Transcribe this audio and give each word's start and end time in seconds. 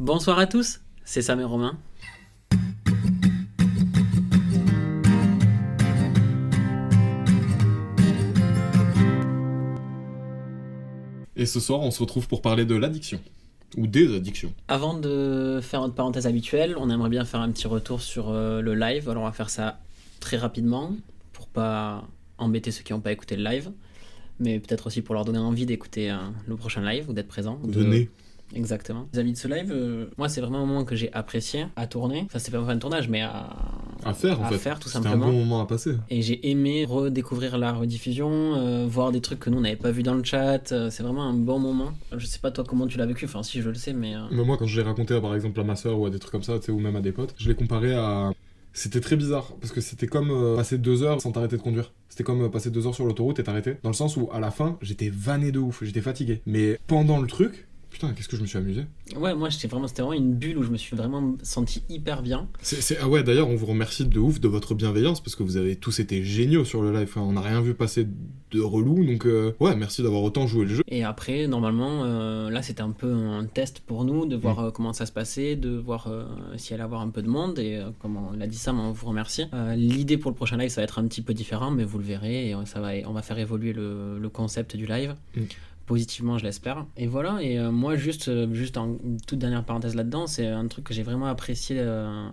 Bonsoir 0.00 0.38
à 0.38 0.46
tous, 0.46 0.80
c'est 1.04 1.20
Sam 1.22 1.40
et 1.40 1.44
Romain. 1.44 1.78
Et 11.36 11.46
ce 11.46 11.60
soir, 11.60 11.80
on 11.80 11.90
se 11.90 12.00
retrouve 12.00 12.28
pour 12.28 12.42
parler 12.42 12.64
de 12.64 12.74
l'addiction. 12.74 13.20
Ou 13.76 13.86
des 13.86 14.14
addictions. 14.14 14.52
Avant 14.68 14.94
de 14.98 15.60
faire 15.62 15.80
notre 15.80 15.94
parenthèse 15.94 16.26
habituelle, 16.26 16.74
on 16.76 16.90
aimerait 16.90 17.08
bien 17.08 17.24
faire 17.24 17.40
un 17.40 17.50
petit 17.50 17.68
retour 17.68 18.00
sur 18.02 18.28
euh, 18.30 18.60
le 18.60 18.74
live. 18.74 19.08
Alors 19.08 19.22
on 19.22 19.26
va 19.26 19.32
faire 19.32 19.48
ça 19.48 19.78
très 20.18 20.36
rapidement 20.36 20.92
pour 21.32 21.46
pas 21.46 22.04
embêter 22.36 22.72
ceux 22.72 22.82
qui 22.82 22.92
n'ont 22.92 23.00
pas 23.00 23.12
écouté 23.12 23.36
le 23.36 23.44
live, 23.44 23.70
mais 24.40 24.58
peut-être 24.58 24.88
aussi 24.88 25.02
pour 25.02 25.14
leur 25.14 25.24
donner 25.24 25.38
envie 25.38 25.66
d'écouter 25.66 26.10
euh, 26.10 26.16
le 26.48 26.56
prochain 26.56 26.82
live 26.82 27.08
ou 27.08 27.12
d'être 27.12 27.28
présent. 27.28 27.60
de- 27.62 27.78
Venez. 27.80 28.10
Exactement. 28.54 29.06
Vis-à-vis 29.12 29.32
de 29.32 29.36
ce 29.38 29.48
live, 29.48 29.70
euh, 29.72 30.06
moi 30.18 30.28
c'est 30.28 30.40
vraiment 30.40 30.58
un 30.58 30.66
moment 30.66 30.84
que 30.84 30.96
j'ai 30.96 31.12
apprécié 31.12 31.66
à 31.76 31.86
tourner. 31.86 32.22
Enfin 32.26 32.38
c'est 32.38 32.50
pas 32.50 32.58
un 32.58 32.78
tournage, 32.78 33.08
mais 33.08 33.20
à, 33.22 33.48
À 34.04 34.12
faire, 34.14 34.40
en 34.40 34.44
à 34.44 34.48
fait. 34.48 34.58
faire 34.58 34.78
tout 34.78 34.88
C'était 34.88 34.98
un 35.06 35.10
simplement. 35.10 35.26
bon 35.26 35.32
moment 35.38 35.60
à 35.60 35.66
passer. 35.66 35.94
Et 36.08 36.22
j'ai 36.22 36.50
aimé 36.50 36.84
redécouvrir 36.84 37.58
la 37.58 37.72
rediffusion, 37.72 38.30
euh, 38.56 38.86
voir 38.88 39.12
des 39.12 39.20
trucs 39.20 39.40
que 39.40 39.50
nous 39.50 39.58
on 39.58 39.62
n'avait 39.62 39.76
pas 39.76 39.90
vu 39.90 40.02
dans 40.02 40.14
le 40.14 40.24
chat. 40.24 40.72
euh, 40.72 40.90
c'est 40.90 41.02
vraiment 41.02 41.22
un 41.24 41.34
bon 41.34 41.58
moment. 41.58 41.92
Je 42.16 42.26
sais 42.26 42.38
pas 42.40 42.50
toi 42.50 42.64
comment 42.66 42.86
tu 42.86 42.98
l'as 42.98 43.06
vécu, 43.06 43.24
enfin 43.26 43.42
si 43.42 43.60
je 43.62 43.68
le 43.68 43.74
sais, 43.76 43.92
mais. 43.92 44.14
Mais 44.32 44.44
moi, 44.44 44.56
quand 44.56 44.66
je 44.66 44.76
l'ai 44.80 44.86
raconté, 44.86 45.20
par 45.20 45.34
exemple, 45.34 45.60
à 45.60 45.64
ma 45.64 45.76
soeur 45.76 45.98
ou 45.98 46.06
à 46.06 46.10
des 46.10 46.18
trucs 46.18 46.32
comme 46.32 46.42
ça, 46.42 46.58
ou 46.68 46.78
même 46.80 46.96
à 46.96 47.00
des 47.00 47.12
potes, 47.12 47.34
je 47.38 47.48
l'ai 47.48 47.54
comparé 47.54 47.94
à. 47.94 48.32
C'était 48.72 49.00
très 49.00 49.16
bizarre, 49.16 49.52
parce 49.60 49.72
que 49.72 49.80
c'était 49.80 50.06
comme 50.06 50.30
euh, 50.30 50.54
passer 50.54 50.78
deux 50.78 51.02
heures 51.02 51.20
sans 51.20 51.32
t'arrêter 51.32 51.56
de 51.56 51.60
conduire. 51.62 51.92
C'était 52.08 52.22
comme 52.22 52.42
euh, 52.42 52.48
passer 52.48 52.70
deux 52.70 52.86
heures 52.86 52.94
sur 52.94 53.04
l'autoroute 53.04 53.40
et 53.40 53.42
t'arrêter. 53.42 53.74
Dans 53.82 53.88
le 53.90 53.94
sens 53.96 54.16
où, 54.16 54.28
à 54.32 54.38
la 54.38 54.52
fin, 54.52 54.78
j'étais 54.80 55.10
vanné 55.12 55.50
de 55.50 55.58
ouf, 55.58 55.82
j'étais 55.82 56.00
fatigué. 56.00 56.40
Mais 56.46 56.78
pendant 56.86 57.20
le 57.20 57.26
truc, 57.26 57.66
putain, 58.00 58.14
qu'est-ce 58.14 58.28
que 58.28 58.36
je 58.36 58.42
me 58.42 58.46
suis 58.46 58.56
amusé. 58.58 58.82
Ouais, 59.16 59.34
moi 59.34 59.48
vraiment, 59.68 59.86
c'était 59.86 60.02
vraiment 60.02 60.14
une 60.14 60.32
bulle 60.34 60.56
où 60.58 60.62
je 60.62 60.70
me 60.70 60.76
suis 60.78 60.96
vraiment 60.96 61.36
senti 61.42 61.82
hyper 61.90 62.22
bien. 62.22 62.48
C'est, 62.62 62.80
c'est- 62.80 62.96
Ah 63.00 63.08
ouais, 63.08 63.22
d'ailleurs, 63.22 63.48
on 63.48 63.56
vous 63.56 63.66
remercie 63.66 64.06
de 64.06 64.18
ouf 64.18 64.40
de 64.40 64.48
votre 64.48 64.74
bienveillance, 64.74 65.20
parce 65.22 65.36
que 65.36 65.42
vous 65.42 65.56
avez 65.58 65.76
tous 65.76 66.00
été 66.00 66.24
géniaux 66.24 66.64
sur 66.64 66.82
le 66.82 66.92
live. 66.92 67.02
Enfin, 67.10 67.20
on 67.20 67.32
n'a 67.32 67.42
rien 67.42 67.60
vu 67.60 67.74
passer 67.74 68.06
de 68.52 68.60
relou, 68.60 69.04
donc 69.04 69.26
euh, 69.26 69.52
ouais, 69.60 69.76
merci 69.76 70.02
d'avoir 70.02 70.22
autant 70.22 70.46
joué 70.46 70.64
le 70.64 70.74
jeu. 70.76 70.82
Et 70.88 71.04
après, 71.04 71.46
normalement, 71.46 72.04
euh, 72.04 72.50
là 72.50 72.62
c'était 72.62 72.80
un 72.82 72.90
peu 72.90 73.12
un 73.12 73.44
test 73.44 73.80
pour 73.80 74.04
nous 74.04 74.26
de 74.26 74.36
Mm. 74.36 74.40
voir 74.40 74.58
euh, 74.60 74.70
comment 74.70 74.92
ça 74.92 75.04
se 75.06 75.12
passait, 75.12 75.54
de 75.56 75.76
voir 75.76 76.06
euh, 76.08 76.24
s'il 76.56 76.74
allait 76.74 76.82
avoir 76.82 77.02
un 77.02 77.10
peu 77.10 77.22
de 77.22 77.28
monde. 77.28 77.58
Et 77.58 77.80
comme 78.00 78.16
on 78.16 78.32
l'a 78.32 78.46
dit 78.46 78.56
ça, 78.58 78.72
on 78.72 78.90
vous 78.92 79.06
remercie. 79.06 79.44
L'idée 79.76 80.16
pour 80.16 80.30
le 80.30 80.36
prochain 80.36 80.56
live, 80.56 80.70
ça 80.70 80.80
va 80.80 80.84
être 80.84 80.98
un 80.98 81.06
petit 81.06 81.22
peu 81.22 81.34
différent, 81.34 81.70
mais 81.70 81.84
vous 81.84 81.98
le 81.98 82.04
verrez. 82.04 82.50
Et 82.50 82.56
ça 82.64 82.80
va, 82.80 82.90
on 83.06 83.12
va 83.12 83.22
faire 83.22 83.38
évoluer 83.38 83.72
le, 83.72 84.18
le 84.18 84.28
concept 84.30 84.74
du 84.76 84.86
live. 84.86 85.14
Mm. 85.36 85.40
Positivement, 85.90 86.38
je 86.38 86.44
l'espère. 86.44 86.86
Et 86.96 87.08
voilà, 87.08 87.42
et 87.42 87.58
euh, 87.58 87.72
moi, 87.72 87.96
juste, 87.96 88.28
euh, 88.28 88.46
juste 88.54 88.76
en, 88.76 88.96
une 89.02 89.20
toute 89.26 89.40
dernière 89.40 89.64
parenthèse 89.64 89.96
là-dedans, 89.96 90.28
c'est 90.28 90.46
un 90.46 90.68
truc 90.68 90.84
que 90.84 90.94
j'ai 90.94 91.02
vraiment 91.02 91.26
apprécié 91.26 91.78
euh, 91.80 92.28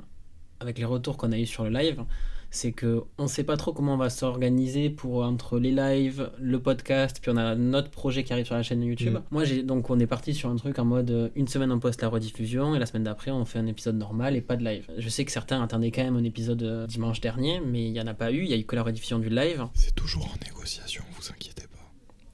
avec 0.59 0.77
les 0.77 0.85
retours 0.85 1.17
qu'on 1.17 1.31
a 1.31 1.39
eu 1.39 1.47
sur 1.47 1.63
le 1.63 1.71
live. 1.71 2.03
C'est 2.51 2.71
que 2.71 3.01
on 3.17 3.25
sait 3.25 3.43
pas 3.43 3.57
trop 3.57 3.73
comment 3.73 3.95
on 3.95 3.97
va 3.97 4.11
s'organiser 4.11 4.91
pour 4.91 5.23
entre 5.23 5.57
les 5.57 5.71
lives, 5.71 6.29
le 6.39 6.59
podcast, 6.59 7.17
puis 7.19 7.31
on 7.31 7.37
a 7.37 7.55
notre 7.55 7.89
projet 7.89 8.23
qui 8.23 8.31
arrive 8.31 8.45
sur 8.45 8.53
la 8.53 8.61
chaîne 8.61 8.83
YouTube. 8.83 9.15
Mm. 9.15 9.21
Moi, 9.31 9.43
j'ai 9.43 9.63
donc 9.63 9.89
on 9.89 9.97
est 9.99 10.05
parti 10.05 10.35
sur 10.35 10.51
un 10.51 10.55
truc 10.55 10.77
en 10.77 10.85
mode 10.85 11.31
une 11.35 11.47
semaine 11.47 11.71
on 11.71 11.79
poste 11.79 12.03
la 12.03 12.09
rediffusion 12.09 12.75
et 12.75 12.79
la 12.79 12.85
semaine 12.85 13.05
d'après 13.05 13.31
on 13.31 13.43
fait 13.43 13.57
un 13.57 13.65
épisode 13.65 13.97
normal 13.97 14.35
et 14.35 14.41
pas 14.41 14.55
de 14.55 14.63
live. 14.63 14.85
Je 14.99 15.09
sais 15.09 15.25
que 15.25 15.31
certains 15.31 15.63
attendaient 15.63 15.89
quand 15.89 16.03
même 16.03 16.15
un 16.15 16.23
épisode 16.23 16.85
dimanche 16.87 17.21
dernier, 17.21 17.59
mais 17.59 17.87
il 17.87 17.93
y 17.93 17.99
en 17.99 18.07
a 18.07 18.13
pas 18.13 18.31
eu. 18.31 18.43
Il 18.43 18.49
y 18.49 18.53
a 18.53 18.57
eu 18.57 18.65
que 18.65 18.75
la 18.75 18.83
rediffusion 18.83 19.17
du 19.17 19.29
live. 19.29 19.65
C'est 19.73 19.95
toujours 19.95 20.25
en 20.25 20.45
négociation, 20.45 21.03
vous 21.19 21.31
inquiétez 21.31 21.63
pas. 21.63 21.66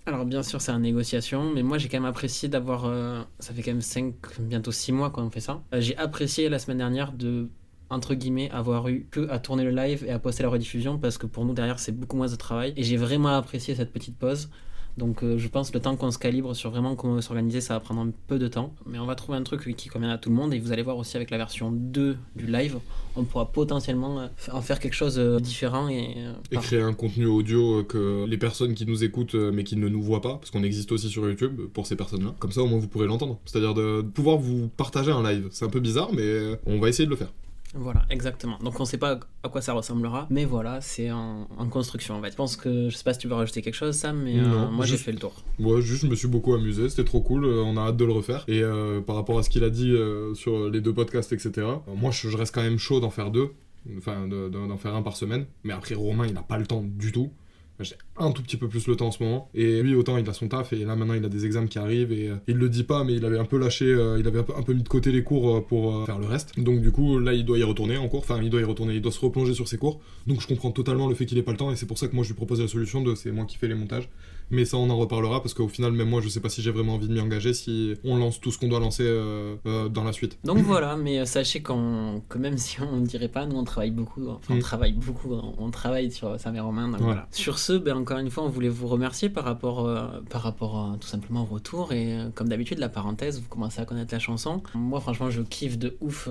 Alors 0.05 0.25
bien 0.25 0.43
sûr 0.43 0.59
c'est 0.61 0.71
en 0.71 0.79
négociation, 0.79 1.49
mais 1.53 1.63
moi 1.63 1.77
j'ai 1.77 1.87
quand 1.87 1.97
même 1.97 2.09
apprécié 2.09 2.49
d'avoir... 2.49 2.85
euh, 2.85 3.23
ça 3.39 3.53
fait 3.53 3.61
quand 3.61 3.71
même 3.71 3.81
5, 3.81 4.13
bientôt 4.39 4.71
6 4.71 4.91
mois 4.91 5.09
qu'on 5.11 5.29
fait 5.29 5.39
ça. 5.39 5.63
Euh, 5.73 5.79
j'ai 5.79 5.95
apprécié 5.97 6.49
la 6.49 6.59
semaine 6.59 6.79
dernière 6.79 7.13
de, 7.13 7.49
entre 7.89 8.13
guillemets, 8.13 8.49
avoir 8.51 8.89
eu 8.89 9.07
que 9.11 9.29
à 9.29 9.39
tourner 9.39 9.63
le 9.63 9.71
live 9.71 10.03
et 10.05 10.11
à 10.11 10.19
poster 10.19 10.43
la 10.43 10.49
rediffusion, 10.49 10.97
parce 10.99 11.17
que 11.17 11.25
pour 11.25 11.45
nous 11.45 11.53
derrière 11.53 11.79
c'est 11.79 11.93
beaucoup 11.93 12.17
moins 12.17 12.27
de 12.27 12.35
travail. 12.35 12.73
Et 12.75 12.83
j'ai 12.83 12.97
vraiment 12.97 13.29
apprécié 13.29 13.75
cette 13.75 13.93
petite 13.93 14.17
pause. 14.17 14.49
Donc 14.97 15.23
euh, 15.23 15.37
je 15.37 15.47
pense 15.47 15.73
le 15.73 15.79
temps 15.79 15.95
qu'on 15.95 16.11
se 16.11 16.19
calibre 16.19 16.55
sur 16.55 16.69
vraiment 16.69 16.95
comment 16.95 17.19
s'organiser, 17.21 17.61
ça 17.61 17.73
va 17.73 17.79
prendre 17.79 18.01
un 18.01 18.11
peu 18.27 18.37
de 18.37 18.47
temps. 18.47 18.73
Mais 18.85 18.99
on 18.99 19.05
va 19.05 19.15
trouver 19.15 19.37
un 19.37 19.43
truc 19.43 19.75
qui 19.75 19.89
convient 19.89 20.09
à 20.11 20.17
tout 20.17 20.29
le 20.29 20.35
monde. 20.35 20.53
Et 20.53 20.59
vous 20.59 20.71
allez 20.71 20.83
voir 20.83 20.97
aussi 20.97 21.17
avec 21.17 21.29
la 21.31 21.37
version 21.37 21.71
2 21.71 22.17
du 22.35 22.45
live, 22.45 22.77
on 23.15 23.23
pourra 23.23 23.51
potentiellement 23.51 24.19
euh, 24.21 24.27
en 24.51 24.61
faire 24.61 24.79
quelque 24.79 24.93
chose 24.93 25.15
de 25.15 25.39
différent. 25.39 25.87
Et, 25.87 26.13
euh, 26.17 26.33
Et 26.51 26.57
créer 26.57 26.81
un 26.81 26.93
contenu 26.93 27.25
audio 27.25 27.79
euh, 27.79 27.83
que 27.83 28.25
les 28.25 28.37
personnes 28.37 28.73
qui 28.75 28.85
nous 28.85 29.03
écoutent 29.03 29.35
euh, 29.35 29.51
mais 29.51 29.63
qui 29.63 29.75
ne 29.75 29.87
nous 29.87 30.01
voient 30.01 30.21
pas, 30.21 30.35
parce 30.35 30.51
qu'on 30.51 30.63
existe 30.63 30.91
aussi 30.91 31.09
sur 31.09 31.27
YouTube 31.27 31.59
euh, 31.59 31.69
pour 31.73 31.87
ces 31.87 31.95
personnes-là. 31.95 32.33
Comme 32.39 32.51
ça, 32.51 32.61
au 32.61 32.67
moins, 32.67 32.79
vous 32.79 32.87
pourrez 32.87 33.07
l'entendre. 33.07 33.39
C'est-à-dire 33.45 33.73
de 33.73 34.01
pouvoir 34.01 34.37
vous 34.37 34.69
partager 34.77 35.11
un 35.11 35.23
live. 35.23 35.47
C'est 35.51 35.65
un 35.65 35.69
peu 35.69 35.79
bizarre, 35.79 36.09
mais 36.13 36.21
euh, 36.21 36.55
on 36.65 36.79
va 36.79 36.89
essayer 36.89 37.05
de 37.05 37.11
le 37.11 37.17
faire. 37.17 37.31
Voilà, 37.75 38.03
exactement. 38.09 38.57
Donc 38.59 38.79
on 38.79 38.85
sait 38.85 38.97
pas 38.97 39.19
à 39.41 39.49
quoi 39.49 39.61
ça 39.61 39.73
ressemblera, 39.73 40.27
mais 40.29 40.45
voilà, 40.45 40.79
c'est 40.81 41.11
en, 41.11 41.47
en 41.57 41.67
construction 41.67 42.15
en 42.15 42.21
fait. 42.21 42.31
Je 42.31 42.35
pense 42.35 42.55
que, 42.55 42.89
je 42.89 42.95
sais 42.95 43.03
pas 43.03 43.13
si 43.13 43.19
tu 43.19 43.27
veux 43.27 43.33
rajouter 43.33 43.61
quelque 43.61 43.73
chose 43.73 43.95
Sam, 43.95 44.21
mais 44.23 44.37
euh, 44.39 44.43
Non, 44.43 44.71
moi 44.71 44.85
j'ai 44.85 44.97
fait 44.97 45.11
le 45.11 45.17
tour. 45.19 45.33
Moi, 45.59 45.81
juste, 45.81 46.03
je 46.03 46.07
me 46.07 46.15
suis 46.15 46.27
beaucoup 46.27 46.53
amusé. 46.53 46.87
C'était 46.89 47.03
trop 47.03 47.21
cool. 47.21 47.45
euh, 47.45 47.63
on 47.63 47.75
a 47.77 47.81
hâte 47.81 47.97
de 47.97 48.05
le 48.05 48.11
refaire. 48.13 48.43
Et 48.47 48.61
euh, 48.61 49.01
par 49.01 49.15
rapport 49.15 49.39
à 49.39 49.43
ce 49.43 49.49
qu'il 49.49 49.63
a 49.63 49.69
dit 49.69 49.91
euh, 49.91 50.33
sur 50.35 50.69
les 50.69 50.81
deux 50.81 50.93
podcasts, 50.93 51.33
etc., 51.33 51.67
moi, 51.95 52.11
je, 52.11 52.29
je 52.29 52.37
reste 52.37 52.53
quand 52.53 52.61
même 52.63 52.77
chaud 52.77 52.99
d'en 52.99 53.09
faire 53.09 53.31
deux. 53.31 53.49
Enfin, 53.97 54.27
de- 54.27 54.47
de- 54.49 54.67
d'en 54.67 54.77
faire 54.77 54.95
un 54.95 55.01
par 55.01 55.17
semaine. 55.17 55.45
Mais 55.63 55.73
après, 55.73 55.95
Romain, 55.95 56.25
il 56.27 56.33
n'a 56.33 56.41
pas 56.43 56.57
le 56.57 56.65
temps 56.65 56.83
du 56.85 57.11
tout. 57.11 57.31
J'ai 57.79 57.95
un 58.17 58.31
tout 58.31 58.43
petit 58.43 58.57
peu 58.57 58.67
plus 58.67 58.87
le 58.87 58.95
temps 58.95 59.07
en 59.07 59.11
ce 59.11 59.23
moment. 59.23 59.49
Et 59.55 59.81
lui, 59.81 59.95
autant 59.95 60.17
il 60.17 60.29
a 60.29 60.33
son 60.33 60.47
taf, 60.47 60.73
et 60.73 60.85
là 60.85 60.95
maintenant 60.95 61.15
il 61.15 61.25
a 61.25 61.29
des 61.29 61.45
examens 61.45 61.67
qui 61.67 61.79
arrivent, 61.79 62.11
et 62.11 62.29
euh, 62.29 62.35
il 62.47 62.57
le 62.57 62.69
dit 62.69 62.83
pas, 62.83 63.03
mais 63.03 63.13
il 63.13 63.25
avait 63.25 63.39
un 63.39 63.45
peu 63.45 63.57
lâché, 63.57 63.85
euh, 63.85 64.19
il 64.19 64.27
avait 64.27 64.39
un 64.39 64.63
peu, 64.63 64.73
mis 64.73 64.83
de 64.83 64.89
côté 64.89 65.11
les 65.11 65.23
cours 65.23 65.57
euh, 65.57 65.61
pour 65.61 66.05
faire 66.05 66.19
le 66.19 66.27
reste. 66.27 66.59
Donc 66.59 66.81
du 66.81 66.91
coup, 66.91 67.19
là 67.19 67.33
il 67.33 67.45
doit 67.45 67.57
y 67.57 67.63
retourner 67.63 67.97
en 67.97 68.07
cours, 68.07 68.19
enfin 68.19 68.39
il 68.43 68.49
doit 68.49 68.61
y 68.61 68.63
retourner, 68.63 68.93
il 68.93 69.01
doit 69.01 69.11
se 69.11 69.19
replonger 69.19 69.53
sur 69.53 69.67
ses 69.67 69.77
cours. 69.77 69.99
Donc 70.27 70.41
je 70.41 70.47
comprends 70.47 70.71
totalement 70.71 71.07
le 71.07 71.15
fait 71.15 71.25
qu'il 71.25 71.37
ait 71.37 71.43
pas 71.43 71.51
le 71.51 71.57
temps, 71.57 71.71
et 71.71 71.75
c'est 71.75 71.87
pour 71.87 71.97
ça 71.97 72.07
que 72.07 72.15
moi 72.15 72.23
je 72.23 72.29
lui 72.29 72.35
propose 72.35 72.61
la 72.61 72.67
solution 72.67 73.01
de 73.01 73.15
c'est 73.15 73.31
moi 73.31 73.45
qui 73.45 73.57
fais 73.57 73.67
les 73.67 73.75
montages. 73.75 74.07
Mais 74.51 74.65
ça, 74.65 74.77
on 74.77 74.89
en 74.89 74.97
reparlera 74.97 75.41
parce 75.41 75.53
qu'au 75.53 75.67
final, 75.67 75.91
même 75.93 76.09
moi, 76.09 76.21
je 76.21 76.29
sais 76.29 76.39
pas 76.39 76.49
si 76.49 76.61
j'ai 76.61 76.71
vraiment 76.71 76.95
envie 76.95 77.07
de 77.07 77.13
m'y 77.13 77.19
engager 77.19 77.53
si 77.53 77.95
on 78.03 78.17
lance 78.17 78.39
tout 78.39 78.51
ce 78.51 78.57
qu'on 78.59 78.67
doit 78.67 78.79
lancer 78.79 79.03
euh, 79.05 79.55
euh, 79.65 79.89
dans 79.89 80.03
la 80.03 80.13
suite. 80.13 80.37
Donc 80.43 80.57
voilà, 80.59 80.95
mais 80.97 81.19
euh, 81.19 81.25
sachez 81.25 81.61
qu'on, 81.61 82.21
que 82.29 82.37
même 82.37 82.57
si 82.57 82.81
on 82.81 82.97
ne 82.97 83.05
dirait 83.05 83.27
pas, 83.29 83.45
nous 83.45 83.55
on 83.57 83.63
travaille 83.63 83.91
beaucoup, 83.91 84.27
enfin 84.27 84.53
on 84.53 84.57
Mm. 84.57 84.59
travaille 84.59 84.93
beaucoup, 84.93 85.33
on, 85.57 85.71
travaille 85.71 86.11
sur 86.11 86.39
Sam 86.39 86.55
et 86.55 86.59
Romain. 86.59 86.87
donc 86.89 86.99
Ouais. 86.99 87.05
voilà. 87.05 87.27
Sur 87.31 87.57
ce, 87.59 87.73
ben, 87.73 87.97
encore 87.97 88.17
une 88.19 88.29
fois, 88.29 88.43
on 88.43 88.49
voulait 88.49 88.69
vous 88.69 88.87
remercier 88.87 89.29
par 89.29 89.43
rapport, 89.43 89.87
euh, 89.87 90.07
par 90.29 90.41
rapport 90.43 90.95
tout 90.99 91.07
simplement 91.07 91.41
au 91.43 91.45
retour. 91.45 91.91
Et 91.93 92.17
comme 92.35 92.47
d'habitude, 92.49 92.77
la 92.79 92.89
parenthèse, 92.89 93.41
vous 93.41 93.47
commencez 93.49 93.81
à 93.81 93.85
connaître 93.85 94.13
la 94.13 94.19
chanson. 94.19 94.61
Moi, 94.75 94.99
franchement, 94.99 95.29
je 95.29 95.41
kiffe 95.41 95.77
de 95.77 95.95
ouf. 96.01 96.29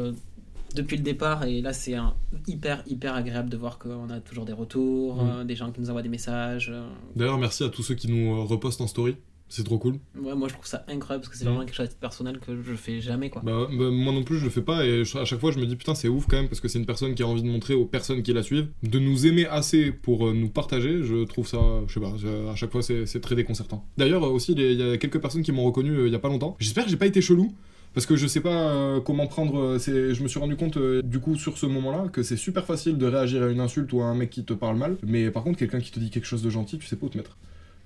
Depuis 0.75 0.97
le 0.97 1.03
départ 1.03 1.45
et 1.45 1.61
là 1.61 1.73
c'est 1.73 1.95
un- 1.95 2.15
hyper 2.47 2.83
hyper 2.87 3.15
agréable 3.15 3.49
de 3.51 3.57
voir 3.57 3.79
qu'on 3.79 4.09
a 4.11 4.21
toujours 4.21 4.45
des 4.45 4.53
retours, 4.53 5.17
Mm. 5.23 5.29
euh, 5.31 5.45
des 5.45 5.57
gens 5.57 5.71
qui 5.73 5.81
nous 5.81 5.91
envoient 5.91 6.03
des 6.03 6.09
messages. 6.09 6.71
euh. 6.73 6.87
D'ailleurs, 7.17 7.39
merci 7.39 7.65
à 7.65 7.69
tous 7.69 7.83
ceux 7.83 7.95
qui 7.95 8.11
nous 8.11 8.33
euh, 8.35 8.43
repostent 8.45 8.81
en 8.81 8.87
story. 8.87 9.17
C'est 9.49 9.65
trop 9.65 9.77
cool. 9.77 9.97
Ouais, 10.19 10.35
moi 10.35 10.49
je 10.49 10.55
trouve 10.55 10.65
ça 10.67 10.83
incroyable 10.89 11.25
parce 11.25 11.29
que 11.29 11.37
c'est 11.37 11.45
Mm. 11.45 11.49
vraiment 11.49 11.65
quelque 11.67 11.75
chose 11.75 11.91
de 11.91 11.95
personnel 11.95 12.39
que 12.39 12.63
je 12.63 12.73
fais 12.75 13.03
jamais 13.03 13.29
quoi. 13.29 13.43
Bah, 13.45 13.67
bah, 13.71 13.91
moi 13.91 14.11
non 14.15 14.23
plus, 14.25 14.39
je 14.39 14.45
le 14.45 14.51
fais 14.51 14.63
pas 14.63 14.87
et 14.87 15.05
je- 15.05 15.19
à 15.19 15.27
chaque 15.27 15.41
fois, 15.41 15.53
je 15.53 15.59
me 15.59 15.67
dis 15.67 15.77
putain, 15.77 15.95
c'est 15.95 16.09
ouf 16.09 16.27
quand 16.27 16.37
même 16.39 16.49
parce 16.49 16.61
que 16.61 16.69
c'est 16.69 16.79
une 16.79 16.87
personne 16.87 17.15
qui 17.15 17.23
a 17.23 17.27
envie 17.27 17.43
de 17.43 17.49
montrer 17.51 17.75
aux 17.75 17.85
personnes 17.85 18.23
qui 18.23 18.33
la 18.33 18.43
suivent 18.43 18.69
de 18.83 18.99
nous 18.99 19.27
aimer 19.27 19.45
assez 19.45 19.93
pour 19.93 20.33
nous 20.33 20.49
partager. 20.49 21.03
Je 21.03 21.25
trouve 21.27 21.47
ça, 21.47 21.59
je 21.87 21.93
sais 21.93 22.01
pas, 22.01 22.15
à 22.51 22.55
chaque 22.57 22.73
fois, 22.73 22.81
c'est 22.81 23.21
très 23.21 23.35
déconcertant. 23.35 23.85
D'ailleurs, 23.99 24.23
aussi, 24.33 24.53
il 24.53 24.73
y 24.73 24.83
a 24.83 24.97
quelques 24.97 25.21
personnes 25.21 25.43
qui 25.43 25.53
m'ont 25.53 25.65
reconnu 25.65 25.91
euh, 25.91 26.07
il 26.07 26.13
y 26.13 26.17
a 26.17 26.19
pas 26.19 26.31
longtemps. 26.31 26.57
J'espère 26.59 26.85
que 26.85 26.91
j'ai 26.91 26.97
pas 26.97 27.07
été 27.07 27.21
chelou. 27.21 27.53
Parce 27.95 28.07
que 28.07 28.17
je 28.17 28.27
sais 28.27 28.41
pas 28.41 28.71
euh, 28.73 29.01
comment 29.01 29.27
prendre. 29.27 29.59
euh, 29.59 29.79
c'est- 29.79 30.15
je 30.15 30.23
me 30.23 30.29
suis 30.29 30.41
rendu 30.41 30.57
compte 30.57 30.77
euh, 30.79 31.03
du 31.03 31.21
coup 31.21 31.37
sur 31.37 31.59
ce 31.59 31.67
moment-là 31.67 32.09
que 32.13 32.23
c'est 32.23 32.37
super 32.39 32.65
facile 32.65 32.97
de 32.99 33.07
réagir 33.07 33.43
à 33.43 33.49
une 33.49 33.61
insulte 33.61 33.93
ou 33.93 34.01
à 34.01 34.05
un 34.07 34.15
mec 34.15 34.31
qui 34.31 34.45
te 34.45 34.53
parle 34.55 34.77
mal. 34.77 34.97
Mais 35.03 35.31
par 35.31 35.43
contre, 35.45 35.59
quelqu'un 35.59 35.81
qui 35.81 35.91
te 35.91 36.01
dit 36.01 36.11
quelque 36.11 36.25
chose 36.27 36.43
de 36.43 36.51
gentil, 36.51 36.79
tu 36.79 36.87
sais 36.87 36.97
pas 36.97 37.07
où 37.07 37.11
te 37.11 37.19
mettre. 37.19 37.37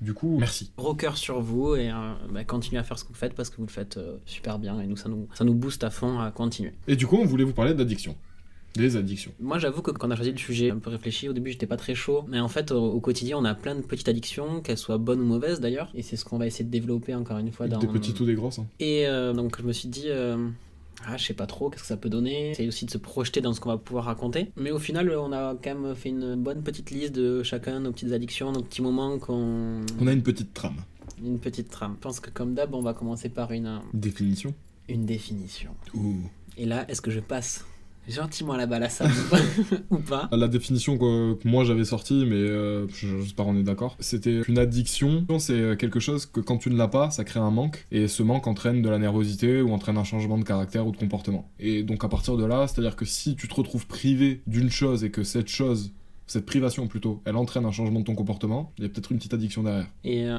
Du 0.03 0.13
coup, 0.13 0.37
merci. 0.39 0.71
gros 0.77 0.95
cœur 0.95 1.17
sur 1.17 1.41
vous 1.41 1.75
et 1.75 1.91
euh, 1.91 1.95
bah, 2.31 2.45
continuez 2.45 2.79
à 2.79 2.85
faire 2.85 2.99
ce 2.99 3.05
que 3.05 3.09
vous 3.09 3.15
faites 3.15 3.33
parce 3.35 3.49
que 3.49 3.57
vous 3.57 3.65
le 3.67 3.71
faites 3.73 3.97
euh, 3.97 4.17
super 4.27 4.59
bien 4.59 4.79
et 4.81 4.87
nous 4.87 4.97
ça 4.97 5.09
nous 5.09 5.27
ça 5.33 5.43
nous 5.43 5.55
booste 5.55 5.83
à 5.85 5.91
fond 5.91 6.19
à 6.21 6.31
continuer. 6.31 6.75
Et 6.87 6.97
du 6.97 7.07
coup, 7.07 7.17
on 7.17 7.25
voulait 7.25 7.45
vous 7.45 7.55
parler 7.55 7.73
d'addiction. 7.75 8.15
Des 8.77 8.97
addictions. 8.97 9.33
Moi 9.41 9.59
j'avoue 9.59 9.83
que 9.83 9.91
quand 9.91 10.07
on 10.07 10.11
a 10.11 10.17
choisi 10.17 10.33
le 10.33 10.39
sujet 10.39 10.71
un 10.71 10.79
peu 10.79 10.91
réfléchi 10.91 11.29
au 11.29 11.33
début 11.33 11.51
j'étais 11.53 11.67
pas 11.67 11.77
très 11.77 11.95
chaud 11.95 12.25
mais 12.29 12.41
en 12.41 12.49
fait 12.49 12.73
au, 12.73 13.01
quotidien 13.01 13.39
on 13.39 13.45
a 13.45 13.55
plein 13.55 13.75
de 13.75 13.81
petites 13.83 14.09
addictions 14.09 14.61
qu'elles 14.61 14.79
soient 14.79 14.99
bonnes 14.99 15.21
ou 15.21 15.25
mauvaises 15.25 15.61
d'ailleurs 15.61 15.91
et 15.95 16.03
c'est 16.03 16.17
ce 16.17 16.25
qu'on 16.25 16.39
va 16.39 16.47
essayer 16.47 16.65
de 16.65 16.71
développer 16.71 17.15
encore 17.15 17.39
une 17.39 17.53
fois 17.53 17.69
dans 17.69 17.79
Des 17.79 17.87
petites 17.87 18.19
ou 18.21 18.27
des 18.27 18.35
grosses. 18.35 18.59
hein. 18.59 18.67
et 18.81 19.07
euh, 19.07 19.33
donc 19.33 19.59
je 19.61 19.67
me 19.67 19.73
suis 19.73 19.89
dit 19.89 20.05
euh, 20.09 20.49
ah, 21.07 21.17
je 21.17 21.25
sais 21.27 21.35
pas 21.35 21.47
trop, 21.47 21.69
qu'est-ce 21.69 21.83
que 21.83 21.89
ça 21.89 21.97
peut 21.99 22.09
donner. 22.09 22.55
C'est 22.55 22.67
aussi 22.67 22.87
de 22.87 22.91
se 22.91 22.97
projeter 22.99 23.41
dans 23.43 23.53
ce 23.53 23.61
qu'on 23.61 23.69
va 23.69 23.77
pouvoir 23.77 24.07
raconter. 24.07 24.51
Mais 24.57 24.71
au 24.71 24.79
final, 24.79 25.11
on 25.11 25.31
a 25.31 25.55
quand 25.63 25.75
même 25.79 25.95
fait 25.95 26.09
une 26.09 26.37
bonne 26.37 26.63
petite 26.63 26.91
liste 26.91 27.15
de 27.15 27.43
chacun 27.43 27.81
nos 27.81 27.93
petites 27.93 28.13
addictions, 28.13 28.51
nos 28.51 28.63
petits 28.63 28.81
moments 28.81 29.19
qu'on. 29.19 29.83
On 30.01 30.07
a 30.07 30.13
une 30.13 30.23
petite 30.23 30.55
trame. 30.55 30.77
Une 31.23 31.39
petite 31.39 31.69
trame. 31.69 31.93
Je 31.97 32.01
pense 32.03 32.19
que 32.19 32.31
comme 32.31 32.55
d'hab, 32.55 32.75
on 32.75 32.81
va 32.81 32.95
commencer 32.95 33.29
par 33.29 33.53
une, 33.53 33.81
Définition. 33.93 34.55
une 34.89 35.05
définition. 35.05 35.71
Ouh. 35.95 36.15
Et 36.57 36.65
là, 36.65 36.87
est-ce 36.91 37.03
que 37.03 37.11
je 37.11 37.21
passe? 37.21 37.65
Gentiment 38.09 38.57
la 38.57 38.67
balle 38.67 38.83
à 38.85 38.89
ça 38.89 39.07
ou 39.91 39.97
pas. 39.99 40.29
La 40.33 40.49
définition 40.49 40.97
que, 40.99 41.35
que 41.35 41.49
moi 41.49 41.65
j'avais 41.65 41.85
sortie, 41.85 42.25
mais 42.27 42.37
euh, 42.37 42.87
je- 42.89 43.21
j'espère 43.23 43.47
on 43.47 43.57
est 43.57 43.63
d'accord, 43.63 43.97
c'était 44.01 44.41
qu'une 44.43 44.59
addiction, 44.59 45.27
c'est 45.39 45.77
quelque 45.79 46.01
chose 46.01 46.27
que 46.27 46.41
quand 46.41 46.59
tu 46.59 46.71
ne 46.71 46.77
l'as 46.77 46.89
pas, 46.89 47.11
ça 47.11 47.25
crée 47.25 47.41
un 47.41 47.51
manque, 47.51 47.87
et 47.91 48.09
ce 48.09 48.23
manque 48.23 48.47
entraîne 48.47 48.83
de 48.83 48.89
la 48.89 48.99
nervosité 48.99 49.61
ou 49.63 49.73
entraîne 49.73 49.99
un 49.99 50.05
changement 50.05 50.39
de 50.39 50.45
caractère 50.45 50.87
ou 50.87 50.93
de 50.93 50.97
comportement. 50.97 51.51
Et 51.59 51.83
donc 51.83 52.05
à 52.05 52.09
partir 52.09 52.37
de 52.37 52.45
là, 52.45 52.67
c'est-à-dire 52.67 52.97
que 52.97 53.05
si 53.05 53.37
tu 53.37 53.49
te 53.49 53.55
retrouves 53.55 53.87
privé 53.87 54.43
d'une 54.47 54.71
chose 54.71 55.05
et 55.05 55.11
que 55.11 55.23
cette 55.25 55.49
chose, 55.49 55.93
cette 56.27 56.47
privation 56.47 56.87
plutôt, 56.89 57.23
elle 57.25 57.37
entraîne 57.37 57.65
un 57.67 57.73
changement 57.73 58.01
de 58.01 58.05
ton 58.05 58.15
comportement, 58.15 58.73
il 58.79 58.85
y 58.85 58.87
a 58.87 58.89
peut-être 58.91 59.13
une 59.13 59.19
petite 59.19 59.35
addiction 59.35 59.63
derrière. 59.63 59.87
Et 60.05 60.27
euh, 60.29 60.39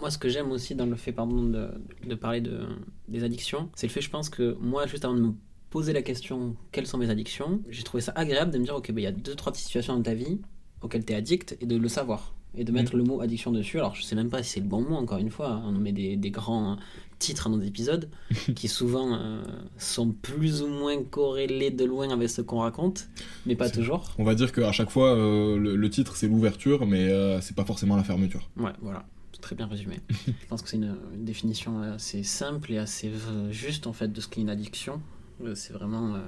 moi, 0.00 0.10
ce 0.10 0.18
que 0.18 0.28
j'aime 0.28 0.50
aussi 0.52 0.74
dans 0.76 0.86
le 0.86 0.94
fait 0.96 1.10
pardon, 1.12 1.42
de, 1.42 1.68
de 2.06 2.14
parler 2.14 2.40
de, 2.40 2.60
des 3.08 3.24
addictions, 3.24 3.68
c'est 3.74 3.86
le 3.88 3.92
fait, 3.92 4.00
je 4.00 4.10
pense 4.10 4.28
que 4.28 4.56
moi, 4.60 4.86
juste 4.86 5.04
avant 5.04 5.14
de 5.14 5.20
me 5.20 5.32
poser 5.70 5.92
la 5.92 6.02
question 6.02 6.56
quelles 6.72 6.86
sont 6.86 6.98
mes 6.98 7.10
addictions, 7.10 7.60
j'ai 7.68 7.82
trouvé 7.82 8.00
ça 8.02 8.12
agréable 8.16 8.50
de 8.52 8.58
me 8.58 8.64
dire 8.64 8.74
ok, 8.76 8.90
ben, 8.92 8.98
il 9.00 9.04
y 9.04 9.06
a 9.06 9.12
deux, 9.12 9.34
trois 9.34 9.52
situations 9.54 9.94
dans 9.96 10.02
ta 10.02 10.14
vie 10.14 10.40
auxquelles 10.82 11.04
tu 11.04 11.12
es 11.12 11.16
addict 11.16 11.56
et 11.60 11.66
de 11.66 11.76
le 11.76 11.88
savoir. 11.88 12.34
Et 12.56 12.64
de 12.64 12.72
mettre 12.72 12.96
le 12.96 13.04
mot 13.04 13.20
addiction 13.20 13.52
dessus. 13.52 13.78
Alors, 13.78 13.94
je 13.94 14.02
sais 14.02 14.16
même 14.16 14.30
pas 14.30 14.42
si 14.42 14.52
c'est 14.52 14.60
le 14.60 14.66
bon 14.66 14.80
mot, 14.80 14.96
encore 14.96 15.18
une 15.18 15.30
fois. 15.30 15.50
hein. 15.50 15.62
On 15.66 15.72
met 15.72 15.92
des, 15.92 16.16
des 16.16 16.30
grands 16.30 16.72
hein, 16.72 16.78
titres 17.18 17.46
à 17.46 17.50
nos 17.50 17.60
épisodes 17.60 18.08
qui 18.56 18.68
souvent 18.68 19.14
euh, 19.14 19.42
sont 19.76 20.10
plus 20.12 20.62
ou 20.62 20.66
moins 20.68 21.00
corrélés 21.04 21.70
de 21.70 21.84
loin 21.84 22.08
avec 22.10 22.30
ce 22.30 22.40
qu'on 22.40 22.60
raconte, 22.60 23.06
mais 23.44 23.54
pas 23.54 23.68
toujours. 23.68 24.14
On 24.18 24.24
va 24.24 24.34
dire 24.34 24.50
qu'à 24.50 24.72
chaque 24.72 24.90
fois, 24.90 25.14
euh, 25.14 25.58
le, 25.58 25.76
le 25.76 25.90
titre 25.90 26.16
c'est 26.16 26.26
l'ouverture, 26.26 26.86
mais 26.86 27.08
euh, 27.12 27.40
c'est 27.42 27.54
pas 27.54 27.66
forcément 27.66 27.96
la 27.96 28.02
fermeture. 28.02 28.48
Ouais, 28.56 28.72
voilà, 28.80 29.04
c'est 29.32 29.42
très 29.42 29.54
bien 29.54 29.66
résumé. 29.66 29.96
Je 30.26 30.46
pense 30.48 30.62
que 30.62 30.70
c'est 30.70 30.78
une, 30.78 30.96
une 31.14 31.24
définition 31.26 31.82
assez 31.82 32.22
simple 32.22 32.72
et 32.72 32.78
assez 32.78 33.12
juste 33.50 33.86
en 33.86 33.92
fait 33.92 34.10
de 34.10 34.20
ce 34.22 34.26
qu'est 34.26 34.40
une 34.40 34.50
addiction. 34.50 35.02
Euh, 35.42 35.54
C'est 35.54 35.72
vraiment 35.72 36.14
euh, 36.14 36.20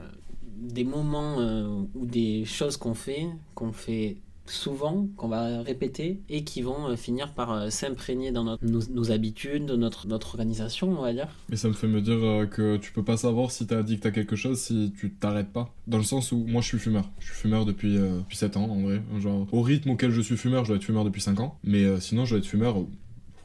des 0.57 0.85
moments 0.85 1.41
euh, 1.41 1.85
ou 1.95 2.07
des 2.07 2.45
choses 2.45 2.77
qu'on 2.77 2.95
fait, 2.95 3.27
qu'on 3.55 3.73
fait 3.73 4.19
souvent, 4.47 5.07
qu'on 5.17 5.29
va 5.29 5.63
répéter 5.63 6.21
et 6.29 6.43
qui 6.43 6.61
vont 6.63 6.97
finir 6.97 7.35
par 7.35 7.71
s'imprégner 7.71 8.33
dans 8.33 8.59
nos, 8.63 9.13
habitudes, 9.13 9.67
dans 9.67 9.77
notre, 9.77 10.09
organisation, 10.11 10.91
on 10.91 11.03
va 11.03 11.13
dire. 11.13 11.29
Mais 11.51 11.57
ça 11.57 11.69
me 11.69 11.73
fait 11.73 11.87
me 11.87 12.01
dire 12.01 12.51
que 12.51 12.77
tu 12.79 12.91
peux 12.91 13.05
pas 13.05 13.17
savoir 13.17 13.53
si 13.53 13.65
t'es 13.69 13.77
addict 13.77 14.05
à 14.07 14.11
quelque 14.11 14.35
chose 14.35 14.59
si 14.59 14.93
tu 14.99 15.13
t'arrêtes 15.13 15.53
pas. 15.53 15.73
Dans 15.87 15.99
le 15.99 16.05
sens 16.05 16.33
où 16.33 16.45
moi 16.49 16.63
je 16.63 16.67
suis 16.67 16.79
fumeur. 16.79 17.09
Je 17.21 17.27
suis 17.27 17.37
fumeur 17.37 17.65
depuis, 17.65 17.97
euh, 17.97 18.19
depuis 18.19 18.37
7 18.37 18.57
ans 18.57 18.65
en 18.65 18.81
vrai. 18.81 19.01
Au 19.53 19.63
rythme 19.63 19.91
auquel 19.91 20.11
je 20.11 20.21
suis 20.21 20.37
fumeur, 20.37 20.65
je 20.65 20.71
dois 20.71 20.79
être 20.79 20.85
fumeur 20.85 21.05
depuis 21.05 21.21
5 21.21 21.39
ans. 21.39 21.57
Mais 21.63 22.01
sinon 22.01 22.25
je 22.25 22.31
dois 22.31 22.39
être 22.41 22.47
fumeur. 22.47 22.77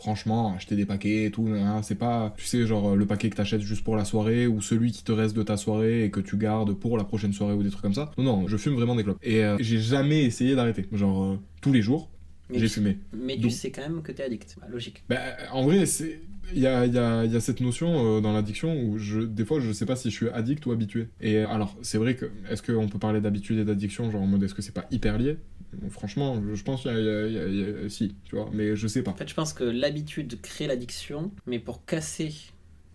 Franchement, 0.06 0.54
acheter 0.56 0.76
des 0.76 0.86
paquets 0.86 1.24
et 1.26 1.32
tout, 1.32 1.48
hein, 1.50 1.82
c'est 1.82 1.96
pas, 1.98 2.32
tu 2.38 2.46
sais, 2.46 2.68
genre 2.68 2.96
le 2.96 3.08
paquet 3.08 3.32
que 3.32 3.36
t'achètes 3.36 3.62
juste 3.62 3.84
pour 3.84 3.96
la 3.96 4.06
soirée 4.06 4.46
ou 4.46 4.62
celui 4.62 4.92
qui 4.92 5.04
te 5.04 5.12
reste 5.12 5.36
de 5.36 5.42
ta 5.42 5.58
soirée 5.58 6.04
et 6.06 6.12
que 6.12 6.20
tu 6.20 6.38
gardes 6.38 6.74
pour 6.76 6.96
la 6.96 7.04
prochaine 7.04 7.34
soirée 7.34 7.56
ou 7.56 7.64
des 7.64 7.72
trucs 7.72 7.82
comme 7.82 7.96
ça. 7.96 8.12
Non, 8.20 8.24
non, 8.24 8.48
je 8.48 8.56
fume 8.56 8.76
vraiment 8.76 8.96
des 8.96 9.04
clopes. 9.04 9.18
Et 9.24 9.44
euh, 9.44 9.58
j'ai 9.60 9.80
jamais 9.80 10.24
essayé 10.24 10.54
d'arrêter. 10.54 10.86
Genre 10.92 11.24
euh, 11.24 11.40
tous 11.60 11.74
les 11.74 11.82
jours, 11.82 12.12
j'ai 12.54 12.68
fumé. 12.68 13.00
Mais 13.18 13.36
tu 13.40 13.50
sais 13.50 13.72
quand 13.72 13.82
même 13.82 14.04
que 14.04 14.12
t'es 14.12 14.22
addict, 14.22 14.58
Bah, 14.62 14.68
logique. 14.72 15.02
Bah, 15.10 15.18
en 15.52 15.64
vrai, 15.64 15.88
c'est. 15.88 16.20
Il 16.54 16.60
y 16.62 16.68
a, 16.68 16.86
il 16.86 16.94
y 16.94 17.00
a- 17.00 17.26
il 17.26 17.34
y 17.34 17.36
a 17.36 17.40
cette 17.40 17.60
notion 17.60 18.18
euh, 18.18 18.22
dans 18.22 18.32
l'addiction 18.32 18.80
où 18.80 19.00
je, 19.00 19.22
des 19.22 19.44
fois 19.46 19.60
je 19.60 19.72
sais 19.72 19.88
pas 19.88 19.96
si 19.96 20.12
je 20.12 20.16
suis 20.16 20.30
addict 20.30 20.64
ou 20.68 20.72
habitué. 20.72 21.08
Et 21.20 21.40
alors, 21.40 21.76
c'est 21.82 21.98
vrai 21.98 22.16
que. 22.16 22.28
Est-ce 22.52 22.62
qu'on 22.62 22.88
peut 22.88 23.00
parler 23.00 23.20
d'habitude 23.22 23.58
et 23.58 23.66
d'addiction, 23.66 24.12
genre 24.12 24.22
en 24.22 24.28
mode 24.28 24.44
est-ce 24.44 24.54
que 24.54 24.62
c'est 24.62 24.72
pas 24.76 24.86
hyper 24.92 25.18
lié? 25.18 25.38
Franchement, 25.90 26.42
je, 26.54 26.64
pense 26.64 26.84
qu'il 26.84 26.92
y 26.92 26.96
a, 26.96 27.28
y 27.28 27.86
y 27.86 27.90
Si, 27.90 28.16
tu 28.26 28.36
vois, 28.36 28.50
mais 28.54 28.76
je 28.76 28.88
sais 28.88 29.04
pas. 29.04 29.12
En 29.12 29.16
fait, 29.16 29.30
je 29.30 29.34
pense 29.34 29.54
que 29.54 29.64
l'habitude 29.64 30.40
crée 30.42 30.68
l'addiction, 30.68 31.32
mais 31.46 31.60
pour 31.60 31.86
casser, 31.86 32.34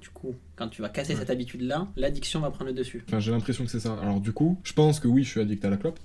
du 0.00 0.08
coup, 0.08 0.34
quand 0.56 0.68
tu 0.68 0.82
vas 0.82 0.88
casser 0.88 1.16
cette 1.16 1.30
habitude-là, 1.30 1.88
l'addiction 1.96 2.40
va 2.40 2.50
prendre 2.50 2.70
le 2.70 2.72
dessus. 2.72 3.02
Enfin, 3.06 3.20
j'ai 3.20 3.30
l'impression 3.30 3.64
que 3.64 3.70
c'est 3.70 3.80
ça. 3.80 3.98
Alors, 4.00 4.20
du 4.20 4.32
coup, 4.32 4.58
je 4.64 4.72
pense 4.72 5.00
que 5.00 5.08
oui, 5.08 5.24
je 5.24 5.30
suis 5.30 5.40
addict 5.40 5.64
à 5.64 5.70
la 5.70 5.76
clope. 5.76 5.98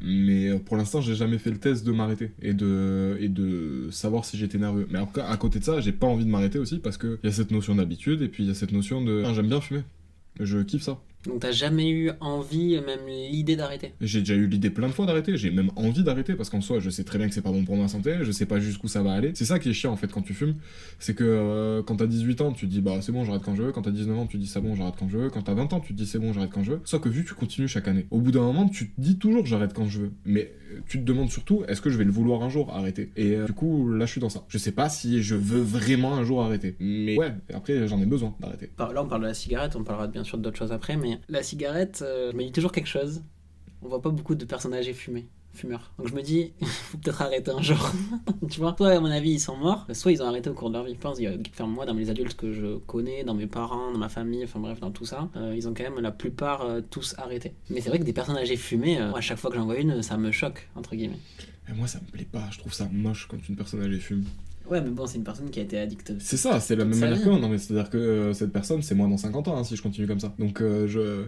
Mais 0.00 0.56
pour 0.60 0.76
l'instant, 0.76 1.00
j'ai 1.00 1.14
jamais 1.14 1.38
fait 1.38 1.50
le 1.50 1.58
test 1.58 1.84
de 1.84 1.90
m'arrêter 1.90 2.30
et 2.40 2.54
de, 2.54 3.16
et 3.20 3.28
de 3.28 3.88
savoir 3.90 4.24
si 4.24 4.36
j'étais 4.36 4.58
nerveux. 4.58 4.86
Mais 4.90 4.98
en 4.98 5.06
tout 5.06 5.14
cas, 5.14 5.26
à 5.26 5.36
côté 5.36 5.58
de 5.58 5.64
ça, 5.64 5.80
j'ai 5.80 5.92
pas 5.92 6.06
envie 6.06 6.24
de 6.24 6.30
m'arrêter 6.30 6.58
aussi 6.58 6.78
parce 6.78 6.98
qu'il 6.98 7.18
y 7.22 7.26
a 7.26 7.32
cette 7.32 7.50
notion 7.50 7.74
d'habitude 7.74 8.22
et 8.22 8.28
puis 8.28 8.44
il 8.44 8.46
y 8.48 8.50
a 8.50 8.54
cette 8.54 8.72
notion 8.72 9.02
de. 9.02 9.24
Ah, 9.26 9.34
J'aime 9.34 9.48
bien 9.48 9.60
fumer. 9.60 9.82
Je 10.38 10.58
kiffe 10.58 10.82
ça. 10.82 11.00
Donc 11.24 11.40
t'as 11.40 11.50
jamais 11.50 11.90
eu 11.90 12.10
envie, 12.20 12.80
même 12.80 13.06
l'idée 13.06 13.56
d'arrêter? 13.56 13.92
J'ai 14.00 14.20
déjà 14.20 14.34
eu 14.34 14.46
l'idée 14.46 14.70
plein 14.70 14.86
de 14.86 14.92
fois 14.92 15.04
d'arrêter, 15.04 15.36
j'ai 15.36 15.50
même 15.50 15.70
envie 15.76 16.04
d'arrêter 16.04 16.34
parce 16.34 16.48
qu'en 16.48 16.60
soi 16.60 16.78
je 16.78 16.90
sais 16.90 17.04
très 17.04 17.18
bien 17.18 17.28
que 17.28 17.34
c'est 17.34 17.42
pas 17.42 17.50
bon 17.50 17.64
pour 17.64 17.76
ma 17.76 17.88
santé, 17.88 18.18
je 18.22 18.30
sais 18.30 18.46
pas 18.46 18.60
jusqu'où 18.60 18.88
ça 18.88 19.02
va 19.02 19.12
aller. 19.12 19.32
C'est 19.34 19.44
ça 19.44 19.58
qui 19.58 19.70
est 19.70 19.72
chiant 19.72 19.92
en 19.92 19.96
fait 19.96 20.10
quand 20.12 20.22
tu 20.22 20.32
fumes, 20.32 20.54
c'est 20.98 21.14
que 21.14 21.24
euh, 21.24 21.82
quand 21.82 21.96
t'as 21.96 22.06
18 22.06 22.40
ans 22.40 22.52
tu 22.52 22.66
te 22.66 22.70
dis 22.70 22.80
bah 22.80 22.98
c'est 23.02 23.12
bon 23.12 23.24
j'arrête 23.24 23.42
quand 23.44 23.56
je 23.56 23.62
veux, 23.64 23.72
quand 23.72 23.82
t'as 23.82 23.90
19 23.90 24.16
ans 24.18 24.26
tu 24.26 24.38
dis 24.38 24.46
c'est 24.46 24.60
bon 24.60 24.76
j'arrête 24.76 24.94
quand 24.98 25.08
je 25.08 25.18
veux, 25.18 25.30
quand 25.30 25.42
t'as 25.42 25.54
20 25.54 25.72
ans 25.72 25.80
tu 25.80 25.92
te 25.92 25.98
dis 25.98 26.06
c'est 26.06 26.20
bon 26.20 26.32
j'arrête 26.32 26.50
quand 26.52 26.62
je 26.62 26.72
veux. 26.72 26.80
Sauf 26.84 27.00
que 27.00 27.08
vu 27.08 27.24
que 27.24 27.28
tu 27.28 27.34
continues 27.34 27.68
chaque 27.68 27.88
année, 27.88 28.06
au 28.10 28.20
bout 28.20 28.30
d'un 28.30 28.42
moment 28.42 28.68
tu 28.68 28.90
te 28.90 29.00
dis 29.00 29.18
toujours 29.18 29.44
j'arrête 29.44 29.72
quand 29.74 29.88
je 29.88 30.02
veux, 30.02 30.12
mais 30.24 30.52
euh, 30.72 30.80
tu 30.86 30.98
te 31.00 31.04
demandes 31.04 31.30
surtout 31.30 31.64
est-ce 31.66 31.80
que 31.80 31.90
je 31.90 31.98
vais 31.98 32.04
le 32.04 32.12
vouloir 32.12 32.42
un 32.42 32.48
jour 32.48 32.72
arrêter? 32.72 33.10
Et 33.16 33.34
euh, 33.34 33.46
du 33.46 33.52
coup 33.54 33.90
là 33.92 34.06
je 34.06 34.12
suis 34.12 34.20
dans 34.20 34.28
ça. 34.28 34.44
Je 34.48 34.58
sais 34.58 34.72
pas 34.72 34.88
si 34.88 35.20
je 35.22 35.34
veux 35.34 35.60
vraiment 35.60 36.14
un 36.14 36.22
jour 36.22 36.42
arrêter, 36.44 36.76
mais 36.78 37.18
ouais 37.18 37.34
après 37.52 37.88
j'en 37.88 38.00
ai 38.00 38.06
besoin 38.06 38.36
d'arrêter. 38.38 38.70
Là 38.78 39.02
on 39.02 39.08
parle 39.08 39.22
de 39.22 39.26
la 39.26 39.34
cigarette, 39.34 39.74
on 39.74 39.82
parlera 39.82 40.06
bien 40.06 40.22
sûr 40.22 40.38
d'autres 40.38 40.58
choses 40.58 40.72
après, 40.72 40.96
mais 40.96 41.07
la 41.28 41.42
cigarette, 41.42 42.00
euh, 42.02 42.30
je 42.32 42.36
me 42.36 42.44
dis 42.44 42.52
toujours 42.52 42.72
quelque 42.72 42.88
chose. 42.88 43.22
On 43.82 43.88
voit 43.88 44.02
pas 44.02 44.10
beaucoup 44.10 44.34
de 44.34 44.44
personnes 44.44 44.74
âgées 44.74 44.92
fumer. 44.92 45.28
Fumeurs. 45.54 45.92
Donc 45.98 46.08
je 46.08 46.14
me 46.14 46.22
dis, 46.22 46.52
faut 46.62 46.98
peut-être 46.98 47.22
arrêter 47.22 47.50
un 47.50 47.62
jour. 47.62 47.90
tu 48.50 48.60
vois? 48.60 48.74
Soit 48.76 48.90
à 48.90 49.00
mon 49.00 49.10
avis 49.10 49.32
ils 49.32 49.40
sont 49.40 49.56
morts, 49.56 49.86
soit 49.92 50.12
ils 50.12 50.22
ont 50.22 50.26
arrêté 50.26 50.50
au 50.50 50.54
cours 50.54 50.68
de 50.68 50.74
leur 50.74 50.84
vie. 50.84 50.94
Je 50.94 50.98
pense, 50.98 51.18
enfin, 51.50 51.66
moi 51.66 51.86
dans 51.86 51.94
les 51.94 52.10
adultes 52.10 52.36
que 52.36 52.52
je 52.52 52.76
connais, 52.78 53.24
dans 53.24 53.34
mes 53.34 53.46
parents, 53.46 53.90
dans 53.92 53.98
ma 53.98 54.08
famille, 54.08 54.44
enfin 54.44 54.60
bref, 54.60 54.78
dans 54.80 54.90
tout 54.90 55.06
ça, 55.06 55.28
euh, 55.36 55.54
ils 55.56 55.66
ont 55.66 55.74
quand 55.74 55.82
même 55.82 56.00
la 56.00 56.12
plupart 56.12 56.62
euh, 56.62 56.80
tous 56.80 57.14
arrêté. 57.18 57.54
Mais 57.70 57.80
c'est 57.80 57.88
vrai 57.88 57.98
que 57.98 58.04
des 58.04 58.12
personnes 58.12 58.36
âgées 58.36 58.56
fumer, 58.56 59.00
euh, 59.00 59.12
à 59.12 59.20
chaque 59.20 59.38
fois 59.38 59.50
que 59.50 59.56
j'en 59.56 59.64
vois 59.64 59.78
une, 59.78 60.02
ça 60.02 60.16
me 60.16 60.30
choque, 60.30 60.68
entre 60.76 60.94
guillemets. 60.94 61.18
Et 61.68 61.72
moi 61.72 61.86
ça 61.86 62.00
me 62.00 62.06
plaît 62.06 62.28
pas, 62.30 62.48
je 62.50 62.58
trouve 62.58 62.72
ça 62.72 62.88
moche 62.92 63.26
quand 63.28 63.36
une 63.48 63.56
personne 63.56 63.82
âgée 63.82 63.98
fume. 63.98 64.24
Ouais, 64.70 64.80
mais 64.80 64.90
bon, 64.90 65.06
c'est 65.06 65.16
une 65.18 65.24
personne 65.24 65.50
qui 65.50 65.60
a 65.60 65.62
été 65.62 65.78
addicte. 65.78 66.12
C'est 66.18 66.36
ça, 66.36 66.60
c'est 66.60 66.76
la 66.76 66.84
même 66.84 66.98
manière 66.98 67.16
vie. 67.16 67.24
que 67.24 67.28
moi. 67.28 67.38
Non, 67.38 67.48
mais 67.48 67.58
c'est-à-dire 67.58 67.90
que 67.90 67.96
euh, 67.96 68.32
cette 68.32 68.52
personne, 68.52 68.82
c'est 68.82 68.94
moi 68.94 69.08
dans 69.08 69.16
50 69.16 69.48
ans 69.48 69.56
hein, 69.56 69.64
si 69.64 69.76
je 69.76 69.82
continue 69.82 70.06
comme 70.06 70.20
ça. 70.20 70.34
Donc, 70.38 70.60
euh, 70.60 70.86
je. 70.86 71.26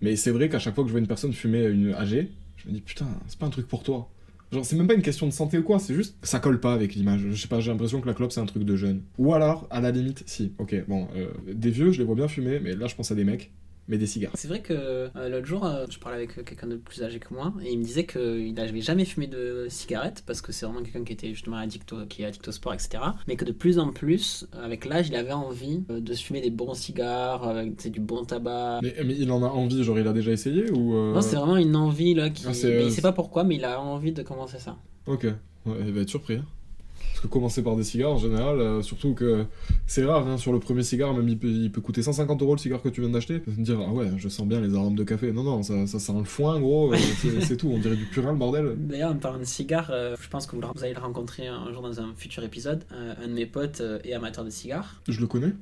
Mais 0.00 0.16
c'est 0.16 0.30
vrai 0.30 0.48
qu'à 0.48 0.58
chaque 0.58 0.74
fois 0.74 0.84
que 0.84 0.88
je 0.88 0.92
vois 0.92 1.00
une 1.00 1.08
personne 1.08 1.32
fumer 1.32 1.64
une 1.66 1.92
âgée, 1.92 2.30
je 2.56 2.68
me 2.68 2.72
dis 2.74 2.80
putain, 2.80 3.06
c'est 3.26 3.38
pas 3.38 3.46
un 3.46 3.50
truc 3.50 3.66
pour 3.68 3.82
toi. 3.82 4.08
Genre, 4.52 4.64
c'est 4.64 4.76
même 4.76 4.86
pas 4.86 4.94
une 4.94 5.02
question 5.02 5.26
de 5.26 5.32
santé 5.32 5.58
ou 5.58 5.62
quoi, 5.62 5.78
c'est 5.78 5.94
juste. 5.94 6.16
Ça 6.22 6.40
colle 6.40 6.60
pas 6.60 6.72
avec 6.72 6.94
l'image. 6.94 7.26
Je 7.30 7.40
sais 7.40 7.48
pas, 7.48 7.60
j'ai 7.60 7.70
l'impression 7.70 8.00
que 8.00 8.06
la 8.06 8.14
clope, 8.14 8.32
c'est 8.32 8.40
un 8.40 8.46
truc 8.46 8.64
de 8.64 8.76
jeune. 8.76 9.02
Ou 9.18 9.34
alors, 9.34 9.66
à 9.70 9.80
la 9.80 9.90
limite, 9.90 10.22
si, 10.26 10.52
ok, 10.58 10.84
bon, 10.88 11.06
euh, 11.16 11.28
des 11.52 11.70
vieux, 11.70 11.92
je 11.92 11.98
les 11.98 12.04
vois 12.04 12.14
bien 12.14 12.28
fumer, 12.28 12.58
mais 12.60 12.74
là, 12.74 12.86
je 12.86 12.94
pense 12.94 13.10
à 13.10 13.14
des 13.14 13.24
mecs. 13.24 13.50
Mais 13.90 13.96
des 13.96 14.06
cigares. 14.06 14.32
C'est 14.34 14.48
vrai 14.48 14.60
que 14.60 14.74
euh, 14.74 15.28
l'autre 15.30 15.46
jour, 15.46 15.64
euh, 15.64 15.86
je 15.88 15.98
parlais 15.98 16.18
avec 16.18 16.44
quelqu'un 16.44 16.66
de 16.66 16.76
plus 16.76 17.02
âgé 17.02 17.18
que 17.18 17.32
moi 17.32 17.54
et 17.64 17.72
il 17.72 17.78
me 17.78 17.84
disait 17.84 18.04
qu'il 18.04 18.52
n'avait 18.52 18.82
jamais 18.82 19.06
fumé 19.06 19.26
de 19.28 19.66
cigarette 19.70 20.22
parce 20.26 20.42
que 20.42 20.52
c'est 20.52 20.66
vraiment 20.66 20.82
quelqu'un 20.82 21.04
qui 21.04 21.14
était 21.14 21.30
justement 21.30 21.56
addict 21.56 21.90
au, 21.94 22.04
qui 22.04 22.22
est 22.22 22.26
addict 22.26 22.46
au 22.48 22.52
sport, 22.52 22.74
etc. 22.74 22.98
Mais 23.26 23.36
que 23.36 23.46
de 23.46 23.52
plus 23.52 23.78
en 23.78 23.90
plus, 23.90 24.46
avec 24.62 24.84
l'âge, 24.84 25.08
il 25.08 25.16
avait 25.16 25.32
envie 25.32 25.84
euh, 25.90 26.00
de 26.00 26.12
se 26.12 26.22
fumer 26.22 26.42
des 26.42 26.50
bons 26.50 26.74
cigares, 26.74 27.50
sais, 27.78 27.88
du 27.88 28.00
bon 28.00 28.24
tabac. 28.24 28.80
Mais, 28.82 28.94
mais 29.06 29.16
il 29.16 29.30
en 29.32 29.42
a 29.42 29.46
envie, 29.46 29.82
genre, 29.82 29.98
il 29.98 30.06
a 30.06 30.12
déjà 30.12 30.32
essayé 30.32 30.70
ou. 30.70 30.94
euh, 30.94 31.14
Non, 31.14 31.22
c'est 31.22 31.36
vraiment 31.36 31.56
une 31.56 31.74
envie 31.74 32.12
là 32.12 32.28
qui. 32.28 32.44
Ah, 32.46 32.52
c'est, 32.52 32.68
mais 32.76 32.84
il 32.86 32.92
sait 32.92 33.00
pas 33.00 33.12
pourquoi, 33.12 33.42
mais 33.44 33.56
il 33.56 33.64
a 33.64 33.80
envie 33.80 34.12
de 34.12 34.22
commencer 34.22 34.58
ça. 34.58 34.76
Ok, 35.06 35.24
ouais, 35.24 35.76
il 35.86 35.92
va 35.94 36.02
être 36.02 36.10
surpris. 36.10 36.34
hein. 36.36 36.44
Parce 37.18 37.26
que 37.26 37.32
commencer 37.32 37.64
par 37.64 37.74
des 37.74 37.82
cigares, 37.82 38.12
en 38.12 38.16
général, 38.16 38.60
euh, 38.60 38.80
surtout 38.80 39.12
que 39.12 39.44
c'est 39.88 40.04
rare, 40.04 40.24
hein, 40.28 40.36
sur 40.36 40.52
le 40.52 40.60
premier 40.60 40.84
cigare, 40.84 41.12
même 41.12 41.28
il 41.28 41.36
peut, 41.36 41.48
il 41.48 41.72
peut 41.72 41.80
coûter 41.80 42.00
150 42.00 42.40
euros 42.42 42.52
le 42.52 42.60
cigare 42.60 42.80
que 42.80 42.88
tu 42.88 43.00
viens 43.00 43.10
d'acheter. 43.10 43.42
Dire, 43.48 43.80
ah 43.84 43.92
ouais, 43.92 44.06
je 44.18 44.28
sens 44.28 44.46
bien 44.46 44.60
les 44.60 44.72
arômes 44.76 44.94
de 44.94 45.02
café. 45.02 45.32
Non, 45.32 45.42
non, 45.42 45.64
ça, 45.64 45.84
ça 45.88 45.98
sent 45.98 46.12
le 46.16 46.22
foin, 46.22 46.60
gros, 46.60 46.92
euh, 46.92 46.96
c'est 47.40 47.56
tout, 47.56 47.72
on 47.74 47.78
dirait 47.78 47.96
du 47.96 48.04
purin, 48.04 48.30
le 48.30 48.38
bordel. 48.38 48.76
D'ailleurs, 48.76 49.10
en 49.10 49.16
parlant 49.16 49.40
de 49.40 49.44
cigares, 49.44 49.90
euh, 49.90 50.14
je 50.20 50.28
pense 50.28 50.46
que 50.46 50.54
vous, 50.54 50.62
vous 50.62 50.84
allez 50.84 50.94
le 50.94 51.00
rencontrer 51.00 51.48
un 51.48 51.72
jour 51.72 51.82
dans 51.82 52.00
un 52.00 52.14
futur 52.14 52.44
épisode. 52.44 52.84
Euh, 52.92 53.14
un 53.20 53.26
de 53.26 53.32
mes 53.32 53.46
potes 53.46 53.80
euh, 53.80 53.98
est 54.04 54.12
amateur 54.12 54.44
de 54.44 54.50
cigares. 54.50 55.02
Je 55.08 55.20
le 55.20 55.26
connais 55.26 55.54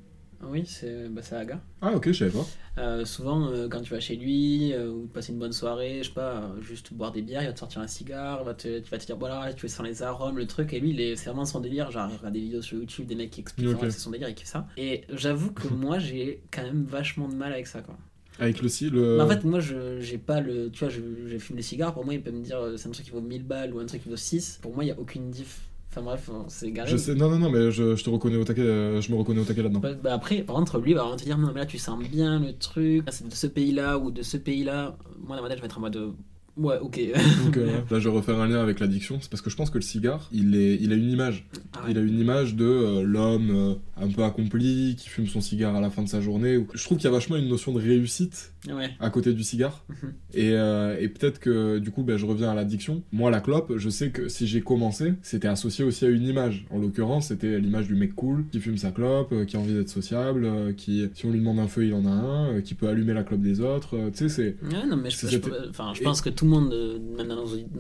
Oui, 0.43 0.65
c'est 0.67 1.09
bah, 1.09 1.23
c'est 1.23 1.37
Aga. 1.37 1.61
Ah 1.81 1.93
ok, 1.95 2.09
je 2.09 2.13
savais 2.13 2.31
pas. 2.31 2.47
Euh, 2.79 3.05
souvent, 3.05 3.49
euh, 3.49 3.69
quand 3.69 3.81
tu 3.81 3.93
vas 3.93 4.01
chez 4.01 4.17
lui, 4.17 4.73
euh, 4.75 4.91
ou 4.91 5.07
passer 5.07 5.33
une 5.33 5.39
bonne 5.39 5.53
soirée, 5.53 5.99
je 6.03 6.09
sais 6.09 6.15
pas, 6.15 6.43
euh, 6.43 6.61
juste 6.61 6.93
boire 6.93 7.11
des 7.11 7.23
bières, 7.23 7.43
il 7.43 7.47
va 7.47 7.53
te 7.53 7.59
sortir 7.59 7.81
un 7.81 7.87
cigare, 7.87 8.41
il 8.43 8.45
va 8.45 8.55
te, 8.55 8.81
tu 8.81 8.91
vas 8.91 8.99
te 8.99 9.07
dire, 9.07 9.17
voilà, 9.17 9.53
tu 9.55 9.63
veux 9.63 9.69
sans 9.69 9.83
les 9.83 10.03
arômes, 10.03 10.37
le 10.37 10.47
truc, 10.47 10.73
et 10.75 10.81
lui, 10.81 10.95
c'est 11.17 11.31
vraiment 11.31 11.47
son 11.47 11.61
délire. 11.61 11.91
Genre, 11.91 12.09
il 12.11 12.17
regarde 12.17 12.35
des 12.35 12.41
vidéos 12.41 12.63
sur 12.63 12.79
YouTube, 12.79 13.07
des 13.07 13.15
mecs 13.15 13.31
qui 13.31 13.41
expliquent, 13.41 13.69
Ok. 13.69 13.73
vraiment 13.75 13.89
que 13.89 13.95
c'est 13.95 14.01
son 14.01 14.11
délire, 14.11 14.29
il 14.29 14.35
kiffe 14.35 14.49
ça. 14.49 14.67
Et 14.77 15.05
j'avoue 15.11 15.53
que 15.53 15.69
moi, 15.73 15.99
j'ai 15.99 16.43
quand 16.51 16.63
même 16.63 16.85
vachement 16.85 17.29
de 17.29 17.35
mal 17.35 17.53
avec 17.53 17.67
ça, 17.67 17.81
quoi. 17.81 17.97
Avec 18.39 18.61
le 18.61 18.69
le... 18.91 19.17
Mais 19.17 19.23
en 19.23 19.29
fait, 19.29 19.45
moi, 19.45 19.61
je 19.61 19.99
j'ai 20.01 20.19
pas 20.19 20.41
le. 20.43 20.71
Tu 20.71 20.81
vois, 20.81 20.91
je, 20.91 21.01
je 21.27 21.39
fume 21.39 21.57
des 21.57 21.63
cigares, 21.63 21.95
pour 21.95 22.05
moi, 22.05 22.13
il 22.13 22.21
peut 22.21 22.31
me 22.31 22.43
dire, 22.43 22.59
c'est 22.77 22.87
un 22.87 22.91
truc 22.93 23.07
qui 23.07 23.11
vaut 23.11 23.23
1000 23.23 23.45
balles 23.45 23.73
ou 23.73 23.79
un 23.79 23.87
truc 23.87 24.03
qui 24.03 24.11
vaut 24.11 24.17
6. 24.17 24.59
Pour 24.61 24.75
moi, 24.75 24.85
il 24.85 24.89
y 24.89 24.91
a 24.91 24.99
aucune 25.01 25.31
diff. 25.31 25.61
Enfin 25.97 26.05
bref, 26.05 26.29
on- 26.31 26.45
c'est 26.49 26.71
garé. 26.73 26.91
je 26.91 26.97
sais, 26.99 27.15
non, 27.15 27.31
non, 27.31 27.39
non, 27.39 27.51
mais 27.51 27.71
je, 27.71 27.97
je 27.97 28.05
te 28.05 28.11
reconnais 28.11 28.37
au 28.37 28.45
taquet, 28.45 28.61
euh, 28.61 29.01
je 29.01 29.11
me 29.11 29.17
reconnais 29.17 29.41
au 29.41 29.45
taquet 29.45 29.63
là-dedans. 29.63 29.81
Bah, 29.81 29.95
bah 29.95 30.13
après, 30.13 30.43
par 30.43 30.57
contre, 30.57 30.79
lui 30.79 30.93
va 30.93 31.07
te 31.17 31.25
dire 31.25 31.39
non, 31.39 31.53
mais 31.55 31.61
là 31.61 31.67
tu 31.67 31.79
sens 31.79 31.99
bien 32.03 32.39
le 32.39 32.53
truc, 32.53 33.03
c'est 33.09 33.27
de 33.27 33.35
ce 33.35 33.47
pays-là 33.47 33.97
ou 33.99 34.11
de 34.11 34.21
ce 34.23 34.37
pays-là. 34.37 34.97
Moi, 35.27 35.37
dans 35.37 35.43
ma 35.43 35.49
tête, 35.49 35.57
je 35.57 35.63
vais 35.63 35.67
être 35.67 35.79
en 35.79 35.81
mode 35.81 35.97
euh, 35.97 36.11
ouais, 36.59 36.79
ok. 36.83 37.01
Donc 37.45 37.57
euh, 37.57 37.81
là, 37.91 37.99
je 37.99 38.09
vais 38.11 38.15
refaire 38.15 38.39
un 38.39 38.47
lien 38.47 38.61
avec 38.63 38.79
l'addiction, 38.79 39.19
c'est 39.23 39.31
parce 39.31 39.41
que 39.41 39.49
je 39.49 39.57
pense 39.57 39.71
que 39.71 39.79
le 39.79 39.83
cigare, 39.83 40.29
il, 40.33 40.55
est, 40.55 40.77
il 40.81 40.93
a 40.93 40.97
une 40.97 41.11
image. 41.11 41.47
Ah 41.73 41.85
ouais. 41.85 41.93
Il 41.93 41.99
a 41.99 42.03
une 42.03 42.19
image 42.21 42.57
de 42.57 42.67
euh, 42.67 43.03
l'homme 43.03 43.51
euh, 43.51 43.75
un 43.97 44.09
peu 44.09 44.23
accompli, 44.25 44.97
qui 44.99 45.09
fume 45.09 45.27
son 45.27 45.41
cigare 45.41 45.75
à 45.77 45.81
la 45.81 45.89
fin 45.89 46.03
de 46.03 46.09
sa 46.09 46.21
journée. 46.21 46.67
Je 46.75 46.85
trouve 46.85 46.99
qu'il 46.99 47.07
y 47.07 47.09
a 47.09 47.13
vachement 47.13 47.37
une 47.37 47.49
notion 47.49 47.73
de 47.73 47.81
réussite 47.81 48.53
Ouais. 48.73 48.91
à 49.01 49.11
côté 49.11 49.33
du 49.33 49.43
cigare. 49.43 49.85
Mhm. 49.89 50.13
Et, 50.35 50.51
euh, 50.53 50.97
et 51.01 51.09
peut-être 51.09 51.39
que 51.39 51.79
du 51.79 51.91
coup, 51.91 52.03
ben, 52.03 52.17
je 52.17 52.27
reviens 52.27 52.51
à 52.51 52.55
l'addiction. 52.55 53.03
Moi, 53.13 53.31
la 53.31 53.41
clope, 53.41 53.73
je 53.77 53.89
sais 53.89 54.11
que 54.11 54.29
si 54.29 54.47
j'ai 54.47 54.61
commencé, 54.61 55.15
c'était 55.23 55.49
associé 55.49 55.85
aussi 55.85 56.05
à 56.05 56.09
une 56.09 56.23
image. 56.25 56.67
En 56.71 56.79
l'occurrence, 56.79 57.29
c'était 57.29 57.59
l'image 57.59 57.87
du 57.87 57.95
mec 57.95 58.15
cool 58.15 58.45
qui 58.51 58.61
fume 58.61 58.77
sa 58.79 58.91
clope, 58.91 59.33
euh, 59.33 59.45
qui 59.45 59.57
a 59.57 59.61
envie 59.61 59.75
d'être 59.75 59.89
sociable, 59.89 60.45
euh, 60.45 60.73
qui, 60.73 61.09
si 61.15 61.27
on 61.27 61.31
lui 61.31 61.39
demande 61.39 61.59
un 61.59 61.69
feu, 61.69 61.85
il 61.87 61.95
en 61.95 62.07
a 62.07 62.11
un, 62.11 62.61
qui 62.61 62.75
peut 62.75 62.89
allumer 62.89 63.15
la 63.15 63.23
clope 63.25 63.41
des 63.43 63.61
autres. 63.61 63.97
tu 64.11 64.29
sais, 64.29 64.29
c'est. 64.29 64.57
Ouais, 64.75 64.87
non, 64.87 64.97
mais 64.97 65.11
je, 65.11 65.19
je- 65.19 65.27
cette- 65.29 65.51
enfin, 65.71 65.93
je 65.95 66.01
et- 66.01 66.05
pense 66.05 66.21
que 66.21 66.31
tout 66.31 66.45
le 66.45 66.51
monde, 66.51 66.75
même 67.17 67.29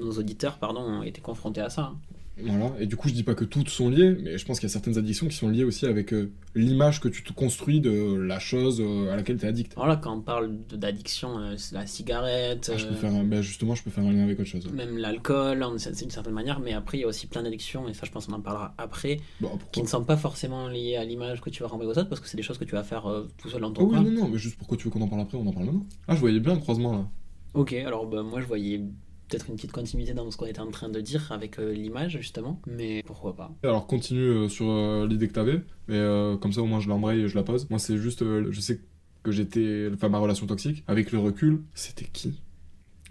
nos 0.01 0.13
auditeurs, 0.13 0.59
pardon, 0.59 0.81
ont 0.81 1.03
été 1.03 1.21
confrontés 1.21 1.61
à 1.61 1.71
ça. 1.71 1.93
hein. 1.95 1.99
Voilà, 2.43 2.71
et 2.79 2.87
du 2.87 2.97
coup 2.97 3.09
je 3.09 3.15
dis 3.15 3.23
pas 3.23 3.35
que 3.35 3.45
toutes 3.47 3.71
sont 3.71 3.89
liées, 3.89 4.15
mais 4.23 4.37
je 4.37 4.45
pense 4.45 4.61
qu'il 4.61 4.69
y 4.69 4.71
a 4.71 4.73
certaines 4.73 4.99
addictions 4.99 5.27
qui 5.27 5.35
sont 5.37 5.49
liées 5.49 5.65
aussi 5.65 5.87
avec 5.87 6.13
euh, 6.13 6.31
l'image 6.55 7.01
que 7.01 7.09
tu 7.09 7.23
te 7.23 7.33
construis 7.33 7.81
de 7.81 8.15
la 8.15 8.39
chose 8.39 8.79
euh, 8.83 9.11
à 9.11 9.17
laquelle 9.17 9.39
tu 9.39 9.47
es 9.47 9.49
addict. 9.49 9.73
Voilà, 9.75 9.97
quand 9.97 10.15
on 10.15 10.21
parle 10.21 10.51
d'addiction, 10.71 11.39
euh, 11.39 11.55
c'est 11.57 11.75
la 11.75 11.87
cigarette, 11.87 12.71
Ah, 12.75 12.77
je 12.77 12.85
peux 12.87 12.93
euh, 12.93 12.97
faire 12.97 13.15
un- 13.15 13.25
ben, 13.25 13.41
justement, 13.41 13.75
je 13.75 13.83
peux 13.83 13.91
faire 13.91 14.05
un 14.05 14.13
lien 14.13 14.23
avec 14.25 14.39
autre 14.39 14.51
chose. 14.51 14.67
ouais. 14.67 14.73
même 14.73 14.99
l'alcool, 14.99 15.65
c'est 15.79 15.97
d'une 15.99 16.11
certaine 16.11 16.35
manière, 16.35 16.61
mais 16.61 16.75
après, 16.75 16.99
il 16.99 17.01
y 17.01 17.05
a 17.05 17.07
aussi 17.07 17.27
plein 17.27 17.43
d'addictions, 17.43 17.89
et 17.89 17.95
ça, 17.95 18.05
je 18.05 18.11
pense 18.11 18.27
qu'on 18.27 18.35
en 18.35 18.41
parlera 18.43 18.75
après, 18.77 19.19
Bon, 19.41 19.59
qui 19.73 19.81
ne 19.81 19.87
sont 19.87 20.05
pas 20.05 20.19
forcément 20.19 20.69
liées 20.69 20.97
à 20.97 21.05
l'image 21.07 21.41
que 21.41 21.49
tu 21.49 21.63
vas 21.63 21.69
renvoyer 21.71 21.91
aux 21.91 21.99
autres, 21.99 22.11
parce 22.11 22.21
que 22.21 22.29
c'est 22.29 22.37
des 22.37 22.43
choses 22.43 22.59
que 22.59 22.65
tu 22.65 22.73
vas 22.73 22.85
faire 22.85 23.07
euh, 23.11 23.29
tout 23.39 23.49
seul 23.49 23.63
dans 23.63 23.73
ton 23.73 23.85
Oh 23.85 23.91
oui, 23.93 23.97
non, 24.05 24.11
non, 24.25 24.29
mais 24.29 24.37
juste 24.37 24.59
pourquoi 24.59 24.77
tu 24.77 24.85
veux 24.85 24.91
qu'on 24.91 25.01
en 25.01 25.09
parle 25.09 25.23
après, 25.23 25.39
on 25.39 25.47
en 25.47 25.53
parle 25.53 25.65
maintenant. 25.67 25.87
Ah, 26.07 26.15
je 26.15 26.21
voyais 26.21 26.39
bien 26.41 26.53
le 26.55 26.61
croisement 26.61 26.93
là. 26.93 27.09
Ok, 27.55 27.73
alors 27.73 28.07
bah, 28.07 28.23
moi 28.23 28.43
je 28.43 28.47
voyais 28.47 28.83
peut-être 29.29 29.49
une 29.49 29.57
petite 29.57 29.73
continuité 29.73 30.15
dans 30.15 30.31
ce 30.31 30.37
qu'on 30.37 30.47
était 30.47 30.61
en 30.61 30.71
train 30.71 30.89
de 30.89 31.01
dire 31.01 31.31
avec 31.33 31.59
euh, 31.59 31.73
l'image 31.73 32.19
justement, 32.19 32.61
mais 32.67 33.03
pourquoi 33.07 33.35
pas. 33.35 33.55
Alors 33.63 33.87
continue 33.87 34.21
euh, 34.21 34.49
sur 34.49 34.67
euh, 34.71 35.07
l'idée 35.09 35.29
que 35.29 35.33
t'avais, 35.35 35.63
mais 35.89 36.01
comme 36.41 36.53
ça 36.53 36.63
au 36.63 36.67
moins 36.67 36.81
je 36.81 36.89
l'embraye 36.89 37.23
et 37.23 37.29
je 37.29 37.35
la 37.35 37.43
pose. 37.43 37.69
Moi 37.71 37.79
c'est 37.79 37.97
juste, 37.99 38.25
je 38.51 38.61
sais 38.61 38.81
que 39.23 39.33
j'étais, 39.33 39.89
enfin 39.93 40.09
ma 40.09 40.19
relation 40.19 40.47
toxique, 40.47 40.85
avec 40.87 41.11
le 41.13 41.19
recul, 41.19 41.61
c'était 41.75 42.07
qui? 42.13 42.41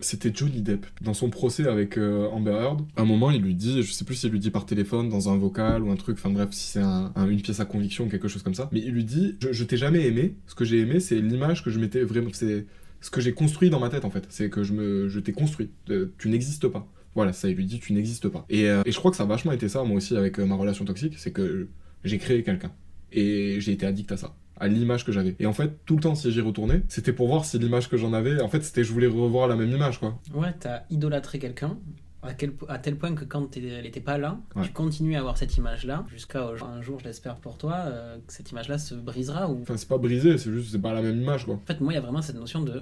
C'était 0.01 0.29
Johnny 0.33 0.61
Depp. 0.61 0.85
Dans 1.01 1.13
son 1.13 1.29
procès 1.29 1.67
avec 1.69 1.97
Amber 1.97 2.51
Heard, 2.51 2.81
à 2.97 3.03
un 3.03 3.05
moment, 3.05 3.31
il 3.31 3.41
lui 3.41 3.55
dit, 3.55 3.81
je 3.81 3.93
sais 3.93 4.03
plus 4.03 4.15
s'il 4.15 4.29
lui 4.29 4.39
dit 4.39 4.51
par 4.51 4.65
téléphone, 4.65 5.07
dans 5.07 5.29
un 5.29 5.37
vocal 5.37 5.83
ou 5.83 5.89
un 5.91 5.95
truc, 5.95 6.17
enfin 6.17 6.29
bref, 6.31 6.49
si 6.51 6.67
c'est 6.67 6.81
un- 6.81 7.13
un- 7.15 7.29
une 7.29 7.41
pièce 7.41 7.61
à 7.61 7.65
conviction 7.65 8.09
quelque 8.09 8.27
chose 8.27 8.43
comme 8.43 8.53
ça, 8.55 8.67
mais 8.73 8.81
il 8.81 8.91
lui 8.91 9.05
dit, 9.05 9.37
je, 9.39 9.53
je 9.53 9.63
t'ai 9.63 9.77
jamais 9.77 10.05
aimé, 10.05 10.35
ce 10.47 10.55
que 10.55 10.65
j'ai 10.65 10.79
aimé, 10.79 10.99
c'est 10.99 11.21
l'image 11.21 11.63
que 11.63 11.69
je 11.69 11.79
m'étais 11.79 12.01
vraiment, 12.03 12.29
c'est 12.33 12.65
ce 13.05 13.11
que 13.11 13.21
j'ai 13.21 13.33
construit 13.33 13.69
dans 13.69 13.79
ma 13.79 13.89
tête 13.89 14.03
en 14.03 14.09
fait, 14.09 14.25
c'est 14.29 14.49
que 14.49 14.63
je 14.63 14.73
me, 14.73 15.07
je 15.09 15.19
t'ai 15.19 15.31
construit, 15.31 15.69
Euh, 15.91 16.07
tu 16.17 16.27
n'existes 16.29 16.67
pas. 16.67 16.87
Voilà, 17.13 17.33
ça, 17.33 17.47
il 17.47 17.55
lui 17.55 17.65
dit, 17.65 17.79
tu 17.79 17.93
n'existes 17.93 18.27
pas. 18.27 18.45
Et, 18.49 18.67
euh, 18.67 18.81
et 18.83 18.91
je 18.91 18.97
crois 18.97 19.11
que 19.11 19.17
ça 19.17 19.23
a 19.23 19.27
vachement 19.27 19.51
été 19.51 19.69
ça, 19.69 19.83
moi 19.83 19.97
aussi, 19.97 20.17
avec 20.17 20.39
euh, 20.39 20.45
ma 20.45 20.55
relation 20.55 20.83
toxique, 20.85 21.13
c'est 21.17 21.31
que 21.31 21.69
j'ai 22.03 22.17
créé 22.17 22.41
quelqu'un. 22.43 22.71
Et 23.11 23.61
j'ai 23.61 23.71
été 23.73 23.85
addict 23.85 24.11
à 24.11 24.17
ça, 24.17 24.35
à 24.59 24.67
l'image 24.67 25.05
que 25.05 25.11
j'avais. 25.11 25.35
Et 25.39 25.45
en 25.45 25.53
fait, 25.53 25.71
tout 25.85 25.95
le 25.95 26.01
temps, 26.01 26.15
si 26.15 26.31
j'y 26.31 26.41
retournais, 26.41 26.81
c'était 26.89 27.13
pour 27.13 27.27
voir 27.27 27.45
si 27.45 27.59
l'image 27.59 27.89
que 27.89 27.95
j'en 27.95 28.11
avais, 28.13 28.41
en 28.41 28.49
fait, 28.49 28.63
c'était 28.63 28.83
je 28.83 28.91
voulais 28.91 29.07
revoir 29.07 29.47
la 29.47 29.55
même 29.55 29.69
image, 29.71 29.99
quoi. 29.99 30.19
Ouais, 30.33 30.53
t'as 30.59 30.81
idolâtré 30.89 31.37
quelqu'un 31.39 31.77
à, 32.21 32.33
quel, 32.33 32.53
à 32.67 32.79
tel 32.79 32.97
point 32.97 33.13
que 33.13 33.23
quand 33.23 33.55
elle 33.55 33.85
était 33.85 33.99
pas 34.01 34.17
là, 34.17 34.39
Ouais. 34.55 34.63
tu 34.65 34.71
continues 34.73 35.15
à 35.15 35.19
avoir 35.19 35.37
cette 35.37 35.55
image-là, 35.57 36.03
jusqu'à 36.11 36.43
un 36.43 36.81
jour, 36.81 36.99
je 36.99 37.05
l'espère 37.05 37.35
pour 37.35 37.57
toi, 37.59 37.75
euh, 37.85 38.17
que 38.25 38.33
cette 38.33 38.49
image-là 38.51 38.77
se 38.79 38.95
brisera. 38.95 39.47
Ou... 39.49 39.61
Enfin, 39.61 39.77
c'est 39.77 39.87
pas 39.87 39.99
brisé, 39.99 40.37
c'est 40.39 40.51
juste, 40.51 40.71
c'est 40.71 40.81
pas 40.81 40.91
la 40.93 41.03
même 41.03 41.21
image, 41.21 41.45
quoi. 41.45 41.53
En 41.53 41.65
fait, 41.67 41.79
moi, 41.81 41.93
il 41.93 41.95
y 41.95 41.99
a 41.99 42.01
vraiment 42.01 42.23
cette 42.23 42.35
notion 42.35 42.61
de... 42.63 42.81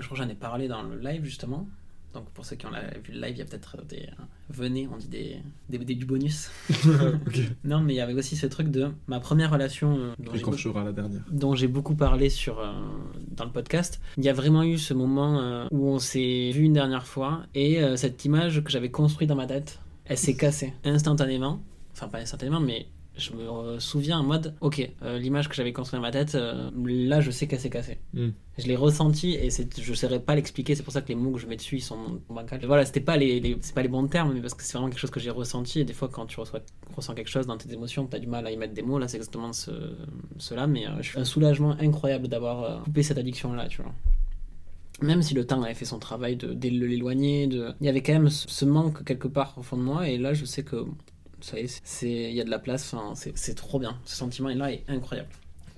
Je 0.00 0.06
crois 0.06 0.18
que 0.18 0.24
j'en 0.24 0.28
ai 0.30 0.34
parlé 0.34 0.66
dans 0.68 0.82
le 0.82 0.98
live 0.98 1.24
justement. 1.24 1.66
Donc 2.12 2.24
pour 2.30 2.44
ceux 2.44 2.56
qui 2.56 2.66
ont 2.66 2.70
la- 2.70 2.90
vu 2.98 3.12
le 3.12 3.20
live, 3.20 3.36
il 3.36 3.38
y 3.38 3.42
a 3.42 3.44
peut-être 3.44 3.84
des... 3.86 4.08
Venez, 4.48 4.88
on 4.92 4.96
dit 4.96 5.06
des, 5.06 5.36
des, 5.68 5.78
des- 5.78 5.94
du 5.94 6.04
bonus. 6.06 6.50
Non, 7.64 7.80
mais 7.80 7.92
il 7.94 7.96
y 7.96 8.00
avait 8.00 8.14
aussi 8.14 8.34
ce 8.36 8.46
truc 8.46 8.68
de 8.68 8.90
ma 9.06 9.20
première 9.20 9.50
relation 9.52 9.96
euh, 9.96 10.12
dont 10.18 10.32
j'ai 10.34 10.42
beaucoup- 10.42 10.84
la 10.84 10.92
dernière. 10.92 11.20
dont 11.30 11.54
j'ai 11.54 11.68
beaucoup 11.68 11.94
parlé 11.94 12.28
sur, 12.28 12.58
euh, 12.58 12.72
dans 13.30 13.44
le 13.44 13.52
podcast. 13.52 14.00
Il 14.16 14.24
y 14.24 14.28
a 14.28 14.32
vraiment 14.32 14.64
eu 14.64 14.76
ce 14.78 14.92
moment 14.94 15.40
euh, 15.40 15.66
où 15.70 15.86
on 15.88 15.98
s'est 16.00 16.50
vu 16.52 16.62
une 16.64 16.72
dernière 16.72 17.06
fois 17.06 17.42
et 17.54 17.80
euh, 17.82 17.96
cette 17.96 18.24
image 18.24 18.62
que 18.64 18.70
j'avais 18.70 18.90
construite 18.90 19.28
dans 19.28 19.36
ma 19.36 19.46
tête, 19.46 19.78
elle 20.06 20.18
s'est 20.18 20.34
cassée 20.36 20.72
instantanément. 20.84 21.60
Enfin, 21.92 22.08
pas 22.08 22.18
instantanément, 22.18 22.60
mais 22.60 22.86
je 23.20 23.32
me 23.34 23.42
euh, 23.42 23.78
souviens 23.78 24.18
en 24.18 24.22
mode, 24.24 24.54
ok, 24.60 24.90
euh, 25.02 25.18
l'image 25.18 25.48
que 25.48 25.54
j'avais 25.54 25.72
construite 25.72 25.98
dans 26.00 26.06
ma 26.06 26.10
tête, 26.10 26.34
euh, 26.34 26.70
là 26.74 27.20
je 27.20 27.30
sais 27.30 27.46
qu'elle 27.46 27.60
s'est 27.60 27.70
cassée. 27.70 27.98
Mm. 28.14 28.28
Je 28.58 28.66
l'ai 28.66 28.76
ressenti 28.76 29.34
et 29.34 29.48
je 29.50 29.90
ne 29.90 29.94
saurais 29.96 30.20
pas 30.20 30.34
l'expliquer, 30.34 30.74
c'est 30.74 30.82
pour 30.82 30.92
ça 30.92 31.02
que 31.02 31.08
les 31.08 31.14
mots 31.14 31.32
que 31.32 31.38
je 31.38 31.46
mets 31.46 31.56
dessus 31.56 31.76
ils 31.76 31.82
sont 31.82 32.20
bancals. 32.28 32.64
Voilà, 32.66 32.84
c'était 32.84 33.00
pas 33.00 33.16
les, 33.16 33.38
les- 33.40 33.56
c'est 33.60 33.74
pas 33.74 33.82
les 33.82 33.88
bons 33.88 34.06
termes, 34.08 34.32
mais 34.34 34.40
parce 34.40 34.54
que 34.54 34.62
c'est 34.64 34.72
vraiment 34.72 34.88
quelque 34.88 34.98
chose 34.98 35.10
que 35.10 35.20
j'ai 35.20 35.30
ressenti 35.30 35.80
et 35.80 35.84
des 35.84 35.92
fois 35.92 36.08
quand 36.08 36.26
tu 36.26 36.40
reçois, 36.40 36.60
ressens 36.96 37.14
quelque 37.14 37.30
chose 37.30 37.46
dans 37.46 37.56
tes 37.56 37.72
émotions, 37.72 38.06
tu 38.06 38.16
as 38.16 38.18
du 38.18 38.26
mal 38.26 38.46
à 38.46 38.50
y 38.50 38.56
mettre 38.56 38.74
des 38.74 38.82
mots, 38.82 38.98
là 38.98 39.06
c'est 39.06 39.18
exactement 39.18 39.52
ce, 39.52 39.70
cela, 40.38 40.66
mais 40.66 40.86
euh, 40.86 40.90
je 41.00 41.10
suis 41.10 41.18
un 41.20 41.24
soulagement 41.24 41.76
incroyable 41.80 42.28
d'avoir 42.28 42.82
coupé 42.82 43.02
cette 43.02 43.18
addiction 43.18 43.52
là, 43.52 43.68
tu 43.68 43.82
vois. 43.82 43.92
Même 45.02 45.22
si 45.22 45.32
le 45.32 45.46
temps 45.46 45.62
avait 45.62 45.72
fait 45.72 45.86
son 45.86 45.98
travail 45.98 46.36
de, 46.36 46.52
de 46.52 46.68
l'éloigner, 46.68 47.46
de... 47.46 47.72
il 47.80 47.86
y 47.86 47.88
avait 47.88 48.02
quand 48.02 48.12
même 48.12 48.28
ce 48.28 48.64
manque 48.66 49.02
quelque 49.04 49.28
part 49.28 49.54
au 49.56 49.62
fond 49.62 49.78
de 49.78 49.82
moi, 49.82 50.08
et 50.08 50.18
là 50.18 50.34
je 50.34 50.44
sais 50.44 50.62
que 50.62 50.84
ça 51.42 51.58
y 51.58 51.66
il 52.02 52.34
y 52.34 52.40
a 52.40 52.44
de 52.44 52.50
la 52.50 52.58
place, 52.58 52.94
c'est 53.34 53.54
trop 53.54 53.78
bien. 53.78 53.98
Ce 54.04 54.16
sentiment-là 54.16 54.72
est 54.72 54.84
incroyable. 54.88 55.28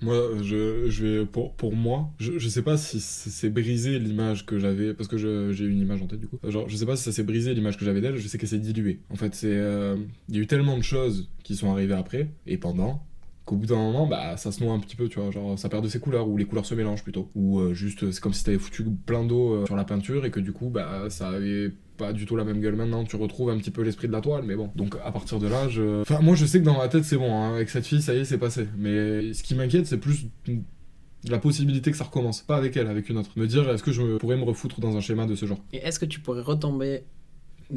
Moi, 0.02 0.14
euh, 0.14 0.42
je, 0.42 0.90
je 0.90 1.06
vais 1.06 1.26
pour, 1.26 1.54
pour 1.54 1.74
moi, 1.74 2.10
je, 2.18 2.36
je 2.38 2.48
sais 2.48 2.62
pas 2.62 2.76
si 2.76 3.00
c'est 3.00 3.50
brisé 3.50 4.00
l'image 4.00 4.44
que 4.44 4.58
j'avais 4.58 4.94
parce 4.94 5.08
que 5.08 5.16
j'ai 5.16 5.64
une 5.64 5.78
image 5.78 6.02
en 6.02 6.06
tête 6.06 6.18
du 6.18 6.26
coup. 6.26 6.38
Genre, 6.48 6.68
je 6.68 6.76
sais 6.76 6.86
pas 6.86 6.96
si 6.96 7.04
ça 7.04 7.12
s'est 7.12 7.22
brisé 7.22 7.54
l'image 7.54 7.78
que 7.78 7.84
j'avais 7.84 8.00
d'elle. 8.00 8.16
Je 8.16 8.26
sais 8.26 8.36
qu'elle 8.36 8.48
s'est 8.48 8.58
diluée. 8.58 9.00
En 9.10 9.16
fait, 9.16 9.34
c'est 9.34 9.52
euh, 9.52 9.96
il 10.28 10.34
y 10.34 10.38
a 10.38 10.42
eu 10.42 10.46
tellement 10.48 10.76
de 10.76 10.82
choses 10.82 11.30
qui 11.44 11.54
sont 11.54 11.70
arrivées 11.70 11.94
après 11.94 12.30
et 12.46 12.58
pendant 12.58 13.06
qu'au 13.44 13.56
bout 13.56 13.66
d'un 13.66 13.76
moment, 13.76 14.06
bah 14.06 14.36
ça 14.36 14.50
se 14.50 14.62
noie 14.62 14.72
un 14.72 14.80
petit 14.80 14.96
peu, 14.96 15.08
tu 15.08 15.20
vois. 15.20 15.30
Genre, 15.30 15.56
ça 15.56 15.68
perd 15.68 15.84
de 15.84 15.88
ses 15.88 16.00
couleurs 16.00 16.28
ou 16.28 16.36
les 16.36 16.46
couleurs 16.46 16.66
se 16.66 16.74
mélangent 16.74 17.04
plutôt. 17.04 17.30
Ou 17.36 17.60
euh, 17.60 17.72
juste, 17.72 18.10
c'est 18.10 18.20
comme 18.20 18.34
si 18.34 18.42
t'avais 18.42 18.58
foutu 18.58 18.84
plein 19.06 19.24
d'eau 19.24 19.64
sur 19.66 19.76
la 19.76 19.84
peinture 19.84 20.24
et 20.24 20.32
que 20.32 20.40
du 20.40 20.52
coup, 20.52 20.68
bah 20.68 21.10
ça 21.10 21.28
avait 21.28 21.70
pas 22.02 22.12
du 22.12 22.26
tout 22.26 22.36
la 22.36 22.44
même 22.44 22.60
gueule 22.60 22.74
maintenant. 22.76 23.04
Tu 23.04 23.16
retrouves 23.16 23.50
un 23.50 23.58
petit 23.58 23.70
peu 23.70 23.82
l'esprit 23.82 24.08
de 24.08 24.12
la 24.12 24.20
toile, 24.20 24.44
mais 24.44 24.54
bon. 24.56 24.70
Donc 24.74 24.96
à 25.04 25.12
partir 25.12 25.38
de 25.38 25.46
là, 25.48 25.68
je. 25.68 26.00
Enfin, 26.02 26.20
moi 26.20 26.34
je 26.34 26.44
sais 26.46 26.58
que 26.60 26.64
dans 26.64 26.76
ma 26.78 26.88
tête 26.88 27.04
c'est 27.04 27.16
bon. 27.16 27.32
hein. 27.32 27.54
Avec 27.54 27.70
cette 27.70 27.86
fille, 27.86 28.02
ça 28.02 28.14
y 28.14 28.18
est, 28.18 28.24
c'est 28.24 28.38
passé. 28.38 28.66
Mais 28.76 29.32
ce 29.32 29.42
qui 29.42 29.54
m'inquiète, 29.54 29.86
c'est 29.86 29.98
plus 29.98 30.26
la 31.28 31.38
possibilité 31.38 31.90
que 31.90 31.96
ça 31.96 32.04
recommence. 32.04 32.42
Pas 32.42 32.56
avec 32.56 32.76
elle, 32.76 32.88
avec 32.88 33.08
une 33.08 33.16
autre. 33.18 33.30
Me 33.36 33.46
dire, 33.46 33.68
est-ce 33.70 33.82
que 33.82 33.92
je 33.92 34.16
pourrais 34.18 34.36
me 34.36 34.44
refoutre 34.44 34.80
dans 34.80 34.96
un 34.96 35.00
schéma 35.00 35.26
de 35.26 35.34
ce 35.36 35.46
genre? 35.46 35.58
Et 35.72 35.78
est-ce 35.78 35.98
que 36.00 36.06
tu 36.06 36.20
pourrais 36.20 36.42
retomber 36.42 37.04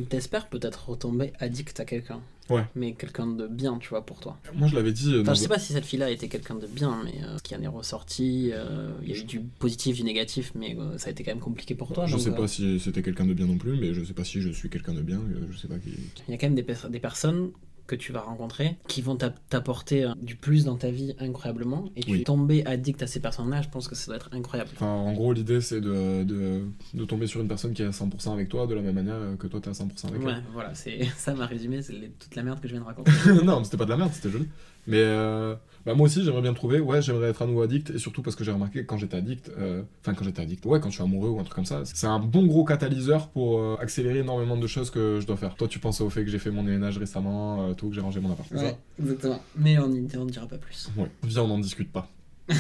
T'espères 0.10 0.50
peut-être 0.50 0.90
retomber 0.90 1.32
addict 1.40 1.80
à 1.80 1.86
quelqu'un? 1.86 2.20
Ouais. 2.50 2.64
Mais 2.76 2.94
quelqu'un 2.94 3.28
de 3.28 3.48
bien, 3.48 3.78
tu 3.80 3.90
vois, 3.90 4.06
pour 4.06 4.20
toi. 4.20 4.38
Moi, 4.54 4.68
je 4.68 4.76
l'avais 4.76 4.92
dit. 4.92 5.14
euh, 5.14 5.22
Enfin, 5.22 5.34
je 5.34 5.40
sais 5.40 5.48
pas 5.48 5.58
si 5.60 5.74
cette 5.74 5.86
fille-là 5.86 6.12
était 6.12 6.28
quelqu'un 6.28 6.56
de 6.56 6.68
bien, 6.68 7.02
mais 7.04 7.24
euh, 7.24 7.38
ce 7.38 7.44
qui 7.44 7.56
en 7.56 7.62
est 7.62 7.68
ressorti, 7.68 8.52
euh, 8.54 8.92
il 9.02 9.10
y 9.10 9.14
a 9.14 9.18
eu 9.18 9.24
du 9.24 9.40
positif, 9.40 9.96
du 9.96 10.04
négatif, 10.04 10.52
mais 10.56 10.76
euh, 10.80 10.98
ça 10.98 11.08
a 11.08 11.12
été 11.12 11.24
quand 11.24 11.32
même 11.32 11.40
compliqué 11.40 11.74
pour 11.74 11.92
toi. 11.92 12.06
Je 12.06 12.12
donc, 12.14 12.22
sais 12.22 12.32
pas 12.36 12.48
si 12.48 12.80
c'était 12.80 13.02
quelqu'un 13.02 13.26
de 13.26 13.34
bien 13.34 13.48
non 13.48 13.58
plus, 13.58 13.78
mais 13.80 13.94
je 13.94 14.04
sais 14.04 14.14
pas 14.14 14.24
si 14.24 14.42
je 14.42 14.50
suis 14.50 14.70
quelqu'un 14.70 14.94
de 14.94 15.02
bien. 15.02 15.22
Je 15.52 15.58
sais 15.58 15.68
pas 15.68 15.80
qui. 15.80 15.90
Il 16.28 16.32
y 16.32 16.34
a 16.36 16.38
quand 16.38 16.48
même 16.48 16.56
des 16.56 17.00
personnes 17.00 17.52
que 17.88 17.96
tu 17.96 18.12
vas 18.12 18.22
rencontrer 18.22 18.78
qui 18.88 19.02
vont 19.02 19.16
t'ap- 19.16 19.40
t'apporter 19.50 20.06
euh, 20.06 20.14
du 20.22 20.36
plus 20.36 20.66
dans 20.66 20.76
ta 20.76 20.90
vie 20.92 21.16
incroyablement 21.20 21.92
et 21.96 22.02
tu 22.02 22.12
Oui. 22.12 22.22
es 22.22 22.24
tombé 22.24 22.66
addict 22.66 23.02
à 23.04 23.08
ces 23.08 23.20
personnes-là, 23.20 23.62
je 23.62 23.70
pense 23.70 23.88
que 23.88 23.96
ça 23.96 24.08
doit 24.08 24.16
être 24.16 24.30
incroyable. 24.34 24.72
Enfin, 24.76 24.88
en 24.88 25.14
gros, 25.14 25.34
l'idée, 25.34 25.62
c'est 25.62 25.82
de, 25.82 26.24
de, 26.24 26.62
de 26.94 27.06
tomber 27.06 27.28
sur 27.28 27.42
une 27.42 27.48
personne 27.48 27.74
qui 27.74 27.82
est 27.82 27.86
à 27.86 27.90
100% 27.92 28.34
avec 28.34 28.50
toi, 28.50 28.66
de 28.68 28.74
la 28.74 28.82
même 28.82 28.96
manière 28.96 29.16
euh, 29.16 29.36
que 29.36 29.48
toi, 29.48 29.60
t'es 29.62 29.70
à 29.70 29.74
100% 29.74 30.08
avec 30.08 30.24
Ouais, 30.24 30.34
voilà, 30.54 30.74
c'est 30.74 31.04
ça 31.18 31.34
m'a 31.36 31.46
résumé, 31.46 31.80
toute 32.20 32.36
la 32.36 32.44
merde 32.44 32.60
que 32.60 32.68
je 32.68 32.74
viens 32.74 32.82
de 32.82 32.88
raconter. 32.88 33.12
elle. 33.28 33.36
non, 33.46 33.60
mais 33.60 33.64
c'était 33.66 33.78
pas 33.78 33.86
de 33.86 33.92
la 33.92 33.98
merde, 33.98 34.12
c'était 34.14 34.30
joli. 34.30 34.48
Mais 34.88 35.00
euh, 35.02 35.56
bah, 35.86 35.94
moi 35.94 36.06
aussi, 36.06 36.24
j'aimerais 36.24 36.42
bien 36.42 36.54
trouver. 36.54 36.80
Ouais, 36.80 37.02
j'aimerais 37.02 37.30
être 37.30 37.42
à 37.42 37.46
nouveau 37.48 37.62
addict. 37.64 37.90
Et 37.92 37.98
surtout 37.98 38.22
parce 38.22 38.36
que 38.36 38.44
j'ai 38.44 38.52
remarqué 38.52 38.82
que 38.82 38.86
quand 38.86 38.98
j'étais 38.98 39.18
addict, 39.18 39.52
euh, 39.58 39.82
enfin, 40.02 40.14
quand 40.14 40.24
j'étais 40.24 40.42
addict, 40.42 40.66
ouais, 40.66 40.80
quand 40.80 40.90
je 40.90 40.96
suis 40.96 41.04
amoureux 41.04 41.30
ou 41.30 41.40
un 41.40 41.44
truc 41.44 41.56
comme 41.56 41.66
ça, 41.66 41.82
c'est 41.86 42.08
un 42.08 42.20
bon 42.20 42.46
gros 42.46 42.64
catalyseur 42.66 43.30
pour 43.30 43.60
euh, 43.60 43.78
accélérer 43.82 44.20
énormément 44.20 44.58
de 44.58 44.68
choses 44.68 44.90
que 44.90 45.20
je 45.22 45.26
dois 45.28 45.38
faire. 45.38 45.56
Toi, 45.56 45.68
tu 45.68 45.80
penses 45.80 46.02
au 46.02 46.10
fait 46.10 46.24
que 46.24 46.30
j'ai 46.30 46.40
fait 46.40 46.52
mon 46.52 46.64
déménage 46.64 46.98
récemment, 46.98 47.74
tout, 47.74 47.90
que 47.90 47.96
j'ai 47.96 48.02
rangé 48.02 48.20
mon 48.20 48.32
appart. 48.32 48.50
ouais, 48.52 48.78
exactement. 49.00 49.42
Mais 49.58 49.78
on 49.80 49.88
n'y 49.88 50.08
on 50.18 50.26
dira 50.26 50.48
pas 50.48 50.58
plus. 50.58 50.90
Ouais. 50.98 51.10
Viens, 51.24 51.44
on 51.44 51.48
n'en 51.48 51.60
discute 51.60 51.92
pas. 51.92 52.10
non, 52.50 52.56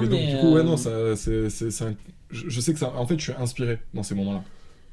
mais. 0.02 0.08
donc, 0.08 0.20
du 0.30 0.36
coup, 0.40 0.52
ouais, 0.54 0.62
non, 0.62 0.76
ça, 0.76 1.16
c'est, 1.16 1.50
c'est, 1.50 1.70
c'est 1.70 1.84
un- 1.84 1.94
je, 2.30 2.48
je 2.48 2.60
sais 2.60 2.72
que 2.72 2.78
ça. 2.78 2.92
En 2.94 3.06
fait, 3.06 3.18
je 3.18 3.24
suis 3.24 3.32
inspiré 3.32 3.78
dans 3.94 4.02
ces 4.04 4.14
moments-là. 4.14 4.44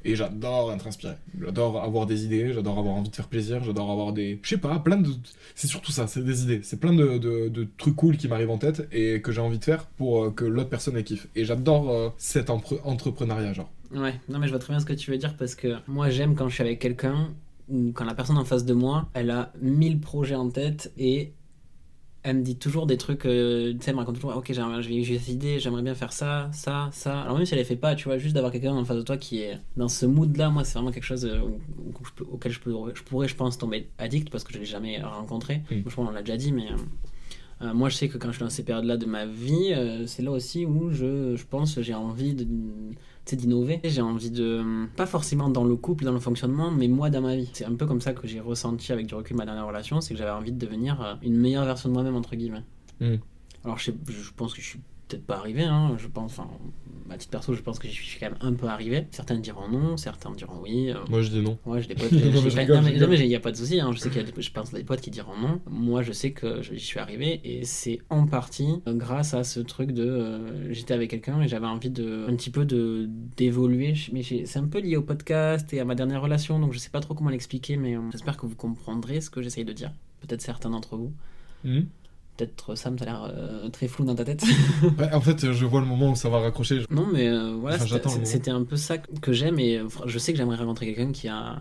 Et 0.04 0.14
j'adore 0.16 0.72
être 0.72 0.86
inspiré. 0.86 1.14
J'adore 1.40 1.82
avoir 1.82 2.06
des 2.06 2.24
idées, 2.24 2.52
j'adore 2.52 2.78
avoir 2.78 2.94
envie 2.94 3.10
de 3.10 3.16
faire 3.16 3.28
plaisir, 3.28 3.62
j'adore 3.64 3.90
avoir 3.90 4.12
des. 4.12 4.38
Je 4.42 4.48
sais 4.48 4.58
pas, 4.58 4.78
plein 4.78 4.96
de. 4.96 5.10
C'est 5.54 5.66
surtout 5.66 5.92
ça, 5.92 6.06
c'est 6.06 6.24
des 6.24 6.42
idées. 6.42 6.60
C'est 6.62 6.78
plein 6.78 6.92
de, 6.92 7.18
de, 7.18 7.48
de 7.48 7.68
trucs 7.76 7.96
cool 7.96 8.16
qui 8.16 8.28
m'arrivent 8.28 8.50
en 8.50 8.58
tête 8.58 8.88
et 8.92 9.20
que 9.20 9.32
j'ai 9.32 9.40
envie 9.40 9.58
de 9.58 9.64
faire 9.64 9.86
pour 9.86 10.24
euh, 10.24 10.30
que 10.30 10.44
l'autre 10.44 10.70
personne 10.70 10.96
ait 10.96 11.04
kiffe. 11.04 11.28
Et 11.34 11.44
j'adore 11.44 11.90
euh, 11.90 12.08
cet 12.16 12.50
entrepreneuriat, 12.50 13.52
genre. 13.52 13.70
Ouais, 13.94 14.20
non 14.28 14.38
mais 14.38 14.46
je 14.46 14.52
vois 14.52 14.60
très 14.60 14.72
bien 14.72 14.80
ce 14.80 14.84
que 14.86 14.92
tu 14.92 15.10
veux 15.10 15.16
dire 15.16 15.34
parce 15.36 15.54
que 15.54 15.76
moi 15.86 16.10
j'aime 16.10 16.34
quand 16.34 16.48
je 16.50 16.54
suis 16.54 16.62
avec 16.62 16.78
quelqu'un 16.78 17.30
ou 17.70 17.92
quand 17.94 18.04
la 18.04 18.14
personne 18.14 18.36
en 18.36 18.44
face 18.44 18.64
de 18.64 18.74
moi, 18.74 19.08
elle 19.14 19.30
a 19.30 19.52
mille 19.60 20.00
projets 20.00 20.34
en 20.34 20.50
tête 20.50 20.92
et 20.98 21.32
elle 22.28 22.36
me 22.38 22.42
dit 22.42 22.56
toujours 22.56 22.86
des 22.86 22.96
trucs, 22.96 23.24
euh, 23.26 23.72
tu 23.72 23.78
sais, 23.80 23.90
elle 23.90 23.94
me 23.94 24.00
raconte 24.00 24.16
toujours, 24.16 24.36
ok, 24.36 24.52
j'ai 24.52 25.02
j'ai 25.02 25.18
cette 25.18 25.28
idée, 25.28 25.58
j'aimerais 25.58 25.82
bien 25.82 25.94
faire 25.94 26.12
ça, 26.12 26.50
ça, 26.52 26.88
ça. 26.92 27.22
Alors 27.22 27.36
même 27.36 27.46
si 27.46 27.54
elle 27.54 27.58
les 27.58 27.64
fait 27.64 27.76
pas, 27.76 27.94
tu 27.94 28.04
vois, 28.04 28.18
juste 28.18 28.34
d'avoir 28.34 28.52
quelqu'un 28.52 28.72
en 28.74 28.84
face 28.84 28.96
de 28.98 29.02
toi 29.02 29.16
qui 29.16 29.40
est 29.40 29.58
dans 29.76 29.88
ce 29.88 30.06
mood-là, 30.06 30.50
moi 30.50 30.64
c'est 30.64 30.74
vraiment 30.74 30.90
quelque 30.92 31.04
chose 31.04 31.24
euh, 31.24 31.40
auquel 32.30 32.52
je, 32.52 32.60
peux- 32.60 32.72
je 32.94 33.02
pourrais, 33.02 33.28
je 33.28 33.34
pense, 33.34 33.58
tomber 33.58 33.88
addict 33.98 34.30
parce 34.30 34.44
que 34.44 34.52
je 34.52 34.58
l'ai 34.58 34.64
jamais 34.64 35.00
rencontré. 35.02 35.62
Mm. 35.70 35.74
Je 35.76 35.82
pense 35.82 35.94
qu'on 35.94 36.10
l'a 36.10 36.22
déjà 36.22 36.36
dit, 36.36 36.52
mais... 36.52 36.66
euh, 37.62 37.74
moi, 37.74 37.88
je 37.88 37.96
sais 37.96 38.08
que 38.08 38.18
quand 38.18 38.28
je 38.28 38.36
suis 38.36 38.44
dans 38.44 38.50
ces 38.50 38.62
périodes-là 38.62 38.96
de 38.96 39.06
ma 39.06 39.26
vie, 39.26 39.74
c'est 40.06 40.22
là 40.22 40.30
aussi 40.30 40.64
où 40.64 40.90
je, 40.92 41.34
je 41.34 41.44
pense 41.44 41.80
j'ai 41.80 41.94
envie 41.94 42.34
de, 42.34 42.46
sais, 43.30 43.36
d'innover. 43.36 43.80
J'ai 43.84 44.00
envie 44.02 44.30
de, 44.30 44.86
pas 44.96 45.06
forcément 45.06 45.48
dans 45.48 45.64
le 45.64 45.76
couple, 45.76 46.04
dans 46.04 46.12
le 46.12 46.20
fonctionnement, 46.20 46.70
mais 46.70 46.88
moi 46.88 47.10
dans 47.10 47.20
ma 47.20 47.36
vie. 47.36 47.50
C'est 47.52 47.64
un 47.64 47.74
peu 47.74 47.86
comme 47.86 48.00
ça 48.00 48.12
que 48.12 48.26
j'ai 48.26 48.40
ressenti 48.40 48.92
avec 48.92 49.06
du 49.06 49.14
recul 49.14 49.36
ma 49.36 49.44
dernière 49.44 49.66
relation, 49.66 50.00
c'est 50.00 50.14
que 50.14 50.18
j'avais 50.18 50.30
envie 50.30 50.52
de 50.52 50.58
devenir 50.58 51.00
euh, 51.02 51.14
une 51.22 51.36
meilleure 51.36 51.64
version 51.64 51.88
de 51.88 51.94
moi-même, 51.94 52.16
entre 52.16 52.36
guillemets. 52.36 52.64
Mm. 53.00 53.16
Alors, 53.64 53.78
je, 53.78 53.84
sais- 53.86 53.96
je 54.08 54.30
pense 54.36 54.54
que 54.54 54.60
je 54.60 54.66
suis 54.66 54.80
peut-être 55.08 55.24
pas 55.26 55.36
arrivé, 55.36 55.62
hein. 55.64 55.96
je 55.98 56.06
pense, 56.06 56.38
enfin, 56.38 56.48
à 57.10 57.16
titre 57.16 57.30
perso, 57.30 57.54
je 57.54 57.62
pense 57.62 57.78
que 57.78 57.88
je 57.88 57.92
suis 57.94 58.20
quand 58.20 58.26
même 58.26 58.38
un 58.42 58.52
peu 58.52 58.66
arrivé. 58.66 59.06
Certains 59.12 59.38
diront 59.38 59.66
non, 59.68 59.96
certains 59.96 60.30
diront 60.32 60.60
oui. 60.62 60.90
euh, 60.90 60.96
Moi, 61.08 61.22
je 61.22 61.30
dis 61.30 61.40
non. 61.40 61.56
Ouais, 61.64 61.80
j'ai 61.80 61.88
des 61.88 61.94
potes. 62.00 62.12
Non, 62.12 62.42
mais 63.08 63.18
il 63.18 63.28
n'y 63.28 63.34
a 63.34 63.40
pas 63.40 63.50
de 63.50 63.56
souci. 63.56 63.80
hein. 63.80 63.90
Je 63.94 63.98
sais 63.98 64.10
qu'il 64.10 64.18
y 64.20 64.24
a 64.24 64.30
des, 64.30 64.42
je 64.42 64.52
pense 64.52 64.72
des 64.72 64.84
potes 64.84 65.00
qui 65.00 65.10
diront 65.10 65.36
non. 65.40 65.60
Moi, 65.70 66.02
je 66.02 66.12
sais 66.12 66.32
que 66.32 66.60
j'y 66.60 66.78
suis 66.78 66.98
arrivé 66.98 67.40
et 67.44 67.64
c'est 67.64 68.00
en 68.10 68.26
partie 68.26 68.68
grâce 68.86 69.32
à 69.32 69.42
ce 69.42 69.60
truc 69.60 69.92
de 69.92 70.04
euh, 70.06 70.72
j'étais 70.72 70.92
avec 70.92 71.08
quelqu'un 71.10 71.40
et 71.40 71.48
j'avais 71.48 71.66
envie 71.66 71.88
de 71.90 72.26
un 72.28 72.36
petit 72.36 72.50
peu 72.50 72.66
de 72.66 73.08
d'évoluer. 73.38 73.94
Mais 74.12 74.22
c'est 74.22 74.58
un 74.58 74.66
peu 74.66 74.78
lié 74.80 74.96
au 74.96 75.02
podcast 75.02 75.72
et 75.72 75.80
à 75.80 75.86
ma 75.86 75.94
dernière 75.94 76.20
relation, 76.20 76.58
donc 76.60 76.74
je 76.74 76.78
sais 76.78 76.90
pas 76.90 77.00
trop 77.00 77.14
comment 77.14 77.30
l'expliquer, 77.30 77.78
mais 77.78 77.96
euh, 77.96 78.00
j'espère 78.12 78.36
que 78.36 78.44
vous 78.44 78.54
comprendrez 78.56 79.22
ce 79.22 79.30
que 79.30 79.40
j'essaye 79.40 79.64
de 79.64 79.72
dire. 79.72 79.92
Peut-être 80.20 80.42
certains 80.42 80.68
d'entre 80.70 80.96
vous. 80.96 81.12
Hmm. 81.64 81.82
Peut-être 82.38 82.76
Sam, 82.76 82.96
ça 82.98 83.04
a 83.04 83.06
l'air 83.08 83.24
euh, 83.36 83.68
très 83.68 83.88
flou 83.88 84.04
dans 84.06 84.14
ta 84.14 84.24
tête. 84.24 84.42
Ouais, 84.98 85.12
en 85.12 85.20
fait, 85.20 85.52
je 85.52 85.66
vois 85.66 85.80
le 85.80 85.86
moment 85.86 86.12
où 86.12 86.14
ça 86.16 86.28
va 86.30 86.38
raccrocher. 86.38 86.84
Non, 86.88 87.06
mais 87.12 87.28
euh, 87.28 87.56
voilà, 87.60 87.76
Enfin, 87.76 87.98
c'était- 88.24 88.50
un 88.50 88.62
peu 88.64 88.76
ça 88.76 88.96
que 88.98 89.32
j'aime 89.32 89.58
et 89.58 89.76
euh, 89.78 89.88
je 90.06 90.18
sais 90.18 90.32
que 90.32 90.38
j'aimerais 90.38 90.56
rencontrer 90.56 90.86
quelqu'un 90.94 91.12
qui 91.12 91.28
a. 91.28 91.58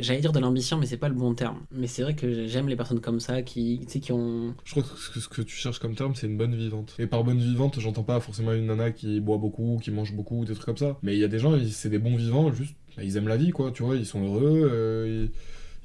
J'allais 0.00 0.20
dire 0.20 0.32
de 0.32 0.40
l'ambition, 0.40 0.76
mais 0.76 0.86
c'est 0.86 0.96
pas 0.96 1.08
le 1.08 1.14
bon 1.14 1.34
terme. 1.34 1.60
Mais 1.70 1.86
c'est 1.86 2.02
vrai 2.02 2.16
que 2.16 2.48
j'aime 2.48 2.68
les 2.68 2.74
personnes 2.74 2.98
comme 3.00 3.20
ça 3.20 3.42
qui, 3.42 3.78
tu 3.86 3.92
sais, 3.92 4.00
qui 4.00 4.10
ont. 4.10 4.52
Je 4.64 4.72
crois 4.72 4.82
que 4.82 5.20
ce 5.20 5.28
que- 5.28 5.42
tu 5.42 5.54
cherches 5.54 5.78
comme 5.78 5.94
terme, 5.94 6.16
c'est 6.16 6.26
une 6.26 6.36
bonne 6.36 6.56
vivante. 6.56 6.96
Et 6.98 7.06
par 7.06 7.22
bonne 7.22 7.38
vivante, 7.38 7.78
j'entends 7.78 8.02
pas 8.02 8.18
forcément 8.18 8.52
une 8.52 8.66
nana 8.66 8.90
qui 8.90 9.20
boit 9.20 9.38
beaucoup, 9.38 9.78
qui 9.80 9.92
mange 9.92 10.12
beaucoup, 10.12 10.44
des 10.44 10.54
trucs 10.54 10.66
comme 10.66 10.76
ça. 10.76 10.98
Mais 11.04 11.14
il 11.14 11.20
y 11.20 11.24
a 11.24 11.28
des 11.28 11.38
gens, 11.38 11.56
c'est 11.70 11.88
des 11.90 12.00
bons 12.00 12.16
vivants, 12.16 12.52
juste, 12.52 12.74
bah, 12.96 13.04
ils 13.04 13.16
aiment 13.16 13.28
la 13.28 13.36
vie, 13.36 13.50
quoi, 13.50 13.70
tu 13.70 13.84
vois, 13.84 13.94
ils 13.94 14.04
sont 14.04 14.20
heureux, 14.24 14.68
euh, 14.72 15.28
ils... 15.28 15.30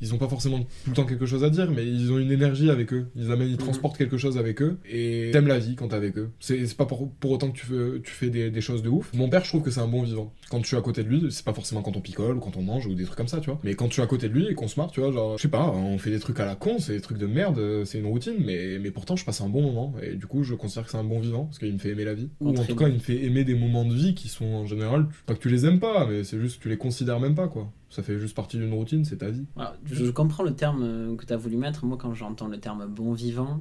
ils 0.04 0.14
ont 0.14 0.18
pas 0.18 0.28
forcément 0.28 0.60
tout 0.60 0.90
le 0.90 0.94
temps 0.94 1.06
quelque 1.06 1.26
chose 1.26 1.44
à 1.44 1.50
dire, 1.50 1.72
mais 1.72 1.86
ils 1.86 2.12
ont 2.12 2.20
une 2.20 2.32
énergie 2.32 2.70
avec 2.70 2.94
eux. 2.94 3.08
Ils 3.16 3.32
amènent, 3.32 3.50
ils 3.50 3.58
transportent 3.58 3.98
quelque 3.98 4.18
chose 4.18 4.38
avec 4.38 4.62
eux, 4.62 4.78
et 4.90 5.30
t'aimes 5.32 5.48
la 5.48 5.60
vie 5.60 5.76
quand 5.76 5.88
t'es 5.88 5.96
avec 5.96 6.18
eux. 6.18 6.30
C'est 6.40 6.76
pas 6.76 6.86
pour, 6.86 7.10
pour 7.12 7.32
autant 7.32 7.50
que 7.50 7.58
tu 7.58 7.66
fais, 7.66 8.02
tu 8.04 8.12
fais 8.12 8.30
des, 8.30 8.52
des 8.52 8.62
choses 8.62 8.84
de 8.84 8.90
ouf. 8.90 9.12
Mon 9.14 9.30
père, 9.30 9.44
je 9.44 9.50
trouve 9.50 9.64
que 9.64 9.72
c'est 9.72 9.80
un 9.80 9.88
bon 9.88 10.04
vivant. 10.04 10.34
Quand 10.50 10.62
tu 10.62 10.76
es 10.76 10.78
à 10.78 10.82
côté 10.82 11.04
de 11.04 11.10
lui, 11.10 11.32
c'est 11.32 11.46
pas 11.46 11.54
forcément 11.54 11.82
quand 11.82 11.96
on 11.96 12.02
picole 12.02 12.38
ou 12.38 12.40
quand 12.40 12.58
on 12.58 12.62
mange 12.62 12.86
ou 12.86 12.94
des 12.94 13.06
trucs 13.06 13.18
comme 13.18 13.28
ça, 13.28 13.40
tu 13.40 13.50
vois. 13.50 13.60
Mais 13.64 13.76
quand 13.76 13.88
tu 13.88 14.02
es 14.02 14.04
à 14.04 14.08
côté 14.08 14.28
de 14.28 14.34
lui 14.34 14.48
et 14.48 14.54
qu'on 14.54 14.68
se 14.68 14.80
marre, 14.80 14.92
tu 14.92 15.00
vois, 15.00 15.12
genre, 15.12 15.38
je 15.38 15.42
sais 15.42 15.48
pas, 15.48 15.72
on 15.72 15.98
fait 15.98 16.12
des 16.12 16.20
trucs 16.20 16.40
à 16.40 16.46
la 16.46 16.56
con, 16.56 16.80
c'est 16.80 16.94
des 16.94 17.02
trucs 17.02 17.18
de 17.18 17.28
merde, 17.28 17.58
euh, 17.60 17.86
c'est 17.86 18.00
une 18.00 18.08
routine, 18.08 18.36
mais, 18.40 18.78
mais 18.80 18.92
pourtant 18.92 19.16
je 19.16 19.26
passe 19.26 19.42
un 19.42 19.50
bon 19.50 19.62
moment. 19.62 19.94
Et 20.02 20.16
du 20.16 20.28
coup, 20.28 20.44
je 20.44 20.54
considère 20.56 20.86
que 20.86 20.92
c'est 20.92 20.98
un 20.98 21.04
bon 21.04 21.20
vivant, 21.20 21.46
parce 21.46 21.60
qu'il 21.60 21.74
me 21.74 21.78
fait 21.78 21.90
aimer 21.90 22.06
la 22.06 22.14
vie. 22.14 22.30
Ou 22.42 22.50
en 22.50 22.66
tout 22.66 22.76
cas, 22.76 22.88
il 22.88 22.96
me 22.96 23.00
fait 23.00 23.24
aimer 23.24 23.44
des 23.44 23.56
moments 23.56 23.86
de 23.86 23.94
vie 23.94 24.16
qui 24.16 24.28
sont 24.28 24.46
en 24.46 24.66
général, 24.66 25.08
pas 25.26 25.36
que 25.36 25.40
tu 25.40 25.50
les 25.50 25.66
aimes 25.66 25.80
pas, 25.80 26.06
mais 26.08 26.24
c'est 26.24 26.40
juste 26.40 26.58
que 26.58 26.64
tu 26.64 26.70
les 26.70 26.78
considères 26.78 27.20
même 27.20 27.36
pas, 27.36 27.48
quoi. 27.48 27.72
Ça 27.94 28.02
fait 28.02 28.18
juste 28.18 28.36
partie 28.36 28.58
d'une 28.58 28.74
routine, 28.74 29.06
c'est 29.06 29.18
ta 29.18 29.30
vie. 29.30 29.46
Voilà, 29.54 29.78
je, 29.86 29.94
je 30.06 30.10
comprends 30.10 30.42
le 30.42 30.56
terme 30.56 30.82
euh, 30.82 31.16
que 31.16 31.28
tu 31.28 31.32
as 31.34 31.38
voulu 31.38 31.58
mettre. 31.58 31.86
Moi, 31.86 31.96
quand 31.96 32.12
j'entends 32.16 32.48
le 32.48 32.60
terme 32.60 32.88
bon 32.88 33.14
vivant, 33.14 33.60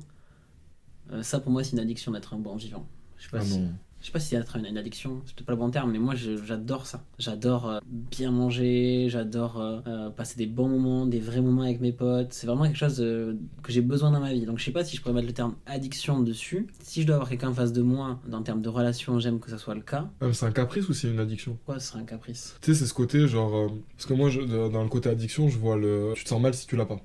euh, 1.12 1.22
ça 1.22 1.38
pour 1.38 1.52
moi, 1.52 1.62
c'est 1.62 1.72
une 1.72 1.80
addiction 1.80 2.12
d'être 2.12 2.32
un 2.32 2.38
bon 2.38 2.56
vivant. 2.56 2.86
Je 3.18 3.24
sais 3.24 3.28
pas 3.30 3.40
Ah 3.40 3.44
si. 3.44 3.60
Je 4.02 4.06
sais 4.06 4.12
pas 4.12 4.18
si 4.18 4.30
c'est 4.30 4.36
être 4.36 4.56
une, 4.56 4.76
addiction, 4.76 5.22
c'est 5.24 5.36
peut-être 5.36 5.46
pas 5.46 5.52
le 5.52 5.58
bon 5.58 5.70
terme, 5.70 5.92
mais 5.92 6.00
moi 6.00 6.14
j'adore 6.16 6.86
ça. 6.86 7.04
J'adore 7.20 7.70
euh, 7.70 7.78
bien 7.86 8.32
manger, 8.32 9.06
j'adore 9.08 9.60
euh, 9.60 9.78
euh, 9.86 10.10
passer 10.10 10.36
des 10.36 10.46
bons 10.46 10.66
moments, 10.68 11.06
des 11.06 11.20
vrais 11.20 11.40
moments 11.40 11.62
avec 11.62 11.80
mes 11.80 11.92
potes. 11.92 12.32
C'est 12.32 12.48
vraiment 12.48 12.64
quelque 12.64 12.78
chose 12.78 13.00
euh, 13.00 13.38
que 13.62 13.70
j'ai 13.70 13.80
besoin 13.80 14.10
dans 14.10 14.18
ma 14.18 14.32
vie. 14.32 14.44
Donc 14.44 14.58
je 14.58 14.64
sais 14.64 14.72
pas 14.72 14.84
si 14.84 14.96
je 14.96 15.02
pourrais 15.02 15.14
mettre 15.14 15.28
le 15.28 15.32
terme 15.34 15.54
addiction 15.66 16.20
dessus. 16.20 16.66
Si 16.82 17.02
je 17.02 17.06
dois 17.06 17.14
avoir 17.14 17.28
quelqu'un 17.28 17.50
en 17.50 17.54
face 17.54 17.72
de 17.72 17.82
moi, 17.82 18.18
dans 18.26 18.42
termes 18.42 18.60
de 18.60 18.68
relation, 18.68 19.20
j'aime 19.20 19.38
que 19.38 19.50
ça 19.50 19.58
soit 19.58 19.76
le 19.76 19.82
cas. 19.82 20.10
Ah, 20.20 20.32
c'est 20.32 20.46
un 20.46 20.52
caprice 20.52 20.88
ou 20.88 20.94
c'est 20.94 21.08
une 21.08 21.20
addiction? 21.20 21.56
Quoi, 21.64 21.78
ce 21.78 21.90
serait 21.92 22.00
un 22.00 22.04
caprice 22.04 22.56
Tu 22.60 22.72
sais, 22.72 22.80
c'est 22.80 22.86
ce 22.86 22.94
côté, 22.94 23.28
genre. 23.28 23.70
parce 23.96 24.06
que 24.06 24.14
moi, 24.14 24.30
je- 24.30 24.40
dans 24.40 24.82
le 24.82 24.88
côté 24.88 25.10
addiction, 25.10 25.48
je 25.48 25.58
vois 25.58 25.76
le. 25.76 26.12
Tu 26.16 26.24
te 26.24 26.28
sens 26.28 26.42
mal 26.42 26.54
si 26.54 26.66
tu 26.66 26.74
l'as 26.76 26.86
pas. 26.86 27.00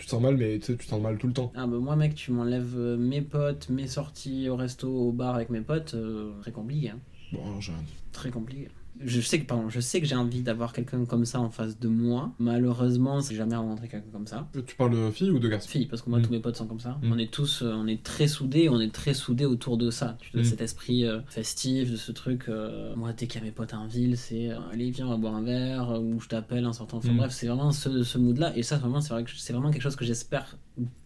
Tu 0.00 0.06
te 0.06 0.12
sens 0.12 0.22
mal, 0.22 0.38
mais 0.38 0.58
tu 0.58 0.78
te 0.78 0.82
sens 0.82 0.98
mal 1.02 1.18
tout 1.18 1.26
le 1.26 1.34
temps. 1.34 1.52
Ah 1.54 1.66
bah 1.66 1.76
moi 1.76 1.94
mec, 1.94 2.14
tu 2.14 2.32
m'enlèves 2.32 2.74
euh, 2.74 2.96
mes 2.96 3.20
potes, 3.20 3.68
mes 3.68 3.86
sorties 3.86 4.48
au 4.48 4.56
resto, 4.56 4.88
au 4.88 5.12
bar 5.12 5.34
avec 5.34 5.50
mes 5.50 5.60
potes, 5.60 5.92
euh, 5.92 6.32
très 6.40 6.52
compliqué. 6.52 6.88
Hein. 6.88 7.00
Bon, 7.32 7.60
j'ai 7.60 7.72
rien 7.72 7.82
dit. 7.82 7.92
Très 8.10 8.30
compliqué. 8.30 8.68
Je 9.02 9.20
sais 9.20 9.40
que, 9.40 9.46
pardon, 9.46 9.68
je 9.70 9.80
sais 9.80 10.00
que 10.00 10.06
j'ai 10.06 10.14
envie 10.14 10.42
d'avoir 10.42 10.72
quelqu'un 10.72 11.04
comme 11.06 11.24
ça 11.24 11.40
en 11.40 11.48
face 11.50 11.78
de 11.78 11.88
moi. 11.88 12.32
Malheureusement, 12.38 13.20
j'ai 13.20 13.34
jamais 13.36 13.56
rencontré 13.56 13.88
quelqu'un 13.88 14.10
comme 14.12 14.26
ça. 14.26 14.46
Tu 14.66 14.74
parles 14.76 14.92
de 14.92 15.10
fille 15.10 15.30
ou 15.30 15.38
de 15.38 15.48
garçon? 15.48 15.68
Fille, 15.68 15.86
parce 15.86 16.02
que 16.02 16.10
moi, 16.10 16.18
Mm. 16.18 16.22
tous 16.22 16.30
mes 16.32 16.40
potes 16.40 16.56
sont 16.56 16.66
comme 16.66 16.80
ça. 16.80 16.98
Mm. 17.02 17.12
On 17.12 17.18
est 17.18 17.30
tous, 17.30 17.62
euh, 17.62 17.72
on 17.74 17.86
est 17.86 18.02
très 18.02 18.28
soudés, 18.28 18.68
on 18.68 18.78
est 18.80 18.92
très 18.92 19.14
soudés 19.14 19.46
autour 19.46 19.78
de 19.78 19.90
ça. 19.90 20.18
Tu 20.20 20.38
Mm. 20.38 20.44
cet 20.44 20.60
esprit 20.60 21.06
euh, 21.06 21.20
festif, 21.28 21.90
de 21.90 21.96
ce 21.96 22.12
truc. 22.12 22.44
euh, 22.48 22.94
moi, 22.96 23.12
dès 23.12 23.26
qu'il 23.26 23.40
y 23.40 23.42
a 23.42 23.46
mes 23.46 23.52
potes 23.52 23.74
en 23.74 23.86
ville, 23.86 24.16
c'est 24.18 24.50
euh, 24.50 24.58
allez, 24.72 24.90
viens, 24.90 25.06
on 25.06 25.10
va 25.10 25.16
boire 25.16 25.34
un 25.34 25.42
verre, 25.42 26.00
ou 26.00 26.20
je 26.20 26.28
t'appelle 26.28 26.66
en 26.66 26.72
sortant. 26.72 26.98
Enfin 26.98 27.14
bref, 27.14 27.32
c'est 27.32 27.46
vraiment 27.46 27.72
ce, 27.72 28.02
ce 28.02 28.18
mood-là. 28.18 28.56
Et 28.56 28.62
ça, 28.62 28.76
vraiment, 28.76 29.00
c'est 29.00 29.14
vrai 29.14 29.24
que 29.24 29.30
c'est 29.34 29.52
vraiment 29.52 29.70
quelque 29.70 29.82
chose 29.82 29.96
que 29.96 30.04
j'espère 30.04 30.56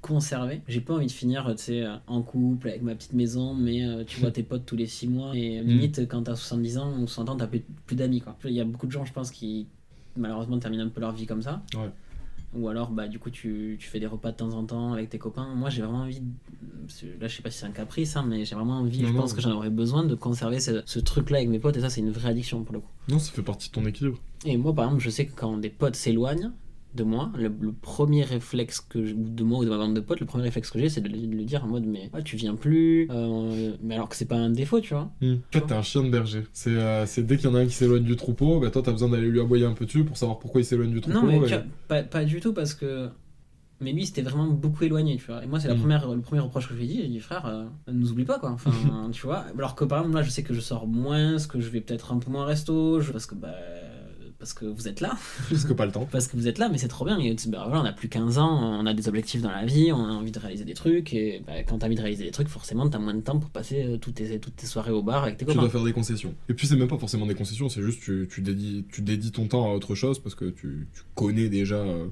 conserver. 0.06 0.60
J'ai 0.68 0.80
pas 0.80 0.94
envie 0.94 1.06
de 1.06 1.12
finir, 1.12 1.46
tu 1.56 1.62
sais, 1.62 1.82
euh, 1.82 1.96
en 2.06 2.20
couple, 2.22 2.68
avec 2.68 2.82
ma 2.82 2.94
petite 2.94 3.14
maison, 3.14 3.54
mais 3.54 3.84
euh, 3.84 4.04
tu 4.04 4.20
vois 4.20 4.30
tes 4.30 4.42
potes 4.42 4.66
tous 4.66 4.76
les 4.76 4.86
6 4.86 5.08
mois. 5.08 5.34
Et 5.34 5.58
euh, 5.58 5.62
Mm. 5.62 5.66
limite, 5.66 6.08
quand 6.08 6.22
t'as 6.24 6.36
70 6.36 6.78
ans 6.78 6.92
ou 6.98 7.06
60 7.06 7.30
ans, 7.30 7.36
t'as 7.36 7.46
plus, 7.46 7.62
plus 7.86 7.96
d'amis, 7.96 8.20
quoi. 8.20 8.36
Il 8.44 8.52
y 8.52 8.60
a 8.60 8.64
beaucoup 8.64 8.86
de 8.86 8.92
gens, 8.92 9.04
je 9.04 9.12
pense, 9.12 9.30
qui 9.30 9.66
malheureusement 10.16 10.58
terminent 10.58 10.84
un 10.84 10.88
peu 10.88 11.00
leur 11.00 11.12
vie 11.12 11.26
comme 11.26 11.42
ça. 11.42 11.62
Ouais. 11.74 11.90
Ou 12.56 12.68
alors, 12.68 12.90
bah, 12.90 13.08
du 13.08 13.18
coup, 13.18 13.30
tu, 13.30 13.76
tu 13.80 13.88
fais 13.88 13.98
des 13.98 14.06
repas 14.06 14.30
de 14.30 14.36
temps 14.36 14.52
en 14.54 14.62
temps 14.64 14.92
avec 14.92 15.08
tes 15.10 15.18
copains. 15.18 15.52
Moi, 15.56 15.70
j'ai 15.70 15.82
vraiment 15.82 16.02
envie. 16.02 16.20
de- 16.20 16.26
Là, 17.20 17.26
je 17.28 17.34
sais 17.36 17.42
pas 17.42 17.50
si 17.50 17.58
c'est 17.58 17.66
un 17.66 17.70
caprice, 17.70 18.14
hein, 18.14 18.24
mais 18.28 18.44
j'ai 18.44 18.54
vraiment 18.54 18.78
envie, 18.78 19.00
Non, 19.02 19.08
je 19.08 19.12
non, 19.14 19.20
pense 19.22 19.32
que 19.32 19.40
j'en 19.40 19.52
aurais 19.52 19.70
besoin 19.70 20.04
de 20.04 20.14
conserver 20.14 20.60
ce, 20.60 20.82
ce 20.84 20.98
truc-là 21.00 21.38
avec 21.38 21.48
mes 21.48 21.58
potes. 21.58 21.76
Et 21.78 21.80
ça, 21.80 21.88
c'est 21.90 22.00
une 22.02 22.10
vraie 22.10 22.28
addiction 22.28 22.62
pour 22.62 22.74
le 22.74 22.80
coup. 22.80 22.90
Non, 23.08 23.18
ça 23.18 23.32
fait 23.32 23.42
partie 23.42 23.70
de 23.70 23.74
ton 23.74 23.84
équilibre. 23.86 24.18
Et 24.44 24.56
moi, 24.58 24.74
par 24.74 24.84
exemple, 24.84 25.02
je 25.02 25.08
sais 25.10 25.24
que 25.26 25.32
quand 25.34 25.56
des 25.56 25.70
potes 25.70 25.96
s'éloignent, 25.96 26.52
de 26.94 27.02
moi, 27.04 27.30
le, 27.36 27.52
le 27.60 27.72
premier 27.72 28.22
réflexe 28.22 28.80
que 28.80 29.04
je- 29.04 29.14
ou 29.14 29.28
de 29.28 29.42
moi 29.44 29.58
ou 29.60 29.64
de 29.64 29.70
ma 29.70 29.76
bande 29.78 29.94
de 29.94 30.00
potes, 30.00 30.20
le 30.20 30.26
premier 30.26 30.44
réflexe 30.44 30.70
que 30.70 30.78
j'ai, 30.78 30.88
c'est 30.88 31.00
de, 31.00 31.08
le- 31.08 31.26
de 31.26 31.34
le 31.36 31.44
dire 31.44 31.64
en 31.64 31.68
mode 31.68 31.84
mais 31.86 32.10
ah, 32.12 32.22
tu 32.22 32.36
viens 32.36 32.54
plus, 32.54 33.08
euh, 33.10 33.72
mais 33.82 33.94
alors 33.94 34.08
que 34.08 34.16
c'est 34.16 34.24
pas 34.26 34.36
un 34.36 34.50
défaut, 34.50 34.80
tu 34.80 34.94
vois. 34.94 35.10
En 35.22 35.36
fait, 35.50 35.60
t'es 35.66 35.72
un 35.72 35.82
chien 35.82 36.02
de 36.04 36.10
berger. 36.10 36.44
C'est 36.52 36.70
euh, 36.70 37.04
c'est 37.06 37.24
dès 37.26 37.36
qu'il 37.36 37.48
y 37.48 37.52
en 37.52 37.54
a 37.56 37.60
un 37.60 37.66
qui 37.66 37.72
s'éloigne 37.74 38.04
du 38.04 38.16
troupeau, 38.16 38.60
bah 38.60 38.70
toi, 38.70 38.82
t'as 38.82 38.92
besoin 38.92 39.08
d'aller 39.08 39.28
lui 39.28 39.40
aboyer 39.40 39.64
un 39.66 39.72
peu 39.74 39.86
dessus 39.86 40.04
pour 40.04 40.16
savoir 40.16 40.38
pourquoi 40.38 40.60
il 40.60 40.64
s'éloigne 40.64 40.90
du 40.92 41.00
troupeau. 41.00 41.20
Non, 41.20 41.26
mais 41.26 41.38
et- 41.38 41.42
tu 41.42 41.54
vois, 41.54 41.62
pas, 41.88 42.02
pas 42.02 42.24
du 42.24 42.40
tout 42.40 42.52
parce 42.52 42.74
que. 42.74 43.08
Mais 43.80 43.92
lui, 43.92 44.06
c'était 44.06 44.22
vraiment 44.22 44.46
beaucoup 44.46 44.84
éloigné, 44.84 45.16
tu 45.16 45.26
vois. 45.26 45.42
Et 45.42 45.48
moi, 45.48 45.58
c'est 45.58 45.66
la 45.68 45.74
Mm. 45.74 45.78
première, 45.80 46.08
le 46.14 46.20
premier 46.20 46.40
reproche 46.40 46.68
que 46.68 46.74
je 46.74 46.78
lui 46.78 46.84
ai 46.84 46.88
dit. 46.88 47.02
J'ai 47.02 47.08
dit, 47.08 47.18
frère, 47.20 47.44
euh, 47.44 47.64
ne 47.88 47.92
nous 47.94 48.12
oublie 48.12 48.24
pas, 48.24 48.38
quoi. 48.38 48.52
Enfin, 48.52 48.70
tu 49.12 49.26
vois. 49.26 49.46
Alors 49.58 49.74
que 49.74 49.84
par 49.84 49.98
exemple, 49.98 50.16
là, 50.16 50.22
je 50.22 50.30
sais 50.30 50.44
que 50.44 50.54
je 50.54 50.60
sors 50.60 50.86
moins, 50.86 51.36
que 51.48 51.60
je 51.60 51.68
vais 51.68 51.80
peut-être 51.80 52.12
un 52.12 52.18
peu 52.18 52.30
moins 52.30 52.44
au 52.44 52.46
resto, 52.46 53.00
je- 53.00 53.10
parce 53.10 53.26
que, 53.26 53.34
bah. 53.34 53.48
Parce 54.44 54.52
que 54.52 54.66
vous 54.66 54.88
êtes 54.88 55.00
là, 55.00 55.16
Parce 55.48 55.64
que 55.64 55.72
pas 55.72 55.86
le 55.86 55.92
temps. 55.92 56.06
parce 56.12 56.28
que 56.28 56.36
vous 56.36 56.48
êtes 56.48 56.58
là, 56.58 56.68
mais 56.68 56.76
c'est 56.76 56.86
trop 56.88 57.06
bien. 57.06 57.18
Et, 57.18 57.34
bah, 57.48 57.64
voilà, 57.66 57.80
on 57.80 57.84
a 57.86 57.92
plus 57.94 58.10
15 58.10 58.36
ans, 58.36 58.78
on 58.78 58.84
a 58.84 58.92
des 58.92 59.08
objectifs 59.08 59.40
dans 59.40 59.50
la 59.50 59.64
vie, 59.64 59.90
on 59.90 60.04
a 60.04 60.12
envie 60.12 60.32
de 60.32 60.38
réaliser 60.38 60.66
des 60.66 60.74
trucs. 60.74 61.14
Et 61.14 61.42
bah, 61.46 61.62
quand 61.66 61.78
t'as 61.78 61.86
envie 61.86 61.94
de 61.96 62.02
réaliser 62.02 62.24
des 62.24 62.30
trucs, 62.30 62.48
forcément, 62.48 62.86
t'as 62.90 62.98
moins 62.98 63.14
de 63.14 63.22
temps 63.22 63.38
pour 63.38 63.48
passer 63.48 63.84
euh, 63.84 63.96
toutes, 63.96 64.16
tes, 64.16 64.38
toutes 64.38 64.54
tes 64.56 64.66
soirées 64.66 64.90
au 64.90 65.02
bar 65.02 65.22
avec 65.22 65.38
tes 65.38 65.46
Tu 65.46 65.52
copains. 65.52 65.62
dois 65.62 65.70
faire 65.70 65.82
des 65.84 65.94
concessions. 65.94 66.34
Et 66.50 66.52
puis 66.52 66.66
c'est 66.66 66.76
même 66.76 66.88
pas 66.88 66.98
forcément 66.98 67.24
des 67.24 67.34
concessions, 67.34 67.70
c'est 67.70 67.80
juste 67.80 68.02
tu, 68.02 68.28
tu, 68.30 68.42
dédies, 68.42 68.84
tu 68.92 69.00
dédies 69.00 69.32
ton 69.32 69.48
temps 69.48 69.64
à 69.64 69.74
autre 69.74 69.94
chose 69.94 70.18
parce 70.18 70.34
que 70.34 70.44
tu, 70.50 70.88
tu 70.92 71.00
connais 71.14 71.48
déjà 71.48 71.76
euh, 71.76 72.08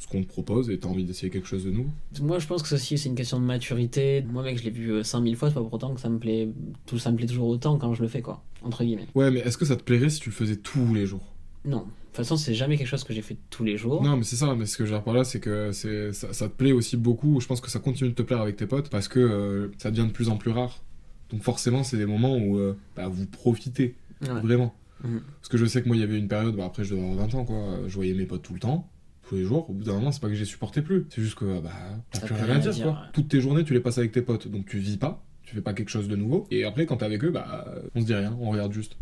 ce 0.00 0.08
qu'on 0.08 0.20
te 0.20 0.26
propose 0.26 0.68
et 0.68 0.78
t'as 0.80 0.88
envie 0.88 1.04
d'essayer 1.04 1.30
quelque 1.30 1.46
chose 1.46 1.64
de 1.64 1.70
nouveau. 1.70 1.90
Moi, 2.22 2.40
je 2.40 2.48
pense 2.48 2.60
que 2.64 2.68
ceci, 2.68 2.98
c'est 2.98 3.08
une 3.08 3.14
question 3.14 3.38
de 3.38 3.44
maturité. 3.44 4.24
Moi, 4.28 4.42
mec, 4.42 4.58
je 4.58 4.64
l'ai 4.64 4.70
vu 4.70 4.90
euh, 4.90 5.04
100 5.04 5.22
000 5.22 5.34
fois, 5.36 5.48
c'est 5.48 5.54
pas 5.54 5.60
pour 5.60 5.72
autant 5.74 5.94
que 5.94 6.00
ça 6.00 6.08
me 6.08 6.18
plaît, 6.18 6.48
tout, 6.86 6.98
ça 6.98 7.12
me 7.12 7.16
plaît 7.16 7.26
toujours 7.28 7.46
autant 7.46 7.78
quand 7.78 7.94
je 7.94 8.02
le 8.02 8.08
fais, 8.08 8.20
quoi. 8.20 8.42
Entre 8.64 8.84
guillemets. 8.84 9.06
Ouais, 9.16 9.30
mais 9.32 9.40
est-ce 9.40 9.58
que 9.58 9.64
ça 9.64 9.74
te 9.76 9.82
plairait 9.82 10.08
si 10.08 10.20
tu 10.20 10.30
le 10.30 10.34
faisais 10.34 10.54
tous 10.56 10.94
les 10.94 11.04
jours? 11.06 11.31
Non. 11.64 11.78
De 11.78 11.84
toute 12.16 12.16
façon, 12.16 12.36
c'est 12.36 12.54
jamais 12.54 12.76
quelque 12.76 12.88
chose 12.88 13.04
que 13.04 13.12
j'ai 13.14 13.22
fait 13.22 13.36
tous 13.50 13.64
les 13.64 13.76
jours. 13.78 14.02
Non, 14.02 14.16
mais 14.18 14.24
c'est 14.24 14.36
ça, 14.36 14.54
mais 14.54 14.66
ce 14.66 14.76
que 14.76 14.84
je 14.84 14.90
veux 14.90 14.96
dire 14.98 15.04
par 15.04 15.14
là, 15.14 15.24
c'est 15.24 15.40
que 15.40 15.72
c'est, 15.72 16.12
ça, 16.12 16.32
ça 16.34 16.48
te 16.48 16.54
plaît 16.54 16.72
aussi 16.72 16.96
beaucoup. 16.98 17.40
Je 17.40 17.46
pense 17.46 17.60
que 17.62 17.70
ça 17.70 17.78
continue 17.78 18.10
de 18.10 18.14
te 18.14 18.22
plaire 18.22 18.40
avec 18.40 18.56
tes 18.56 18.66
potes 18.66 18.90
parce 18.90 19.08
que 19.08 19.18
euh, 19.20 19.68
ça 19.78 19.90
devient 19.90 20.06
de 20.06 20.12
plus 20.12 20.28
en 20.28 20.36
plus 20.36 20.50
rare. 20.50 20.82
Donc 21.30 21.42
forcément, 21.42 21.82
c'est 21.84 21.96
des 21.96 22.04
moments 22.04 22.36
où 22.36 22.58
euh, 22.58 22.76
bah, 22.96 23.08
vous 23.08 23.26
profitez, 23.26 23.94
Ouais. 24.20 24.28
vraiment. 24.40 24.74
Mhm. 25.02 25.22
Parce 25.40 25.48
que 25.48 25.56
je 25.56 25.64
sais 25.66 25.82
que 25.82 25.86
moi, 25.88 25.96
il 25.96 26.00
y 26.00 26.02
avait 26.04 26.18
une 26.18 26.28
période, 26.28 26.54
bah, 26.54 26.66
après 26.66 26.84
je 26.84 26.94
devais 26.94 27.02
avoir 27.08 27.26
20 27.28 27.34
ans, 27.38 27.44
quoi. 27.44 27.78
Je 27.88 27.94
voyais 27.94 28.12
mes 28.14 28.26
potes 28.26 28.42
tout 28.42 28.52
le 28.54 28.60
temps, 28.60 28.88
tous 29.28 29.36
les 29.36 29.44
jours. 29.44 29.68
Au 29.70 29.72
bout 29.72 29.82
d'un 29.84 29.94
moment, 29.94 30.12
c'est 30.12 30.20
pas 30.20 30.28
que 30.28 30.34
j'ai 30.34 30.44
supporté 30.44 30.82
plus. 30.82 31.06
C'est 31.08 31.22
juste 31.22 31.36
que 31.36 31.60
bah, 31.60 31.70
t'as 32.10 32.20
T'as 32.20 32.26
plus 32.26 32.34
rien 32.34 32.42
à 32.44 32.46
rien 32.46 32.56
à 32.56 32.58
dire, 32.58 32.72
dire, 32.72 32.84
quoi. 32.84 32.92
ouais. 32.92 32.98
Toutes 33.14 33.28
tes 33.28 33.40
journées, 33.40 33.64
tu 33.64 33.72
les 33.72 33.80
passes 33.80 33.96
avec 33.98 34.12
tes 34.12 34.20
potes. 34.22 34.48
Donc 34.48 34.66
tu 34.66 34.78
vis 34.78 34.98
pas, 34.98 35.24
tu 35.44 35.54
fais 35.54 35.62
pas 35.62 35.72
quelque 35.72 35.88
chose 35.88 36.08
de 36.08 36.14
nouveau. 36.16 36.46
Et 36.50 36.64
après, 36.64 36.84
quand 36.84 36.98
t'es 36.98 37.06
avec 37.06 37.24
eux, 37.24 37.30
bah, 37.30 37.64
on 37.94 38.00
se 38.02 38.06
dit 38.06 38.14
rien, 38.14 38.36
on 38.38 38.50
regarde 38.50 38.72
juste. 38.72 38.96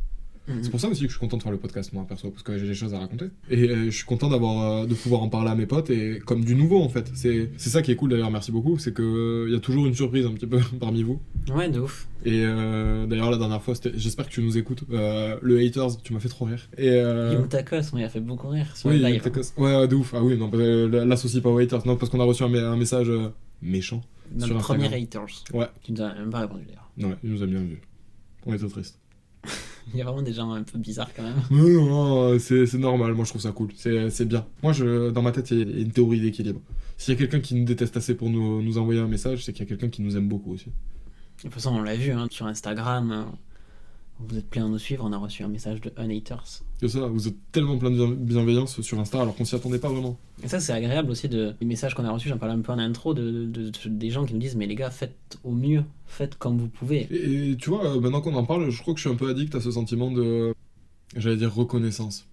Mhm. 0.48 0.62
C'est 0.62 0.70
pour 0.70 0.80
ça 0.80 0.88
aussi 0.88 1.02
que 1.02 1.06
je 1.06 1.12
suis 1.12 1.20
content 1.20 1.36
de 1.36 1.42
faire 1.42 1.52
le 1.52 1.58
podcast, 1.58 1.92
moi, 1.92 2.04
perso, 2.08 2.30
parce 2.30 2.42
que 2.42 2.58
j'ai 2.58 2.66
des 2.66 2.74
choses 2.74 2.94
à 2.94 2.98
raconter. 2.98 3.26
Et 3.50 3.68
euh, 3.68 3.84
je 3.86 3.90
suis 3.90 4.04
content 4.04 4.28
d'avoir, 4.28 4.82
euh, 4.82 4.86
de 4.86 4.94
pouvoir 4.94 5.22
en 5.22 5.28
parler 5.28 5.50
à 5.50 5.54
mes 5.54 5.66
potes, 5.66 5.90
et 5.90 6.20
comme 6.24 6.44
du 6.44 6.54
nouveau, 6.54 6.82
en 6.82 6.88
fait. 6.88 7.10
C'est 7.14 7.50
c'est 7.56 7.70
ça 7.70 7.82
qui 7.82 7.92
est 7.92 7.96
cool, 7.96 8.10
d'ailleurs, 8.10 8.30
merci 8.30 8.50
beaucoup, 8.52 8.78
c'est 8.78 8.94
qu'il 8.94 9.48
y 9.48 9.54
a 9.54 9.60
toujours 9.60 9.86
une 9.86 9.94
surprise 9.94 10.26
un 10.26 10.32
petit 10.32 10.46
peu 10.46 10.60
parmi 10.80 11.02
vous. 11.02 11.20
Ouais, 11.54 11.68
de 11.68 11.80
ouf. 11.80 12.08
Et 12.24 12.44
euh, 12.44 13.06
d'ailleurs, 13.06 13.30
la 13.30 13.38
dernière 13.38 13.62
fois, 13.62 13.74
j'espère 13.94 14.26
que 14.26 14.30
tu 14.30 14.42
nous 14.42 14.58
écoutes, 14.58 14.84
euh, 14.90 15.38
le 15.40 15.58
Haters, 15.60 16.02
tu 16.02 16.12
m'as 16.12 16.20
fait 16.20 16.28
trop 16.28 16.44
rire. 16.44 16.60
Et 16.76 16.90
euh, 16.90 17.32
Young 17.32 17.48
Tacos, 17.48 17.96
il 17.96 18.04
a 18.04 18.08
fait 18.08 18.20
beaucoup 18.20 18.48
rire 18.48 18.76
sur 18.76 18.90
oui, 18.90 18.98
le 18.98 19.08
live. 19.08 19.22
ouais, 19.56 19.88
de 19.88 19.94
ouf. 19.94 20.12
Ah 20.14 20.22
oui, 20.22 20.36
non, 20.36 20.50
parce 20.50 20.62
que, 20.62 20.68
euh, 20.68 21.04
l'associe 21.06 21.42
pas 21.42 21.48
aux 21.48 21.58
haters. 21.58 21.86
Non, 21.86 21.96
parce 21.96 22.10
qu'on 22.10 22.20
a 22.20 22.24
reçu 22.24 22.42
un, 22.42 22.76
message 22.76 23.08
euh, 23.08 23.28
méchant. 23.62 24.02
Notre 24.34 24.58
premier 24.58 24.92
haters. 24.94 25.44
Ouais, 25.54 25.66
Tu 25.82 25.92
nous 25.92 26.02
as 26.02 26.14
même 26.14 26.30
pas 26.30 26.40
répondu 26.40 26.64
d'ailleurs. 26.66 26.90
ouais, 26.98 27.16
il 27.24 27.30
nous 27.30 27.42
a 27.42 27.46
bien 27.46 27.60
vu. 27.60 27.80
On 28.46 28.52
était 28.52 28.68
tristes. 28.68 28.98
Il 29.92 29.98
y 29.98 30.02
a 30.02 30.04
vraiment 30.04 30.22
des 30.22 30.32
gens 30.32 30.52
un 30.52 30.62
peu 30.62 30.78
bizarres 30.78 31.10
quand 31.14 31.22
même. 31.22 31.34
Non, 31.50 31.68
non, 31.68 32.32
non, 32.32 32.38
c'est 32.38 32.74
normal, 32.74 33.14
moi 33.14 33.24
je 33.24 33.30
trouve 33.30 33.42
ça 33.42 33.52
cool, 33.52 33.68
c'est 33.76 34.10
c'est 34.10 34.24
bien. 34.24 34.46
Moi, 34.62 34.72
je, 34.72 35.10
dans 35.10 35.22
ma 35.22 35.32
tête, 35.32 35.50
il 35.50 35.58
y 35.58 35.62
a 35.62 35.80
une 35.80 35.92
théorie 35.92 36.20
d'équilibre. 36.20 36.60
S'il 36.96 37.14
y 37.14 37.16
a 37.16 37.18
quelqu'un 37.18 37.40
qui 37.40 37.54
nous 37.54 37.64
déteste 37.64 37.96
assez 37.96 38.14
pour 38.14 38.30
nous, 38.30 38.62
nous 38.62 38.78
envoyer 38.78 39.00
un 39.00 39.08
message, 39.08 39.44
c'est 39.44 39.52
qu'il 39.52 39.64
y 39.64 39.66
a 39.66 39.68
quelqu'un 39.68 39.88
qui 39.88 40.02
nous 40.02 40.16
aime 40.16 40.28
beaucoup 40.28 40.52
aussi. 40.52 40.66
De 40.66 41.42
toute 41.42 41.54
façon, 41.54 41.74
on 41.74 41.82
l'a 41.82 41.96
vu 41.96 42.12
hein, 42.12 42.26
sur 42.30 42.46
Instagram. 42.46 43.26
Vous 44.28 44.36
êtes 44.38 44.48
plein 44.50 44.66
à 44.66 44.68
nous 44.68 44.78
suivre, 44.78 45.04
on 45.06 45.12
a 45.12 45.16
reçu 45.16 45.42
un 45.42 45.48
message 45.48 45.80
de 45.80 45.90
un 45.96 46.10
haters. 46.10 46.44
C'est 46.78 46.88
ça, 46.88 47.06
vous 47.06 47.26
êtes 47.26 47.36
tellement 47.52 47.78
plein 47.78 47.90
de 47.90 47.96
bien- 47.96 48.10
bienveillance 48.14 48.80
sur 48.80 48.98
Insta 49.00 49.20
alors 49.22 49.34
qu'on 49.34 49.44
s'y 49.44 49.54
attendait 49.54 49.78
pas 49.78 49.88
vraiment. 49.88 50.18
Et 50.42 50.48
ça, 50.48 50.60
c'est 50.60 50.72
agréable 50.72 51.10
aussi 51.10 51.28
de, 51.28 51.54
les 51.60 51.66
messages 51.66 51.94
qu'on 51.94 52.04
a 52.04 52.10
reçus, 52.10 52.28
j'en 52.28 52.38
parlais 52.38 52.54
un 52.54 52.60
peu 52.60 52.72
en 52.72 52.78
intro, 52.78 53.14
de, 53.14 53.46
de- 53.46 53.70
de- 53.70 53.88
des 53.88 54.10
gens 54.10 54.24
qui 54.26 54.34
nous 54.34 54.40
disent 54.40 54.56
Mais 54.56 54.66
les 54.66 54.74
gars, 54.74 54.90
faites 54.90 55.38
au 55.42 55.52
mieux, 55.52 55.84
faites 56.06 56.36
comme 56.36 56.58
vous 56.58 56.68
pouvez. 56.68 57.08
Et, 57.10 57.50
et 57.52 57.56
tu 57.56 57.70
vois, 57.70 57.86
euh, 57.86 58.00
maintenant 58.00 58.20
qu'on 58.20 58.34
en 58.34 58.44
parle, 58.44 58.68
je 58.70 58.80
crois 58.82 58.94
que 58.94 59.00
je 59.00 59.06
suis 59.08 59.14
un 59.14 59.16
peu 59.18 59.28
addict 59.30 59.54
à 59.54 59.60
ce 59.60 59.70
sentiment 59.70 60.10
de. 60.10 60.54
J'allais 61.16 61.36
dire 61.36 61.52
reconnaissance. 61.54 62.26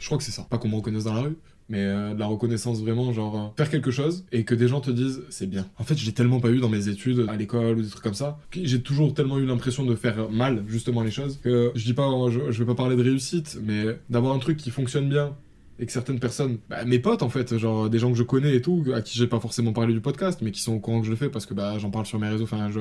Je 0.00 0.06
crois 0.06 0.18
que 0.18 0.24
c'est 0.24 0.30
ça. 0.32 0.46
Pas 0.48 0.58
qu'on 0.58 0.68
me 0.68 0.76
reconnaisse 0.76 1.04
dans 1.04 1.14
la 1.14 1.22
rue, 1.22 1.36
mais 1.68 1.84
euh, 1.84 2.14
de 2.14 2.18
la 2.18 2.26
reconnaissance 2.26 2.80
vraiment, 2.80 3.12
genre 3.12 3.36
euh, 3.36 3.46
faire 3.56 3.70
quelque 3.70 3.90
chose 3.90 4.24
et 4.32 4.44
que 4.44 4.54
des 4.54 4.68
gens 4.68 4.80
te 4.80 4.90
disent 4.90 5.22
c'est 5.30 5.48
bien. 5.48 5.66
En 5.78 5.84
fait, 5.84 5.96
je 5.96 6.06
l'ai 6.06 6.12
tellement 6.12 6.40
pas 6.40 6.50
eu 6.50 6.58
dans 6.58 6.68
mes 6.68 6.88
études, 6.88 7.26
à 7.28 7.36
l'école 7.36 7.78
ou 7.78 7.82
des 7.82 7.88
trucs 7.88 8.02
comme 8.02 8.14
ça, 8.14 8.38
j'ai 8.52 8.80
toujours 8.80 9.14
tellement 9.14 9.38
eu 9.38 9.46
l'impression 9.46 9.84
de 9.84 9.94
faire 9.94 10.30
mal, 10.30 10.64
justement, 10.66 11.02
les 11.02 11.10
choses, 11.10 11.38
que 11.42 11.72
je 11.74 11.84
dis 11.84 11.94
pas, 11.94 12.08
je, 12.30 12.50
je 12.50 12.58
vais 12.58 12.66
pas 12.66 12.74
parler 12.74 12.96
de 12.96 13.02
réussite, 13.02 13.58
mais 13.62 13.98
d'avoir 14.10 14.34
un 14.34 14.38
truc 14.38 14.56
qui 14.56 14.70
fonctionne 14.70 15.08
bien 15.08 15.36
et 15.78 15.86
que 15.86 15.92
certaines 15.92 16.18
personnes, 16.18 16.58
bah, 16.68 16.84
mes 16.84 16.98
potes 16.98 17.22
en 17.22 17.28
fait, 17.28 17.56
genre 17.56 17.88
des 17.88 17.98
gens 17.98 18.10
que 18.10 18.18
je 18.18 18.22
connais 18.22 18.56
et 18.56 18.62
tout, 18.62 18.84
à 18.94 19.00
qui 19.02 19.16
j'ai 19.16 19.26
pas 19.26 19.40
forcément 19.40 19.72
parlé 19.72 19.92
du 19.92 20.00
podcast, 20.00 20.40
mais 20.42 20.50
qui 20.50 20.60
sont 20.60 20.74
au 20.74 20.80
courant 20.80 21.00
que 21.00 21.06
je 21.06 21.10
le 21.10 21.16
fais 21.16 21.28
parce 21.28 21.46
que 21.46 21.54
bah, 21.54 21.78
j'en 21.78 21.90
parle 21.90 22.06
sur 22.06 22.18
mes 22.18 22.28
réseaux, 22.28 22.44
enfin 22.44 22.70
je, 22.70 22.80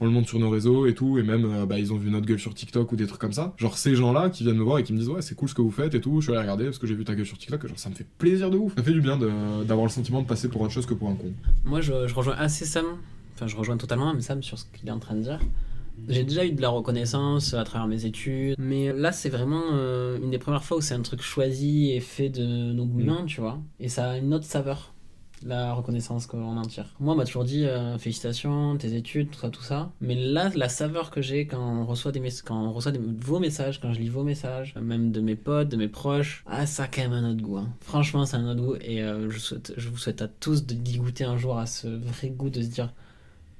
on 0.00 0.04
le 0.04 0.10
monte 0.10 0.26
sur 0.26 0.38
nos 0.38 0.50
réseaux 0.50 0.86
et 0.86 0.94
tout, 0.94 1.18
et 1.18 1.22
même 1.22 1.44
euh, 1.44 1.66
bah, 1.66 1.78
ils 1.78 1.92
ont 1.92 1.96
vu 1.96 2.10
notre 2.10 2.26
gueule 2.26 2.38
sur 2.38 2.52
TikTok 2.54 2.92
ou 2.92 2.96
des 2.96 3.06
trucs 3.06 3.20
comme 3.20 3.32
ça. 3.32 3.54
Genre 3.56 3.78
ces 3.78 3.94
gens-là 3.94 4.28
qui 4.28 4.42
viennent 4.44 4.58
me 4.58 4.62
voir 4.62 4.78
et 4.78 4.82
qui 4.82 4.92
me 4.92 4.98
disent 4.98 5.08
ouais 5.08 5.22
c'est 5.22 5.34
cool 5.34 5.48
ce 5.48 5.54
que 5.54 5.62
vous 5.62 5.70
faites 5.70 5.94
et 5.94 6.00
tout, 6.00 6.20
je 6.20 6.26
suis 6.26 6.32
allé 6.32 6.42
regarder 6.42 6.64
parce 6.64 6.78
que 6.78 6.86
j'ai 6.86 6.94
vu 6.94 7.04
ta 7.04 7.14
gueule 7.14 7.26
sur 7.26 7.38
TikTok, 7.38 7.66
genre 7.66 7.78
ça 7.78 7.88
me 7.88 7.94
fait 7.94 8.06
plaisir 8.18 8.50
de 8.50 8.56
ouf. 8.58 8.74
Ça 8.76 8.82
fait 8.82 8.92
du 8.92 9.00
bien 9.00 9.16
d'avoir 9.16 9.86
le 9.86 9.92
sentiment 9.92 10.20
de 10.20 10.26
passer 10.26 10.48
pour 10.48 10.60
autre 10.60 10.72
chose 10.72 10.86
que 10.86 10.94
pour 10.94 11.08
un 11.08 11.14
con. 11.14 11.32
Moi, 11.64 11.80
je, 11.80 12.06
je 12.06 12.14
rejoins 12.14 12.36
assez 12.36 12.66
Sam, 12.66 12.84
enfin, 13.34 13.46
je 13.46 13.56
rejoins 13.56 13.76
totalement 13.76 14.12
même 14.12 14.20
Sam 14.20 14.42
sur 14.42 14.58
ce 14.58 14.64
qu'il 14.74 14.88
est 14.88 14.92
en 14.92 14.98
train 14.98 15.14
de 15.14 15.22
dire. 15.22 15.40
J'ai 16.08 16.24
déjà 16.24 16.44
eu 16.44 16.52
de 16.52 16.60
la 16.60 16.68
reconnaissance 16.68 17.54
à 17.54 17.64
travers 17.64 17.86
mes 17.88 18.04
études, 18.04 18.56
mais 18.58 18.92
là, 18.92 19.10
c'est 19.12 19.30
vraiment 19.30 19.62
euh, 19.72 20.18
une 20.22 20.30
des 20.30 20.38
premières 20.38 20.64
fois 20.64 20.76
où 20.76 20.80
c'est 20.80 20.94
un 20.94 21.00
truc 21.02 21.22
choisi 21.22 21.90
et 21.92 22.00
fait 22.00 22.28
de 22.28 22.44
nos 22.72 22.84
mains, 22.84 23.24
tu 23.26 23.40
vois. 23.40 23.58
Et 23.80 23.88
ça 23.88 24.10
a 24.10 24.18
une 24.18 24.34
autre 24.34 24.44
saveur, 24.44 24.92
la 25.46 25.72
reconnaissance 25.72 26.26
qu'on 26.26 26.56
en 26.58 26.62
tire. 26.62 26.94
Moi, 27.00 27.14
on 27.14 27.16
m'a 27.16 27.24
toujours 27.24 27.44
dit 27.44 27.64
euh, 27.64 27.96
félicitations, 27.96 28.76
tes 28.76 28.94
études, 28.96 29.30
tout 29.30 29.38
ça, 29.40 29.48
tout 29.50 29.62
ça. 29.62 29.92
Mais 30.02 30.14
là, 30.14 30.50
la 30.54 30.68
saveur 30.68 31.10
que 31.10 31.22
j'ai 31.22 31.46
quand 31.46 31.58
on 31.60 31.86
reçoit 31.86 32.12
des 32.12 32.20
quand 32.44 32.62
on 32.62 32.72
reçoit 32.72 32.92
des- 32.92 32.98
vos 33.00 33.38
messages, 33.38 33.80
quand 33.80 33.92
je 33.94 34.00
lis 34.00 34.08
vos 34.10 34.24
messages, 34.24 34.74
même 34.80 35.10
de 35.10 35.20
mes 35.22 35.36
potes, 35.36 35.68
de 35.68 35.76
mes 35.76 35.88
proches, 35.88 36.44
ah, 36.46 36.66
ça 36.66 36.84
a 36.84 36.86
quand 36.88 37.02
même 37.02 37.12
un 37.12 37.30
autre 37.30 37.40
goût. 37.42 37.56
hein. 37.58 37.68
Franchement, 37.80 38.26
c'est 38.26 38.36
un 38.36 38.46
autre 38.50 38.60
goût. 38.62 38.76
Et 38.82 39.02
euh, 39.02 39.30
je, 39.30 39.38
souhaite, 39.38 39.72
je 39.76 39.88
vous 39.88 39.96
souhaite 39.98 40.20
à 40.22 40.28
tous 40.28 40.66
de 40.66 40.74
goûter 40.98 41.24
un 41.24 41.38
jour 41.38 41.56
à 41.58 41.64
ce 41.66 41.88
vrai 41.88 42.28
goût 42.28 42.50
de 42.50 42.60
se 42.60 42.68
dire, 42.68 42.92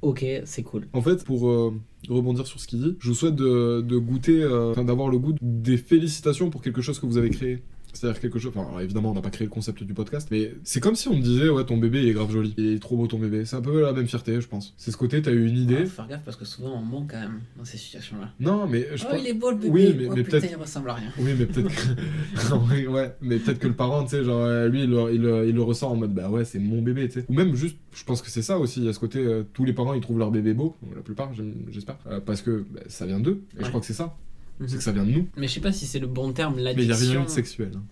ok, 0.02 0.24
c'est 0.44 0.62
cool. 0.62 0.87
En 0.92 1.02
fait, 1.02 1.24
pour 1.24 1.48
euh, 1.48 1.72
rebondir 2.09 2.46
sur 2.46 2.61
ce 2.61 2.66
qu'il 2.66 2.80
dit, 2.80 2.96
je 2.98 3.09
vous 3.09 3.14
souhaite 3.14 3.37
de, 3.37 3.98
goûter, 3.98 4.42
euh, 4.42 4.74
d'avoir 4.74 5.09
le 5.09 5.18
goût 5.18 5.35
des 5.40 5.76
félicitations 5.76 6.50
pour 6.50 6.62
quelque 6.62 6.83
chose 6.83 6.98
que 6.98 7.07
vous 7.07 7.18
avez 7.18 7.30
créé. 7.30 7.62
C'est-à-dire 7.94 8.20
quelque 8.20 8.38
chose. 8.38 8.52
Enfin, 8.54 8.66
alors, 8.68 8.80
évidemment, 8.80 9.11
on 9.12 9.14
n'a 9.14 9.20
pas 9.22 9.30
créé 9.30 9.46
le 9.46 9.50
concept 9.50 9.83
du 9.83 9.94
podcast, 9.94 10.28
mais 10.30 10.52
c'est 10.64 10.80
comme 10.80 10.94
si 10.96 11.09
on 11.09 11.16
me 11.16 11.22
disait, 11.22 11.48
ouais, 11.48 11.64
ton 11.64 11.76
bébé 11.78 12.02
il 12.02 12.09
est 12.09 12.12
grave 12.12 12.30
joli, 12.30 12.52
il 12.59 12.74
est 12.74 12.78
trop 12.78 12.96
beau 12.96 13.07
ton 13.07 13.18
bébé. 13.18 13.44
C'est 13.44 13.57
un 13.57 13.61
peu 13.62 13.80
la 13.83 13.92
même 13.92 14.07
fierté, 14.07 14.40
je 14.40 14.48
pense. 14.48 14.74
C'est 14.76 14.90
ce 14.90 14.96
côté, 14.96 15.22
t'as 15.22 15.30
eu 15.33 15.46
une 15.46 15.57
idée. 15.57 15.87
faut 15.87 15.96
faire 15.96 16.09
gaffe 16.09 16.22
parce 16.24 16.37
que 16.37 16.44
souvent 16.44 16.74
on 16.78 16.83
ment 16.83 17.07
quand 17.09 17.20
même 17.20 17.40
dans 17.57 17.64
ces 17.64 17.78
situations-là. 17.78 18.30
Non, 18.40 18.66
mais 18.66 18.87
je 18.94 19.04
oh, 19.07 19.11
pense. 19.12 19.20
il 19.22 19.28
est 19.28 19.35
beau 19.35 19.50
le 19.50 19.57
bébé. 19.57 19.70
Oui, 19.70 19.94
mais- 19.96 20.07
oh, 20.11 20.12
mais 20.16 20.22
peut-être- 20.24 20.46
il 20.50 20.57
ressemble 20.57 20.90
à 20.90 20.94
rien. 20.94 21.11
Oui, 21.18 21.30
mais 21.38 21.46
peut-être 21.46 21.68
que. 21.68 22.88
Ouais, 22.88 23.14
mais 23.22 23.38
peut-être 23.38 23.59
que 23.59 23.68
le 23.68 23.74
parent, 23.74 24.02
tu 24.04 24.11
sais, 24.11 24.24
genre, 24.24 24.40
euh, 24.42 24.68
lui, 24.68 24.85
il 24.85 24.90
le, 24.90 25.12
il, 25.14 25.20
le- 25.22 25.48
il 25.48 25.54
le 25.54 25.62
ressent 25.62 25.90
en 25.92 25.96
mode, 25.96 26.12
bah 26.14 26.28
ouais, 26.30 26.44
c'est 26.44 26.59
mon 26.59 26.83
bébé, 26.83 27.09
tu 27.09 27.20
sais. 27.20 27.26
Ou 27.28 27.35
même 27.35 27.54
juste, 27.54 27.76
je 27.94 28.04
pense 28.04 28.22
que 28.22 28.30
c'est 28.30 28.42
ça 28.42 28.59
aussi, 28.59 28.80
il 28.80 28.87
y 28.87 28.88
a 28.88 28.92
ce 28.92 28.98
côté, 28.98 29.18
euh, 29.20 29.42
tous 29.52 29.64
les 29.64 29.72
parents, 29.72 29.94
ils 29.94 30.00
trouvent 30.00 30.18
leur 30.18 30.30
bébé 30.30 30.54
beau, 30.54 30.76
la 30.94 31.02
plupart, 31.02 31.30
j'espère, 31.70 31.96
euh, 32.07 32.20
parce 32.20 32.42
que 32.42 32.64
bah, 32.72 32.80
ça 32.88 33.07
vient 33.07 33.20
d'eux, 33.20 33.42
et 33.54 33.59
je 33.59 33.62
Ouais. 33.64 33.68
crois 33.68 33.80
que 33.80 33.87
c'est 33.87 33.92
ça. 33.94 34.16
Mhm. 34.61 34.69
C'est 34.69 34.77
que 34.77 34.83
ça 34.83 34.93
vient 34.93 35.05
de 35.05 35.11
nous. 35.11 35.29
Mais 35.37 35.49
je 35.49 35.53
sais 35.55 35.61
pas 35.61 35.73
si 35.73 35.87
c'est 35.87 35.99
le 35.99 36.07
bon 36.07 36.33
terme, 36.33 36.55
Mais 36.57 36.62
il 36.62 36.64
y 36.64 36.69
a 36.69 36.73
l'addiction. 36.75 37.11
rien 37.12 37.25
de 37.25 37.29
sexuel. 37.29 37.73
hein. 37.77 37.83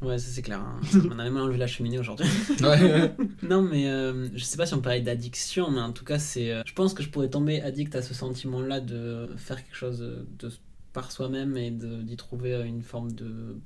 Ouais, 0.00 0.16
ça 0.18 0.28
c'est 0.30 0.42
clair. 0.42 0.60
hein. 0.60 0.80
on 1.10 1.18
a 1.18 1.24
même 1.24 1.36
enlevé 1.36 1.58
la 1.58 1.66
cheminée 1.66 1.98
aujourd'hui. 1.98 2.26
Ouais, 2.62 3.12
non, 3.42 3.62
mais 3.62 3.88
euh, 3.88 4.28
je 4.34 4.44
sais 4.44 4.56
pas 4.56 4.64
si 4.66 4.74
on 4.74 4.80
parlait 4.80 5.00
d'addiction, 5.00 5.70
mais 5.70 5.80
en 5.80 5.92
tout 5.92 6.04
cas, 6.04 6.18
c'est. 6.18 6.52
euh, 6.52 6.62
je 6.66 6.72
pense 6.72 6.94
que 6.94 7.02
je 7.02 7.08
pourrais 7.08 7.28
tomber 7.30 7.60
addict 7.62 7.94
à 7.96 8.02
ce 8.02 8.14
sentiment-là 8.14 8.80
de 8.80 9.28
faire 9.36 9.56
quelque 9.56 9.76
chose 9.76 9.98
de 9.98 10.50
par 10.92 11.10
soi-même 11.12 11.56
et 11.56 11.70
d'y 11.70 12.16
trouver 12.16 12.54
euh, 12.54 12.64
une 12.64 12.82
forme 12.82 13.10
de. 13.12 13.56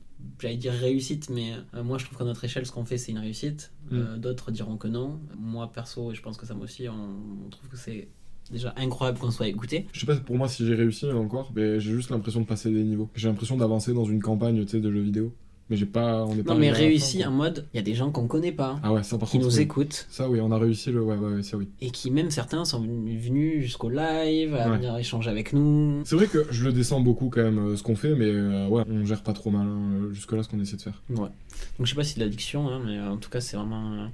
J'allais 0.41 0.57
dire 0.57 0.73
réussite, 0.73 1.29
mais 1.31 1.53
euh, 1.75 1.83
moi 1.83 1.99
je 1.99 2.05
trouve 2.05 2.17
qu'à 2.17 2.25
notre 2.25 2.45
échelle, 2.45 2.65
ce 2.65 2.71
qu'on 2.73 2.85
fait, 2.85 2.97
c'est 2.97 3.11
une 3.13 3.19
réussite. 3.19 3.73
Euh, 3.93 4.17
D'autres 4.17 4.53
diront 4.53 4.77
que 4.77 4.87
non. 4.89 5.21
Moi 5.37 5.71
perso, 5.73 6.13
et 6.13 6.15
je 6.15 6.23
pense 6.23 6.37
que 6.37 6.47
ça 6.47 6.55
aussi, 6.55 6.89
on, 6.89 7.45
on 7.47 7.51
trouve 7.51 7.69
que 7.69 7.77
c'est 7.77 8.09
déjà 8.53 8.73
incroyable 8.77 9.19
qu'on 9.19 9.31
soit 9.31 9.49
écouté. 9.49 9.87
Je 9.93 10.01
sais 10.01 10.07
pas 10.07 10.17
pour 10.17 10.37
moi 10.37 10.49
si 10.49 10.67
j'ai 10.67 10.75
réussi 10.75 11.07
encore, 11.11 11.53
mais 11.57 11.81
j'ai 11.81 11.93
juste 11.93 12.11
l'impression 12.11 12.41
de 12.41 12.47
passer 12.47 12.71
des 12.71 12.83
niveaux. 12.85 13.09
J'ai 13.15 13.29
l'impression 13.29 13.57
d'avancer 13.57 13.93
dans 13.95 14.05
une 14.05 14.21
campagne, 14.23 14.65
de 14.65 14.91
jeux 14.93 15.01
vidéo. 15.01 15.33
Mais 15.71 15.77
j'ai 15.77 15.87
pas. 15.87 16.25
On 16.27 16.37
est 16.37 16.43
pas 16.43 16.53
Non, 16.53 16.61
mais 16.61 16.71
réussi 16.71 17.25
en 17.25 17.31
mode, 17.31 17.67
il 17.73 17.77
y 17.77 17.81
a 17.81 17.83
des 17.83 17.95
gens 17.95 18.11
qu'on 18.11 18.27
connaît 18.27 18.53
pas, 18.53 18.79
Ah 18.83 18.93
ouais, 18.93 19.03
ça 19.05 19.17
par 19.17 19.29
qui 19.31 19.39
contre. 19.39 19.49
nous 19.49 19.57
oui. 19.57 19.63
écoutent, 19.63 20.07
Ça 20.11 20.29
oui, 20.29 20.39
on 20.41 20.51
a 20.51 20.59
réussi 20.59 20.91
le. 20.91 21.01
Ouais, 21.03 21.15
ouais, 21.17 21.35
ouais, 21.37 21.43
ça 21.43 21.57
oui. 21.57 21.69
et 21.81 21.91
qui 21.91 22.11
même 22.11 22.31
certains 22.31 22.65
sont 22.67 22.81
venus 22.81 23.63
jusqu'au 23.63 23.89
live, 23.89 24.55
à 24.55 24.69
Ouais. 24.71 24.77
venir 24.77 24.95
échanger 24.99 25.31
avec 25.31 25.53
nous. 25.53 26.03
C'est 26.05 26.17
vrai 26.17 26.27
que 26.27 26.47
je 26.51 26.65
le 26.65 26.73
descends 26.73 27.01
beaucoup 27.01 27.31
quand 27.31 27.43
même 27.45 27.59
euh, 27.59 27.77
ce 27.77 27.83
qu'on 27.85 27.97
fait, 27.97 28.15
mais 28.15 28.27
euh, 28.27 28.67
ouais, 28.69 28.83
on 28.91 29.07
gère 29.07 29.23
pas 29.23 29.33
trop 29.33 29.51
mal 29.51 29.67
hein, 29.67 30.09
jusque-là 30.13 30.43
ce 30.43 30.49
qu'on 30.49 30.61
essaie 30.61 30.77
de 30.77 30.83
faire. 30.83 31.01
Ouais. 31.11 31.17
Donc 31.79 31.87
je 31.87 31.91
sais 31.91 31.97
pas 31.97 32.05
si 32.05 32.17
de 32.17 32.25
l'addiction, 32.25 32.69
hein, 32.69 32.83
mais 32.85 32.99
euh, 32.99 33.11
en 33.13 33.17
tout 33.17 33.31
cas, 33.31 33.41
c'est 33.41 33.57
vraiment 33.57 33.93
euh, 33.93 34.07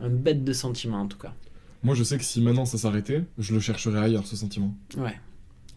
un 0.00 0.10
bête 0.10 0.44
de 0.44 0.52
sentiment 0.52 0.98
en 1.00 1.06
tout 1.06 1.18
cas. 1.18 1.32
Moi 1.82 1.94
je 1.94 2.02
sais 2.02 2.18
que 2.18 2.24
si 2.24 2.40
maintenant 2.40 2.64
ça 2.64 2.78
s'arrêtait, 2.78 3.24
je 3.38 3.54
le 3.54 3.60
chercherais 3.60 3.98
ailleurs 4.00 4.26
ce 4.26 4.36
sentiment. 4.36 4.74
Ouais. 4.96 5.14